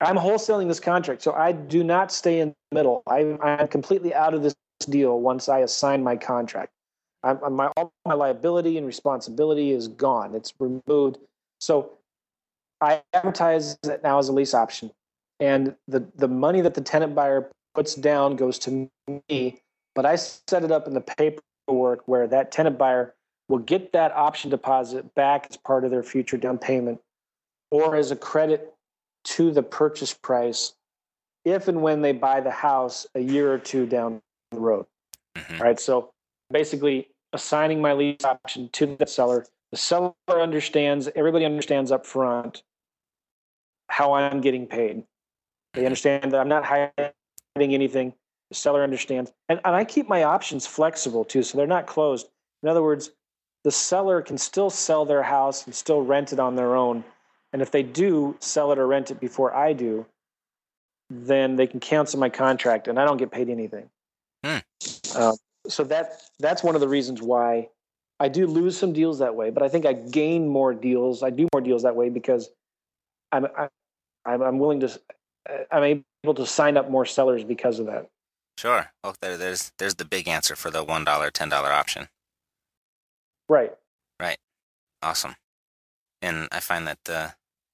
I'm 0.00 0.16
wholesaling 0.16 0.68
this 0.68 0.80
contract, 0.80 1.22
so 1.22 1.32
I 1.32 1.52
do 1.52 1.82
not 1.82 2.12
stay 2.12 2.40
in 2.40 2.54
the 2.70 2.74
middle. 2.74 3.02
I, 3.06 3.38
I'm 3.42 3.68
completely 3.68 4.14
out 4.14 4.34
of 4.34 4.42
this 4.42 4.54
deal 4.80 5.20
once 5.20 5.48
I 5.48 5.60
assign 5.60 6.02
my 6.02 6.16
contract. 6.16 6.72
I'm, 7.22 7.54
my 7.54 7.68
all 7.76 7.92
my 8.04 8.14
liability 8.14 8.76
and 8.76 8.86
responsibility 8.86 9.72
is 9.72 9.88
gone. 9.88 10.34
It's 10.34 10.52
removed. 10.58 11.18
So 11.60 11.92
I 12.80 13.02
advertise 13.14 13.78
it 13.84 14.02
now 14.02 14.18
as 14.18 14.28
a 14.28 14.32
lease 14.32 14.52
option, 14.52 14.90
and 15.40 15.74
the 15.88 16.06
the 16.16 16.28
money 16.28 16.60
that 16.60 16.74
the 16.74 16.82
tenant 16.82 17.14
buyer 17.14 17.50
puts 17.74 17.94
down 17.94 18.36
goes 18.36 18.58
to 18.60 18.90
me. 19.28 19.62
But 19.94 20.04
I 20.04 20.16
set 20.16 20.62
it 20.62 20.70
up 20.70 20.86
in 20.86 20.92
the 20.92 21.00
paperwork 21.00 22.02
where 22.06 22.26
that 22.26 22.52
tenant 22.52 22.76
buyer 22.76 23.14
will 23.48 23.58
get 23.58 23.92
that 23.92 24.12
option 24.12 24.50
deposit 24.50 25.14
back 25.14 25.46
as 25.48 25.56
part 25.56 25.84
of 25.84 25.90
their 25.90 26.02
future 26.02 26.36
down 26.36 26.58
payment, 26.58 27.00
or 27.70 27.96
as 27.96 28.10
a 28.10 28.16
credit 28.16 28.74
to 29.26 29.50
the 29.50 29.62
purchase 29.62 30.14
price, 30.14 30.74
if 31.44 31.68
and 31.68 31.82
when 31.82 32.00
they 32.00 32.12
buy 32.12 32.40
the 32.40 32.50
house 32.50 33.06
a 33.14 33.20
year 33.20 33.52
or 33.52 33.58
two 33.58 33.86
down 33.86 34.22
the 34.52 34.60
road. 34.60 34.86
Mm-hmm. 35.36 35.62
Right. 35.62 35.80
So 35.80 36.12
basically 36.50 37.08
assigning 37.32 37.80
my 37.80 37.92
lease 37.92 38.24
option 38.24 38.68
to 38.72 38.96
the 38.96 39.06
seller. 39.06 39.44
The 39.72 39.76
seller 39.76 40.14
understands, 40.28 41.08
everybody 41.14 41.44
understands 41.44 41.90
up 41.90 42.06
front 42.06 42.62
how 43.88 44.14
I'm 44.14 44.40
getting 44.40 44.66
paid. 44.66 45.04
They 45.74 45.80
mm-hmm. 45.80 45.86
understand 45.86 46.32
that 46.32 46.40
I'm 46.40 46.48
not 46.48 46.64
hiding 46.64 47.12
anything. 47.56 48.14
The 48.50 48.56
seller 48.56 48.82
understands. 48.82 49.32
And, 49.48 49.60
and 49.64 49.74
I 49.74 49.84
keep 49.84 50.08
my 50.08 50.22
options 50.22 50.66
flexible 50.66 51.24
too, 51.24 51.42
so 51.42 51.58
they're 51.58 51.66
not 51.66 51.86
closed. 51.86 52.28
In 52.62 52.68
other 52.68 52.82
words, 52.82 53.10
the 53.64 53.72
seller 53.72 54.22
can 54.22 54.38
still 54.38 54.70
sell 54.70 55.04
their 55.04 55.24
house 55.24 55.66
and 55.66 55.74
still 55.74 56.00
rent 56.00 56.32
it 56.32 56.38
on 56.38 56.54
their 56.54 56.76
own. 56.76 57.04
And 57.56 57.62
if 57.62 57.70
they 57.70 57.82
do 57.82 58.36
sell 58.38 58.70
it 58.70 58.78
or 58.78 58.86
rent 58.86 59.10
it 59.10 59.18
before 59.18 59.56
I 59.56 59.72
do, 59.72 60.04
then 61.08 61.56
they 61.56 61.66
can 61.66 61.80
cancel 61.80 62.20
my 62.20 62.28
contract 62.28 62.86
and 62.86 63.00
I 63.00 63.06
don't 63.06 63.16
get 63.16 63.30
paid 63.30 63.48
anything. 63.48 63.88
Hmm. 64.44 64.58
Uh, 65.14 65.36
so 65.66 65.82
that 65.84 66.20
that's 66.38 66.62
one 66.62 66.74
of 66.74 66.82
the 66.82 66.88
reasons 66.88 67.22
why 67.22 67.70
I 68.20 68.28
do 68.28 68.46
lose 68.46 68.76
some 68.76 68.92
deals 68.92 69.20
that 69.20 69.34
way, 69.34 69.48
but 69.48 69.62
I 69.62 69.70
think 69.70 69.86
I 69.86 69.94
gain 69.94 70.46
more 70.46 70.74
deals. 70.74 71.22
I 71.22 71.30
do 71.30 71.48
more 71.54 71.62
deals 71.62 71.84
that 71.84 71.96
way 71.96 72.10
because 72.10 72.50
I'm 73.32 73.46
I, 73.46 73.70
am 74.26 74.42
i 74.42 74.48
am 74.48 74.58
willing 74.58 74.80
to 74.80 75.00
I'm 75.72 76.04
able 76.22 76.34
to 76.34 76.44
sign 76.44 76.76
up 76.76 76.90
more 76.90 77.06
sellers 77.06 77.42
because 77.42 77.78
of 77.78 77.86
that. 77.86 78.10
Sure. 78.58 78.92
Oh, 79.02 79.14
there, 79.22 79.38
there's 79.38 79.72
there's 79.78 79.94
the 79.94 80.04
big 80.04 80.28
answer 80.28 80.56
for 80.56 80.70
the 80.70 80.84
one 80.84 81.04
dollar, 81.04 81.30
ten 81.30 81.48
dollar 81.48 81.72
option. 81.72 82.08
Right. 83.48 83.72
Right. 84.20 84.36
Awesome. 85.02 85.36
And 86.20 86.48
I 86.52 86.60
find 86.60 86.86
that 86.86 86.98
uh, 87.08 87.30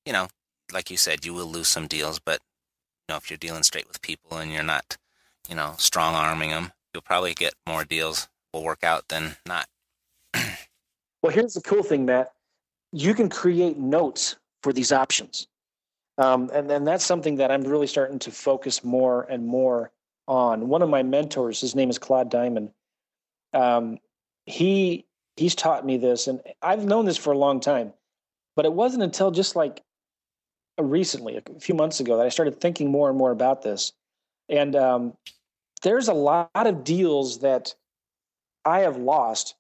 you 0.07 0.13
know, 0.13 0.29
like 0.73 0.91
you 0.91 0.97
said, 0.97 1.25
you 1.25 1.35
will 1.35 1.47
lose 1.47 1.69
some 1.69 1.87
deals, 1.87 2.19
but 2.19 2.41
you 3.09 3.15
know, 3.15 3.17
if 3.17 3.31
you're 3.31 3.37
dealing 3.37 3.63
straight 3.63 3.89
with 3.89 4.03
people 4.03 4.39
and 4.39 4.53
you're 4.53 4.63
not, 4.63 4.97
you 5.49 5.55
know, 5.55 5.75
strong 5.79 6.15
arming 6.15 6.51
them, 6.51 6.73
you'll 6.93 7.03
probably 7.03 7.35
get 7.35 7.55
more 7.67 7.85
deals 7.85 8.29
will 8.53 8.63
work 8.63 8.85
out 8.85 9.09
than 9.09 9.37
not. 9.47 9.67
well, 11.23 11.33
here's 11.33 11.55
the 11.55 11.61
cool 11.61 11.83
thing, 11.83 12.05
Matt. 12.05 12.33
You 12.93 13.15
can 13.15 13.29
create 13.29 13.79
notes 13.79 14.37
for 14.63 14.73
these 14.73 14.93
options. 14.93 15.49
Um, 16.19 16.51
and 16.53 16.69
then 16.69 16.85
that's 16.85 17.05
something 17.05 17.37
that 17.37 17.51
I'm 17.51 17.63
really 17.63 17.87
starting 17.87 18.19
to 18.21 18.31
focus 18.31 18.85
more 18.85 19.23
and 19.31 19.47
more 19.47 19.91
on. 20.29 20.69
One 20.69 20.83
of 20.83 20.91
my 20.91 21.03
mentors, 21.03 21.61
his 21.61 21.75
name 21.75 21.89
is 21.91 21.99
Claude 21.99 22.31
Diamond. 22.31 22.71
Um, 23.55 23.99
he 24.45 25.07
he's 25.37 25.55
taught 25.55 25.87
me 25.87 25.97
this, 25.97 26.27
and 26.29 26.41
I've 26.61 26.85
known 26.85 27.07
this 27.07 27.17
for 27.17 27.33
a 27.33 27.39
long 27.39 27.61
time, 27.61 27.93
but 28.55 28.67
it 28.67 28.73
wasn't 28.73 29.03
until 29.03 29.31
just 29.31 29.57
like 29.57 29.83
recently, 30.81 31.37
a 31.37 31.61
few 31.61 31.75
months 31.75 32.01
ago, 32.01 32.17
that 32.17 32.27
I 32.27 32.31
started 32.31 32.61
thinking 32.61 32.91
more 32.91 33.09
and 33.09 33.19
more 33.19 33.31
about 33.31 33.63
this. 33.63 33.93
And 34.49 34.75
um, 34.77 35.15
there's 35.83 36.09
a 36.09 36.15
lot 36.15 36.51
of 36.55 36.85
deals 36.85 37.41
that 37.41 37.75
I 38.65 38.81
have 38.81 38.97
lost 38.97 39.55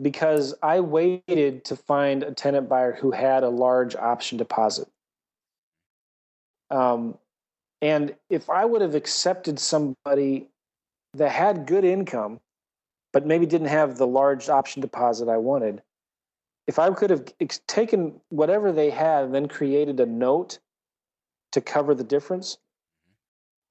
because 0.00 0.54
I 0.62 0.80
waited 0.80 1.64
to 1.66 1.76
find 1.76 2.22
a 2.22 2.32
tenant 2.32 2.68
buyer 2.68 2.92
who 2.92 3.10
had 3.10 3.42
a 3.42 3.48
large 3.48 3.94
option 3.94 4.38
deposit. 4.38 4.88
Um, 6.70 7.18
and 7.82 8.14
if 8.28 8.48
I 8.48 8.64
would 8.64 8.82
have 8.82 8.94
accepted 8.94 9.58
somebody 9.58 10.48
that 11.14 11.30
had 11.30 11.66
good 11.66 11.84
income, 11.84 12.40
but 13.12 13.26
maybe 13.26 13.46
didn't 13.46 13.68
have 13.68 13.96
the 13.96 14.06
large 14.06 14.48
option 14.48 14.80
deposit 14.80 15.28
I 15.28 15.38
wanted, 15.38 15.82
if 16.70 16.78
I 16.78 16.88
could 16.92 17.10
have 17.10 17.24
taken 17.66 18.20
whatever 18.28 18.70
they 18.70 18.90
had 18.90 19.24
and 19.24 19.34
then 19.34 19.48
created 19.48 19.98
a 19.98 20.06
note 20.06 20.60
to 21.50 21.60
cover 21.60 21.96
the 21.96 22.04
difference, 22.04 22.58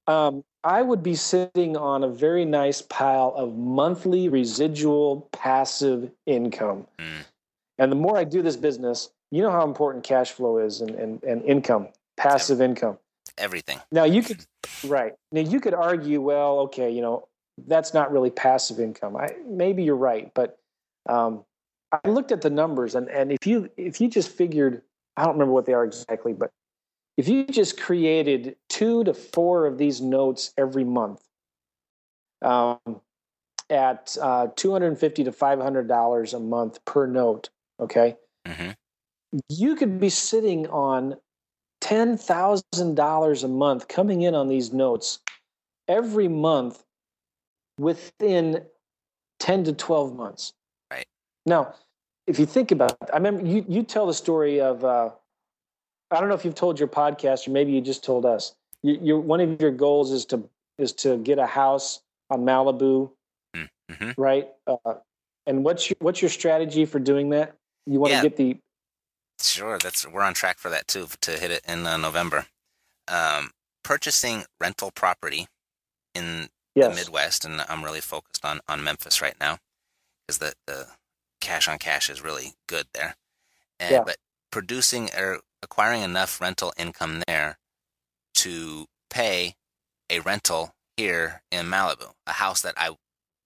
um, 0.05 0.43
I 0.65 0.81
would 0.81 1.01
be 1.01 1.15
sitting 1.15 1.77
on 1.77 2.03
a 2.03 2.09
very 2.09 2.43
nice 2.43 2.81
pile 2.81 3.33
of 3.37 3.55
monthly 3.55 4.27
residual 4.27 5.29
passive 5.31 6.11
income. 6.25 6.87
Mm. 6.97 7.23
And 7.77 7.89
the 7.89 7.95
more 7.95 8.17
I 8.17 8.25
do 8.25 8.41
this 8.41 8.57
business, 8.57 9.11
you 9.31 9.41
know 9.43 9.51
how 9.51 9.63
important 9.63 10.03
cash 10.03 10.31
flow 10.31 10.57
is 10.57 10.81
and, 10.81 10.91
and, 10.95 11.23
and 11.23 11.41
income, 11.45 11.87
passive 12.17 12.59
income. 12.59 12.97
Everything. 13.37 13.79
Now 13.93 14.03
you 14.03 14.21
could 14.21 14.45
right. 14.83 15.13
Now 15.31 15.39
you 15.39 15.61
could 15.61 15.73
argue, 15.73 16.19
well, 16.19 16.59
okay, 16.67 16.91
you 16.91 17.01
know, 17.01 17.29
that's 17.65 17.93
not 17.93 18.11
really 18.11 18.29
passive 18.29 18.77
income. 18.77 19.15
I 19.15 19.29
maybe 19.47 19.83
you're 19.83 19.95
right, 19.95 20.33
but 20.33 20.59
um, 21.07 21.45
I 21.91 22.07
looked 22.07 22.31
at 22.31 22.41
the 22.41 22.49
numbers 22.49 22.95
and, 22.95 23.09
and 23.09 23.31
if 23.31 23.47
you 23.47 23.69
if 23.77 23.99
you 23.99 24.09
just 24.09 24.29
figured 24.29 24.81
I 25.17 25.23
don't 25.23 25.33
remember 25.33 25.53
what 25.53 25.65
they 25.65 25.73
are 25.73 25.83
exactly, 25.83 26.33
but 26.33 26.51
if 27.17 27.27
you 27.27 27.45
just 27.45 27.79
created 27.79 28.55
two 28.69 29.03
to 29.03 29.13
four 29.13 29.65
of 29.65 29.77
these 29.77 29.99
notes 29.99 30.53
every 30.57 30.85
month 30.85 31.21
um, 32.41 32.79
at 33.69 34.15
uh, 34.21 34.47
250 34.55 35.25
to 35.25 35.31
500 35.31 35.87
dollars 35.87 36.33
a 36.33 36.39
month 36.39 36.83
per 36.85 37.05
note 37.07 37.49
okay 37.79 38.15
mm-hmm. 38.47 38.71
you 39.49 39.75
could 39.75 39.99
be 39.99 40.09
sitting 40.09 40.67
on 40.67 41.15
$10000 41.81 43.43
a 43.43 43.47
month 43.47 43.87
coming 43.87 44.21
in 44.21 44.35
on 44.35 44.47
these 44.47 44.71
notes 44.73 45.19
every 45.87 46.27
month 46.27 46.83
within 47.77 48.63
10 49.39 49.63
to 49.65 49.73
12 49.73 50.15
months 50.15 50.53
now 51.49 51.73
if 52.27 52.39
you 52.39 52.45
think 52.45 52.71
about 52.71 52.91
it 52.91 53.09
i 53.11 53.17
remember 53.17 53.45
you, 53.45 53.65
you 53.67 53.83
tell 53.83 54.05
the 54.05 54.13
story 54.13 54.61
of 54.61 54.85
uh, 54.85 55.09
I 56.11 56.19
don't 56.19 56.29
know 56.29 56.35
if 56.35 56.43
you've 56.43 56.55
told 56.55 56.79
your 56.79 56.87
podcast 56.87 57.47
or 57.47 57.51
maybe 57.51 57.71
you 57.71 57.81
just 57.81 58.03
told 58.03 58.25
us. 58.25 58.55
You, 58.81 59.19
one 59.19 59.41
of 59.41 59.61
your 59.61 59.71
goals 59.71 60.11
is 60.11 60.25
to 60.25 60.49
is 60.77 60.93
to 60.93 61.17
get 61.17 61.37
a 61.37 61.45
house 61.45 61.99
on 62.29 62.41
Malibu, 62.41 63.11
mm-hmm. 63.55 64.11
right? 64.17 64.47
Uh, 64.65 64.95
and 65.45 65.65
what's 65.65 65.89
your, 65.89 65.97
what's 65.99 66.21
your 66.21 66.29
strategy 66.29 66.85
for 66.85 66.97
doing 66.97 67.31
that? 67.31 67.55
You 67.85 67.99
want 67.99 68.13
yeah. 68.13 68.21
to 68.21 68.29
get 68.29 68.37
the 68.37 68.57
sure. 69.41 69.77
That's 69.77 70.07
we're 70.07 70.21
on 70.21 70.33
track 70.33 70.57
for 70.59 70.69
that 70.69 70.87
too 70.87 71.07
to 71.21 71.31
hit 71.31 71.51
it 71.51 71.61
in 71.67 71.85
uh, 71.85 71.97
November. 71.97 72.45
Um, 73.09 73.51
purchasing 73.83 74.45
rental 74.61 74.91
property 74.91 75.47
in 76.15 76.47
yes. 76.73 76.87
the 76.87 76.95
Midwest, 76.95 77.43
and 77.43 77.61
I'm 77.67 77.83
really 77.83 78.01
focused 78.01 78.45
on 78.45 78.61
on 78.69 78.81
Memphis 78.81 79.21
right 79.21 79.35
now 79.41 79.57
because 80.25 80.37
the 80.37 80.53
the 80.67 80.87
cash 81.41 81.67
on 81.67 81.77
cash 81.79 82.09
is 82.09 82.23
really 82.23 82.53
good 82.67 82.87
there. 82.93 83.15
And, 83.79 83.93
yeah. 83.93 84.03
But 84.05 84.17
producing 84.51 85.09
or 85.17 85.39
acquiring 85.63 86.03
enough 86.03 86.41
rental 86.41 86.73
income 86.77 87.23
there 87.27 87.57
to 88.35 88.85
pay 89.09 89.55
a 90.09 90.19
rental 90.19 90.73
here 90.97 91.41
in 91.51 91.67
Malibu, 91.67 92.13
a 92.27 92.33
house 92.33 92.61
that 92.61 92.75
I 92.77 92.91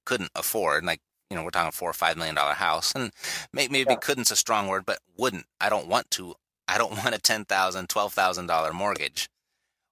couldn't 0.05 0.31
afford. 0.35 0.85
Like, 0.85 1.01
you 1.29 1.37
know, 1.37 1.43
we're 1.43 1.51
talking 1.51 1.71
four 1.71 1.89
or 1.89 1.93
five 1.93 2.17
million 2.17 2.35
dollar 2.35 2.53
house, 2.53 2.93
and 2.95 3.11
maybe, 3.53 3.71
maybe 3.73 3.95
Yeah. 3.95 3.97
couldn't's 3.97 4.31
a 4.31 4.35
strong 4.35 4.67
word, 4.67 4.85
but 4.85 4.99
wouldn't. 5.17 5.45
I 5.61 5.69
don't 5.69 5.87
want 5.87 6.11
to. 6.11 6.35
I 6.67 6.77
don't 6.77 6.91
want 6.97 7.15
a 7.15 7.19
ten 7.19 7.45
thousand, 7.45 7.89
twelve 7.89 8.13
thousand 8.13 8.47
dollar 8.47 8.73
mortgage 8.73 9.29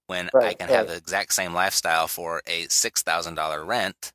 when 0.08 0.30
I 0.42 0.54
Right, 0.54 0.56
can 0.56 0.70
have 0.70 0.88
the 0.88 0.96
exact 0.96 1.34
same 1.34 1.54
lifestyle 1.54 2.08
for 2.08 2.42
a 2.48 2.68
six 2.70 3.02
thousand 3.04 3.36
dollar 3.36 3.64
rent, 3.66 4.14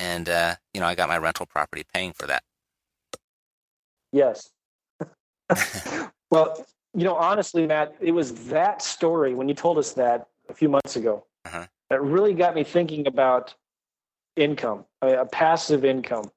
and 0.00 0.28
uh, 0.28 0.56
you 0.74 0.80
know, 0.80 0.86
I 0.86 0.94
got 0.94 1.08
my 1.08 1.18
rental 1.18 1.46
property 1.46 1.84
paying 1.92 2.12
for 2.12 2.26
that. 2.26 2.42
Yes. 4.12 4.50
well, 6.30 6.66
you 6.94 7.04
know, 7.04 7.14
honestly, 7.14 7.66
Matt, 7.66 7.94
it 8.00 8.12
was 8.12 8.46
that 8.46 8.82
story 8.82 9.34
when 9.34 9.48
you 9.48 9.54
told 9.54 9.78
us 9.78 9.92
that 9.94 10.28
a 10.48 10.54
few 10.54 10.68
months 10.68 10.96
ago 10.96 11.24
Uh-huh. 11.44 11.66
that 11.90 12.02
really 12.02 12.34
got 12.34 12.54
me 12.54 12.64
thinking 12.64 13.06
about 13.06 13.54
income, 14.36 14.84
a, 15.02 15.18
a 15.20 15.26
passive 15.26 15.84
income. 15.84 16.30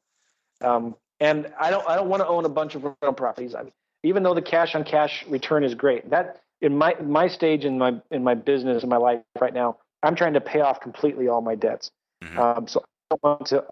Um, 0.61 0.95
and 1.19 1.51
I 1.59 1.69
don't, 1.69 1.87
I 1.87 1.95
don't 1.95 2.09
want 2.09 2.21
to 2.21 2.27
own 2.27 2.45
a 2.45 2.49
bunch 2.49 2.75
of 2.75 2.83
rental 2.83 3.13
properties. 3.13 3.55
I 3.55 3.63
mean, 3.63 3.73
even 4.03 4.23
though 4.23 4.33
the 4.33 4.41
cash 4.41 4.75
on 4.75 4.83
cash 4.83 5.25
return 5.27 5.63
is 5.63 5.75
great, 5.75 6.09
that 6.09 6.41
in 6.61 6.77
my 6.77 6.95
my 7.01 7.27
stage 7.27 7.65
in 7.65 7.77
my 7.77 7.99
in 8.11 8.23
my 8.23 8.33
business 8.35 8.83
in 8.83 8.89
my 8.89 8.97
life 8.97 9.21
right 9.39 9.53
now, 9.53 9.77
I'm 10.03 10.15
trying 10.15 10.33
to 10.33 10.41
pay 10.41 10.61
off 10.61 10.79
completely 10.79 11.27
all 11.27 11.41
my 11.41 11.55
debts. 11.55 11.91
Mhm. 12.23 12.37
Um, 12.37 12.67
so 12.67 12.79
I 12.81 12.85
don't 13.15 13.23
want 13.23 13.45
to 13.47 13.65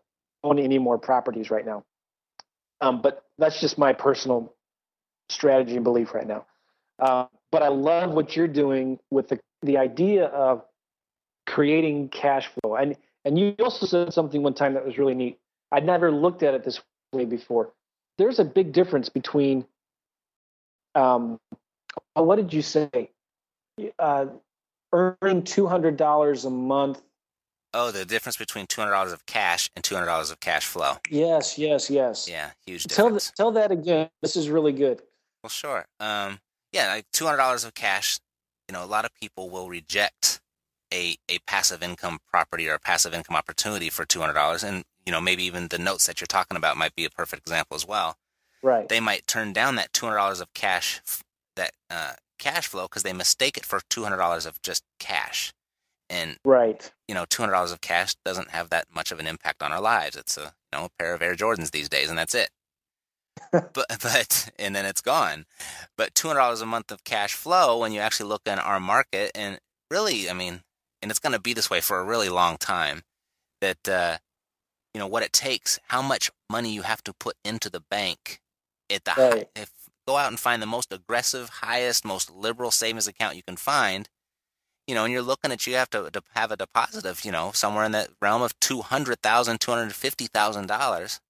own 0.44 0.60
any 0.60 0.78
more 0.78 0.98
properties 0.98 1.50
right 1.52 1.66
now. 1.66 1.84
Um, 2.82 3.02
but 3.02 3.24
that's 3.38 3.60
just 3.60 3.78
my 3.78 3.94
personal 3.94 4.54
strategy 5.30 5.76
and 5.76 5.84
belief 5.84 6.14
right 6.14 6.28
now. 6.28 6.46
Uh, 7.00 7.26
but 7.52 7.64
I 7.64 7.70
love 7.70 8.12
what 8.12 8.36
you're 8.36 8.48
doing 8.48 9.00
with 9.12 9.30
the 9.30 9.40
the 9.62 9.78
idea 9.78 10.26
of 10.26 10.64
creating 11.46 12.10
cash 12.10 12.48
flow. 12.48 12.76
And 12.76 12.96
and 13.26 13.38
you 13.38 13.56
also 13.60 13.86
said 13.86 14.14
something 14.14 14.44
one 14.44 14.54
time 14.54 14.74
that 14.76 14.86
was 14.86 14.98
really 14.98 15.16
neat. 15.16 15.40
I'd 15.72 15.86
never 15.86 16.12
looked 16.12 16.44
at 16.44 16.54
it 16.54 16.64
this 16.64 16.80
way 17.12 17.26
before. 17.26 17.72
There's 18.18 18.40
a 18.40 18.46
big 18.46 18.72
difference 18.74 19.10
between 19.10 19.66
um, 20.96 21.40
what 22.14 22.36
did 22.38 22.54
you 22.54 22.62
say? 22.62 23.12
Uh, 23.98 24.28
earning 24.94 25.44
two 25.44 25.68
hundred 25.68 25.98
dollars 25.98 26.46
a 26.46 26.50
month. 26.50 27.02
Oh, 27.74 27.92
the 27.92 28.06
difference 28.06 28.38
between 28.38 28.68
two 28.68 28.82
hundred 28.82 28.94
dollars 28.94 29.12
of 29.14 29.26
cash 29.26 29.70
and 29.76 29.84
two 29.84 29.96
hundred 29.96 30.08
dollars 30.08 30.32
of 30.32 30.40
cash 30.40 30.66
flow. 30.66 30.94
Yes, 31.10 31.58
yes, 31.58 31.90
yes. 31.90 32.28
Yeah, 32.30 32.52
huge 32.66 32.86
Tell 32.86 33.06
difference. 33.08 33.32
tell 33.36 33.52
that 33.52 33.72
again. 33.72 34.10
This 34.22 34.36
is 34.36 34.50
really 34.50 34.74
good. 34.74 35.02
Well, 35.44 35.50
sure. 35.50 35.86
Um, 36.00 36.40
yeah, 36.74 36.88
like 36.88 37.06
two 37.14 37.26
hundred 37.26 37.38
dollars 37.38 37.64
of 37.64 37.74
cash. 37.76 38.20
You 38.68 38.74
know, 38.74 38.84
a 38.84 38.88
lot 38.88 39.06
of 39.06 39.12
people 39.14 39.50
will 39.50 39.70
reject 39.70 40.42
a 40.94 41.18
a 41.30 41.40
passive 41.48 41.84
income 41.84 42.20
property 42.28 42.68
or 42.68 42.74
a 42.76 42.80
passive 42.80 43.14
income 43.14 43.36
opportunity 43.36 43.90
for 43.90 44.06
two 44.06 44.20
hundred 44.20 44.34
dollars, 44.34 44.64
and 44.64 44.84
you 45.06 45.12
know, 45.12 45.22
maybe 45.22 45.44
even 45.44 45.68
the 45.70 45.80
notes 45.80 46.08
that 46.08 46.22
you're 46.22 46.28
talking 46.28 46.58
about 46.58 46.78
might 46.78 46.96
be 46.96 47.06
a 47.06 47.10
perfect 47.10 47.44
example 47.44 47.76
as 47.76 47.88
well. 47.88 48.18
Right. 48.62 48.88
They 48.90 49.00
might 49.00 49.28
turn 49.28 49.54
down 49.54 49.76
that 49.76 49.94
two 49.94 50.06
hundred 50.08 50.18
dollars 50.18 50.42
of 50.42 50.54
cash, 50.54 51.02
that 51.56 51.72
uh, 51.90 52.14
cash 52.40 52.68
flow, 52.68 52.84
because 52.84 53.04
they 53.04 53.14
mistake 53.14 53.58
it 53.58 53.66
for 53.66 53.80
two 53.90 54.04
hundred 54.04 54.18
dollars 54.18 54.46
of 54.46 54.62
just 54.62 54.84
cash, 55.00 55.54
and 56.10 56.38
right. 56.44 56.92
you 57.08 57.16
know, 57.16 57.26
two 57.30 57.42
hundred 57.42 57.54
dollars 57.54 57.72
of 57.72 57.82
cash 57.82 58.16
doesn't 58.26 58.52
have 58.52 58.70
that 58.70 58.88
much 58.94 59.12
of 59.12 59.20
an 59.20 59.28
impact 59.28 59.62
on 59.62 59.72
our 59.72 59.82
lives. 59.82 60.16
It's 60.16 60.38
a 60.38 60.54
you 60.72 60.80
know 60.80 60.86
a 60.86 60.90
pair 60.98 61.14
of 61.14 61.22
Air 61.22 61.36
Jordans 61.36 61.72
these 61.72 61.90
days, 61.90 62.10
and 62.10 62.18
that's 62.18 62.36
it. 62.36 62.50
but 63.52 63.74
but 63.74 64.50
and 64.58 64.76
then 64.76 64.86
it's 64.86 65.02
gone. 65.02 65.46
But 65.98 66.16
two 66.16 66.28
hundred 66.28 66.42
dollars 66.42 66.62
a 66.62 66.66
month 66.66 66.92
of 66.92 67.04
cash 67.04 67.34
flow 67.34 67.80
when 67.80 67.92
you 67.92 68.00
actually 68.00 68.30
look 68.30 68.42
in 68.46 68.60
our 68.60 68.80
market, 68.80 69.32
and 69.36 69.60
really, 69.90 70.30
I 70.30 70.34
mean, 70.34 70.62
and 71.02 71.12
it's 71.12 71.20
going 71.20 71.34
to 71.34 71.40
be 71.40 71.54
this 71.54 71.70
way 71.70 71.82
for 71.82 72.00
a 72.00 72.04
really 72.04 72.30
long 72.30 72.58
time. 72.58 73.04
That 73.62 73.88
uh, 73.88 74.18
you 74.94 75.00
know 75.00 75.08
what 75.08 75.24
it 75.24 75.34
takes, 75.34 75.80
how 75.88 76.02
much 76.02 76.32
money 76.50 76.72
you 76.72 76.82
have 76.84 77.04
to 77.04 77.14
put 77.14 77.36
into 77.46 77.70
the 77.70 77.82
bank 77.82 78.40
at 78.90 79.06
the 79.06 79.12
high, 79.12 79.46
if 79.56 79.72
go 80.08 80.18
out 80.18 80.30
and 80.30 80.40
find 80.40 80.62
the 80.62 80.66
most 80.66 80.92
aggressive, 80.92 81.50
highest, 81.50 82.04
most 82.04 82.32
liberal 82.32 82.72
savings 82.72 83.08
account 83.08 83.36
you 83.36 83.44
can 83.44 83.56
find 83.56 84.10
you 84.90 84.96
know, 84.96 85.06
and 85.06 85.14
you're 85.14 85.24
looking 85.24 85.54
at 85.54 85.68
you 85.68 85.76
have 85.76 85.92
to, 85.92 86.12
to 86.12 86.24
have 86.36 86.52
a 86.52 86.58
deposit 86.58 87.06
of, 87.06 87.26
you 87.26 87.32
know, 87.32 87.52
somewhere 87.54 87.86
in 87.86 87.94
the 87.94 88.10
realm 88.22 88.42
of 88.42 88.60
two 88.60 88.82
hundred 88.82 89.22
thousand, 89.22 89.62
two 89.62 89.72
hundred 89.72 89.94
fifty 89.94 90.28
thousand 90.28 90.68
dollars, 90.68 91.22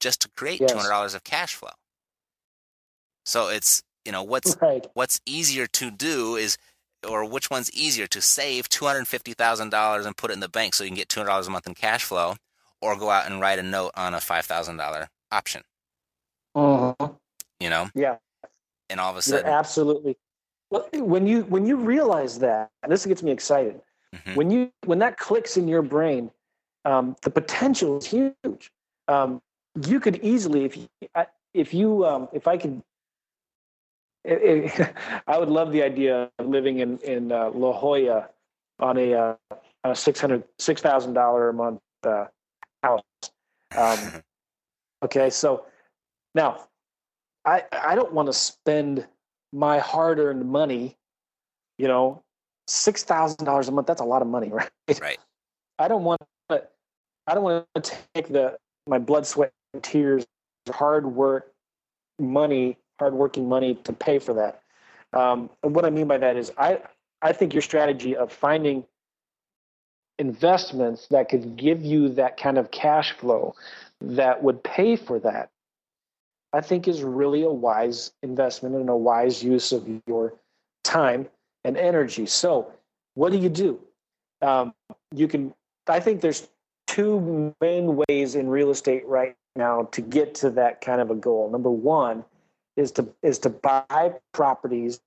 just 0.00 0.22
to 0.22 0.30
create 0.36 0.62
Yes. 0.62 0.70
two 0.72 0.78
hundred 0.78 0.90
dollars 0.90 1.14
of 1.14 1.24
cash 1.24 1.54
flow. 1.56 1.70
So 3.26 3.48
it's 3.50 3.82
you 4.04 4.12
know 4.12 4.22
what's 4.24 4.56
Right. 4.60 4.86
what's 4.94 5.20
easier 5.26 5.66
to 5.68 5.90
do 5.90 6.36
is, 6.36 6.58
or 7.08 7.24
which 7.26 7.50
one's 7.50 7.72
easier 7.72 8.08
to 8.08 8.22
save 8.22 8.68
two 8.68 8.86
hundred 8.86 9.08
fifty 9.08 9.34
thousand 9.34 9.70
dollars 9.70 10.06
and 10.06 10.16
put 10.16 10.30
it 10.30 10.34
in 10.34 10.40
the 10.40 10.48
bank 10.50 10.74
so 10.74 10.84
you 10.84 10.90
can 10.90 10.96
get 10.96 11.08
two 11.10 11.20
hundred 11.20 11.30
dollars 11.30 11.48
a 11.48 11.50
month 11.52 11.68
in 11.68 11.74
cash 11.74 12.04
flow, 12.04 12.36
or 12.82 12.96
go 12.96 13.10
out 13.10 13.26
and 13.30 13.40
write 13.40 13.60
a 13.60 13.64
note 13.64 13.92
on 13.96 14.14
a 14.14 14.20
five 14.20 14.46
thousand 14.46 14.78
dollar 14.78 15.08
option. 15.32 15.62
Mhm. 16.56 17.18
You 17.60 17.70
know, 17.70 17.90
Yeah. 17.94 18.18
and 18.90 19.00
all 19.00 19.10
of 19.10 19.16
a 19.16 19.22
You're 19.26 19.40
sudden, 19.40 19.46
absolutely. 19.46 20.18
Well, 20.72 20.88
when 20.94 21.26
you 21.26 21.42
when 21.44 21.66
you 21.66 21.76
realize 21.76 22.38
that, 22.38 22.70
and 22.82 22.90
this 22.90 23.04
gets 23.04 23.22
me 23.22 23.30
excited. 23.30 23.82
Mhm. 24.16 24.36
When 24.36 24.50
you 24.50 24.72
when 24.86 24.98
that 25.00 25.18
clicks 25.18 25.58
in 25.58 25.68
your 25.68 25.82
brain, 25.82 26.30
um, 26.86 27.14
the 27.22 27.30
potential 27.30 27.98
is 27.98 28.06
huge. 28.06 28.72
Um, 29.06 29.42
you 29.86 30.00
could 30.00 30.16
easily, 30.24 30.64
if 30.64 30.76
you, 30.76 30.88
I- 31.14 31.26
if 31.54 31.74
you 31.74 32.06
um, 32.06 32.28
if 32.32 32.48
I 32.48 32.56
could, 32.56 32.82
i 34.26 34.32
i 34.32 34.94
I 35.26 35.38
would 35.38 35.50
love 35.50 35.72
the 35.72 35.82
idea 35.82 36.30
of 36.38 36.46
living 36.46 36.78
in 36.78 36.98
in 37.00 37.32
uh, 37.32 37.50
La 37.50 37.72
Jolla 37.78 38.30
on 38.80 38.96
a, 38.96 39.14
uh, 39.14 39.36
a 39.84 39.94
six 39.94 40.20
hundred 40.20 40.44
six 40.58 40.80
thousand 40.80 41.12
dollar 41.12 41.50
a 41.50 41.52
month 41.52 41.80
uh, 42.06 42.26
house. 42.82 43.02
Um, 43.76 44.14
okay, 45.04 45.28
so 45.30 45.66
now 46.34 46.68
I 47.44 47.64
I 47.72 47.94
don't 47.94 48.12
want 48.12 48.28
to 48.28 48.32
spend 48.32 49.06
my 49.52 49.78
hard 49.78 50.18
earned 50.18 50.48
money, 50.48 50.96
you 51.78 51.88
know, 51.88 52.22
six 52.66 53.02
thousand 53.02 53.44
dollars 53.44 53.68
a 53.68 53.72
month. 53.72 53.86
That's 53.86 54.00
a 54.00 54.04
lot 54.04 54.22
of 54.22 54.28
money, 54.28 54.48
right? 54.52 54.70
Right. 55.00 55.18
I 55.78 55.88
don't 55.88 56.04
want 56.04 56.20
to. 56.48 56.62
I 57.26 57.34
don't 57.34 57.44
want 57.44 57.66
to 57.74 57.92
take 58.14 58.28
the 58.28 58.56
my 58.86 58.98
blood, 58.98 59.26
sweat, 59.26 59.52
and 59.74 59.82
tears, 59.82 60.26
hard 60.70 61.06
work, 61.06 61.52
money, 62.18 62.78
hard 62.98 63.14
working 63.14 63.48
money 63.48 63.74
to 63.84 63.92
pay 63.92 64.18
for 64.18 64.34
that. 64.34 64.62
Um, 65.12 65.50
and 65.62 65.74
what 65.74 65.84
I 65.84 65.90
mean 65.90 66.08
by 66.08 66.18
that 66.18 66.36
is, 66.36 66.52
I 66.56 66.80
I 67.20 67.32
think 67.32 67.52
your 67.54 67.62
strategy 67.62 68.16
of 68.16 68.32
finding 68.32 68.84
investments 70.18 71.08
that 71.08 71.28
could 71.28 71.56
give 71.56 71.82
you 71.84 72.08
that 72.10 72.36
kind 72.36 72.58
of 72.58 72.70
cash 72.70 73.12
flow 73.12 73.54
that 74.00 74.42
would 74.42 74.62
pay 74.62 74.96
for 74.96 75.18
that 75.20 75.50
I 76.52 76.60
think 76.60 76.86
is 76.86 77.02
really 77.02 77.42
a 77.42 77.50
wise 77.50 78.12
investment 78.22 78.74
and 78.74 78.88
a 78.90 78.96
wise 78.96 79.42
use 79.42 79.72
of 79.72 79.88
your 80.06 80.34
time 80.84 81.28
and 81.64 81.76
energy. 81.76 82.26
So, 82.26 82.72
what 83.14 83.32
do 83.32 83.38
you 83.38 83.48
do? 83.48 83.80
Um, 84.42 84.74
you 85.14 85.28
can. 85.28 85.54
I 85.86 86.00
think 86.00 86.20
there's 86.20 86.48
two 86.86 87.54
main 87.60 88.02
ways 88.08 88.34
in 88.34 88.48
real 88.48 88.70
estate 88.70 89.06
right 89.06 89.34
now 89.56 89.84
to 89.92 90.00
get 90.00 90.34
to 90.36 90.50
that 90.50 90.80
kind 90.80 91.00
of 91.00 91.10
a 91.10 91.14
goal. 91.14 91.50
Number 91.50 91.70
one 91.70 92.24
is 92.76 92.92
to 92.92 93.08
is 93.22 93.38
to 93.40 93.50
buy 93.50 94.12
properties 94.32 95.00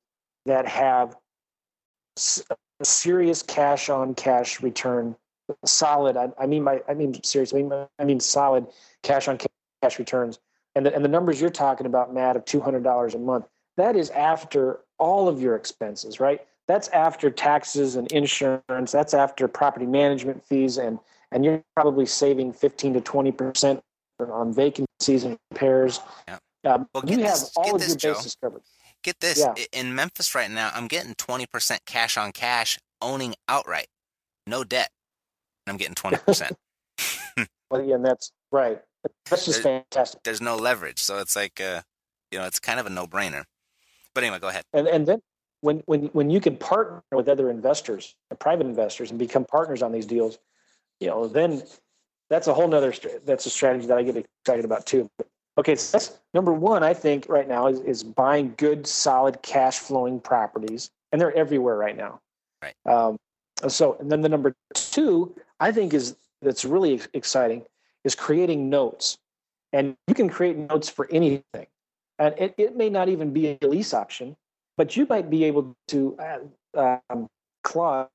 that 0.45 0.67
have 0.67 1.15
serious 2.83 3.41
cash 3.43 3.89
on 3.89 4.15
cash 4.15 4.61
return. 4.61 5.15
Solid. 5.63 6.17
I, 6.17 6.31
I 6.39 6.47
mean, 6.47 6.63
my 6.63 6.81
I 6.89 6.95
mean 6.95 7.21
serious. 7.23 7.53
I 7.53 7.57
mean, 7.57 7.71
I 7.99 8.03
mean 8.03 8.19
solid 8.19 8.65
cash 9.03 9.27
on 9.27 9.37
cash 9.81 9.99
returns 9.99 10.39
and 10.75 10.85
the, 10.85 10.93
and 10.93 11.03
the 11.03 11.09
numbers 11.09 11.39
you're 11.41 11.49
talking 11.49 11.85
about, 11.85 12.13
Matt, 12.13 12.35
of 12.35 12.45
two 12.45 12.59
hundred 12.61 12.83
dollars 12.83 13.15
a 13.15 13.19
month, 13.19 13.45
that 13.77 13.95
is 13.95 14.09
after 14.11 14.79
all 14.97 15.27
of 15.27 15.41
your 15.41 15.55
expenses, 15.55 16.19
right? 16.19 16.45
That's 16.67 16.87
after 16.89 17.29
taxes 17.29 17.95
and 17.95 18.11
insurance. 18.11 18.91
That's 18.91 19.13
after 19.13 19.47
property 19.47 19.85
management 19.85 20.43
fees, 20.43 20.77
and 20.77 20.99
and 21.31 21.43
you're 21.45 21.63
probably 21.75 22.05
saving 22.05 22.53
fifteen 22.53 22.93
to 22.93 23.01
twenty 23.01 23.31
percent 23.31 23.81
on 24.19 24.53
vacancies 24.53 25.23
and 25.23 25.37
repairs. 25.51 25.99
Yeah. 26.27 26.37
Um, 26.65 26.87
Well, 26.93 27.03
you 27.05 27.17
get 27.17 27.25
have 27.27 27.39
this- 27.39 27.51
all 27.55 27.75
of 27.75 27.81
this, 27.81 27.89
your 27.89 27.97
Joe. 27.97 28.13
bases 28.13 28.35
covered. 28.41 28.61
Get 29.03 29.19
this 29.19 29.37
Yeah. 29.39 29.53
in 29.71 29.93
Memphis 29.93 30.33
right 30.33 30.49
now, 30.49 30.71
I'm 30.73 30.87
getting 30.87 31.13
20% 31.13 31.85
cash 31.85 32.17
on 32.17 32.31
cash 32.31 32.79
owning 33.01 33.35
outright, 33.47 33.85
no 34.47 34.63
debt. 34.63 34.89
And 35.67 35.73
I'm 35.73 35.77
getting 35.77 35.93
20%. 35.93 36.51
Well, 37.69 37.83
yeah, 37.83 37.95
and 37.95 38.05
that's 38.05 38.31
right. 38.51 38.81
That's 39.29 39.45
just 39.45 39.61
fantastic. 39.61 40.23
There's 40.23 40.41
no 40.41 40.55
leverage, 40.55 41.01
so 41.01 41.19
it's 41.19 41.35
like, 41.35 41.59
uh, 41.59 41.81
you 42.31 42.39
know, 42.39 42.45
it's 42.45 42.59
kind 42.59 42.79
of 42.79 42.85
a 42.85 42.89
no-brainer. 42.89 43.43
But 44.13 44.23
anyway, 44.23 44.39
go 44.39 44.47
ahead. 44.47 44.63
And 44.73 44.87
and 44.87 45.05
then 45.05 45.21
when 45.61 45.83
when 45.85 46.05
when 46.07 46.29
you 46.29 46.39
can 46.39 46.57
partner 46.57 47.01
with 47.11 47.27
other 47.27 47.49
investors, 47.49 48.15
private 48.39 48.65
investors, 48.65 49.09
and 49.09 49.19
become 49.19 49.45
partners 49.45 49.81
on 49.81 49.91
these 49.91 50.05
deals, 50.05 50.37
you 50.99 51.07
know, 51.07 51.27
then 51.27 51.63
that's 52.29 52.47
a 52.47 52.53
whole 52.53 52.67
nother 52.67 52.93
that's 53.25 53.45
a 53.45 53.49
strategy 53.49 53.87
that 53.87 53.97
I 53.97 54.03
get 54.03 54.15
excited 54.17 54.65
about 54.65 54.85
too. 54.85 55.09
Okay, 55.57 55.75
so 55.75 55.97
that's 55.97 56.19
number 56.33 56.53
one. 56.53 56.83
I 56.83 56.93
think 56.93 57.27
right 57.29 57.47
now 57.47 57.67
is 57.67 57.79
is 57.81 58.03
buying 58.03 58.53
good, 58.57 58.87
solid, 58.87 59.41
cash 59.41 59.79
flowing 59.79 60.19
properties, 60.19 60.89
and 61.11 61.19
they're 61.19 61.35
everywhere 61.35 61.77
right 61.77 61.97
now. 61.97 62.19
Right. 62.61 62.75
Um, 62.85 63.17
so, 63.67 63.97
and 63.99 64.11
then 64.11 64.21
the 64.21 64.29
number 64.29 64.53
two, 64.73 65.35
I 65.59 65.71
think 65.71 65.93
is 65.93 66.15
that's 66.41 66.65
really 66.65 67.01
exciting 67.13 67.65
is 68.05 68.15
creating 68.15 68.69
notes. 68.69 69.17
And 69.73 69.97
you 70.07 70.15
can 70.15 70.29
create 70.29 70.55
notes 70.57 70.87
for 70.87 71.09
anything. 71.11 71.67
And 72.17 72.33
it, 72.37 72.55
it 72.57 72.77
may 72.77 72.89
not 72.89 73.09
even 73.09 73.33
be 73.33 73.57
a 73.61 73.67
lease 73.67 73.93
option, 73.93 74.37
but 74.77 74.95
you 74.95 75.05
might 75.09 75.29
be 75.29 75.43
able 75.43 75.75
to. 75.89 76.17
Uh, 76.73 76.97
um, 77.09 77.27
Claude, 77.63 78.07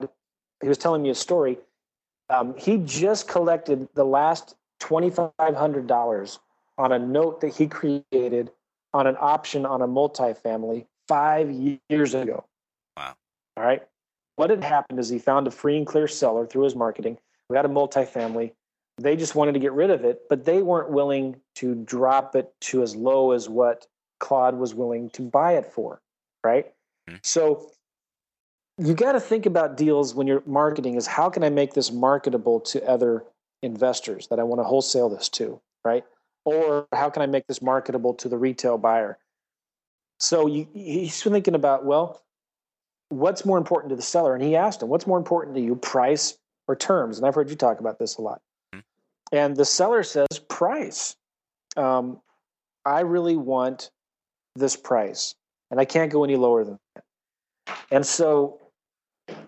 he 0.63 0.69
was 0.69 0.79
telling 0.79 1.03
me 1.03 1.11
a 1.11 1.15
story. 1.15 1.59
Um, 2.31 2.55
he 2.57 2.79
just 2.79 3.29
collected 3.29 3.89
the 3.95 4.05
last 4.05 4.55
$2,500 4.81 6.39
on 6.79 6.93
a 6.93 6.99
note 6.99 7.41
that 7.41 7.55
he 7.55 7.67
created 7.67 8.51
on 8.95 9.07
an 9.07 9.17
option 9.21 9.67
on 9.67 9.83
a 9.83 9.89
multifamily 9.89 10.87
five 11.09 11.51
years 11.51 12.15
ago. 12.15 12.45
Wow. 12.97 13.15
All 13.57 13.65
right. 13.65 13.83
What 14.37 14.51
had 14.51 14.65
happened 14.65 14.99
is 14.99 15.09
he 15.09 15.19
found 15.19 15.47
a 15.47 15.51
free 15.51 15.77
and 15.77 15.87
clear 15.87 16.09
seller 16.09 16.47
through 16.47 16.65
his 16.65 16.75
marketing. 16.75 17.19
We 17.49 17.57
had 17.57 17.67
a 17.67 17.69
multifamily. 17.69 18.53
They 19.01 19.17
just 19.17 19.35
wanted 19.35 19.53
to 19.53 19.59
get 19.61 19.73
rid 19.73 19.91
of 19.91 20.05
it, 20.05 20.23
but 20.29 20.45
they 20.45 20.63
weren't 20.63 20.91
willing 20.91 21.41
to 21.57 21.75
drop 21.75 22.37
it 22.37 22.53
to 22.63 22.83
as 22.83 22.95
low 22.95 23.33
as 23.33 23.49
what 23.49 23.87
Claude 24.19 24.57
was 24.57 24.75
willing 24.75 25.11
to 25.11 25.23
buy 25.23 25.55
it 25.55 25.67
for. 25.67 26.01
Right. 26.45 26.67
Mm-hmm. 27.09 27.19
So 27.23 27.71
you 28.79 28.95
got 28.95 29.13
to 29.13 29.21
think 29.21 29.47
about 29.47 29.77
deals 29.77 30.15
when 30.15 30.27
you're 30.27 30.43
marketing 30.47 30.97
is 30.97 31.07
how 31.07 31.29
can 31.29 31.45
I 31.45 31.51
make 31.51 31.75
this 31.75 31.93
marketable 31.93 32.61
to 32.61 32.87
other 32.87 33.25
investors 33.63 34.29
that 34.29 34.39
I 34.39 34.43
want 34.43 34.61
to 34.61 34.65
wholesale 34.65 35.09
this 35.09 35.29
to, 35.31 35.61
right? 35.85 36.05
Or 36.45 36.87
how 36.93 37.11
can 37.11 37.23
I 37.23 37.27
make 37.27 37.47
this 37.47 37.61
marketable 37.61 38.15
to 38.15 38.29
the 38.29 38.39
retail 38.39 38.79
buyer? 38.79 39.19
So 40.19 40.47
you, 40.47 40.67
he's 40.73 41.23
thinking 41.23 41.55
about, 41.55 41.85
well, 41.85 42.23
what's 43.11 43.45
more 43.45 43.59
important 43.59 43.91
to 43.91 43.97
the 43.97 44.03
seller? 44.03 44.35
And 44.35 44.43
he 44.43 44.57
asked 44.57 44.83
him, 44.83 44.89
what's 44.89 45.07
more 45.07 45.19
important 45.19 45.57
to 45.57 45.63
you, 45.63 45.77
price 45.77 46.39
or 46.69 46.77
terms? 46.77 47.19
And 47.19 47.27
I've 47.27 47.35
heard 47.35 47.51
you 47.51 47.57
talk 47.57 47.81
about 47.81 47.99
this 47.99 48.17
a 48.17 48.23
lot. 48.23 48.41
And 49.33 49.57
the 49.57 49.65
seller 49.65 50.03
says, 50.03 50.27
price. 50.49 51.17
Um, 51.77 52.21
I 52.85 53.01
really 53.01 53.37
want 53.37 53.91
this 54.57 54.77
price, 54.77 55.35
and 55.71 55.79
I 55.79 55.85
can't 55.85 56.11
go 56.11 56.25
any 56.25 56.37
lower 56.37 56.65
than 56.65 56.79
that. 56.95 57.05
And 57.91 58.05
so 58.05 58.61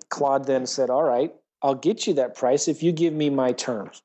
Claude 0.09 0.47
then 0.47 0.67
said, 0.67 0.91
All 0.91 1.03
right, 1.03 1.35
I'll 1.63 1.75
get 1.75 2.07
you 2.07 2.15
that 2.15 2.35
price 2.35 2.69
if 2.69 2.83
you 2.83 2.93
give 2.93 3.13
me 3.13 3.31
my 3.31 3.53
terms. 3.53 4.03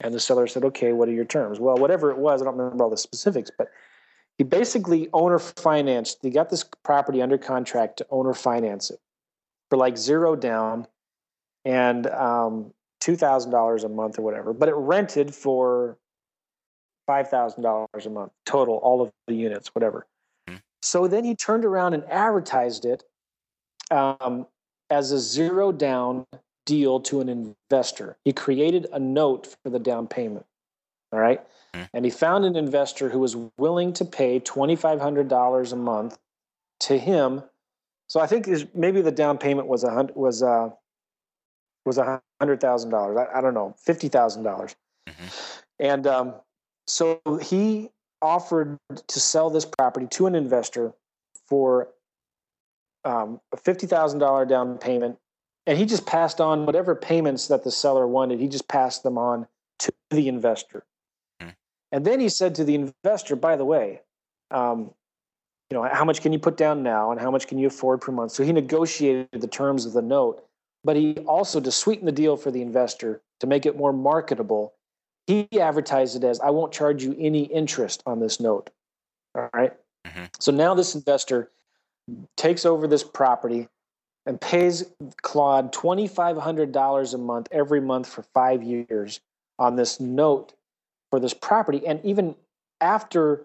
And 0.00 0.14
the 0.14 0.20
seller 0.20 0.46
said, 0.46 0.64
Okay, 0.64 0.92
what 0.92 1.08
are 1.08 1.12
your 1.12 1.24
terms? 1.24 1.60
Well, 1.60 1.76
whatever 1.76 2.10
it 2.10 2.18
was, 2.18 2.40
I 2.40 2.44
don't 2.44 2.56
remember 2.56 2.84
all 2.84 2.90
the 2.90 2.96
specifics, 2.96 3.50
but 3.56 3.68
he 4.38 4.44
basically 4.44 5.08
owner 5.12 5.38
financed, 5.38 6.18
he 6.22 6.30
got 6.30 6.50
this 6.50 6.64
property 6.82 7.20
under 7.20 7.38
contract 7.38 7.98
to 7.98 8.06
owner 8.10 8.32
finance 8.32 8.90
it 8.90 9.00
for 9.68 9.76
like 9.76 9.96
zero 9.96 10.34
down 10.34 10.86
and 11.64 12.06
um, 12.08 12.72
$2,000 13.02 13.84
a 13.84 13.88
month 13.88 14.18
or 14.18 14.22
whatever, 14.22 14.52
but 14.52 14.68
it 14.68 14.74
rented 14.74 15.34
for 15.34 15.98
$5,000 17.08 18.06
a 18.06 18.10
month 18.10 18.32
total, 18.46 18.76
all 18.76 19.02
of 19.02 19.10
the 19.26 19.34
units, 19.34 19.74
whatever. 19.74 20.06
Mm-hmm. 20.48 20.58
So 20.82 21.08
then 21.08 21.24
he 21.24 21.34
turned 21.34 21.64
around 21.64 21.94
and 21.94 22.04
advertised 22.04 22.84
it 22.84 23.02
um, 23.90 24.46
as 24.88 25.10
a 25.10 25.18
zero 25.18 25.72
down 25.72 26.26
deal 26.64 27.00
to 27.00 27.20
an 27.20 27.28
investor. 27.28 28.16
He 28.24 28.32
created 28.32 28.86
a 28.92 29.00
note 29.00 29.56
for 29.62 29.70
the 29.70 29.80
down 29.80 30.06
payment. 30.06 30.46
All 31.12 31.18
right. 31.18 31.40
Mm-hmm. 31.74 31.84
And 31.92 32.04
he 32.04 32.10
found 32.10 32.44
an 32.44 32.56
investor 32.56 33.08
who 33.08 33.18
was 33.18 33.36
willing 33.58 33.92
to 33.94 34.04
pay 34.04 34.38
$2,500 34.38 35.72
a 35.72 35.76
month 35.76 36.18
to 36.80 36.98
him. 36.98 37.42
So 38.06 38.20
I 38.20 38.26
think 38.26 38.48
maybe 38.74 39.00
the 39.00 39.10
down 39.10 39.38
payment 39.38 39.66
was 39.66 39.82
a 39.82 39.90
hundred, 39.90 40.14
was 40.16 40.42
uh 40.42 40.70
was 41.84 41.98
a 41.98 42.20
hundred 42.40 42.60
thousand 42.60 42.90
dollars. 42.90 43.16
I, 43.16 43.38
I, 43.38 43.40
don't 43.40 43.54
know, 43.54 43.74
fifty 43.78 44.08
thousand 44.08 44.42
dollars. 44.44 44.74
Mm-hmm. 45.08 45.26
And 45.80 46.06
um, 46.06 46.34
so 46.86 47.20
he 47.42 47.90
offered 48.20 48.78
to 49.08 49.20
sell 49.20 49.50
this 49.50 49.64
property 49.64 50.06
to 50.06 50.26
an 50.26 50.34
investor 50.34 50.92
for 51.48 51.88
um, 53.04 53.40
a 53.52 53.56
fifty 53.56 53.86
thousand 53.86 54.20
dollar 54.20 54.46
down 54.46 54.78
payment, 54.78 55.18
and 55.66 55.76
he 55.76 55.84
just 55.84 56.06
passed 56.06 56.40
on 56.40 56.66
whatever 56.66 56.94
payments 56.94 57.48
that 57.48 57.64
the 57.64 57.70
seller 57.70 58.06
wanted. 58.06 58.38
He 58.38 58.48
just 58.48 58.68
passed 58.68 59.02
them 59.02 59.18
on 59.18 59.46
to 59.80 59.92
the 60.10 60.28
investor, 60.28 60.84
mm. 61.42 61.54
and 61.90 62.04
then 62.04 62.20
he 62.20 62.28
said 62.28 62.54
to 62.56 62.64
the 62.64 62.74
investor, 62.76 63.34
"By 63.34 63.56
the 63.56 63.64
way, 63.64 64.00
um, 64.52 64.92
you 65.70 65.76
know 65.76 65.82
how 65.82 66.04
much 66.04 66.22
can 66.22 66.32
you 66.32 66.38
put 66.38 66.56
down 66.56 66.84
now, 66.84 67.10
and 67.10 67.20
how 67.20 67.30
much 67.30 67.48
can 67.48 67.58
you 67.58 67.66
afford 67.66 68.00
per 68.00 68.12
month?" 68.12 68.32
So 68.32 68.44
he 68.44 68.52
negotiated 68.52 69.28
the 69.32 69.48
terms 69.48 69.84
of 69.84 69.92
the 69.92 70.02
note, 70.02 70.46
but 70.84 70.96
he 70.96 71.14
also 71.26 71.60
to 71.60 71.70
sweeten 71.70 72.06
the 72.06 72.12
deal 72.12 72.36
for 72.36 72.50
the 72.50 72.62
investor 72.62 73.20
to 73.40 73.46
make 73.46 73.66
it 73.66 73.76
more 73.76 73.92
marketable. 73.92 74.74
He 75.26 75.48
advertised 75.58 76.16
it 76.16 76.24
as, 76.24 76.40
"I 76.40 76.50
won't 76.50 76.72
charge 76.72 77.04
you 77.04 77.14
any 77.18 77.44
interest 77.44 78.02
on 78.06 78.20
this 78.20 78.40
note." 78.40 78.70
All 79.34 79.48
right? 79.54 79.72
mm-hmm. 80.06 80.24
So 80.38 80.52
now 80.52 80.74
this 80.74 80.94
investor 80.94 81.50
takes 82.36 82.66
over 82.66 82.86
this 82.86 83.04
property 83.04 83.68
and 84.26 84.40
pays 84.40 84.84
Claude 85.22 85.72
$2,500 85.72 87.14
a 87.14 87.18
month 87.18 87.48
every 87.50 87.80
month 87.80 88.08
for 88.08 88.22
five 88.34 88.62
years 88.62 89.20
on 89.58 89.76
this 89.76 90.00
note 90.00 90.54
for 91.10 91.20
this 91.20 91.34
property. 91.34 91.86
And 91.86 92.04
even 92.04 92.34
after 92.80 93.44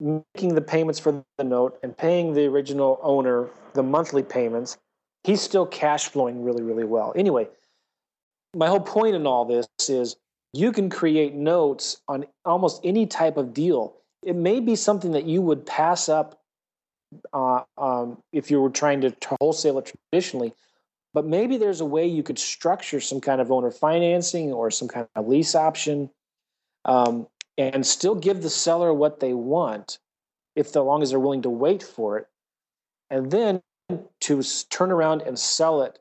making 0.00 0.54
the 0.54 0.60
payments 0.60 0.98
for 0.98 1.24
the 1.36 1.44
note 1.44 1.78
and 1.82 1.96
paying 1.96 2.32
the 2.32 2.46
original 2.46 2.98
owner 3.02 3.48
the 3.74 3.82
monthly 3.82 4.22
payments, 4.22 4.78
he's 5.24 5.40
still 5.40 5.66
cash 5.66 6.08
flowing 6.08 6.42
really, 6.42 6.62
really 6.62 6.84
well. 6.84 7.12
Anyway, 7.16 7.48
my 8.54 8.66
whole 8.66 8.80
point 8.80 9.14
in 9.14 9.26
all 9.26 9.44
this 9.44 9.68
is 9.88 10.16
you 10.52 10.72
can 10.72 10.88
create 10.88 11.34
notes 11.34 12.00
on 12.08 12.26
almost 12.44 12.80
any 12.84 13.06
type 13.06 13.36
of 13.36 13.52
deal. 13.52 13.94
It 14.22 14.36
may 14.36 14.60
be 14.60 14.76
something 14.76 15.12
that 15.12 15.24
you 15.24 15.42
would 15.42 15.66
pass 15.66 16.08
up 16.08 16.40
uh, 17.32 17.62
um, 17.76 18.18
if 18.32 18.50
you 18.50 18.60
were 18.60 18.70
trying 18.70 19.00
to, 19.02 19.14
wholesale 19.40 19.78
it 19.78 19.92
traditionally. 20.10 20.52
But 21.14 21.26
maybe 21.26 21.56
there's 21.56 21.80
a 21.80 21.86
way 21.86 22.06
you 22.06 22.22
could 22.22 22.38
structure 22.38 23.00
some 23.00 23.20
kind 23.20 23.40
of 23.40 23.50
owner 23.50 23.70
financing 23.70 24.52
or 24.52 24.70
some 24.70 24.88
kind 24.88 25.06
of 25.14 25.26
lease 25.26 25.54
option 25.54 26.10
um, 26.84 27.26
and 27.56 27.86
still 27.86 28.14
give 28.14 28.42
the 28.42 28.50
seller 28.50 28.92
what 28.92 29.20
they 29.20 29.32
want, 29.34 29.98
if 30.54 30.68
so 30.68 30.84
long 30.84 31.02
as 31.02 31.10
they're 31.10 31.18
willing 31.18 31.42
to 31.42 31.50
wait 31.50 31.82
for 31.82 32.18
it. 32.18 32.26
And 33.10 33.30
then 33.30 33.62
to 34.20 34.42
turn 34.70 34.90
around 34.90 35.22
and 35.22 35.38
sell 35.38 35.82
it 35.82 35.98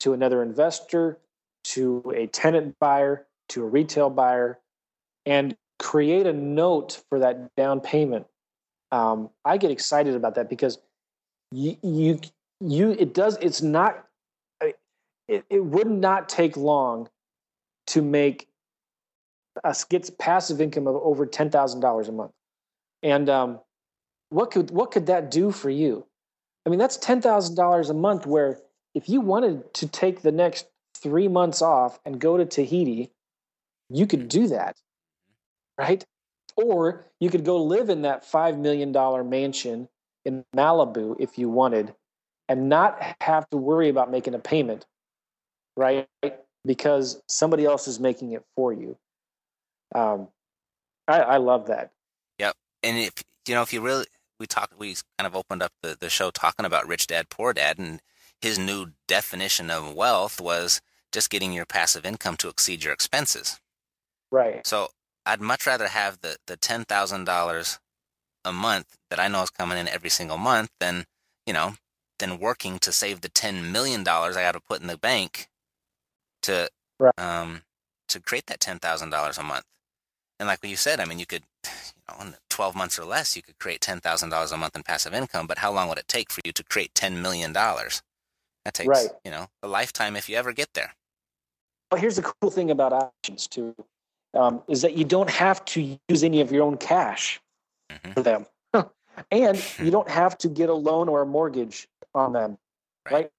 to 0.00 0.12
another 0.12 0.42
investor, 0.42 1.18
to 1.64 2.12
a 2.14 2.26
tenant 2.28 2.76
buyer, 2.78 3.26
to 3.48 3.62
a 3.62 3.66
retail 3.66 4.10
buyer, 4.10 4.58
and 5.24 5.56
create 5.78 6.26
a 6.26 6.32
note 6.32 7.02
for 7.08 7.18
that 7.18 7.54
down 7.56 7.80
payment 7.80 8.26
um, 8.92 9.30
I 9.44 9.56
get 9.56 9.70
excited 9.70 10.14
about 10.14 10.34
that 10.36 10.48
because 10.48 10.78
you 11.52 11.76
you 11.82 12.20
you 12.60 12.90
it 12.92 13.14
does 13.14 13.36
it's 13.40 13.62
not 13.62 14.04
it, 15.28 15.44
it 15.50 15.64
would 15.64 15.90
not 15.90 16.28
take 16.28 16.56
long 16.56 17.08
to 17.88 18.02
make 18.02 18.48
us 19.64 19.84
get 19.84 20.16
passive 20.18 20.60
income 20.60 20.86
of 20.86 20.96
over 20.96 21.26
ten 21.26 21.50
thousand 21.50 21.80
dollars 21.80 22.08
a 22.08 22.12
month, 22.12 22.32
and 23.02 23.28
um, 23.28 23.60
what 24.30 24.50
could 24.50 24.70
what 24.70 24.90
could 24.90 25.06
that 25.06 25.30
do 25.30 25.50
for 25.50 25.70
you? 25.70 26.05
I 26.66 26.68
mean, 26.68 26.78
that's 26.78 26.96
ten 26.96 27.22
thousand 27.22 27.54
dollars 27.54 27.88
a 27.90 27.94
month. 27.94 28.26
Where 28.26 28.58
if 28.94 29.08
you 29.08 29.20
wanted 29.20 29.72
to 29.74 29.86
take 29.86 30.22
the 30.22 30.32
next 30.32 30.66
three 30.96 31.28
months 31.28 31.62
off 31.62 31.98
and 32.04 32.18
go 32.18 32.36
to 32.36 32.44
Tahiti, 32.44 33.12
you 33.90 34.06
could 34.06 34.28
do 34.28 34.48
that, 34.48 34.76
right? 35.78 36.04
Or 36.56 37.04
you 37.20 37.30
could 37.30 37.44
go 37.44 37.62
live 37.62 37.90
in 37.90 38.02
that 38.02 38.24
$5 38.24 38.58
million 38.58 38.92
mansion 39.28 39.88
in 40.24 40.44
Malibu 40.56 41.16
if 41.18 41.38
you 41.38 41.48
wanted 41.48 41.94
and 42.48 42.68
not 42.68 43.16
have 43.20 43.48
to 43.50 43.56
worry 43.56 43.88
about 43.88 44.10
making 44.10 44.34
a 44.34 44.38
payment, 44.38 44.86
right? 45.76 46.08
Because 46.64 47.22
somebody 47.28 47.64
else 47.64 47.86
is 47.86 48.00
making 48.00 48.32
it 48.32 48.42
for 48.54 48.72
you. 48.72 48.96
Um, 49.94 50.28
I, 51.06 51.20
I 51.20 51.36
love 51.36 51.66
that. 51.66 51.90
Yep. 52.38 52.54
And 52.82 52.96
if, 52.96 53.12
you 53.46 53.54
know, 53.54 53.62
if 53.62 53.72
you 53.72 53.80
really, 53.80 54.06
we 54.38 54.46
talked, 54.46 54.78
we 54.78 54.96
kind 55.18 55.26
of 55.26 55.34
opened 55.34 55.62
up 55.62 55.72
the, 55.82 55.96
the 55.98 56.10
show 56.10 56.30
talking 56.30 56.66
about 56.66 56.86
rich 56.86 57.06
dad, 57.06 57.28
poor 57.30 57.52
dad, 57.52 57.78
and 57.78 58.00
his 58.40 58.58
new 58.58 58.92
definition 59.08 59.70
of 59.70 59.94
wealth 59.94 60.40
was 60.40 60.80
just 61.12 61.30
getting 61.30 61.52
your 61.52 61.64
passive 61.64 62.04
income 62.04 62.36
to 62.36 62.48
exceed 62.48 62.84
your 62.84 62.92
expenses. 62.92 63.60
Right. 64.30 64.66
So 64.66 64.88
I'd 65.24 65.40
much 65.40 65.66
rather 65.66 65.88
have 65.88 66.20
the, 66.20 66.36
the 66.46 66.56
ten 66.56 66.84
thousand 66.84 67.24
dollars 67.24 67.78
a 68.44 68.52
month 68.52 68.96
that 69.10 69.18
I 69.18 69.28
know 69.28 69.42
is 69.42 69.50
coming 69.50 69.78
in 69.78 69.88
every 69.88 70.10
single 70.10 70.38
month 70.38 70.70
than, 70.78 71.04
you 71.46 71.52
know, 71.52 71.74
than 72.18 72.38
working 72.38 72.78
to 72.80 72.92
save 72.92 73.20
the 73.20 73.28
ten 73.28 73.72
million 73.72 74.04
dollars 74.04 74.36
I 74.36 74.42
got 74.42 74.52
to 74.52 74.60
put 74.60 74.80
in 74.80 74.86
the 74.86 74.98
bank 74.98 75.48
to 76.42 76.68
right. 76.98 77.18
um 77.18 77.62
to 78.08 78.20
create 78.20 78.46
that 78.46 78.60
ten 78.60 78.78
thousand 78.78 79.10
dollars 79.10 79.38
a 79.38 79.42
month. 79.42 79.64
And 80.38 80.46
like 80.46 80.62
what 80.62 80.70
you 80.70 80.76
said, 80.76 81.00
I 81.00 81.06
mean, 81.06 81.18
you 81.18 81.26
could, 81.26 81.42
you 81.64 82.26
know, 82.26 82.32
in 82.56 82.62
twelve 82.64 82.76
months 82.76 82.98
or 82.98 83.04
less, 83.04 83.36
you 83.36 83.42
could 83.42 83.58
create 83.58 83.80
ten 83.80 84.00
thousand 84.00 84.30
dollars 84.30 84.52
a 84.52 84.56
month 84.56 84.76
in 84.76 84.82
passive 84.82 85.14
income. 85.14 85.46
But 85.46 85.58
how 85.58 85.72
long 85.72 85.88
would 85.88 85.98
it 85.98 86.08
take 86.08 86.32
for 86.32 86.40
you 86.44 86.52
to 86.52 86.64
create 86.64 86.94
ten 86.94 87.22
million 87.22 87.52
dollars? 87.52 88.02
That 88.64 88.74
takes, 88.74 88.88
right. 88.88 89.10
you 89.24 89.30
know, 89.30 89.48
a 89.62 89.68
lifetime 89.68 90.16
if 90.16 90.28
you 90.28 90.36
ever 90.36 90.52
get 90.52 90.68
there. 90.74 90.94
Well, 91.92 92.00
here's 92.00 92.16
the 92.16 92.22
cool 92.22 92.50
thing 92.50 92.70
about 92.70 92.92
options 92.92 93.46
too 93.46 93.74
um, 94.34 94.62
is 94.68 94.82
that 94.82 94.96
you 94.96 95.04
don't 95.04 95.30
have 95.30 95.64
to 95.66 95.98
use 96.08 96.24
any 96.24 96.40
of 96.40 96.52
your 96.52 96.64
own 96.64 96.76
cash 96.78 97.40
Mhm. 97.92 98.14
for 98.14 98.22
them, 98.22 98.46
and 99.30 99.62
you 99.78 99.90
don't 99.90 100.08
have 100.10 100.38
to 100.38 100.48
get 100.48 100.68
a 100.70 100.74
loan 100.74 101.08
or 101.08 101.22
a 101.22 101.26
mortgage 101.26 101.88
on 102.14 102.32
them, 102.32 102.58
Right. 103.06 103.12
right? 103.14 103.30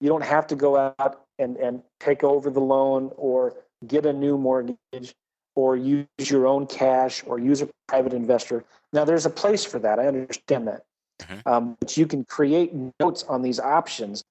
You 0.00 0.08
don't 0.08 0.24
have 0.24 0.46
to 0.48 0.56
go 0.56 0.76
out 0.76 1.24
and 1.38 1.56
and 1.58 1.82
take 2.00 2.24
over 2.24 2.50
the 2.50 2.60
loan 2.60 3.12
or 3.16 3.54
get 3.86 4.06
a 4.06 4.12
new 4.12 4.38
mortgage 4.38 5.14
or 5.56 5.76
use 5.76 6.06
your 6.18 6.46
own 6.46 6.66
cash 6.66 7.22
or 7.26 7.38
use 7.38 7.62
a 7.62 7.68
private 7.88 8.12
investor. 8.12 8.64
Now, 8.92 9.04
there's 9.04 9.26
a 9.26 9.30
place 9.30 9.64
for 9.64 9.78
that. 9.80 9.98
I 9.98 10.06
understand 10.06 10.68
that. 10.68 10.84
Mhm. 11.22 11.46
Um, 11.46 11.76
but 11.80 11.96
you 11.96 12.06
can 12.06 12.24
create 12.24 12.72
notes 12.98 13.24
on 13.24 13.42
these 13.42 13.60
options 13.60 14.24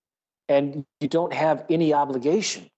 and 0.47 0.85
you 0.99 1.07
don't 1.07 1.33
have 1.33 1.65
any 1.69 1.93
obligations. 1.93 2.69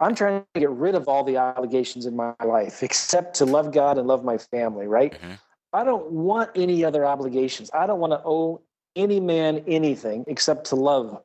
I'm 0.00 0.14
trying 0.14 0.44
to 0.54 0.60
get 0.60 0.70
rid 0.70 0.94
of 0.94 1.08
all 1.08 1.24
the 1.24 1.36
obligations 1.36 2.06
in 2.06 2.14
my 2.16 2.34
life 2.44 2.82
except 2.82 3.34
to 3.36 3.44
love 3.44 3.72
God 3.72 3.98
and 3.98 4.06
love 4.06 4.24
my 4.24 4.38
family, 4.38 4.86
right? 4.86 5.12
Mhm. 5.12 5.38
I 5.72 5.84
don't 5.84 6.10
want 6.10 6.50
any 6.54 6.84
other 6.84 7.04
obligations. 7.04 7.70
I 7.74 7.86
don't 7.86 8.00
want 8.00 8.12
to 8.12 8.22
owe 8.24 8.60
any 8.96 9.20
man 9.20 9.64
anything 9.66 10.24
except 10.26 10.66
to 10.66 10.76
love, 10.76 11.22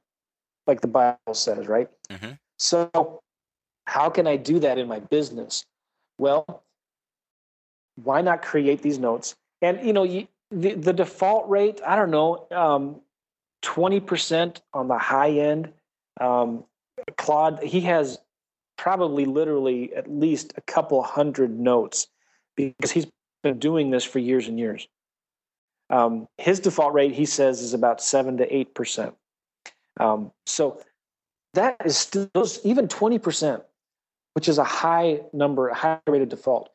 like 0.68 0.82
the 0.82 0.88
Bible 0.88 1.34
says, 1.34 1.68
right? 1.68 1.90
Mhm. 2.10 2.38
So, 2.58 3.22
how 3.86 4.10
can 4.10 4.28
I 4.28 4.38
do 4.38 4.60
that 4.60 4.78
in 4.78 4.88
my 4.88 5.00
business? 5.00 5.66
Well, 6.18 6.64
why 7.96 8.22
not 8.22 8.42
create 8.42 8.82
these 8.82 9.00
notes? 9.00 9.36
And 9.62 9.86
you 9.86 9.94
know, 9.94 10.04
you, 10.04 10.28
the 10.52 10.74
the 10.74 10.94
default 10.94 11.50
rate, 11.50 11.82
I 11.86 11.96
don't 11.96 12.12
know, 12.12 12.48
um, 12.52 13.02
twenty 13.62 14.00
percent 14.00 14.62
on 14.74 14.88
the 14.88 14.98
high 14.98 15.32
end. 15.32 15.72
Um, 16.20 16.66
Claude, 17.18 17.64
he 17.64 17.82
has 17.82 18.20
probably 18.78 19.26
literally 19.26 19.94
at 19.96 20.12
least 20.12 20.54
a 20.58 20.62
couple 20.62 21.02
hundred 21.04 21.58
notes 21.58 22.08
because 22.56 22.92
he's 22.92 23.08
been 23.42 23.60
doing 23.60 23.92
this 23.92 24.04
for 24.04 24.20
years 24.20 24.48
and 24.48 24.60
years. 24.60 24.88
Um, 25.90 26.28
his 26.38 26.60
default 26.60 26.94
rate, 26.94 27.14
he 27.14 27.26
says, 27.26 27.62
is 27.62 27.74
about 27.74 28.02
seven 28.02 28.38
to 28.38 28.56
eight 28.56 28.74
percent. 28.74 29.16
Um, 30.00 30.32
so 30.46 30.82
that 31.54 31.78
is 31.86 31.98
still 31.98 32.48
even 32.64 32.88
twenty 32.88 33.20
percent, 33.20 33.64
which 34.34 34.48
is 34.48 34.58
a 34.58 34.64
high 34.64 35.22
number, 35.32 35.70
a 35.70 35.76
high 35.76 36.00
rate 36.08 36.22
of 36.22 36.30
default. 36.30 36.70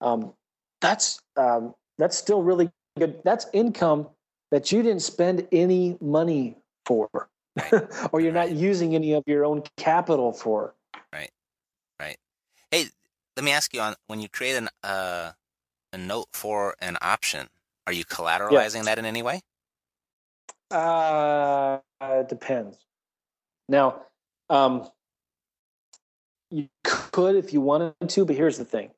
Um, 0.00 0.32
that's 0.80 1.20
um, 1.36 1.74
that's 1.98 2.16
still 2.16 2.42
really 2.42 2.70
good. 2.98 3.20
That's 3.24 3.46
income 3.52 4.08
that 4.50 4.70
you 4.72 4.82
didn't 4.82 5.02
spend 5.02 5.46
any 5.52 5.96
money 6.00 6.56
for, 6.86 7.08
or 8.12 8.20
you're 8.20 8.32
not 8.32 8.52
using 8.52 8.94
any 8.94 9.12
of 9.12 9.22
your 9.26 9.44
own 9.44 9.62
capital 9.76 10.32
for. 10.32 10.74
Right, 11.12 11.30
right. 12.00 12.16
Hey, 12.70 12.86
let 13.36 13.44
me 13.44 13.52
ask 13.52 13.72
you 13.72 13.80
on 13.80 13.94
when 14.06 14.20
you 14.20 14.28
create 14.28 14.56
an 14.56 14.68
uh, 14.82 15.32
a 15.92 15.98
note 15.98 16.28
for 16.32 16.74
an 16.80 16.98
option, 17.00 17.48
are 17.86 17.92
you 17.92 18.04
collateralizing 18.04 18.84
that 18.84 18.98
in 18.98 19.04
any 19.04 19.22
way? 19.22 19.40
Uh, 20.70 21.78
it 22.02 22.28
depends. 22.28 22.78
Now, 23.68 24.02
um, 24.50 24.88
you 26.50 26.68
could 26.84 27.36
if 27.36 27.52
you 27.52 27.60
wanted 27.60 27.94
to, 28.08 28.24
but 28.24 28.36
here's 28.36 28.58
the 28.58 28.64
thing. 28.64 28.90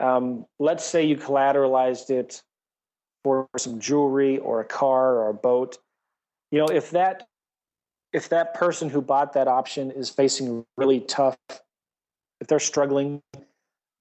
Um, 0.00 0.46
let's 0.58 0.84
say 0.84 1.04
you 1.04 1.16
collateralized 1.16 2.10
it 2.10 2.42
for 3.24 3.48
some 3.56 3.78
jewelry 3.78 4.38
or 4.38 4.60
a 4.60 4.64
car 4.64 5.14
or 5.16 5.28
a 5.28 5.34
boat. 5.34 5.78
You 6.50 6.58
know, 6.58 6.66
if 6.66 6.90
that 6.90 7.26
if 8.12 8.28
that 8.28 8.54
person 8.54 8.90
who 8.90 9.00
bought 9.00 9.32
that 9.32 9.48
option 9.48 9.90
is 9.90 10.10
facing 10.10 10.66
really 10.76 11.00
tough, 11.00 11.38
if 12.40 12.46
they're 12.46 12.58
struggling, 12.58 13.22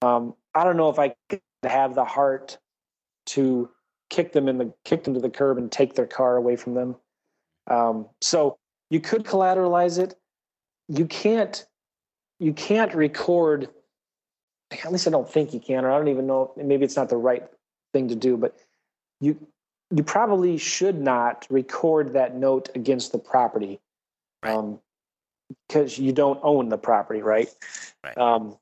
um, 0.01 0.35
I 0.53 0.63
don't 0.63 0.75
know 0.75 0.89
if 0.89 0.99
I 0.99 1.15
could 1.29 1.41
have 1.63 1.95
the 1.95 2.03
heart 2.03 2.57
to 3.27 3.69
kick 4.09 4.33
them 4.33 4.47
in 4.47 4.57
the 4.57 4.73
kick 4.83 5.03
them 5.03 5.13
to 5.13 5.19
the 5.19 5.29
curb 5.29 5.57
and 5.57 5.71
take 5.71 5.93
their 5.93 6.07
car 6.07 6.35
away 6.35 6.55
from 6.55 6.73
them. 6.73 6.95
Um, 7.67 8.07
so 8.19 8.57
you 8.89 8.99
could 8.99 9.23
collateralize 9.23 9.99
it. 9.99 10.15
You 10.89 11.05
can't. 11.05 11.65
You 12.41 12.53
can't 12.53 12.93
record. 12.95 13.69
At 14.71 14.91
least 14.91 15.07
I 15.07 15.11
don't 15.11 15.29
think 15.29 15.53
you 15.53 15.59
can, 15.59 15.85
or 15.85 15.91
I 15.91 15.97
don't 15.97 16.07
even 16.07 16.25
know. 16.25 16.51
Maybe 16.57 16.83
it's 16.83 16.95
not 16.95 17.07
the 17.07 17.15
right 17.17 17.47
thing 17.93 18.07
to 18.07 18.15
do, 18.15 18.35
but 18.35 18.57
you 19.19 19.37
you 19.91 20.03
probably 20.03 20.57
should 20.57 20.99
not 20.99 21.45
record 21.51 22.13
that 22.13 22.35
note 22.35 22.69
against 22.73 23.11
the 23.11 23.19
property, 23.19 23.79
Right. 24.41 24.55
um, 24.55 24.79
because 25.67 25.99
you 25.99 26.13
don't 26.13 26.39
own 26.41 26.69
the 26.69 26.79
property, 26.79 27.21
right? 27.21 27.47
Right. 28.03 28.17
Um, 28.17 28.57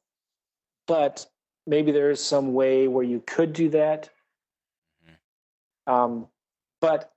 but 0.86 1.26
maybe 1.66 1.94
there 1.94 2.10
is 2.10 2.22
some 2.22 2.54
way 2.54 2.90
where 2.90 3.06
you 3.06 3.24
could 3.26 3.54
do 3.54 3.70
that. 3.70 4.10
Um, 5.88 6.28
but 6.82 7.14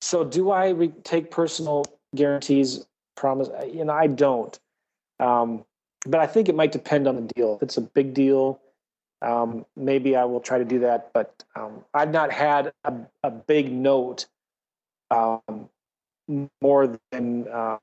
so 0.00 0.24
do 0.24 0.50
I 0.50 0.70
re- 0.70 0.94
take 1.04 1.30
personal 1.30 1.84
guarantees? 2.16 2.86
Promise, 3.14 3.50
uh, 3.50 3.66
you 3.66 3.84
know, 3.84 3.92
I 3.92 4.08
don't. 4.08 4.58
Um, 5.20 5.64
but 6.06 6.20
I 6.20 6.26
think 6.26 6.48
it 6.48 6.54
might 6.54 6.72
depend 6.72 7.06
on 7.06 7.16
the 7.16 7.32
deal. 7.34 7.56
If 7.56 7.62
it's 7.62 7.76
a 7.76 7.82
big 7.82 8.14
deal, 8.14 8.60
um, 9.20 9.64
maybe 9.76 10.16
I 10.16 10.24
will 10.24 10.40
try 10.40 10.58
to 10.58 10.64
do 10.64 10.80
that. 10.80 11.12
But 11.12 11.44
um, 11.54 11.84
I've 11.94 12.10
not 12.10 12.32
had 12.32 12.72
a, 12.84 12.94
a 13.22 13.30
big 13.30 13.72
note 13.72 14.26
um, 15.10 15.68
more 16.60 16.98
than 17.10 17.46
um, 17.52 17.78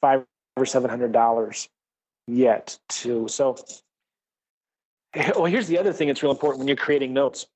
five 0.00 0.24
or 0.56 0.66
seven 0.66 0.90
hundred 0.90 1.12
dollars 1.12 1.68
yet. 2.26 2.78
To 2.88 3.28
so. 3.28 3.56
Well, 5.36 5.44
here's 5.44 5.66
the 5.68 5.76
other 5.76 5.92
thing 5.92 6.08
that's 6.08 6.22
real 6.22 6.32
important 6.32 6.60
when 6.60 6.68
you're 6.68 6.76
creating 6.76 7.12
notes. 7.12 7.46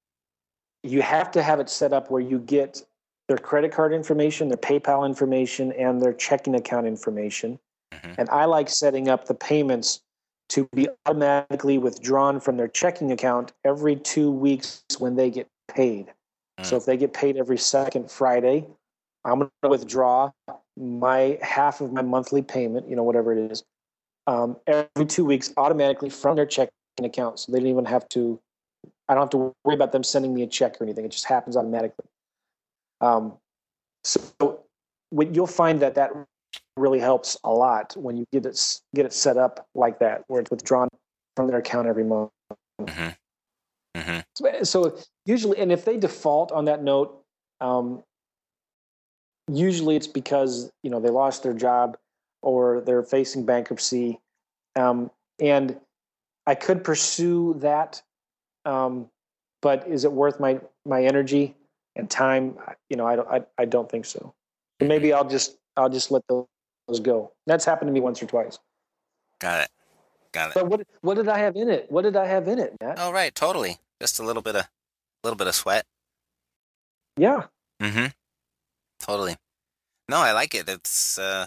You 0.83 1.01
have 1.01 1.31
to 1.31 1.43
have 1.43 1.59
it 1.59 1.71
set 1.71 1.95
up 1.95 2.11
where 2.11 2.21
you 2.21 2.39
get 2.39 2.83
their 3.29 3.39
credit 3.39 3.73
card 3.73 3.95
information, 3.95 4.49
their 4.49 4.59
PayPal 4.59 5.07
information, 5.07 5.73
and 5.73 6.01
their 6.01 6.13
checking 6.13 6.55
account 6.55 6.87
information. 6.87 7.59
Mhm. 7.97 8.15
And 8.19 8.29
I 8.31 8.45
like 8.45 8.69
setting 8.69 9.09
up 9.09 9.27
the 9.27 9.35
payments 9.35 10.01
to 10.51 10.69
be 10.75 10.89
automatically 11.07 11.79
withdrawn 11.79 12.41
from 12.41 12.57
their 12.57 12.69
checking 12.69 13.11
account 13.11 13.53
every 13.65 13.97
two 13.97 14.31
weeks 14.31 14.85
when 14.99 15.17
they 15.17 15.31
get 15.31 15.49
paid. 15.69 16.13
So 16.63 16.77
Mm. 16.77 16.79
if 16.79 16.85
they 16.87 16.97
get 16.97 17.13
paid 17.13 17.37
every 17.37 17.59
second 17.59 18.11
Friday, 18.11 18.67
I'm 19.25 19.41
going 19.41 19.51
to 19.63 19.69
withdraw 19.69 20.31
my 20.77 21.39
half 21.43 21.81
of 21.81 21.93
my 21.93 22.03
monthly 22.03 22.43
payment, 22.43 22.89
you 22.89 22.95
know, 22.95 23.03
whatever 23.03 23.33
it 23.33 23.51
is, 23.51 23.65
um, 24.27 24.57
every 24.67 25.07
two 25.07 25.25
weeks 25.25 25.53
automatically 25.57 26.11
from 26.11 26.37
their 26.37 26.47
checking 26.47 26.71
account. 27.03 27.41
So 27.41 27.53
they 27.53 27.59
don't 27.59 27.69
even 27.69 27.85
have 27.87 28.09
to, 28.11 28.41
I 29.09 29.15
don't 29.15 29.23
have 29.23 29.31
to 29.31 29.55
worry 29.65 29.75
about 29.75 29.93
them 29.93 30.05
sending 30.05 30.33
me 30.33 30.43
a 30.43 30.47
check 30.47 30.81
or 30.81 30.85
anything. 30.85 31.05
It 31.05 31.11
just 31.11 31.25
happens 31.25 31.57
automatically. 31.57 32.07
Um, 33.01 33.39
so 34.05 34.65
what 35.11 35.35
you'll 35.35 35.47
find 35.47 35.81
that 35.81 35.97
that 35.97 36.13
really 36.77 36.99
helps 37.01 37.37
a 37.45 37.51
lot 37.51 37.95
when 37.97 38.17
you 38.17 38.25
get 38.33 38.47
it 38.47 38.81
get 38.95 39.07
it 39.07 39.13
set 39.13 39.37
up 39.37 39.67
like 39.75 39.99
that, 40.01 40.25
where 40.29 40.41
it's 40.41 40.51
withdrawn 40.51 40.89
from 41.37 41.49
their 41.49 41.59
account 41.59 41.87
every 41.89 42.05
month. 42.05 42.31
hmm 42.81 43.09
hmm 43.97 44.19
So- 44.37 44.63
So 44.63 44.99
usually, 45.25 45.59
and 45.59 45.73
if 45.73 45.85
they 45.85 45.97
default 45.97 46.53
on 46.53 46.67
that 46.67 46.83
note, 46.83 47.23
um, 47.61 48.03
usually 49.49 49.97
it's 49.97 50.07
because 50.07 50.71
you 50.83 50.91
know 50.91 51.01
they 51.01 51.11
lost 51.11 51.43
their 51.43 51.55
job 51.55 51.97
or 52.43 52.81
they're 52.83 53.03
facing 53.03 53.45
bankruptcy, 53.45 54.21
um, 54.77 55.11
and 55.41 55.81
I 56.47 56.55
could 56.55 56.85
pursue 56.85 57.55
that, 57.59 58.03
um, 58.65 59.11
but 59.63 59.87
is 59.89 60.05
it 60.05 60.13
worth 60.13 60.39
my 60.39 60.61
my 60.85 61.05
energy 61.05 61.57
and 61.97 62.09
time? 62.11 62.59
You 62.91 62.97
know, 62.97 63.07
I 63.07 63.17
don't 63.17 63.29
I, 63.29 63.45
I 63.59 63.65
don't 63.65 63.91
think 63.91 64.05
so. 64.05 64.35
So 64.81 64.87
maybe 64.87 65.13
I'll 65.13 65.29
just 65.29 65.57
I'll 65.77 65.89
just 65.89 66.11
let 66.11 66.23
those 66.29 66.47
go. 67.03 67.33
That's 67.47 67.65
happened 67.65 67.89
to 67.89 67.93
me 67.93 68.01
once 68.01 68.23
or 68.23 68.27
twice. 68.27 68.59
Got 69.41 69.63
it. 69.65 69.71
Got 70.33 70.51
it. 70.51 70.55
But 70.55 70.67
what 70.69 70.87
what 71.03 71.15
did 71.15 71.29
I 71.29 71.39
have 71.39 71.57
in 71.57 71.69
it? 71.69 71.91
What 71.91 72.03
did 72.03 72.17
I 72.17 72.27
have 72.27 72.49
in 72.49 72.59
it, 72.59 72.77
Matt? 72.81 72.99
Oh, 73.01 73.13
right. 73.13 73.35
Totally. 73.35 73.79
Just 74.01 74.21
a 74.21 74.23
little 74.23 74.43
bit 74.43 74.57
of, 74.57 74.63
a 74.63 74.69
little 75.25 75.37
bit 75.37 75.47
of 75.47 75.55
sweat. 75.55 75.85
Yeah. 77.17 77.45
Mm-hmm. 77.83 78.07
Totally. 79.01 79.37
No, 80.09 80.19
I 80.19 80.33
like 80.33 80.55
it. 80.55 80.69
It's. 80.69 81.19
Uh, 81.19 81.47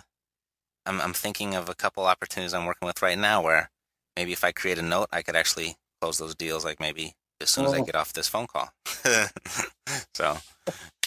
I'm 0.86 1.00
I'm 1.02 1.14
thinking 1.14 1.56
of 1.56 1.70
a 1.70 1.76
couple 1.76 2.06
opportunities 2.06 2.54
I'm 2.54 2.66
working 2.66 2.88
with 2.88 3.02
right 3.02 3.18
now 3.18 3.42
where 3.44 3.70
maybe 4.18 4.32
if 4.34 4.44
I 4.44 4.52
create 4.52 4.78
a 4.80 4.82
note, 4.82 5.08
I 5.12 5.22
could 5.22 5.36
actually 5.36 5.76
close 6.02 6.18
those 6.18 6.36
deals. 6.36 6.66
Like 6.66 6.80
maybe 6.80 7.14
as 7.42 7.50
soon 7.50 7.66
as 7.66 7.74
I 7.74 7.80
Oh. 7.80 7.84
get 7.84 7.96
off 7.96 8.14
this 8.14 8.28
phone 8.28 8.48
call. 8.48 8.70
so 10.14 10.38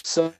So 0.03 0.33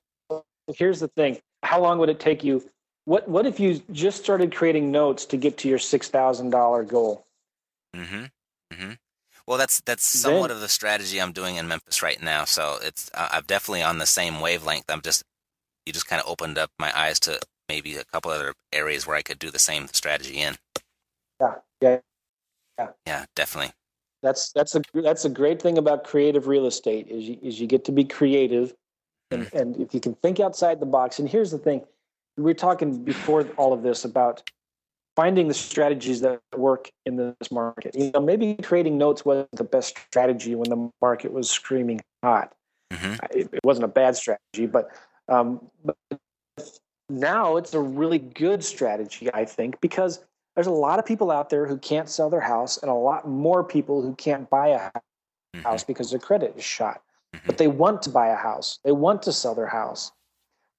here's 0.75 0.99
the 0.99 1.07
thing. 1.09 1.39
How 1.63 1.81
long 1.81 1.97
would 1.99 2.09
it 2.09 2.19
take 2.19 2.43
you? 2.43 2.63
What 3.05 3.27
what 3.27 3.45
if 3.45 3.59
you 3.59 3.81
just 3.91 4.23
started 4.23 4.55
creating 4.55 4.91
notes 4.91 5.25
to 5.25 5.37
get 5.37 5.57
to 5.59 5.69
your 5.69 5.79
six 5.79 6.09
thousand 6.09 6.51
dollar 6.51 6.83
goal? 6.83 7.25
Mm-hmm. 7.95 8.25
Mm-hmm. 8.73 8.91
Well, 9.45 9.57
that's 9.57 9.81
that's 9.81 10.11
Then- 10.13 10.21
somewhat 10.21 10.51
of 10.51 10.61
the 10.61 10.69
strategy 10.69 11.19
I'm 11.21 11.33
doing 11.33 11.57
in 11.57 11.67
Memphis 11.67 12.01
right 12.01 12.21
now. 12.21 12.45
So 12.45 12.77
it's 12.81 13.11
uh, 13.13 13.29
I'm 13.31 13.43
definitely 13.45 13.83
on 13.83 13.97
the 13.97 14.05
same 14.05 14.39
wavelength. 14.39 14.85
I'm 14.89 15.01
just 15.01 15.23
you 15.85 15.91
just 15.93 16.07
kind 16.07 16.21
of 16.21 16.27
opened 16.29 16.57
up 16.57 16.71
my 16.79 16.97
eyes 16.97 17.19
to 17.21 17.39
maybe 17.67 17.95
a 17.97 18.05
couple 18.05 18.31
other 18.31 18.53
areas 18.71 19.05
where 19.05 19.17
I 19.17 19.21
could 19.21 19.39
do 19.39 19.51
the 19.51 19.59
same 19.59 19.87
strategy 19.87 20.39
in. 20.39 20.55
Yeah, 21.41 21.55
yeah, 21.81 22.87
Yeah, 23.05 23.25
definitely. 23.35 23.73
That's 24.21 24.53
that's 24.53 24.75
a 24.75 24.81
that's 24.93 25.25
a 25.25 25.29
great 25.29 25.61
thing 25.61 25.77
about 25.77 26.05
creative 26.05 26.47
real 26.47 26.65
estate 26.65 27.09
is 27.09 27.25
you, 27.25 27.37
is 27.41 27.59
you 27.59 27.67
get 27.67 27.83
to 27.85 27.91
be 27.91 28.05
creative, 28.05 28.73
and 29.31 29.43
Mm-hmm. 29.43 29.57
and 29.57 29.77
if 29.81 29.93
you 29.93 29.99
can 29.99 30.15
think 30.15 30.39
outside 30.39 30.79
the 30.79 30.85
box. 30.85 31.19
And 31.19 31.27
here's 31.27 31.51
the 31.51 31.57
thing, 31.57 31.83
we 32.37 32.43
were 32.43 32.53
talking 32.53 33.03
before 33.03 33.47
all 33.57 33.73
of 33.73 33.83
this 33.83 34.05
about 34.05 34.41
finding 35.15 35.47
the 35.47 35.53
strategies 35.53 36.21
that 36.21 36.41
work 36.55 36.89
in 37.05 37.15
this 37.17 37.51
market. 37.51 37.95
You 37.95 38.11
know, 38.11 38.19
maybe 38.19 38.55
creating 38.55 38.97
notes 38.97 39.23
wasn't 39.23 39.51
the 39.51 39.63
best 39.63 39.97
strategy 40.07 40.55
when 40.55 40.69
the 40.69 40.89
market 41.01 41.31
was 41.31 41.49
screaming 41.49 42.01
hot. 42.23 42.53
Mhm. 42.91 43.19
It, 43.31 43.49
it 43.53 43.59
wasn't 43.63 43.85
a 43.85 43.89
bad 43.89 44.15
strategy, 44.15 44.65
but, 44.65 44.89
um, 45.27 45.69
but 45.83 45.95
now 47.09 47.57
it's 47.57 47.73
a 47.73 47.79
really 47.79 48.17
good 48.17 48.63
strategy, 48.63 49.29
I 49.33 49.45
think, 49.45 49.79
because 49.81 50.23
there's 50.55 50.67
a 50.67 50.71
lot 50.71 50.99
of 50.99 51.05
people 51.05 51.31
out 51.31 51.49
there 51.49 51.67
who 51.67 51.77
can't 51.77 52.09
sell 52.09 52.29
their 52.29 52.41
house, 52.41 52.77
and 52.77 52.89
a 52.89 52.95
lot 52.95 53.27
more 53.27 53.63
people 53.63 54.01
who 54.01 54.15
can't 54.15 54.49
buy 54.49 54.69
a 54.69 54.91
house 55.61 55.83
because 55.83 56.09
their 56.09 56.19
credit 56.19 56.55
is 56.57 56.63
shot. 56.63 57.01
Mhm. 57.33 57.45
But 57.45 57.57
they 57.57 57.67
want 57.67 58.01
to 58.03 58.09
buy 58.09 58.27
a 58.27 58.35
house. 58.35 58.79
They 58.83 58.91
want 58.91 59.21
to 59.23 59.33
sell 59.33 59.53
their 59.53 59.67
house. 59.67 60.11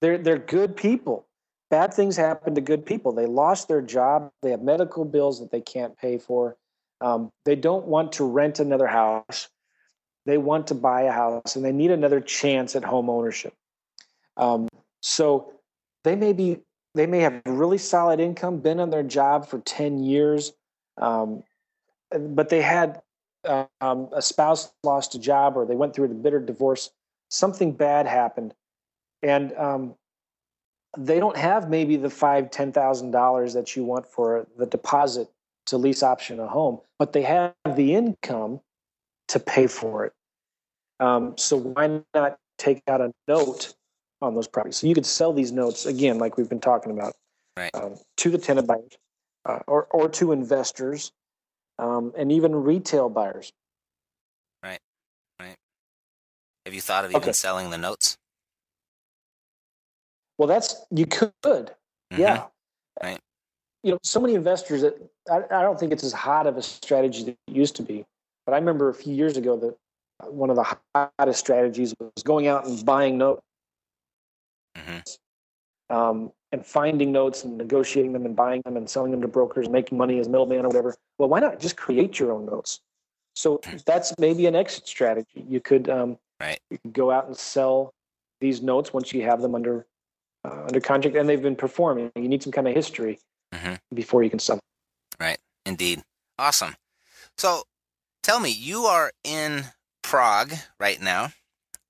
They're 0.01 0.19
they're 0.19 0.39
good 0.39 0.77
people. 0.77 1.27
Bad 1.71 1.95
things 1.95 2.17
happen 2.17 2.55
to 2.55 2.61
good 2.61 2.85
people. 2.87 3.13
They 3.13 3.27
lost 3.27 3.69
their 3.69 3.83
job. 3.83 4.31
They 4.43 4.51
have 4.51 4.63
medical 4.63 5.05
bills 5.05 5.41
that 5.41 5.51
they 5.51 5.61
can't 5.61 5.97
pay 5.97 6.19
for. 6.19 6.57
Um, 7.01 7.31
they 7.45 7.57
don't 7.57 7.87
want 7.87 8.13
to 8.13 8.25
rent 8.25 8.61
another 8.61 8.87
house. 8.87 9.49
They 10.27 10.39
want 10.39 10.69
to 10.69 10.75
buy 10.75 11.03
a 11.03 11.13
house, 11.13 11.57
and 11.57 11.65
they 11.65 11.73
need 11.73 11.91
another 11.91 12.21
chance 12.21 12.77
at 12.77 12.85
home 12.85 13.11
ownership. 13.11 13.55
Um, 14.37 14.69
so 15.03 15.53
they 16.03 16.17
may 16.17 16.33
be 16.33 16.61
they 16.95 17.07
may 17.07 17.21
have 17.21 17.43
really 17.45 17.79
solid 17.79 18.21
income, 18.21 18.59
been 18.59 18.81
on 18.81 18.91
their 18.91 19.03
job 19.03 19.47
for 19.47 19.59
ten 19.61 20.03
years, 20.03 20.53
um, 20.97 21.43
but 22.11 22.49
they 22.49 22.63
had 22.63 23.03
um, 23.81 24.09
a 24.13 24.23
spouse 24.23 24.73
lost 24.83 25.15
a 25.15 25.19
job 25.19 25.57
or 25.57 25.67
they 25.67 25.77
went 25.77 25.95
through 25.95 26.07
a 26.07 26.09
bitter 26.09 26.41
divorce, 26.41 26.91
something 27.29 27.73
bad 27.73 28.07
happened, 28.07 28.55
and 29.23 29.53
um, 29.55 29.95
they 30.97 31.19
don't 31.19 31.37
have 31.37 31.69
maybe 31.69 31.97
the 31.97 32.11
five 32.11 32.51
ten 32.51 32.73
thousand 32.73 33.11
dollars 33.11 33.55
that 33.55 33.77
you 33.77 33.85
want 33.85 34.07
for 34.07 34.47
the 34.57 34.67
deposit 34.67 35.29
to 35.67 35.79
lease 35.79 36.03
option 36.03 36.41
a 36.41 36.47
home, 36.47 36.81
but 36.99 37.13
they 37.13 37.23
have 37.23 37.55
the 37.75 37.95
income 37.95 38.61
to 39.29 39.41
pay 39.41 39.67
for 39.67 40.05
it. 40.05 40.13
Um, 41.01 41.37
so 41.37 41.57
why 41.57 42.03
not 42.15 42.37
take 42.59 42.83
out 42.89 43.01
a 43.01 43.13
note 43.27 43.75
on 44.21 44.35
those 44.35 44.47
properties? 44.47 44.77
So 44.77 44.87
you 44.87 44.95
could 44.95 45.07
sell 45.07 45.33
these 45.33 45.53
notes 45.53 45.87
again, 45.87 46.19
like 46.19 46.37
we've 46.37 46.49
been 46.49 46.61
talking 46.61 46.93
about, 46.93 47.15
Right. 47.57 47.71
um, 47.75 47.97
to 48.19 48.31
the 48.31 48.39
tenant 48.39 48.67
buyers 48.67 48.97
uh, 49.45 49.61
or 49.67 49.87
or 49.91 50.09
to 50.09 50.33
investors 50.33 51.13
um, 51.79 52.13
and 52.17 52.31
even 52.33 52.55
retail 52.55 53.09
buyers. 53.09 53.53
Right, 54.63 54.81
right. 55.41 55.57
Have 56.65 56.75
you 56.75 56.81
thought 56.81 57.05
of 57.05 57.11
even 57.11 57.23
Okay. 57.23 57.33
selling 57.33 57.71
the 57.71 57.79
notes? 57.79 58.17
Well, 60.39 60.49
that's 60.49 60.85
you 60.91 61.07
could, 61.07 61.33
Mhm. 61.43 62.19
yeah. 62.19 62.47
Right. 63.03 63.21
You 63.83 63.93
know, 63.93 63.99
so 64.03 64.21
many 64.21 64.35
investors 64.35 64.83
that 64.83 64.97
I, 65.31 65.43
I 65.51 65.63
don't 65.63 65.79
think 65.79 65.93
it's 65.93 66.05
as 66.05 66.13
hot 66.13 66.47
of 66.47 66.57
a 66.57 66.63
strategy 66.63 67.25
that 67.25 67.37
it 67.47 67.55
used 67.55 67.77
to 67.77 67.83
be. 67.83 68.07
But 68.47 68.55
I 68.55 68.59
remember 68.59 68.89
a 68.89 68.95
few 68.95 69.15
years 69.15 69.37
ago 69.37 69.57
that 69.59 70.33
one 70.33 70.51
of 70.51 70.57
the 70.57 70.77
hottest 70.95 71.41
strategies 71.41 71.95
was 72.01 72.23
going 72.23 72.47
out 72.47 72.67
and 72.67 72.85
buying 72.85 73.19
notes 73.19 73.43
Mhm. 74.77 75.19
um, 75.91 76.33
and 76.51 76.65
finding 76.65 77.13
notes 77.13 77.45
and 77.45 77.59
negotiating 77.59 78.13
them 78.13 78.25
and 78.25 78.35
buying 78.35 78.63
them 78.65 78.77
and 78.77 78.89
selling 78.89 79.11
them 79.11 79.21
to 79.21 79.29
brokers, 79.29 79.69
making 79.69 79.99
money 79.99 80.19
as 80.19 80.29
middleman 80.29 80.65
or 80.65 80.69
whatever. 80.69 80.97
Well, 81.19 81.29
why 81.29 81.41
not 81.41 81.59
just 81.61 81.77
create 81.77 82.19
your 82.19 82.33
own 82.33 82.47
notes? 82.47 82.81
So 83.37 83.61
that's 83.85 84.17
maybe 84.19 84.47
an 84.47 84.55
exit 84.55 84.87
strategy. 84.87 85.45
You 85.49 85.61
could 85.61 85.89
um, 85.89 86.19
Right. 86.41 86.61
you 86.71 86.79
could 86.79 86.93
go 86.93 87.11
out 87.11 87.27
and 87.27 87.37
sell 87.37 87.93
these 88.41 88.63
notes 88.63 88.93
once 88.93 89.13
you 89.13 89.23
have 89.23 89.43
them 89.43 89.55
under 89.55 89.87
uh, 90.45 90.65
under 90.67 90.81
contract 90.81 91.17
and 91.17 91.29
they've 91.29 91.43
been 91.43 91.57
performing. 91.57 92.11
You 92.15 92.29
need 92.29 92.43
some 92.43 92.53
kind 92.53 92.69
of 92.69 92.75
history 92.75 93.19
Mhm. 93.55 93.79
before 93.93 94.23
you 94.23 94.31
can 94.31 94.39
sell. 94.39 94.61
Right? 95.19 95.39
Indeed. 95.65 96.03
Awesome. 96.39 96.77
So 97.39 97.65
tell 98.23 98.41
me, 98.41 98.51
you 98.51 98.85
are 98.85 99.13
in 99.23 99.65
Prague 100.03 100.53
right 100.79 101.01
now, 101.01 101.33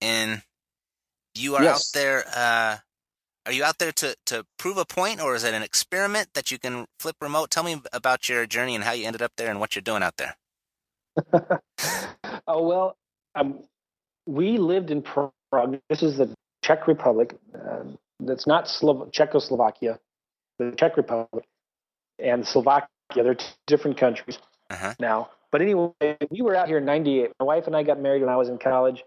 and 0.00 0.42
you 1.34 1.56
are 1.56 1.62
Yes. 1.62 1.76
out 1.76 1.98
there. 1.98 2.24
Uh, 2.28 2.78
are 3.46 3.52
you 3.52 3.64
out 3.64 3.78
there 3.78 3.92
to, 3.92 4.16
to 4.26 4.46
prove 4.58 4.78
a 4.78 4.84
point, 4.84 5.20
or 5.20 5.34
is 5.34 5.44
it 5.44 5.52
an 5.52 5.62
experiment 5.62 6.32
that 6.34 6.50
you 6.50 6.58
can 6.58 6.86
flip 6.98 7.16
remote? 7.20 7.50
Tell 7.50 7.62
me 7.62 7.82
about 7.92 8.28
your 8.28 8.46
journey 8.46 8.74
and 8.74 8.84
how 8.84 8.92
you 8.92 9.06
ended 9.06 9.20
up 9.22 9.32
there 9.36 9.50
and 9.50 9.60
what 9.60 9.74
you're 9.74 9.82
doing 9.82 10.02
out 10.02 10.16
there. 10.16 10.36
oh 12.46 12.62
well, 12.62 12.96
um, 13.34 13.62
we 14.26 14.58
lived 14.58 14.90
in 14.90 15.02
Prague. 15.02 15.32
This 15.88 16.02
is 16.02 16.16
the 16.18 16.34
Czech 16.62 16.86
Republic. 16.86 17.36
Uh, 17.54 17.84
that's 18.20 18.46
not 18.46 18.68
Slo- 18.68 19.08
Czechoslovakia, 19.12 19.98
the 20.58 20.72
Czech 20.76 20.96
Republic, 20.96 21.44
and 22.18 22.46
Slovakia. 22.46 22.88
They're 23.14 23.34
two 23.34 23.46
different 23.66 23.96
countries 23.98 24.38
Uh-huh. 24.70 24.94
now. 24.98 25.30
But 25.52 25.62
anyway, 25.62 25.92
we 26.30 26.42
were 26.42 26.54
out 26.56 26.68
here 26.68 26.78
in 26.78 26.84
'98. 26.84 27.32
My 27.38 27.46
wife 27.46 27.66
and 27.66 27.76
I 27.76 27.82
got 27.82 28.00
married 28.00 28.20
when 28.22 28.30
I 28.30 28.36
was 28.36 28.48
in 28.48 28.58
college. 28.58 29.04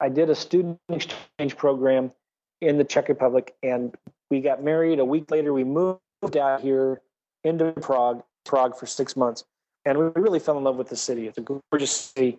I 0.00 0.08
did 0.08 0.30
a 0.30 0.34
student 0.34 0.78
exchange 0.88 1.56
program 1.56 2.12
in 2.60 2.78
the 2.78 2.84
Czech 2.84 3.08
Republic, 3.08 3.54
and 3.62 3.94
we 4.30 4.40
got 4.40 4.62
married. 4.62 4.98
A 4.98 5.04
week 5.04 5.30
later, 5.30 5.52
we 5.52 5.64
moved 5.64 6.36
out 6.38 6.60
here 6.60 7.02
into 7.44 7.72
Prague, 7.72 8.22
Prague 8.44 8.76
for 8.76 8.86
six 8.86 9.16
months, 9.16 9.44
and 9.84 9.98
we 9.98 10.04
really 10.16 10.38
fell 10.38 10.56
in 10.56 10.64
love 10.64 10.76
with 10.76 10.88
the 10.88 10.96
city. 10.96 11.26
It's 11.26 11.36
a 11.38 11.42
gorgeous 11.42 11.92
city. 11.92 12.38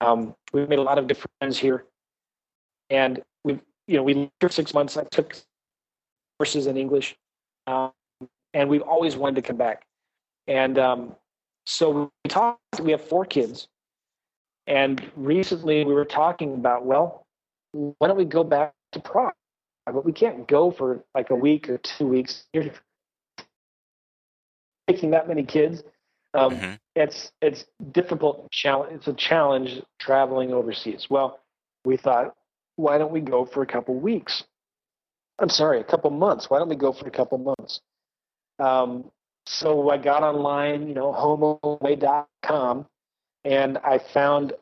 Um, 0.00 0.34
we 0.52 0.66
made 0.66 0.78
a 0.80 0.82
lot 0.82 0.98
of 0.98 1.06
good 1.06 1.18
friends 1.40 1.58
here, 1.58 1.84
and 2.90 3.22
we, 3.44 3.60
you 3.86 3.96
know, 3.96 4.02
we 4.02 4.14
lived 4.14 4.32
for 4.40 4.48
six 4.48 4.74
months. 4.74 4.96
I 4.96 5.04
took 5.04 5.36
courses 6.38 6.66
in 6.66 6.76
English, 6.76 7.16
um, 7.66 7.92
and 8.54 8.68
we've 8.68 8.82
always 8.82 9.16
wanted 9.16 9.36
to 9.36 9.42
come 9.42 9.56
back. 9.56 9.86
And 10.46 10.78
um, 10.78 11.16
so 11.66 12.10
we 12.24 12.28
talked. 12.28 12.60
We 12.80 12.92
have 12.92 13.06
four 13.06 13.24
kids, 13.24 13.68
and 14.66 15.02
recently 15.16 15.84
we 15.84 15.94
were 15.94 16.04
talking 16.04 16.54
about, 16.54 16.86
well, 16.86 17.26
why 17.72 18.08
don't 18.08 18.16
we 18.16 18.24
go 18.24 18.44
back 18.44 18.72
to 18.92 19.00
Prague? 19.00 19.34
But 19.86 20.04
we 20.04 20.12
can't 20.12 20.46
go 20.46 20.70
for 20.70 21.04
like 21.14 21.30
a 21.30 21.34
week 21.34 21.68
or 21.68 21.78
two 21.78 22.06
weeks. 22.06 22.44
You're 22.52 22.70
taking 24.86 25.10
that 25.10 25.28
many 25.28 25.44
kids. 25.44 25.82
Um, 26.34 26.56
Mhm. 26.56 26.78
it's 26.94 27.32
it's 27.40 27.66
difficult 27.92 28.50
challenge 28.50 28.92
it's 28.92 29.08
a 29.08 29.14
challenge 29.14 29.82
traveling 29.98 30.52
overseas 30.52 31.08
well 31.08 31.40
we 31.84 31.96
thought 31.96 32.36
why 32.76 32.98
don't 32.98 33.12
we 33.12 33.20
go 33.20 33.44
for 33.46 33.62
a 33.62 33.66
couple 33.66 33.94
weeks 33.94 34.44
i'm 35.38 35.48
sorry 35.48 35.80
a 35.80 35.84
couple 35.84 36.10
months 36.10 36.50
why 36.50 36.58
don't 36.58 36.68
we 36.68 36.76
go 36.76 36.92
for 36.92 37.06
a 37.06 37.10
couple 37.10 37.38
months 37.38 37.80
um, 38.58 39.10
so 39.46 39.90
i 39.90 39.96
got 39.96 40.22
online 40.22 40.88
you 40.88 40.94
know 40.94 41.12
homeaway.com 41.12 42.86
and 43.44 43.78
i 43.78 43.98
found 43.98 44.52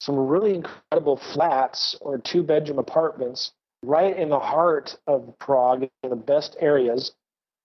some 0.00 0.16
really 0.16 0.54
incredible 0.54 1.16
flats 1.16 1.96
or 2.00 2.18
two 2.18 2.42
bedroom 2.42 2.78
apartments 2.78 3.52
right 3.82 4.16
in 4.16 4.28
the 4.28 4.38
heart 4.38 4.96
of 5.06 5.34
prague 5.38 5.88
in 6.02 6.10
the 6.10 6.16
best 6.16 6.56
areas 6.60 7.12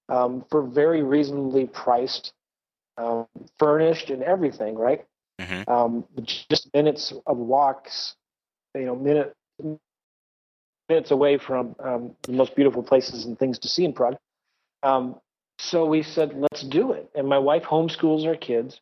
um, 0.10 0.44
for 0.50 0.64
very 0.64 1.02
reasonably 1.02 1.66
priced 1.66 2.34
um, 2.98 3.28
furnished 3.58 4.10
and 4.10 4.24
everything, 4.24 4.76
right? 4.76 5.06
Mhm. 5.41 5.68
Um, 5.68 6.06
just 6.24 6.74
minutes 6.74 7.14
of 7.26 7.38
walks, 7.38 8.16
you 8.76 8.86
know, 8.86 8.96
minute, 8.96 9.36
minutes 10.90 11.12
away 11.12 11.38
from 11.38 11.76
um, 11.80 12.16
the 12.24 12.34
most 12.34 12.56
beautiful 12.56 12.84
places 12.84 13.26
and 13.26 13.38
things 13.38 13.60
to 13.60 13.68
see 13.68 13.86
in 13.86 13.94
Prague. 13.94 14.18
Um, 14.82 15.16
so 15.60 15.86
we 15.86 16.04
said, 16.04 16.34
let's 16.36 16.64
do 16.64 16.92
it. 16.92 17.10
And 17.16 17.28
my 17.28 17.38
wife 17.38 17.64
homeschools 17.64 18.26
our 18.26 18.36
kids. 18.36 18.80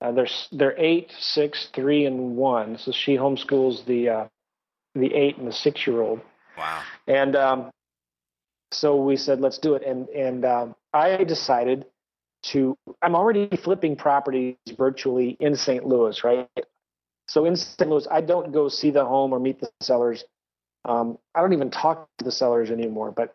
Uh, 0.00 0.12
they're 0.12 0.28
they're 0.50 0.78
eight, 0.78 1.12
six, 1.18 1.68
three, 1.72 2.06
and 2.06 2.36
one. 2.36 2.76
So 2.76 2.90
she 2.90 3.16
homeschools 3.16 3.84
the 3.84 4.08
uh, 4.08 4.28
the 4.94 5.14
eight 5.14 5.38
and 5.38 5.46
the 5.46 5.52
six 5.52 5.86
year 5.86 6.00
old. 6.00 6.20
Wow. 6.58 6.82
And 7.06 7.36
um, 7.36 7.70
so 8.72 8.96
we 8.96 9.16
said, 9.16 9.40
let's 9.40 9.58
do 9.58 9.74
it. 9.74 9.84
And 9.84 10.08
and 10.08 10.44
um, 10.44 10.74
I 10.92 11.22
decided 11.22 11.86
to. 12.46 12.76
I'm 13.00 13.14
already 13.14 13.48
flipping 13.56 13.94
properties 13.94 14.56
virtually 14.76 15.36
in 15.38 15.54
St. 15.54 15.86
Louis, 15.86 16.24
right? 16.24 16.48
So 17.28 17.44
in 17.44 17.54
St. 17.54 17.88
Louis, 17.88 18.06
I 18.10 18.20
don't 18.20 18.52
go 18.52 18.68
see 18.68 18.90
the 18.90 19.04
home 19.04 19.32
or 19.32 19.38
meet 19.38 19.60
the 19.60 19.70
sellers. 19.80 20.24
Um, 20.84 21.18
I 21.34 21.40
don't 21.40 21.52
even 21.52 21.70
talk 21.70 22.08
to 22.18 22.24
the 22.24 22.32
sellers 22.32 22.70
anymore. 22.70 23.12
But 23.12 23.34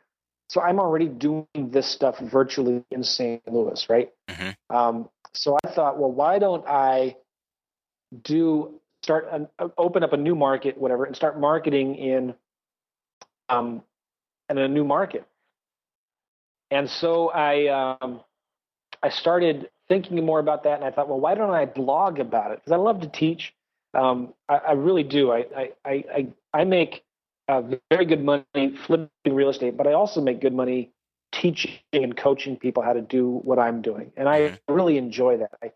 so 0.50 0.62
I'm 0.62 0.80
already 0.80 1.08
doing 1.08 1.48
this 1.56 1.88
stuff 1.88 2.20
virtually 2.20 2.84
in 2.92 3.04
St. 3.04 3.42
Louis, 3.52 3.90
right? 3.90 4.10
Mhm. 4.30 4.56
Um, 4.70 5.10
so 5.34 5.58
I 5.64 5.70
thought, 5.70 5.98
well, 5.98 6.12
why 6.12 6.40
don't 6.40 6.66
I 6.68 7.16
do 8.24 8.80
start 9.04 9.28
an, 9.32 9.48
open 9.78 10.04
up 10.04 10.14
a 10.14 10.18
new 10.18 10.36
market, 10.36 10.78
whatever, 10.78 11.06
and 11.06 11.16
start 11.16 11.40
marketing 11.40 11.96
in 11.96 12.34
um, 13.50 13.84
in 14.50 14.58
a 14.58 14.68
new 14.68 14.84
market. 14.84 15.26
And 16.72 16.90
so 16.90 17.30
I 17.30 17.68
um, 18.02 18.22
I 19.02 19.10
started 19.10 19.70
thinking 19.88 20.24
more 20.26 20.40
about 20.40 20.64
that, 20.64 20.76
and 20.76 20.84
I 20.84 20.92
thought, 20.92 21.08
well, 21.08 21.20
why 21.20 21.36
don't 21.36 21.54
I 21.54 21.66
blog 21.66 22.20
about 22.20 22.52
it? 22.52 22.60
Because 22.60 22.74
I 22.74 22.78
love 22.78 23.02
to 23.02 23.08
teach. 23.08 23.54
Um, 23.94 24.34
I, 24.50 24.56
I, 24.58 24.72
really 24.74 25.04
do. 25.04 25.32
I 25.32 25.46
I 25.86 26.04
I 26.12 26.28
I 26.54 26.64
make 26.66 27.04
uh, 27.48 27.62
very 27.90 28.06
good 28.06 28.24
money 28.24 28.76
flipping 28.86 29.10
real 29.26 29.50
estate, 29.50 29.78
but 29.78 29.88
I 29.88 29.94
also 29.94 30.22
make 30.22 30.42
good 30.42 30.54
money 30.54 30.92
teaching 31.32 31.74
and 31.94 32.16
coaching 32.16 32.58
people 32.58 32.84
how 32.84 32.94
to 32.94 33.02
do 33.02 33.42
what 33.44 33.60
I'm 33.60 33.82
doing, 33.82 34.12
and 34.18 34.28
I 34.28 34.40
mm-hmm. 34.40 34.74
really 34.74 34.98
enjoy 34.98 35.38
that. 35.38 35.52
I, 35.62 35.72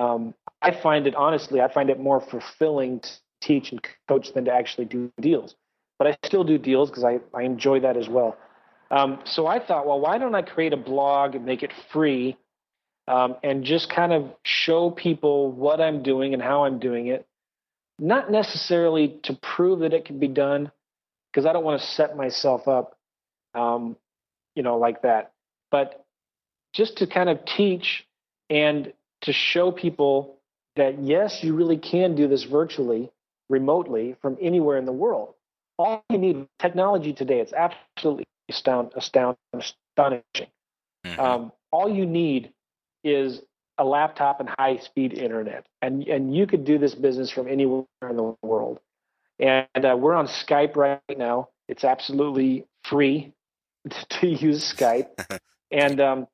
um, 0.00 0.34
I 0.62 0.70
find 0.70 1.06
it 1.06 1.14
honestly, 1.14 1.60
I 1.60 1.72
find 1.72 1.90
it 1.90 1.98
more 1.98 2.20
fulfilling 2.20 3.00
to 3.00 3.10
teach 3.40 3.72
and 3.72 3.80
coach 4.08 4.32
than 4.34 4.44
to 4.46 4.52
actually 4.52 4.86
do 4.86 5.12
deals. 5.20 5.54
But 5.98 6.08
I 6.08 6.18
still 6.24 6.44
do 6.44 6.58
deals 6.58 6.90
because 6.90 7.04
I, 7.04 7.20
I 7.34 7.42
enjoy 7.42 7.80
that 7.80 7.96
as 7.96 8.08
well. 8.08 8.36
Um, 8.90 9.20
so 9.24 9.46
I 9.46 9.58
thought, 9.58 9.86
well, 9.86 10.00
why 10.00 10.18
don't 10.18 10.34
I 10.34 10.42
create 10.42 10.72
a 10.72 10.76
blog 10.76 11.34
and 11.34 11.44
make 11.44 11.62
it 11.62 11.72
free 11.92 12.36
um, 13.08 13.36
and 13.42 13.64
just 13.64 13.88
kind 13.88 14.12
of 14.12 14.32
show 14.44 14.90
people 14.90 15.50
what 15.50 15.80
I'm 15.80 16.02
doing 16.02 16.34
and 16.34 16.42
how 16.42 16.64
I'm 16.64 16.78
doing 16.78 17.08
it? 17.08 17.26
Not 17.98 18.30
necessarily 18.30 19.18
to 19.24 19.34
prove 19.34 19.80
that 19.80 19.94
it 19.94 20.04
can 20.04 20.18
be 20.18 20.28
done, 20.28 20.70
because 21.36 21.46
I 21.46 21.52
don't 21.52 21.64
want 21.64 21.82
to 21.82 21.86
set 21.86 22.16
myself 22.16 22.66
up, 22.66 22.96
um, 23.54 23.98
you 24.54 24.62
know, 24.62 24.78
like 24.78 25.02
that. 25.02 25.32
But 25.70 26.02
just 26.72 26.96
to 26.98 27.06
kind 27.06 27.28
of 27.28 27.44
teach 27.44 28.06
and 28.48 28.90
to 29.20 29.34
show 29.34 29.70
people 29.70 30.38
that 30.76 31.02
yes, 31.02 31.44
you 31.44 31.54
really 31.54 31.76
can 31.76 32.14
do 32.14 32.26
this 32.26 32.44
virtually, 32.44 33.10
remotely 33.50 34.16
from 34.22 34.38
anywhere 34.40 34.78
in 34.78 34.86
the 34.86 34.92
world. 34.92 35.34
All 35.78 36.02
you 36.08 36.16
need 36.16 36.48
technology 36.58 37.12
today. 37.12 37.40
It's 37.40 37.52
absolutely 37.52 38.24
astound, 38.48 38.92
astound, 38.96 39.36
astonishing. 39.52 40.48
Mm-hmm. 41.04 41.20
Um, 41.20 41.52
all 41.70 41.94
you 41.94 42.06
need 42.06 42.54
is 43.04 43.42
a 43.76 43.84
laptop 43.84 44.40
and 44.40 44.48
high 44.58 44.78
speed 44.78 45.12
internet, 45.12 45.66
and 45.82 46.02
and 46.08 46.34
you 46.34 46.46
could 46.46 46.64
do 46.64 46.78
this 46.78 46.94
business 46.94 47.30
from 47.30 47.46
anywhere 47.46 47.84
in 48.08 48.16
the 48.16 48.34
world. 48.42 48.80
And 49.38 49.84
uh, 49.84 49.96
we're 49.98 50.14
on 50.14 50.26
Skype 50.26 50.76
right 50.76 51.00
now. 51.16 51.48
It's 51.68 51.84
absolutely 51.84 52.64
free 52.84 53.32
to 54.20 54.26
use 54.26 54.74
Skype, 54.74 55.08
and 55.70 56.00
um, 56.00 56.26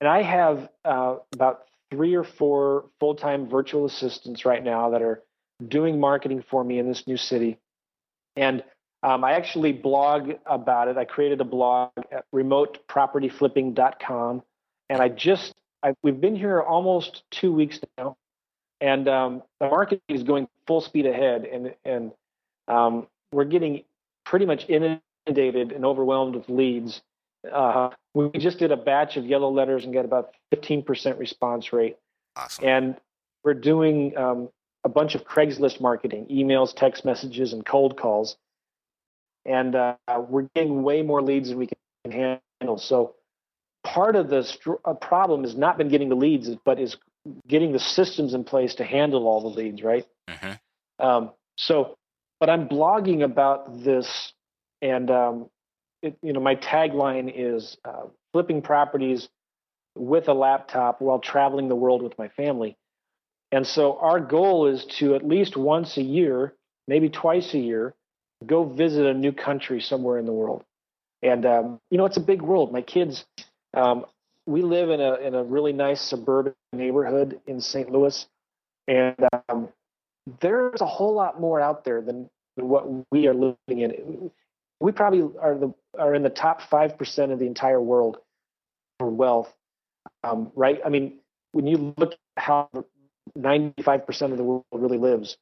and 0.00 0.08
I 0.08 0.22
have 0.22 0.68
uh, 0.84 1.16
about 1.32 1.64
three 1.90 2.14
or 2.14 2.24
four 2.24 2.86
full 3.00 3.14
time 3.14 3.48
virtual 3.48 3.86
assistants 3.86 4.44
right 4.44 4.62
now 4.62 4.90
that 4.90 5.02
are 5.02 5.22
doing 5.66 6.00
marketing 6.00 6.44
for 6.50 6.64
me 6.64 6.78
in 6.78 6.88
this 6.88 7.06
new 7.06 7.16
city. 7.16 7.58
And 8.36 8.64
um, 9.02 9.22
I 9.22 9.32
actually 9.32 9.72
blog 9.72 10.32
about 10.46 10.88
it. 10.88 10.96
I 10.96 11.04
created 11.04 11.40
a 11.40 11.44
blog 11.44 11.90
at 12.10 12.24
remotepropertyflipping.com, 12.34 14.42
and 14.88 15.02
I 15.02 15.08
just 15.08 15.52
I, 15.82 15.94
we've 16.02 16.20
been 16.20 16.36
here 16.36 16.62
almost 16.62 17.22
two 17.30 17.52
weeks 17.52 17.78
now, 17.98 18.16
and 18.84 19.08
um, 19.08 19.42
the 19.60 19.68
market 19.68 20.02
is 20.08 20.22
going 20.22 20.48
full 20.66 20.80
speed 20.80 21.06
ahead, 21.06 21.44
and 21.44 21.74
and 21.84 22.12
um, 22.68 23.06
we're 23.32 23.44
getting 23.44 23.84
pretty 24.24 24.46
much 24.46 24.68
inundated 24.68 25.72
and 25.72 25.84
overwhelmed 25.84 26.34
with 26.34 26.48
leads. 26.48 27.02
Uh, 27.50 27.90
we 28.14 28.30
just 28.38 28.58
did 28.58 28.72
a 28.72 28.76
batch 28.76 29.16
of 29.16 29.26
yellow 29.26 29.50
letters 29.50 29.84
and 29.84 29.92
got 29.92 30.06
about 30.06 30.34
15% 30.54 31.18
response 31.18 31.74
rate. 31.74 31.96
Awesome. 32.36 32.64
And 32.64 32.96
we're 33.42 33.52
doing 33.52 34.16
um, 34.16 34.48
a 34.82 34.88
bunch 34.88 35.14
of 35.14 35.24
Craigslist 35.26 35.78
marketing, 35.78 36.26
emails, 36.30 36.74
text 36.74 37.04
messages, 37.04 37.52
and 37.52 37.66
cold 37.66 37.98
calls 37.98 38.38
and 39.44 39.74
uh, 39.74 39.96
we're 40.28 40.48
getting 40.54 40.82
way 40.82 41.02
more 41.02 41.22
leads 41.22 41.48
than 41.48 41.58
we 41.58 41.68
can 42.04 42.38
handle. 42.60 42.78
So 42.78 43.14
part 43.82 44.16
of 44.16 44.28
the 44.28 44.42
str- 44.42 44.74
uh, 44.84 44.94
problem 44.94 45.42
has 45.42 45.56
not 45.56 45.76
been 45.76 45.88
getting 45.88 46.08
the 46.08 46.16
leads, 46.16 46.48
but 46.64 46.80
is 46.80 46.96
getting 47.46 47.72
the 47.72 47.78
systems 47.78 48.34
in 48.34 48.44
place 48.44 48.74
to 48.76 48.84
handle 48.84 49.26
all 49.26 49.40
the 49.40 49.48
leads, 49.48 49.82
right? 49.82 50.06
Mm-hmm. 50.28 51.04
Um, 51.04 51.30
so, 51.56 51.96
but 52.40 52.50
I'm 52.50 52.68
blogging 52.68 53.22
about 53.22 53.82
this, 53.82 54.32
and 54.82 55.10
um, 55.10 55.50
it, 56.02 56.16
you 56.22 56.32
know, 56.32 56.40
my 56.40 56.56
tagline 56.56 57.32
is 57.34 57.76
uh, 57.84 58.06
flipping 58.32 58.62
properties 58.62 59.28
with 59.96 60.28
a 60.28 60.34
laptop 60.34 61.00
while 61.00 61.18
traveling 61.18 61.68
the 61.68 61.76
world 61.76 62.02
with 62.02 62.18
my 62.18 62.28
family. 62.28 62.76
And 63.52 63.66
so 63.66 63.98
our 63.98 64.18
goal 64.18 64.66
is 64.66 64.84
to 64.98 65.14
at 65.14 65.26
least 65.26 65.56
once 65.56 65.96
a 65.96 66.02
year, 66.02 66.54
maybe 66.88 67.08
twice 67.08 67.54
a 67.54 67.58
year, 67.58 67.94
go 68.44 68.64
visit 68.64 69.06
a 69.06 69.14
new 69.14 69.32
country 69.32 69.80
somewhere 69.80 70.18
in 70.18 70.26
the 70.26 70.32
world. 70.32 70.64
And 71.22 71.46
um, 71.46 71.80
you 71.90 71.96
know, 71.96 72.04
it's 72.04 72.16
a 72.16 72.20
big 72.20 72.42
world. 72.42 72.72
My 72.72 72.82
kids, 72.82 73.24
um, 73.72 74.06
we 74.46 74.62
live 74.62 74.90
in 74.90 75.00
a 75.00 75.14
in 75.14 75.34
a 75.34 75.42
really 75.42 75.72
nice 75.72 76.00
suburban 76.00 76.54
neighborhood 76.72 77.40
in 77.46 77.60
St. 77.60 77.90
Louis, 77.90 78.26
and 78.88 79.16
um, 79.48 79.68
there's 80.40 80.80
a 80.80 80.86
whole 80.86 81.14
lot 81.14 81.40
more 81.40 81.60
out 81.60 81.84
there 81.84 82.00
than, 82.00 82.28
what 82.56 82.86
we 83.10 83.26
are 83.26 83.34
living 83.34 83.56
in. 83.80 84.30
We 84.80 84.92
probably 84.92 85.28
are 85.40 85.56
the 85.56 85.74
are 85.98 86.14
in 86.14 86.22
the 86.22 86.30
top 86.30 86.62
five 86.62 86.96
percent 86.98 87.32
of 87.32 87.38
the 87.38 87.46
entire 87.46 87.80
world 87.80 88.18
for 88.98 89.08
wealth, 89.10 89.52
um, 90.22 90.52
right? 90.54 90.80
I 90.84 90.88
mean, 90.88 91.18
when 91.52 91.66
you 91.66 91.94
look 91.96 92.12
at 92.12 92.42
how 92.42 92.68
95% 93.38 94.32
of 94.32 94.36
the 94.36 94.44
world 94.44 94.64
really 94.72 94.98
lives, 94.98 95.36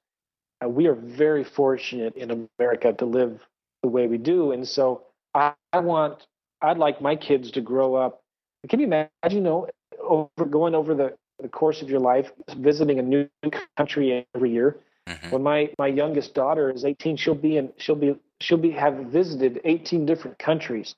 uh, 0.65 0.69
we 0.69 0.87
are 0.87 0.95
very 0.95 1.45
fortunate 1.45 2.17
in 2.17 2.49
America 2.59 2.93
to 2.93 3.05
live 3.05 3.41
the 3.83 3.89
way 3.89 4.07
we 4.07 4.19
do. 4.19 4.53
And 4.53 4.67
so 4.67 5.03
I, 5.35 5.55
I 5.73 5.81
want, 5.81 6.27
I'd 6.61 6.79
like 6.79 7.01
my 7.01 7.17
kids 7.17 7.51
to 7.53 7.61
grow 7.61 7.95
up. 7.95 8.22
Can 8.69 8.81
you 8.81 8.87
imagine, 8.87 9.11
you 9.31 9.41
know, 9.41 9.69
over 10.01 10.45
going 10.49 10.75
over 10.75 10.95
the, 10.95 11.15
the 11.41 11.49
course 11.49 11.83
of 11.83 11.91
your 11.91 12.01
life, 12.01 12.31
visiting 12.57 12.99
a 12.99 13.03
new 13.03 13.29
country 13.77 14.27
every 14.35 14.51
year? 14.51 14.79
Mm-hmm. 15.09 15.31
When 15.31 15.43
my, 15.43 15.71
my 15.79 15.89
youngest 15.89 16.35
daughter 16.35 16.71
is 16.71 16.85
18, 16.85 17.17
she'll 17.17 17.35
be 17.35 17.57
in, 17.57 17.73
she'll 17.77 17.97
be, 17.97 18.15
she'll 18.41 18.59
be, 18.59 18.71
have 18.71 18.95
visited 18.95 19.61
18 19.65 20.07
different 20.07 20.39
countries. 20.39 20.95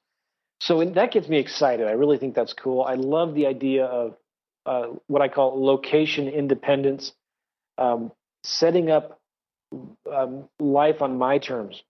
So 0.61 0.85
that 0.85 1.13
gets 1.13 1.29
me 1.29 1.39
excited. 1.39 1.87
I 1.87 1.93
really 1.93 2.19
think 2.19 2.35
that's 2.35 2.53
cool. 2.53 2.83
I 2.83 2.95
love 2.95 3.35
the 3.35 3.47
idea 3.47 3.87
of 3.87 4.17
uh, 4.67 4.87
what 5.07 5.23
I 5.23 5.29
call 5.29 5.63
location 5.63 6.29
independence, 6.29 7.13
um, 7.79 8.13
setting 8.45 8.91
up 8.91 9.21
um, 10.11 10.49
life 10.59 11.03
on 11.03 11.19
my 11.19 11.39
terms. 11.39 11.83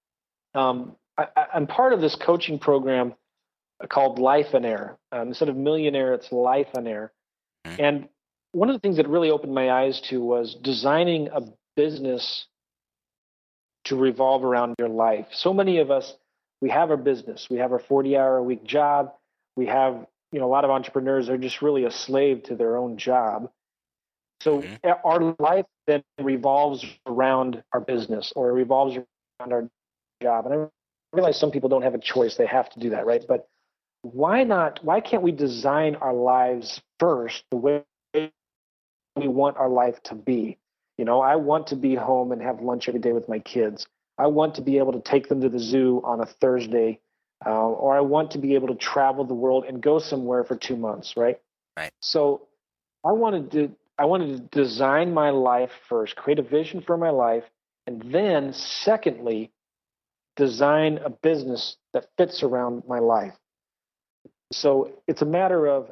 Um, 0.55 0.97
I, 1.16 1.27
am 1.55 1.66
part 1.66 1.93
of 1.93 2.01
this 2.01 2.16
coaching 2.16 2.59
program 2.59 3.14
called 3.89 4.18
Lifeonaire. 4.18 4.97
Um, 5.12 5.29
instead 5.29 5.49
of 5.49 5.57
millionaire, 5.57 6.14
it's 6.14 6.29
Lifeonaire. 6.29 7.11
Mm-hmm. 7.66 7.83
And 7.83 8.09
one 8.53 8.68
of 8.68 8.77
the 8.77 8.81
things 8.81 8.97
that 8.97 9.09
really 9.09 9.31
opened 9.31 9.55
my 9.55 9.70
eyes 9.70 10.01
to 10.11 10.20
was 10.20 10.55
designing 10.62 11.29
a 11.29 11.43
business 11.77 12.47
to 13.85 13.97
revolve 13.97 14.44
around 14.44 14.74
your 14.78 14.89
life. 14.89 15.27
So 15.32 15.53
many 15.53 15.78
of 15.78 15.90
us, 15.90 16.15
we 16.61 16.70
have 16.70 16.90
our 16.90 16.97
business, 16.97 17.48
we 17.51 17.59
have 17.59 17.73
our 17.73 17.78
40 17.78 18.16
hour 18.16 18.39
a 18.39 18.43
week 18.43 18.65
job, 18.65 19.12
we 19.57 19.66
have, 19.66 20.07
you 20.32 20.40
know, 20.40 20.47
a 20.47 20.48
lot 20.48 20.65
of 20.65 20.70
entrepreneurs 20.70 21.28
are 21.28 21.36
just 21.36 21.61
really 21.61 21.85
a 21.85 21.90
slave 21.90 22.44
to 22.44 22.57
their 22.57 22.77
own 22.77 22.97
job. 22.97 23.51
So 24.40 24.62
mm-hmm. 24.62 24.90
our 25.05 25.35
life 25.39 25.66
then 25.86 26.03
revolves 26.20 26.85
around 27.07 27.62
our 27.73 27.81
business 27.81 28.32
or 28.35 28.51
it 28.51 28.53
revolves 28.53 28.97
around 28.97 29.53
our 29.53 29.69
job. 30.23 30.47
And 30.47 30.55
I 30.55 30.69
realize 31.12 31.39
some 31.39 31.51
people 31.51 31.69
don't 31.69 31.82
have 31.82 31.94
a 31.94 31.98
choice; 31.98 32.36
they 32.36 32.47
have 32.47 32.70
to 32.70 32.81
do 32.81 32.90
that, 32.90 33.07
right? 33.07 33.24
But 33.27 33.48
why 34.05 34.44
not? 34.44 34.81
Why 34.85 35.01
can't 35.01 35.22
we 35.22 35.32
design 35.32 35.97
our 35.97 36.12
lives 36.12 36.81
first 37.01 37.43
the 37.51 37.56
way 37.56 37.85
we 38.14 39.28
want 39.28 39.56
our 39.56 39.68
life 39.68 40.02
to 40.05 40.14
be? 40.14 40.59
You 40.98 41.05
know, 41.05 41.20
I 41.22 41.36
want 41.36 41.68
to 41.68 41.76
be 41.76 41.94
home 41.94 42.31
and 42.31 42.43
have 42.43 42.60
lunch 42.60 42.86
every 42.86 43.01
day 43.01 43.12
with 43.12 43.28
my 43.28 43.39
kids. 43.39 43.86
I 44.18 44.26
want 44.26 44.56
to 44.56 44.62
be 44.62 44.78
able 44.78 44.93
to 44.93 45.01
take 45.01 45.28
them 45.28 45.40
to 45.40 45.48
the 45.48 45.59
zoo 45.59 46.02
on 46.05 46.20
a 46.20 46.26
Thursday, 46.26 47.01
uh, 47.44 47.51
or 47.51 47.97
I 47.97 48.01
want 48.01 48.32
to 48.32 48.39
be 48.39 48.55
able 48.55 48.68
to 48.68 48.74
travel 48.74 49.24
the 49.24 49.35
world 49.35 49.64
and 49.66 49.81
go 49.81 49.98
somewhere 49.98 50.44
for 50.44 50.55
two 50.55 50.76
months, 50.76 51.16
right? 51.16 51.40
Right. 51.76 51.90
So 52.01 52.47
I 53.05 53.12
wanted 53.12 53.51
to 53.52 53.74
I 53.98 54.05
wanted 54.05 54.36
to 54.36 54.59
design 54.59 55.14
my 55.14 55.31
life 55.31 55.70
first, 55.89 56.16
create 56.16 56.39
a 56.39 56.43
vision 56.43 56.82
for 56.82 56.97
my 56.97 57.10
life, 57.10 57.44
and 57.86 58.02
then, 58.12 58.52
secondly, 58.52 59.52
design 60.36 60.98
a 61.05 61.10
business 61.10 61.76
that 61.93 62.09
fits 62.18 62.43
around 62.43 62.82
my 62.89 62.98
life. 62.98 63.35
So 64.53 64.93
it's 65.07 65.23
a 65.23 65.27
matter 65.27 65.66
of 65.66 65.91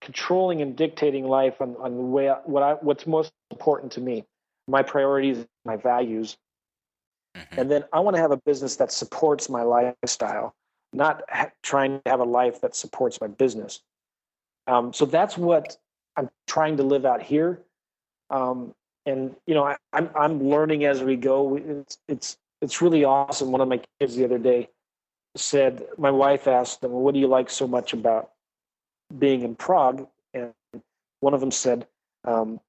controlling 0.00 0.62
and 0.62 0.76
dictating 0.76 1.26
life 1.26 1.60
on, 1.60 1.76
on 1.80 1.96
the 1.96 2.02
way 2.02 2.32
what 2.44 2.62
I, 2.62 2.72
what's 2.74 3.06
most 3.06 3.32
important 3.50 3.92
to 3.92 4.00
me, 4.00 4.24
my 4.66 4.82
priorities, 4.82 5.46
my 5.64 5.76
values, 5.76 6.36
mm-hmm. 7.36 7.60
and 7.60 7.70
then 7.70 7.84
I 7.92 8.00
want 8.00 8.16
to 8.16 8.22
have 8.22 8.30
a 8.30 8.36
business 8.36 8.76
that 8.76 8.92
supports 8.92 9.48
my 9.48 9.62
lifestyle, 9.62 10.54
not 10.92 11.22
ha- 11.28 11.50
trying 11.62 12.00
to 12.04 12.10
have 12.10 12.20
a 12.20 12.24
life 12.24 12.60
that 12.60 12.76
supports 12.76 13.20
my 13.20 13.26
business. 13.26 13.80
Um, 14.66 14.92
so 14.92 15.06
that's 15.06 15.36
what 15.36 15.76
I'm 16.16 16.28
trying 16.46 16.76
to 16.76 16.82
live 16.82 17.04
out 17.04 17.22
here. 17.22 17.62
Um, 18.30 18.74
and 19.06 19.34
you 19.46 19.54
know, 19.54 19.64
I, 19.64 19.76
am 19.94 20.10
I'm, 20.14 20.16
I'm 20.16 20.48
learning 20.48 20.84
as 20.84 21.02
we 21.02 21.16
go. 21.16 21.56
It's 21.56 21.98
it's 22.08 22.36
it's 22.60 22.82
really 22.82 23.04
awesome. 23.04 23.50
One 23.50 23.60
of 23.60 23.68
my 23.68 23.80
kids 23.98 24.16
the 24.16 24.24
other 24.24 24.38
day 24.38 24.68
said, 25.36 25.86
my 25.96 26.10
wife 26.10 26.48
asked 26.48 26.80
them, 26.80 26.92
"What 26.92 27.14
do 27.14 27.20
you 27.20 27.28
like 27.28 27.50
so 27.50 27.66
much 27.66 27.92
about 27.92 28.30
being 29.18 29.42
in 29.42 29.54
Prague?" 29.54 30.06
and 30.34 30.52
one 31.20 31.34
of 31.34 31.40
them 31.40 31.50
said, 31.50 31.86
um, 32.24 32.60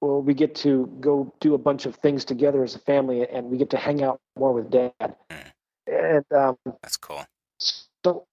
"Well, 0.00 0.22
we 0.22 0.34
get 0.34 0.54
to 0.56 0.86
go 1.00 1.32
do 1.40 1.54
a 1.54 1.58
bunch 1.58 1.86
of 1.86 1.96
things 1.96 2.24
together 2.24 2.62
as 2.62 2.74
a 2.74 2.80
family, 2.80 3.28
and 3.28 3.50
we 3.50 3.58
get 3.58 3.70
to 3.70 3.76
hang 3.76 4.02
out 4.02 4.20
more 4.38 4.52
with 4.52 4.70
Dad." 4.70 4.92
Mm. 5.00 5.52
And 5.86 6.24
um, 6.32 6.56
that's 6.82 6.96
cool. 6.96 7.24
So 8.04 8.26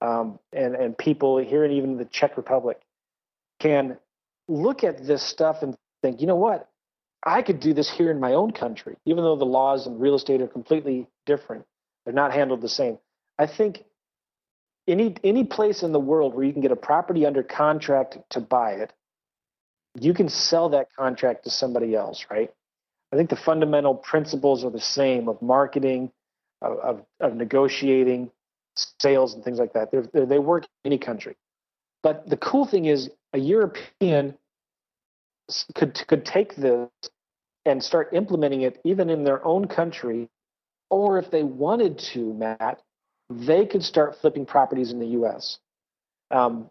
um, 0.00 0.38
and 0.52 0.74
and 0.74 0.96
people 0.96 1.38
here 1.38 1.64
and 1.64 1.72
even 1.74 1.98
the 1.98 2.06
Czech 2.06 2.36
Republic, 2.36 2.80
can 3.60 3.98
look 4.48 4.82
at 4.84 5.06
this 5.06 5.22
stuff 5.22 5.62
and 5.62 5.76
think, 6.02 6.20
you 6.20 6.26
know 6.26 6.36
what, 6.36 6.68
I 7.24 7.42
could 7.42 7.60
do 7.60 7.72
this 7.72 7.90
here 7.90 8.10
in 8.10 8.18
my 8.18 8.32
own 8.32 8.50
country, 8.52 8.96
even 9.04 9.22
though 9.22 9.36
the 9.36 9.44
laws 9.44 9.86
in 9.86 9.98
real 9.98 10.14
estate 10.14 10.40
are 10.40 10.48
completely 10.48 11.06
different. 11.26 11.64
They're 12.04 12.14
not 12.14 12.32
handled 12.32 12.62
the 12.62 12.68
same. 12.68 12.98
I 13.38 13.46
think 13.46 13.84
any 14.88 15.14
any 15.22 15.44
place 15.44 15.82
in 15.82 15.92
the 15.92 16.00
world 16.00 16.34
where 16.34 16.44
you 16.44 16.52
can 16.52 16.62
get 16.62 16.72
a 16.72 16.76
property 16.76 17.24
under 17.26 17.42
contract 17.42 18.18
to 18.30 18.40
buy 18.40 18.72
it, 18.72 18.92
you 20.00 20.14
can 20.14 20.28
sell 20.28 20.70
that 20.70 20.88
contract 20.96 21.44
to 21.44 21.50
somebody 21.50 21.94
else, 21.94 22.26
right? 22.30 22.50
I 23.12 23.16
think 23.16 23.30
the 23.30 23.36
fundamental 23.36 23.94
principles 23.94 24.64
are 24.64 24.70
the 24.70 24.80
same 24.80 25.28
of 25.28 25.40
marketing, 25.42 26.10
of, 26.62 26.78
of, 26.78 27.06
of 27.20 27.34
negotiating, 27.36 28.30
sales, 29.00 29.34
and 29.34 29.44
things 29.44 29.58
like 29.58 29.74
that. 29.74 29.90
They're, 29.90 30.08
they're, 30.12 30.26
they 30.26 30.38
work 30.38 30.64
in 30.64 30.92
any 30.92 30.98
country. 30.98 31.36
But 32.02 32.28
the 32.28 32.36
cool 32.36 32.64
thing 32.64 32.86
is, 32.86 33.10
a 33.32 33.38
European 33.38 34.36
could 35.74 36.02
could 36.06 36.24
take 36.24 36.56
this 36.56 36.88
and 37.64 37.82
start 37.82 38.12
implementing 38.12 38.62
it 38.62 38.80
even 38.84 39.10
in 39.10 39.24
their 39.24 39.44
own 39.44 39.66
country, 39.66 40.28
or 40.90 41.18
if 41.18 41.30
they 41.30 41.42
wanted 41.42 41.98
to, 41.98 42.34
Matt, 42.34 42.80
they 43.30 43.66
could 43.66 43.84
start 43.84 44.16
flipping 44.20 44.46
properties 44.46 44.90
in 44.90 44.98
the 44.98 45.06
U.S. 45.08 45.58
Um, 46.30 46.70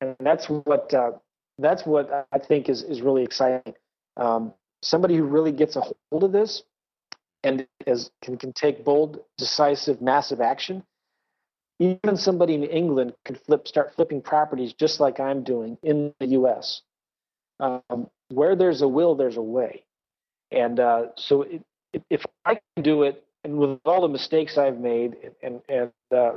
and 0.00 0.16
that's 0.20 0.46
what 0.46 0.92
uh, 0.94 1.12
that's 1.58 1.84
what 1.84 2.28
I 2.32 2.38
think 2.38 2.68
is 2.68 2.82
is 2.82 3.02
really 3.02 3.22
exciting. 3.22 3.74
Um, 4.16 4.52
somebody 4.82 5.16
who 5.16 5.24
really 5.24 5.52
gets 5.52 5.76
a 5.76 5.82
hold 6.10 6.24
of 6.24 6.32
this 6.32 6.62
and 7.42 7.66
is, 7.86 8.10
can 8.22 8.36
can 8.36 8.52
take 8.52 8.84
bold, 8.84 9.20
decisive, 9.38 10.00
massive 10.00 10.40
action. 10.40 10.84
Even 11.78 12.16
somebody 12.16 12.54
in 12.54 12.64
England 12.64 13.14
could 13.24 13.40
flip, 13.40 13.66
start 13.66 13.94
flipping 13.94 14.22
properties 14.22 14.72
just 14.72 15.00
like 15.00 15.18
I'm 15.18 15.42
doing 15.42 15.78
in 15.82 16.14
the 16.20 16.26
U.S. 16.26 16.82
Um, 17.58 18.08
where 18.28 18.54
there's 18.54 18.82
a 18.82 18.88
will, 18.88 19.14
there's 19.14 19.36
a 19.36 19.42
way. 19.42 19.84
And 20.52 20.78
uh, 20.78 21.06
so 21.16 21.42
it, 21.42 21.62
if 22.08 22.24
I 22.44 22.54
can 22.54 22.82
do 22.82 23.02
it, 23.02 23.24
and 23.44 23.56
with 23.56 23.80
all 23.84 24.02
the 24.02 24.08
mistakes 24.08 24.56
I've 24.56 24.78
made 24.78 25.16
and 25.42 25.60
and 25.68 25.86
uh, 26.14 26.36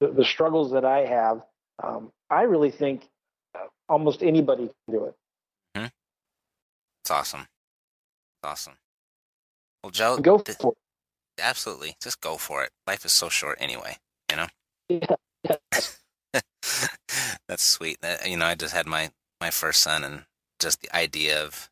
the, 0.00 0.10
the, 0.12 0.24
struggles 0.24 0.72
that 0.72 0.84
I 0.84 1.06
have, 1.06 1.42
um, 1.82 2.10
I 2.28 2.42
really 2.42 2.72
think 2.72 3.08
almost 3.92 4.22
anybody 4.22 4.64
can 4.64 4.94
do 4.94 5.04
it. 5.04 5.14
Mm-hmm. 5.76 5.86
It's 7.02 7.10
awesome. 7.10 7.42
It's 7.42 8.44
awesome. 8.44 8.74
Well, 9.82 9.90
Joe, 9.90 10.18
go 10.18 10.38
th- 10.38 10.58
for 10.58 10.72
it. 10.72 11.42
Absolutely, 11.42 11.96
just 12.02 12.20
go 12.20 12.36
for 12.36 12.64
it. 12.64 12.70
Life 12.86 13.04
is 13.04 13.12
so 13.12 13.28
short 13.28 13.58
anyway. 13.60 13.96
You 14.30 14.36
know. 14.36 14.46
Yeah. 14.88 15.56
That's 17.48 17.62
sweet. 17.62 17.98
You 18.26 18.36
know, 18.36 18.46
I 18.46 18.54
just 18.54 18.74
had 18.74 18.86
my 18.86 19.10
my 19.40 19.50
first 19.50 19.82
son, 19.82 20.04
and 20.04 20.24
just 20.58 20.80
the 20.80 20.94
idea 20.96 21.44
of 21.44 21.68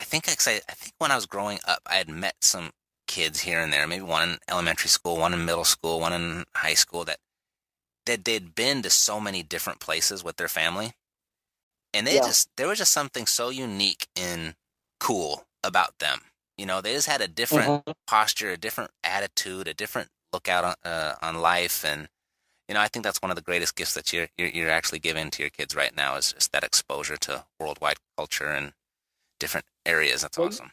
I 0.00 0.04
think 0.04 0.28
I, 0.28 0.32
I 0.32 0.74
think 0.74 0.94
when 0.98 1.10
I 1.10 1.16
was 1.16 1.26
growing 1.26 1.58
up, 1.66 1.80
I 1.86 1.94
had 1.96 2.08
met 2.08 2.36
some 2.42 2.70
kids 3.06 3.40
here 3.40 3.60
and 3.60 3.72
there, 3.72 3.86
maybe 3.86 4.02
one 4.04 4.28
in 4.30 4.38
elementary 4.48 4.88
school, 4.88 5.16
one 5.16 5.34
in 5.34 5.44
middle 5.44 5.64
school, 5.64 6.00
one 6.00 6.12
in 6.12 6.44
high 6.54 6.74
school 6.74 7.04
that 7.04 7.18
that 8.06 8.24
they'd 8.24 8.54
been 8.54 8.82
to 8.82 8.90
so 8.90 9.18
many 9.18 9.42
different 9.42 9.80
places 9.80 10.22
with 10.22 10.36
their 10.36 10.48
family. 10.48 10.92
And 11.94 12.06
they 12.06 12.16
yeah. 12.16 12.22
just 12.22 12.48
there 12.56 12.68
was 12.68 12.78
just 12.78 12.92
something 12.92 13.26
so 13.26 13.50
unique 13.50 14.08
and 14.16 14.54
cool 15.00 15.46
about 15.62 15.98
them. 15.98 16.20
You 16.58 16.66
know, 16.66 16.80
they 16.80 16.92
just 16.92 17.08
had 17.08 17.20
a 17.20 17.28
different 17.28 17.68
mm-hmm. 17.68 17.92
posture, 18.06 18.50
a 18.50 18.56
different 18.56 18.90
attitude, 19.02 19.68
a 19.68 19.74
different 19.74 20.08
look 20.32 20.48
out 20.48 20.64
on, 20.64 20.74
uh, 20.84 21.14
on 21.22 21.40
life 21.40 21.84
and 21.84 22.08
you 22.68 22.74
know, 22.74 22.80
I 22.80 22.88
think 22.88 23.04
that's 23.04 23.20
one 23.20 23.30
of 23.30 23.36
the 23.36 23.42
greatest 23.42 23.76
gifts 23.76 23.92
that 23.94 24.12
you're, 24.12 24.28
you're, 24.38 24.48
you're 24.48 24.70
actually 24.70 24.98
giving 24.98 25.30
to 25.30 25.42
your 25.42 25.50
kids 25.50 25.76
right 25.76 25.94
now 25.94 26.16
is 26.16 26.32
just 26.32 26.50
that 26.52 26.64
exposure 26.64 27.18
to 27.18 27.44
worldwide 27.60 27.98
culture 28.16 28.46
and 28.46 28.72
different 29.38 29.66
areas. 29.84 30.22
That's 30.22 30.38
well, 30.38 30.48
awesome. 30.48 30.72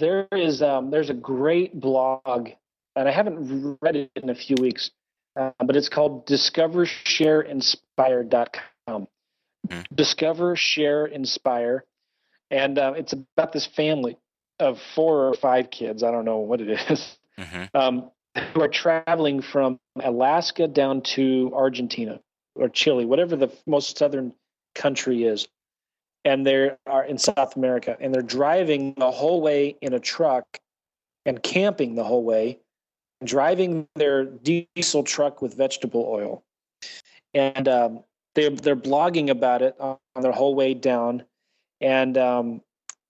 There 0.00 0.26
is 0.32 0.60
um, 0.62 0.90
there's 0.90 1.10
a 1.10 1.14
great 1.14 1.78
blog, 1.78 2.48
and 2.96 3.08
I 3.08 3.12
haven't 3.12 3.78
read 3.80 3.94
it 3.96 4.10
in 4.16 4.30
a 4.30 4.34
few 4.34 4.56
weeks, 4.60 4.90
uh, 5.36 5.52
but 5.64 5.76
it's 5.76 5.88
called 5.88 6.26
DiscoverShareInspire.com. 6.26 9.06
Mm-hmm. 9.68 9.94
Discover, 9.94 10.56
share, 10.56 11.06
inspire, 11.06 11.84
and 12.50 12.78
uh, 12.78 12.94
it's 12.96 13.12
about 13.12 13.52
this 13.52 13.66
family 13.66 14.16
of 14.58 14.80
four 14.94 15.28
or 15.28 15.34
five 15.34 15.70
kids. 15.70 16.02
I 16.02 16.10
don't 16.10 16.24
know 16.24 16.38
what 16.38 16.60
it 16.60 16.68
is. 16.90 17.18
Mm-hmm. 17.38 17.76
Um, 17.76 18.10
who 18.52 18.62
are 18.62 18.68
traveling 18.68 19.42
from 19.42 19.78
Alaska 20.00 20.68
down 20.68 21.02
to 21.02 21.50
Argentina 21.54 22.20
or 22.54 22.68
Chile, 22.68 23.04
whatever 23.04 23.36
the 23.36 23.50
most 23.66 23.98
southern 23.98 24.32
country 24.74 25.24
is. 25.24 25.48
And 26.24 26.46
they 26.46 26.72
are 26.86 27.04
in 27.04 27.18
South 27.18 27.56
America 27.56 27.96
and 28.00 28.14
they're 28.14 28.22
driving 28.22 28.94
the 28.96 29.10
whole 29.10 29.40
way 29.40 29.76
in 29.80 29.94
a 29.94 30.00
truck 30.00 30.44
and 31.24 31.42
camping 31.42 31.94
the 31.94 32.04
whole 32.04 32.24
way, 32.24 32.58
driving 33.24 33.88
their 33.94 34.24
diesel 34.24 35.02
truck 35.04 35.40
with 35.40 35.56
vegetable 35.56 36.06
oil. 36.08 36.42
And 37.34 37.68
um, 37.68 38.04
they're, 38.38 38.50
they're 38.50 38.76
blogging 38.76 39.30
about 39.30 39.62
it 39.62 39.76
on 39.80 39.98
their 40.20 40.32
whole 40.32 40.54
way 40.54 40.72
down. 40.72 41.24
And 41.80 42.16
um, 42.16 42.60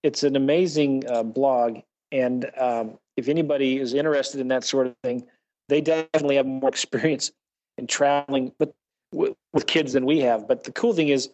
it's 0.02 0.22
an 0.22 0.36
amazing 0.36 1.04
uh, 1.08 1.22
blog. 1.22 1.80
And 2.10 2.50
um, 2.58 2.98
if 3.16 3.28
anybody 3.28 3.78
is 3.78 3.92
interested 3.92 4.40
in 4.40 4.48
that 4.48 4.64
sort 4.64 4.86
of 4.86 4.94
thing, 5.04 5.26
they 5.68 5.82
definitely 5.82 6.36
have 6.36 6.46
more 6.46 6.70
experience 6.70 7.30
in 7.76 7.86
traveling. 7.86 8.52
But 8.58 8.72
with, 9.12 9.34
with 9.52 9.66
kids 9.66 9.92
than 9.92 10.06
we 10.06 10.20
have. 10.20 10.48
But 10.48 10.64
the 10.64 10.72
cool 10.72 10.94
thing 10.94 11.08
is, 11.08 11.30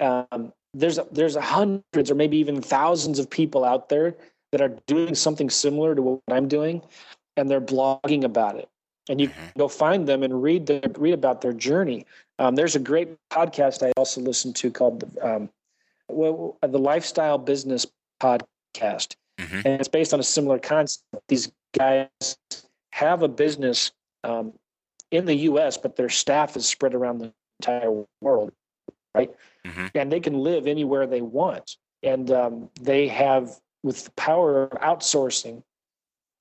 um, 0.00 0.52
there's 0.74 0.98
there's 1.10 1.36
hundreds 1.36 2.10
or 2.10 2.14
maybe 2.14 2.38
even 2.38 2.62
thousands 2.62 3.18
of 3.18 3.28
people 3.28 3.64
out 3.64 3.88
there 3.88 4.16
that 4.52 4.60
are 4.60 4.76
doing 4.86 5.14
something 5.14 5.50
similar 5.50 5.94
to 5.94 6.02
what 6.02 6.20
I'm 6.30 6.48
doing, 6.48 6.82
and 7.36 7.50
they're 7.50 7.60
blogging 7.60 8.24
about 8.24 8.56
it. 8.56 8.68
And 9.08 9.20
you 9.20 9.28
mm-hmm. 9.28 9.58
go 9.58 9.68
find 9.68 10.06
them 10.06 10.22
and 10.22 10.42
read 10.42 10.66
their, 10.66 10.80
read 10.96 11.14
about 11.14 11.40
their 11.40 11.52
journey. 11.52 12.06
Um, 12.38 12.54
there's 12.54 12.76
a 12.76 12.80
great 12.80 13.10
podcast 13.30 13.86
I 13.86 13.92
also 13.96 14.20
listen 14.20 14.52
to 14.54 14.70
called 14.70 15.04
um, 15.22 15.50
well, 16.08 16.58
the 16.60 16.78
Lifestyle 16.78 17.38
Business 17.38 17.86
Podcast, 18.20 19.14
mm-hmm. 19.38 19.56
and 19.56 19.80
it's 19.80 19.88
based 19.88 20.12
on 20.12 20.20
a 20.20 20.24
similar 20.24 20.58
concept. 20.58 21.04
These 21.28 21.52
guys 21.76 22.08
have 22.92 23.22
a 23.22 23.28
business 23.28 23.92
um, 24.24 24.52
in 25.10 25.26
the 25.26 25.34
U.S., 25.34 25.76
but 25.76 25.96
their 25.96 26.08
staff 26.08 26.56
is 26.56 26.66
spread 26.66 26.94
around 26.94 27.18
the 27.18 27.32
entire 27.60 28.04
world, 28.20 28.52
right? 29.14 29.30
Mm-hmm. 29.66 29.86
And 29.94 30.10
they 30.12 30.20
can 30.20 30.38
live 30.38 30.66
anywhere 30.66 31.06
they 31.06 31.22
want, 31.22 31.76
and 32.02 32.30
um, 32.30 32.70
they 32.80 33.08
have 33.08 33.50
with 33.82 34.04
the 34.04 34.10
power 34.12 34.64
of 34.64 34.70
outsourcing 34.80 35.62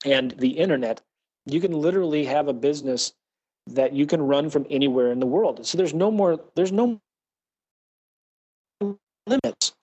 and 0.06 0.32
the 0.32 0.50
internet, 0.50 1.02
you 1.46 1.60
can 1.60 1.74
literally 1.74 2.26
have 2.26 2.48
a 2.48 2.54
business 2.54 3.14
that 3.68 3.94
you 3.94 4.06
can 4.06 4.22
run 4.22 4.50
from 4.50 4.66
anywhere 4.70 5.12
in 5.12 5.20
the 5.20 5.26
world. 5.26 5.66
So 5.66 5.78
there's 5.78 5.94
no 5.94 6.12
more 6.12 6.40
there's 6.56 6.72
no 6.72 7.00
limits. 9.28 9.74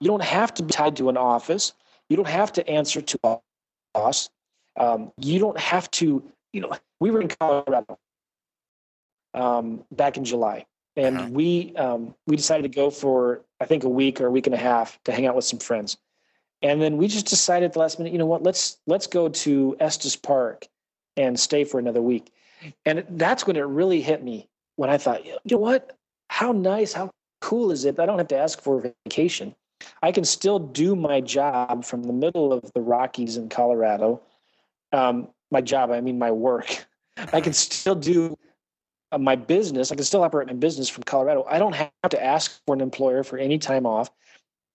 You 0.00 0.08
don't 0.08 0.22
have 0.22 0.54
to 0.54 0.62
be 0.62 0.72
tied 0.72 0.96
to 0.96 1.08
an 1.08 1.16
office. 1.16 1.72
You 2.08 2.16
don't 2.16 2.28
have 2.28 2.52
to 2.52 2.68
answer 2.68 3.00
to 3.00 3.18
a 3.24 3.38
boss. 3.94 4.30
Um, 4.78 5.10
you 5.18 5.38
don't 5.38 5.58
have 5.58 5.90
to, 5.92 6.22
you 6.52 6.60
know, 6.60 6.72
we 7.00 7.10
were 7.10 7.20
in 7.20 7.28
Colorado 7.28 7.98
um, 9.34 9.84
back 9.90 10.16
in 10.16 10.24
July, 10.24 10.66
and 10.96 11.18
uh-huh. 11.18 11.28
we 11.30 11.74
um, 11.76 12.14
we 12.26 12.36
decided 12.36 12.62
to 12.70 12.76
go 12.76 12.90
for 12.90 13.42
I 13.60 13.64
think 13.64 13.84
a 13.84 13.88
week 13.88 14.20
or 14.20 14.26
a 14.26 14.30
week 14.30 14.46
and 14.46 14.54
a 14.54 14.58
half 14.58 15.02
to 15.04 15.12
hang 15.12 15.26
out 15.26 15.34
with 15.34 15.44
some 15.44 15.58
friends. 15.58 15.96
And 16.62 16.80
then 16.80 16.96
we 16.96 17.06
just 17.06 17.26
decided 17.26 17.66
at 17.66 17.72
the 17.74 17.78
last 17.78 17.98
minute, 17.98 18.12
you 18.12 18.18
know 18.18 18.26
what, 18.26 18.42
let's 18.42 18.78
let's 18.86 19.06
go 19.06 19.28
to 19.28 19.76
Estes 19.80 20.16
Park 20.16 20.66
and 21.16 21.38
stay 21.38 21.64
for 21.64 21.78
another 21.78 22.02
week. 22.02 22.32
And 22.84 23.04
that's 23.10 23.46
when 23.46 23.56
it 23.56 23.60
really 23.60 24.00
hit 24.00 24.22
me 24.22 24.48
when 24.76 24.90
I 24.90 24.98
thought, 24.98 25.24
you 25.24 25.36
know 25.50 25.58
what? 25.58 25.96
How 26.28 26.52
nice, 26.52 26.92
how 26.92 27.10
cool 27.40 27.70
is 27.70 27.84
it? 27.84 27.98
I 27.98 28.06
don't 28.06 28.18
have 28.18 28.28
to 28.28 28.38
ask 28.38 28.60
for 28.60 28.78
a 28.78 28.92
vacation. 29.04 29.54
I 30.02 30.12
can 30.12 30.24
still 30.24 30.58
do 30.58 30.96
my 30.96 31.20
job 31.20 31.84
from 31.84 32.02
the 32.02 32.12
middle 32.12 32.52
of 32.52 32.72
the 32.72 32.80
Rockies 32.80 33.36
in 33.36 33.48
Colorado. 33.48 34.22
Um, 34.92 35.28
my 35.50 35.60
job, 35.60 35.90
I 35.90 36.00
mean 36.00 36.18
my 36.18 36.30
work. 36.30 36.86
I 37.32 37.40
can 37.40 37.52
still 37.52 37.94
do 37.94 38.36
uh, 39.12 39.18
my 39.18 39.36
business. 39.36 39.92
I 39.92 39.94
can 39.94 40.04
still 40.04 40.22
operate 40.22 40.48
my 40.48 40.54
business 40.54 40.88
from 40.88 41.04
Colorado. 41.04 41.44
I 41.48 41.58
don't 41.58 41.74
have 41.74 41.90
to 42.10 42.22
ask 42.22 42.60
for 42.66 42.74
an 42.74 42.80
employer 42.80 43.22
for 43.22 43.38
any 43.38 43.58
time 43.58 43.86
off. 43.86 44.10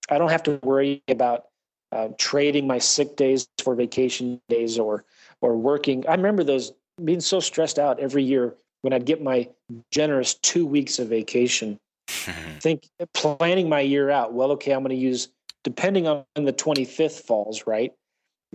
I 0.09 0.17
don't 0.17 0.31
have 0.31 0.43
to 0.43 0.59
worry 0.63 1.03
about 1.07 1.45
uh, 1.91 2.09
trading 2.17 2.67
my 2.67 2.77
sick 2.77 3.15
days 3.15 3.47
for 3.63 3.75
vacation 3.75 4.41
days 4.47 4.79
or 4.79 5.03
or 5.41 5.57
working. 5.57 6.07
I 6.07 6.15
remember 6.15 6.43
those 6.43 6.71
being 7.03 7.21
so 7.21 7.39
stressed 7.39 7.79
out 7.79 7.99
every 7.99 8.23
year 8.23 8.55
when 8.81 8.93
I'd 8.93 9.05
get 9.05 9.21
my 9.21 9.49
generous 9.91 10.35
two 10.35 10.65
weeks 10.65 10.99
of 10.99 11.07
vacation. 11.09 11.77
think 12.59 12.87
planning 13.13 13.69
my 13.69 13.81
year 13.81 14.09
out. 14.09 14.33
Well, 14.33 14.51
okay, 14.51 14.71
I'm 14.71 14.83
going 14.83 14.95
to 14.95 15.01
use 15.01 15.29
depending 15.63 16.07
on 16.07 16.23
when 16.35 16.45
the 16.45 16.53
25th 16.53 17.21
falls, 17.21 17.65
right? 17.67 17.93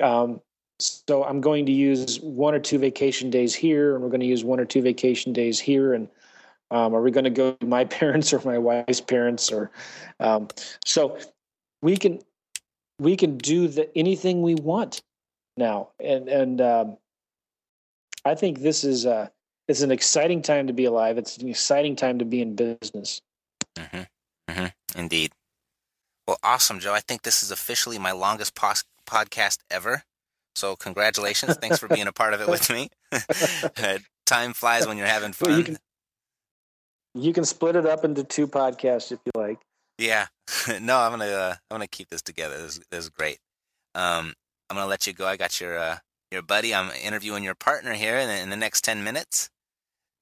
Um, 0.02 0.40
so 0.78 1.24
I'm 1.24 1.40
going 1.40 1.66
to 1.66 1.72
use 1.72 2.20
one 2.20 2.54
or 2.54 2.58
two 2.58 2.78
vacation 2.78 3.30
days 3.30 3.54
here, 3.54 3.94
and 3.94 4.02
we're 4.02 4.10
going 4.10 4.20
to 4.20 4.26
use 4.26 4.44
one 4.44 4.60
or 4.60 4.64
two 4.64 4.82
vacation 4.82 5.32
days 5.32 5.58
here, 5.58 5.94
and 5.94 6.08
um, 6.70 6.94
are 6.94 7.00
we 7.00 7.10
going 7.10 7.24
to 7.24 7.30
go 7.30 7.52
to 7.52 7.66
my 7.66 7.84
parents 7.98 8.32
or 8.32 8.40
my 8.44 8.58
wife's 8.58 9.00
parents 9.00 9.50
or 9.50 9.70
um, 10.20 10.48
so 10.84 11.18
we 11.82 11.96
can 11.96 12.20
we 12.98 13.16
can 13.16 13.36
do 13.38 13.68
the, 13.68 13.96
anything 13.96 14.42
we 14.42 14.54
want 14.54 15.02
now, 15.56 15.88
and 15.98 16.28
and 16.28 16.60
um, 16.60 16.98
I 18.26 18.34
think 18.34 18.60
this 18.60 18.84
is 18.84 19.04
a 19.04 19.30
it's 19.68 19.82
an 19.82 19.90
exciting 19.90 20.42
time 20.42 20.66
to 20.66 20.72
be 20.72 20.84
alive. 20.84 21.18
It's 21.18 21.38
an 21.38 21.48
exciting 21.48 21.96
time 21.96 22.18
to 22.18 22.24
be 22.24 22.40
in 22.40 22.54
business. 22.54 23.20
Mm-hmm. 23.76 24.02
Mm-hmm. 24.50 24.98
Indeed. 24.98 25.32
Well, 26.26 26.38
awesome, 26.42 26.80
Joe. 26.80 26.92
I 26.92 27.00
think 27.00 27.22
this 27.22 27.42
is 27.42 27.50
officially 27.50 27.98
my 27.98 28.12
longest 28.12 28.54
pos- 28.54 28.84
podcast 29.08 29.58
ever. 29.70 30.02
So 30.56 30.74
congratulations. 30.74 31.56
Thanks 31.60 31.78
for 31.78 31.88
being 31.88 32.06
a 32.06 32.12
part 32.12 32.34
of 32.34 32.40
it 32.40 32.48
with 32.48 32.70
me. 32.70 32.88
time 34.26 34.52
flies 34.54 34.86
when 34.86 34.96
you're 34.96 35.06
having 35.06 35.32
fun. 35.32 35.50
Well, 35.50 35.58
you, 35.58 35.64
can, 35.64 35.78
you 37.14 37.32
can 37.32 37.44
split 37.44 37.76
it 37.76 37.86
up 37.86 38.04
into 38.04 38.24
two 38.24 38.48
podcasts 38.48 39.12
if 39.12 39.20
you 39.24 39.32
like. 39.36 39.58
Yeah, 39.98 40.26
no, 40.80 40.98
I'm 40.98 41.12
gonna 41.12 41.26
uh, 41.26 41.54
I'm 41.70 41.76
gonna 41.76 41.86
keep 41.86 42.10
this 42.10 42.22
together. 42.22 42.58
This, 42.58 42.80
this 42.90 43.04
is 43.04 43.08
great. 43.08 43.38
Um, 43.94 44.34
I'm 44.68 44.76
gonna 44.76 44.88
let 44.88 45.06
you 45.06 45.12
go. 45.12 45.26
I 45.26 45.36
got 45.36 45.60
your 45.60 45.78
uh, 45.78 45.98
your 46.30 46.42
buddy. 46.42 46.74
I'm 46.74 46.90
interviewing 46.90 47.44
your 47.44 47.54
partner 47.54 47.94
here 47.94 48.16
in, 48.16 48.28
in 48.28 48.50
the 48.50 48.56
next 48.56 48.82
ten 48.82 49.04
minutes. 49.04 49.50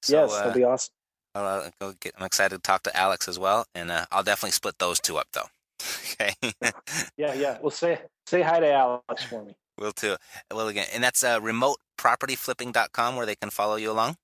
So, 0.01 0.21
yes, 0.21 0.33
that'll 0.33 0.51
uh, 0.51 0.53
be 0.53 0.63
awesome. 0.63 0.93
I'll 1.35 1.45
uh, 1.45 1.69
go 1.79 1.93
get. 1.99 2.13
I'm 2.17 2.25
excited 2.25 2.55
to 2.55 2.61
talk 2.61 2.83
to 2.83 2.95
Alex 2.95 3.27
as 3.27 3.37
well, 3.37 3.65
and 3.75 3.91
uh, 3.91 4.05
I'll 4.11 4.23
definitely 4.23 4.51
split 4.51 4.79
those 4.79 4.99
two 4.99 5.17
up 5.17 5.27
though. 5.33 5.47
okay. 6.13 6.33
yeah, 7.17 7.33
yeah. 7.33 7.57
Well, 7.61 7.71
say 7.71 7.99
say 8.25 8.41
hi 8.41 8.59
to 8.59 8.71
Alex 8.71 9.23
for 9.23 9.43
me. 9.43 9.55
Will 9.77 9.91
too. 9.91 10.15
Well, 10.53 10.69
again, 10.69 10.87
and 10.93 11.03
that's 11.03 11.23
uh, 11.23 11.39
remotepropertyflipping.com 11.41 13.17
where 13.17 13.25
they 13.25 13.35
can 13.35 13.49
follow 13.49 13.75
you 13.75 13.91
along. 13.91 14.15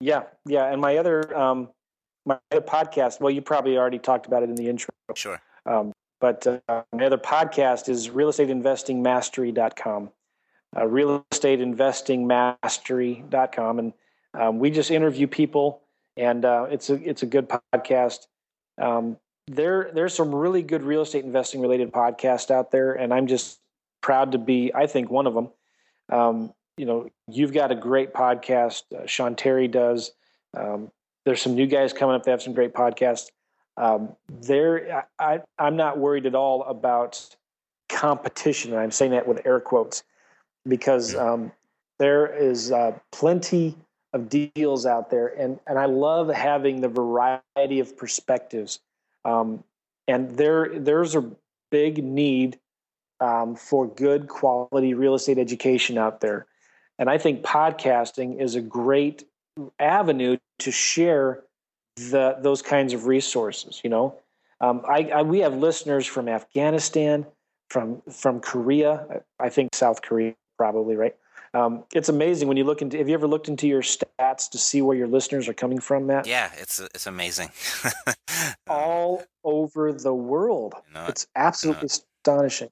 Yeah, 0.00 0.22
yeah, 0.46 0.72
and 0.72 0.80
my 0.80 0.96
other 0.96 1.36
um, 1.36 1.70
my 2.24 2.38
other 2.52 2.60
podcast. 2.60 3.20
Well, 3.20 3.32
you 3.32 3.42
probably 3.42 3.76
already 3.76 3.98
talked 3.98 4.26
about 4.26 4.44
it 4.44 4.48
in 4.48 4.54
the 4.54 4.68
intro. 4.68 4.94
Sure. 5.16 5.42
Um, 5.66 5.92
but 6.20 6.46
uh, 6.46 6.82
my 6.92 7.06
other 7.06 7.18
podcast 7.18 7.88
is 7.88 8.08
realestateinvestingmastery.com. 8.08 10.10
Uh, 10.76 10.82
realestateinvestingmastery.com, 10.82 13.78
and 13.78 13.92
um, 14.34 14.58
we 14.60 14.70
just 14.70 14.90
interview 14.90 15.26
people, 15.26 15.80
and 16.16 16.44
uh, 16.44 16.66
it's 16.70 16.90
a 16.90 17.08
it's 17.08 17.24
a 17.24 17.26
good 17.26 17.48
podcast. 17.48 18.26
Um, 18.80 19.16
there 19.48 19.90
there's 19.92 20.14
some 20.14 20.32
really 20.32 20.62
good 20.62 20.82
real 20.82 21.02
estate 21.02 21.24
investing 21.24 21.60
related 21.60 21.92
podcasts 21.92 22.52
out 22.52 22.70
there, 22.70 22.92
and 22.92 23.12
I'm 23.12 23.26
just 23.26 23.58
proud 24.00 24.30
to 24.32 24.38
be 24.38 24.70
I 24.74 24.86
think 24.86 25.10
one 25.10 25.26
of 25.26 25.34
them. 25.34 25.48
Um, 26.08 26.54
you 26.76 26.86
know, 26.86 27.10
you've 27.28 27.52
got 27.52 27.72
a 27.72 27.74
great 27.74 28.14
podcast. 28.14 28.82
Uh, 28.96 29.06
Sean 29.06 29.34
Terry 29.34 29.68
does. 29.68 30.12
Um, 30.56 30.90
there's 31.24 31.42
some 31.42 31.54
new 31.54 31.66
guys 31.66 31.92
coming 31.92 32.16
up 32.16 32.24
that 32.24 32.30
have 32.30 32.42
some 32.42 32.54
great 32.54 32.72
podcasts. 32.72 33.26
Um, 33.76 34.16
there, 34.28 35.06
I, 35.18 35.40
I'm 35.58 35.76
not 35.76 35.98
worried 35.98 36.26
at 36.26 36.34
all 36.34 36.64
about 36.64 37.24
competition. 37.88 38.72
And 38.72 38.80
I'm 38.80 38.90
saying 38.90 39.12
that 39.12 39.26
with 39.26 39.44
air 39.44 39.60
quotes 39.60 40.02
because 40.66 41.14
um, 41.14 41.52
there 41.98 42.26
is 42.26 42.72
uh, 42.72 42.98
plenty 43.12 43.76
of 44.12 44.28
deals 44.28 44.86
out 44.86 45.10
there, 45.10 45.28
and 45.28 45.58
and 45.66 45.78
I 45.78 45.86
love 45.86 46.28
having 46.28 46.80
the 46.80 46.88
variety 46.88 47.80
of 47.80 47.96
perspectives. 47.96 48.80
Um, 49.24 49.62
and 50.08 50.36
there 50.36 50.78
there's 50.78 51.14
a 51.14 51.30
big 51.70 52.02
need 52.02 52.58
um, 53.20 53.54
for 53.54 53.86
good 53.86 54.28
quality 54.28 54.94
real 54.94 55.14
estate 55.14 55.38
education 55.38 55.98
out 55.98 56.20
there, 56.20 56.46
and 56.98 57.08
I 57.08 57.18
think 57.18 57.42
podcasting 57.42 58.40
is 58.40 58.54
a 58.54 58.60
great 58.60 59.28
avenue 59.78 60.38
to 60.60 60.70
share 60.70 61.42
the 61.96 62.36
those 62.40 62.62
kinds 62.62 62.92
of 62.92 63.06
resources. 63.06 63.80
You 63.84 63.90
know, 63.90 64.14
um, 64.60 64.82
I, 64.88 65.10
I, 65.14 65.22
we 65.22 65.40
have 65.40 65.56
listeners 65.56 66.06
from 66.06 66.28
Afghanistan, 66.28 67.26
from 67.68 68.02
from 68.10 68.40
Korea. 68.40 69.22
I 69.38 69.48
think 69.48 69.74
South 69.74 70.02
Korea 70.02 70.34
probably 70.60 70.94
right. 70.94 71.16
Um, 71.54 71.84
it's 71.94 72.10
amazing 72.10 72.46
when 72.46 72.58
you 72.58 72.64
look 72.64 72.82
into. 72.82 72.98
Have 72.98 73.08
you 73.08 73.14
ever 73.14 73.26
looked 73.26 73.48
into 73.48 73.66
your 73.66 73.80
stats 73.80 74.50
to 74.50 74.58
see 74.58 74.82
where 74.82 74.94
your 74.94 75.08
listeners 75.08 75.48
are 75.48 75.54
coming 75.54 75.80
from, 75.80 76.06
Matt? 76.06 76.26
Yeah, 76.26 76.50
it's 76.58 76.80
it's 76.80 77.06
amazing. 77.06 77.48
All 78.68 79.24
over 79.42 79.90
the 79.90 80.12
world, 80.12 80.74
you 80.88 80.94
know 80.94 81.06
it's 81.08 81.26
absolutely 81.34 81.88
you 81.88 82.02
know 82.02 82.34
astonishing. 82.34 82.68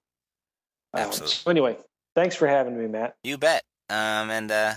Absolutely. 0.94 1.24
Um, 1.24 1.30
so 1.30 1.50
anyway, 1.50 1.78
thanks 2.14 2.36
for 2.36 2.46
having 2.46 2.78
me, 2.78 2.86
Matt. 2.86 3.16
You 3.24 3.38
bet. 3.38 3.64
Um, 3.88 4.28
and 4.28 4.52
uh, 4.52 4.74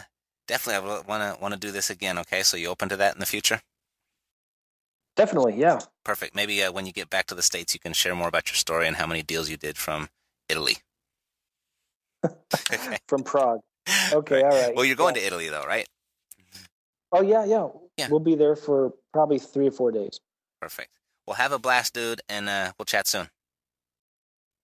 definitely 0.48 0.90
I 0.90 1.02
want 1.02 1.36
to 1.36 1.42
want 1.42 1.54
to 1.54 1.60
do 1.60 1.72
this 1.72 1.90
again. 1.90 2.18
Okay, 2.20 2.44
so 2.44 2.56
you 2.56 2.70
open 2.70 2.88
to 2.90 2.96
that 2.96 3.14
in 3.14 3.20
the 3.20 3.26
future? 3.26 3.62
Definitely, 5.18 5.58
yeah. 5.58 5.82
Perfect. 6.06 6.34
Maybe 6.34 6.64
uh, 6.64 6.72
when 6.72 6.86
you 6.86 6.94
get 6.94 7.10
back 7.10 7.28
to 7.28 7.36
the 7.36 7.44
states, 7.44 7.74
you 7.74 7.80
can 7.82 7.92
share 7.92 8.16
more 8.16 8.30
about 8.30 8.50
your 8.50 8.56
story 8.56 8.88
and 8.88 8.96
how 8.96 9.06
many 9.06 9.22
deals 9.22 9.50
you 9.50 9.58
did 9.58 9.78
from 9.78 10.08
Italy. 10.48 10.78
from 13.08 13.24
Prague. 13.24 13.60
Okay, 14.14 14.44
right. 14.44 14.54
all 14.54 14.62
right. 14.62 14.76
Well, 14.76 14.86
you're 14.86 14.96
going 14.96 15.16
yeah. 15.16 15.22
to 15.22 15.28
Italy 15.28 15.50
though, 15.50 15.64
right? 15.64 15.88
Oh 17.12 17.22
yeah, 17.22 17.46
yeah, 17.46 17.68
yeah. 17.98 18.08
We'll 18.10 18.20
be 18.20 18.36
there 18.36 18.56
for 18.56 18.94
probably 19.14 19.40
three 19.40 19.68
or 19.68 19.72
four 19.72 19.92
days. 19.92 20.20
Perfect. 20.62 20.90
Well, 21.28 21.36
have 21.36 21.52
a 21.52 21.60
blast, 21.60 21.94
dude, 21.94 22.22
and 22.30 22.48
uh, 22.48 22.72
we'll 22.78 22.86
chat 22.86 23.08
soon. 23.08 23.30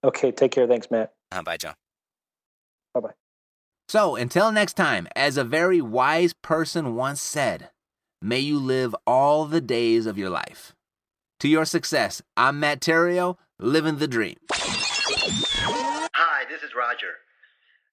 Okay, 0.03 0.31
take 0.31 0.51
care. 0.51 0.67
Thanks, 0.67 0.89
Matt. 0.89 1.13
Uh, 1.31 1.41
bye, 1.41 1.57
John. 1.57 1.75
Bye 2.93 3.01
bye. 3.01 3.13
So, 3.89 4.15
until 4.15 4.51
next 4.51 4.73
time, 4.73 5.07
as 5.15 5.37
a 5.37 5.43
very 5.43 5.81
wise 5.81 6.33
person 6.33 6.95
once 6.95 7.21
said, 7.21 7.69
May 8.21 8.39
you 8.39 8.57
live 8.57 8.95
all 9.05 9.45
the 9.45 9.61
days 9.61 10.05
of 10.05 10.17
your 10.17 10.29
life. 10.29 10.73
To 11.41 11.47
your 11.47 11.65
success, 11.65 12.21
I'm 12.35 12.59
Matt 12.59 12.81
Theriault, 12.81 13.37
living 13.59 13.97
the 13.97 14.07
dream. 14.07 14.37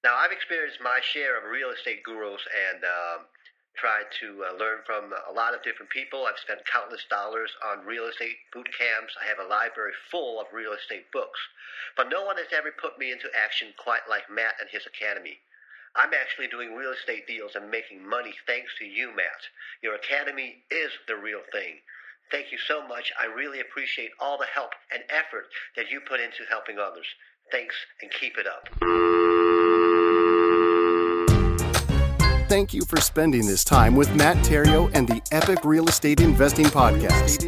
Now, 0.05 0.21
I've 0.21 0.29
experienced 0.29 0.77
my 0.85 1.01
share 1.01 1.33
of 1.33 1.49
real 1.49 1.73
estate 1.73 2.05
gurus 2.05 2.45
and 2.69 2.85
um, 2.85 3.25
tried 3.73 4.05
to 4.21 4.45
uh, 4.45 4.53
learn 4.53 4.85
from 4.85 5.09
a 5.09 5.33
lot 5.33 5.57
of 5.57 5.65
different 5.65 5.89
people. 5.89 6.29
I've 6.29 6.37
spent 6.37 6.61
countless 6.69 7.01
dollars 7.09 7.49
on 7.65 7.89
real 7.89 8.05
estate 8.05 8.37
boot 8.53 8.69
camps. 8.69 9.17
I 9.17 9.25
have 9.25 9.41
a 9.41 9.49
library 9.49 9.97
full 10.13 10.37
of 10.37 10.45
real 10.53 10.77
estate 10.77 11.09
books. 11.09 11.41
But 11.97 12.13
no 12.13 12.21
one 12.21 12.37
has 12.37 12.53
ever 12.53 12.69
put 12.69 13.01
me 13.01 13.09
into 13.09 13.33
action 13.33 13.73
quite 13.81 14.05
like 14.05 14.29
Matt 14.29 14.61
and 14.61 14.69
his 14.69 14.85
academy. 14.85 15.41
I'm 15.97 16.13
actually 16.13 16.53
doing 16.53 16.77
real 16.77 16.93
estate 16.93 17.25
deals 17.25 17.57
and 17.57 17.73
making 17.73 18.05
money 18.05 18.37
thanks 18.45 18.77
to 18.77 18.85
you, 18.85 19.09
Matt. 19.09 19.41
Your 19.81 19.97
academy 19.97 20.61
is 20.69 20.93
the 21.09 21.17
real 21.17 21.41
thing. 21.49 21.81
Thank 22.29 22.53
you 22.53 22.61
so 22.61 22.85
much. 22.85 23.09
I 23.17 23.25
really 23.25 23.57
appreciate 23.57 24.13
all 24.21 24.37
the 24.37 24.53
help 24.53 24.69
and 24.93 25.01
effort 25.09 25.49
that 25.73 25.89
you 25.89 25.97
put 26.05 26.21
into 26.21 26.45
helping 26.45 26.77
others. 26.77 27.09
Thanks 27.49 27.73
and 28.05 28.11
keep 28.11 28.37
it 28.37 28.45
up. 28.45 28.69
Thank 32.47 32.75
you 32.75 32.83
for 32.85 33.01
spending 33.01 33.47
this 33.47 33.63
time 33.63 33.95
with 33.95 34.13
Matt 34.15 34.37
Theriault 34.37 34.91
and 34.93 35.07
the 35.07 35.19
Epic 35.31 35.65
Real 35.65 35.89
Estate 35.89 36.21
Investing 36.21 36.67
Podcast. 36.67 37.43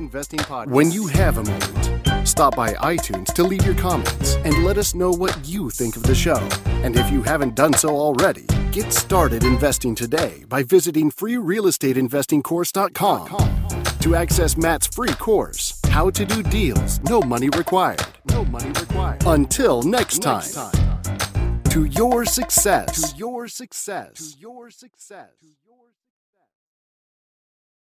When 0.72 0.91
you 0.91 1.06
have 1.06 1.38
a 1.38 1.44
moment, 1.44 2.28
stop 2.28 2.56
by 2.56 2.74
iTunes 2.74 3.32
to 3.34 3.44
leave 3.44 3.64
your 3.64 3.76
comments 3.76 4.38
and 4.38 4.65
let 4.65 4.80
us 4.80 4.95
know 4.95 5.11
what 5.11 5.38
you 5.48 5.69
think 5.69 5.98
of 5.98 6.03
the 6.03 6.15
show. 6.15 6.40
And 6.84 6.95
if 6.95 7.11
you 7.11 7.22
haven't 7.22 7.53
done 7.53 7.74
so 7.74 7.90
already, 7.90 8.48
get 8.72 8.91
started 8.91 9.44
investing 9.44 9.94
today 9.94 10.45
by 10.49 10.64
visiting 10.64 11.11
freerealestateinvestingcourse.com 11.11 13.99
to 13.99 14.15
access 14.15 14.57
Matt's 14.57 14.88
free 14.88 15.14
course, 15.14 15.80
How 15.90 16.10
to 16.10 16.26
Do 16.26 16.41
Deals, 16.41 16.99
No 17.03 17.22
Money 17.22 17.49
Required. 17.49 18.02
No 18.32 18.44
money 18.45 18.69
required. 18.69 19.22
Until 19.28 19.84
next 19.84 20.24
time. 20.24 20.38
Next 20.38 20.56
time. 20.56 20.87
To 21.78 21.86
your 21.86 22.26
success. 22.26 23.12
To 23.12 23.18
your 23.18 23.48
success. 23.48 24.34
To 24.34 24.40
your 24.40 24.72
success. 24.72 25.30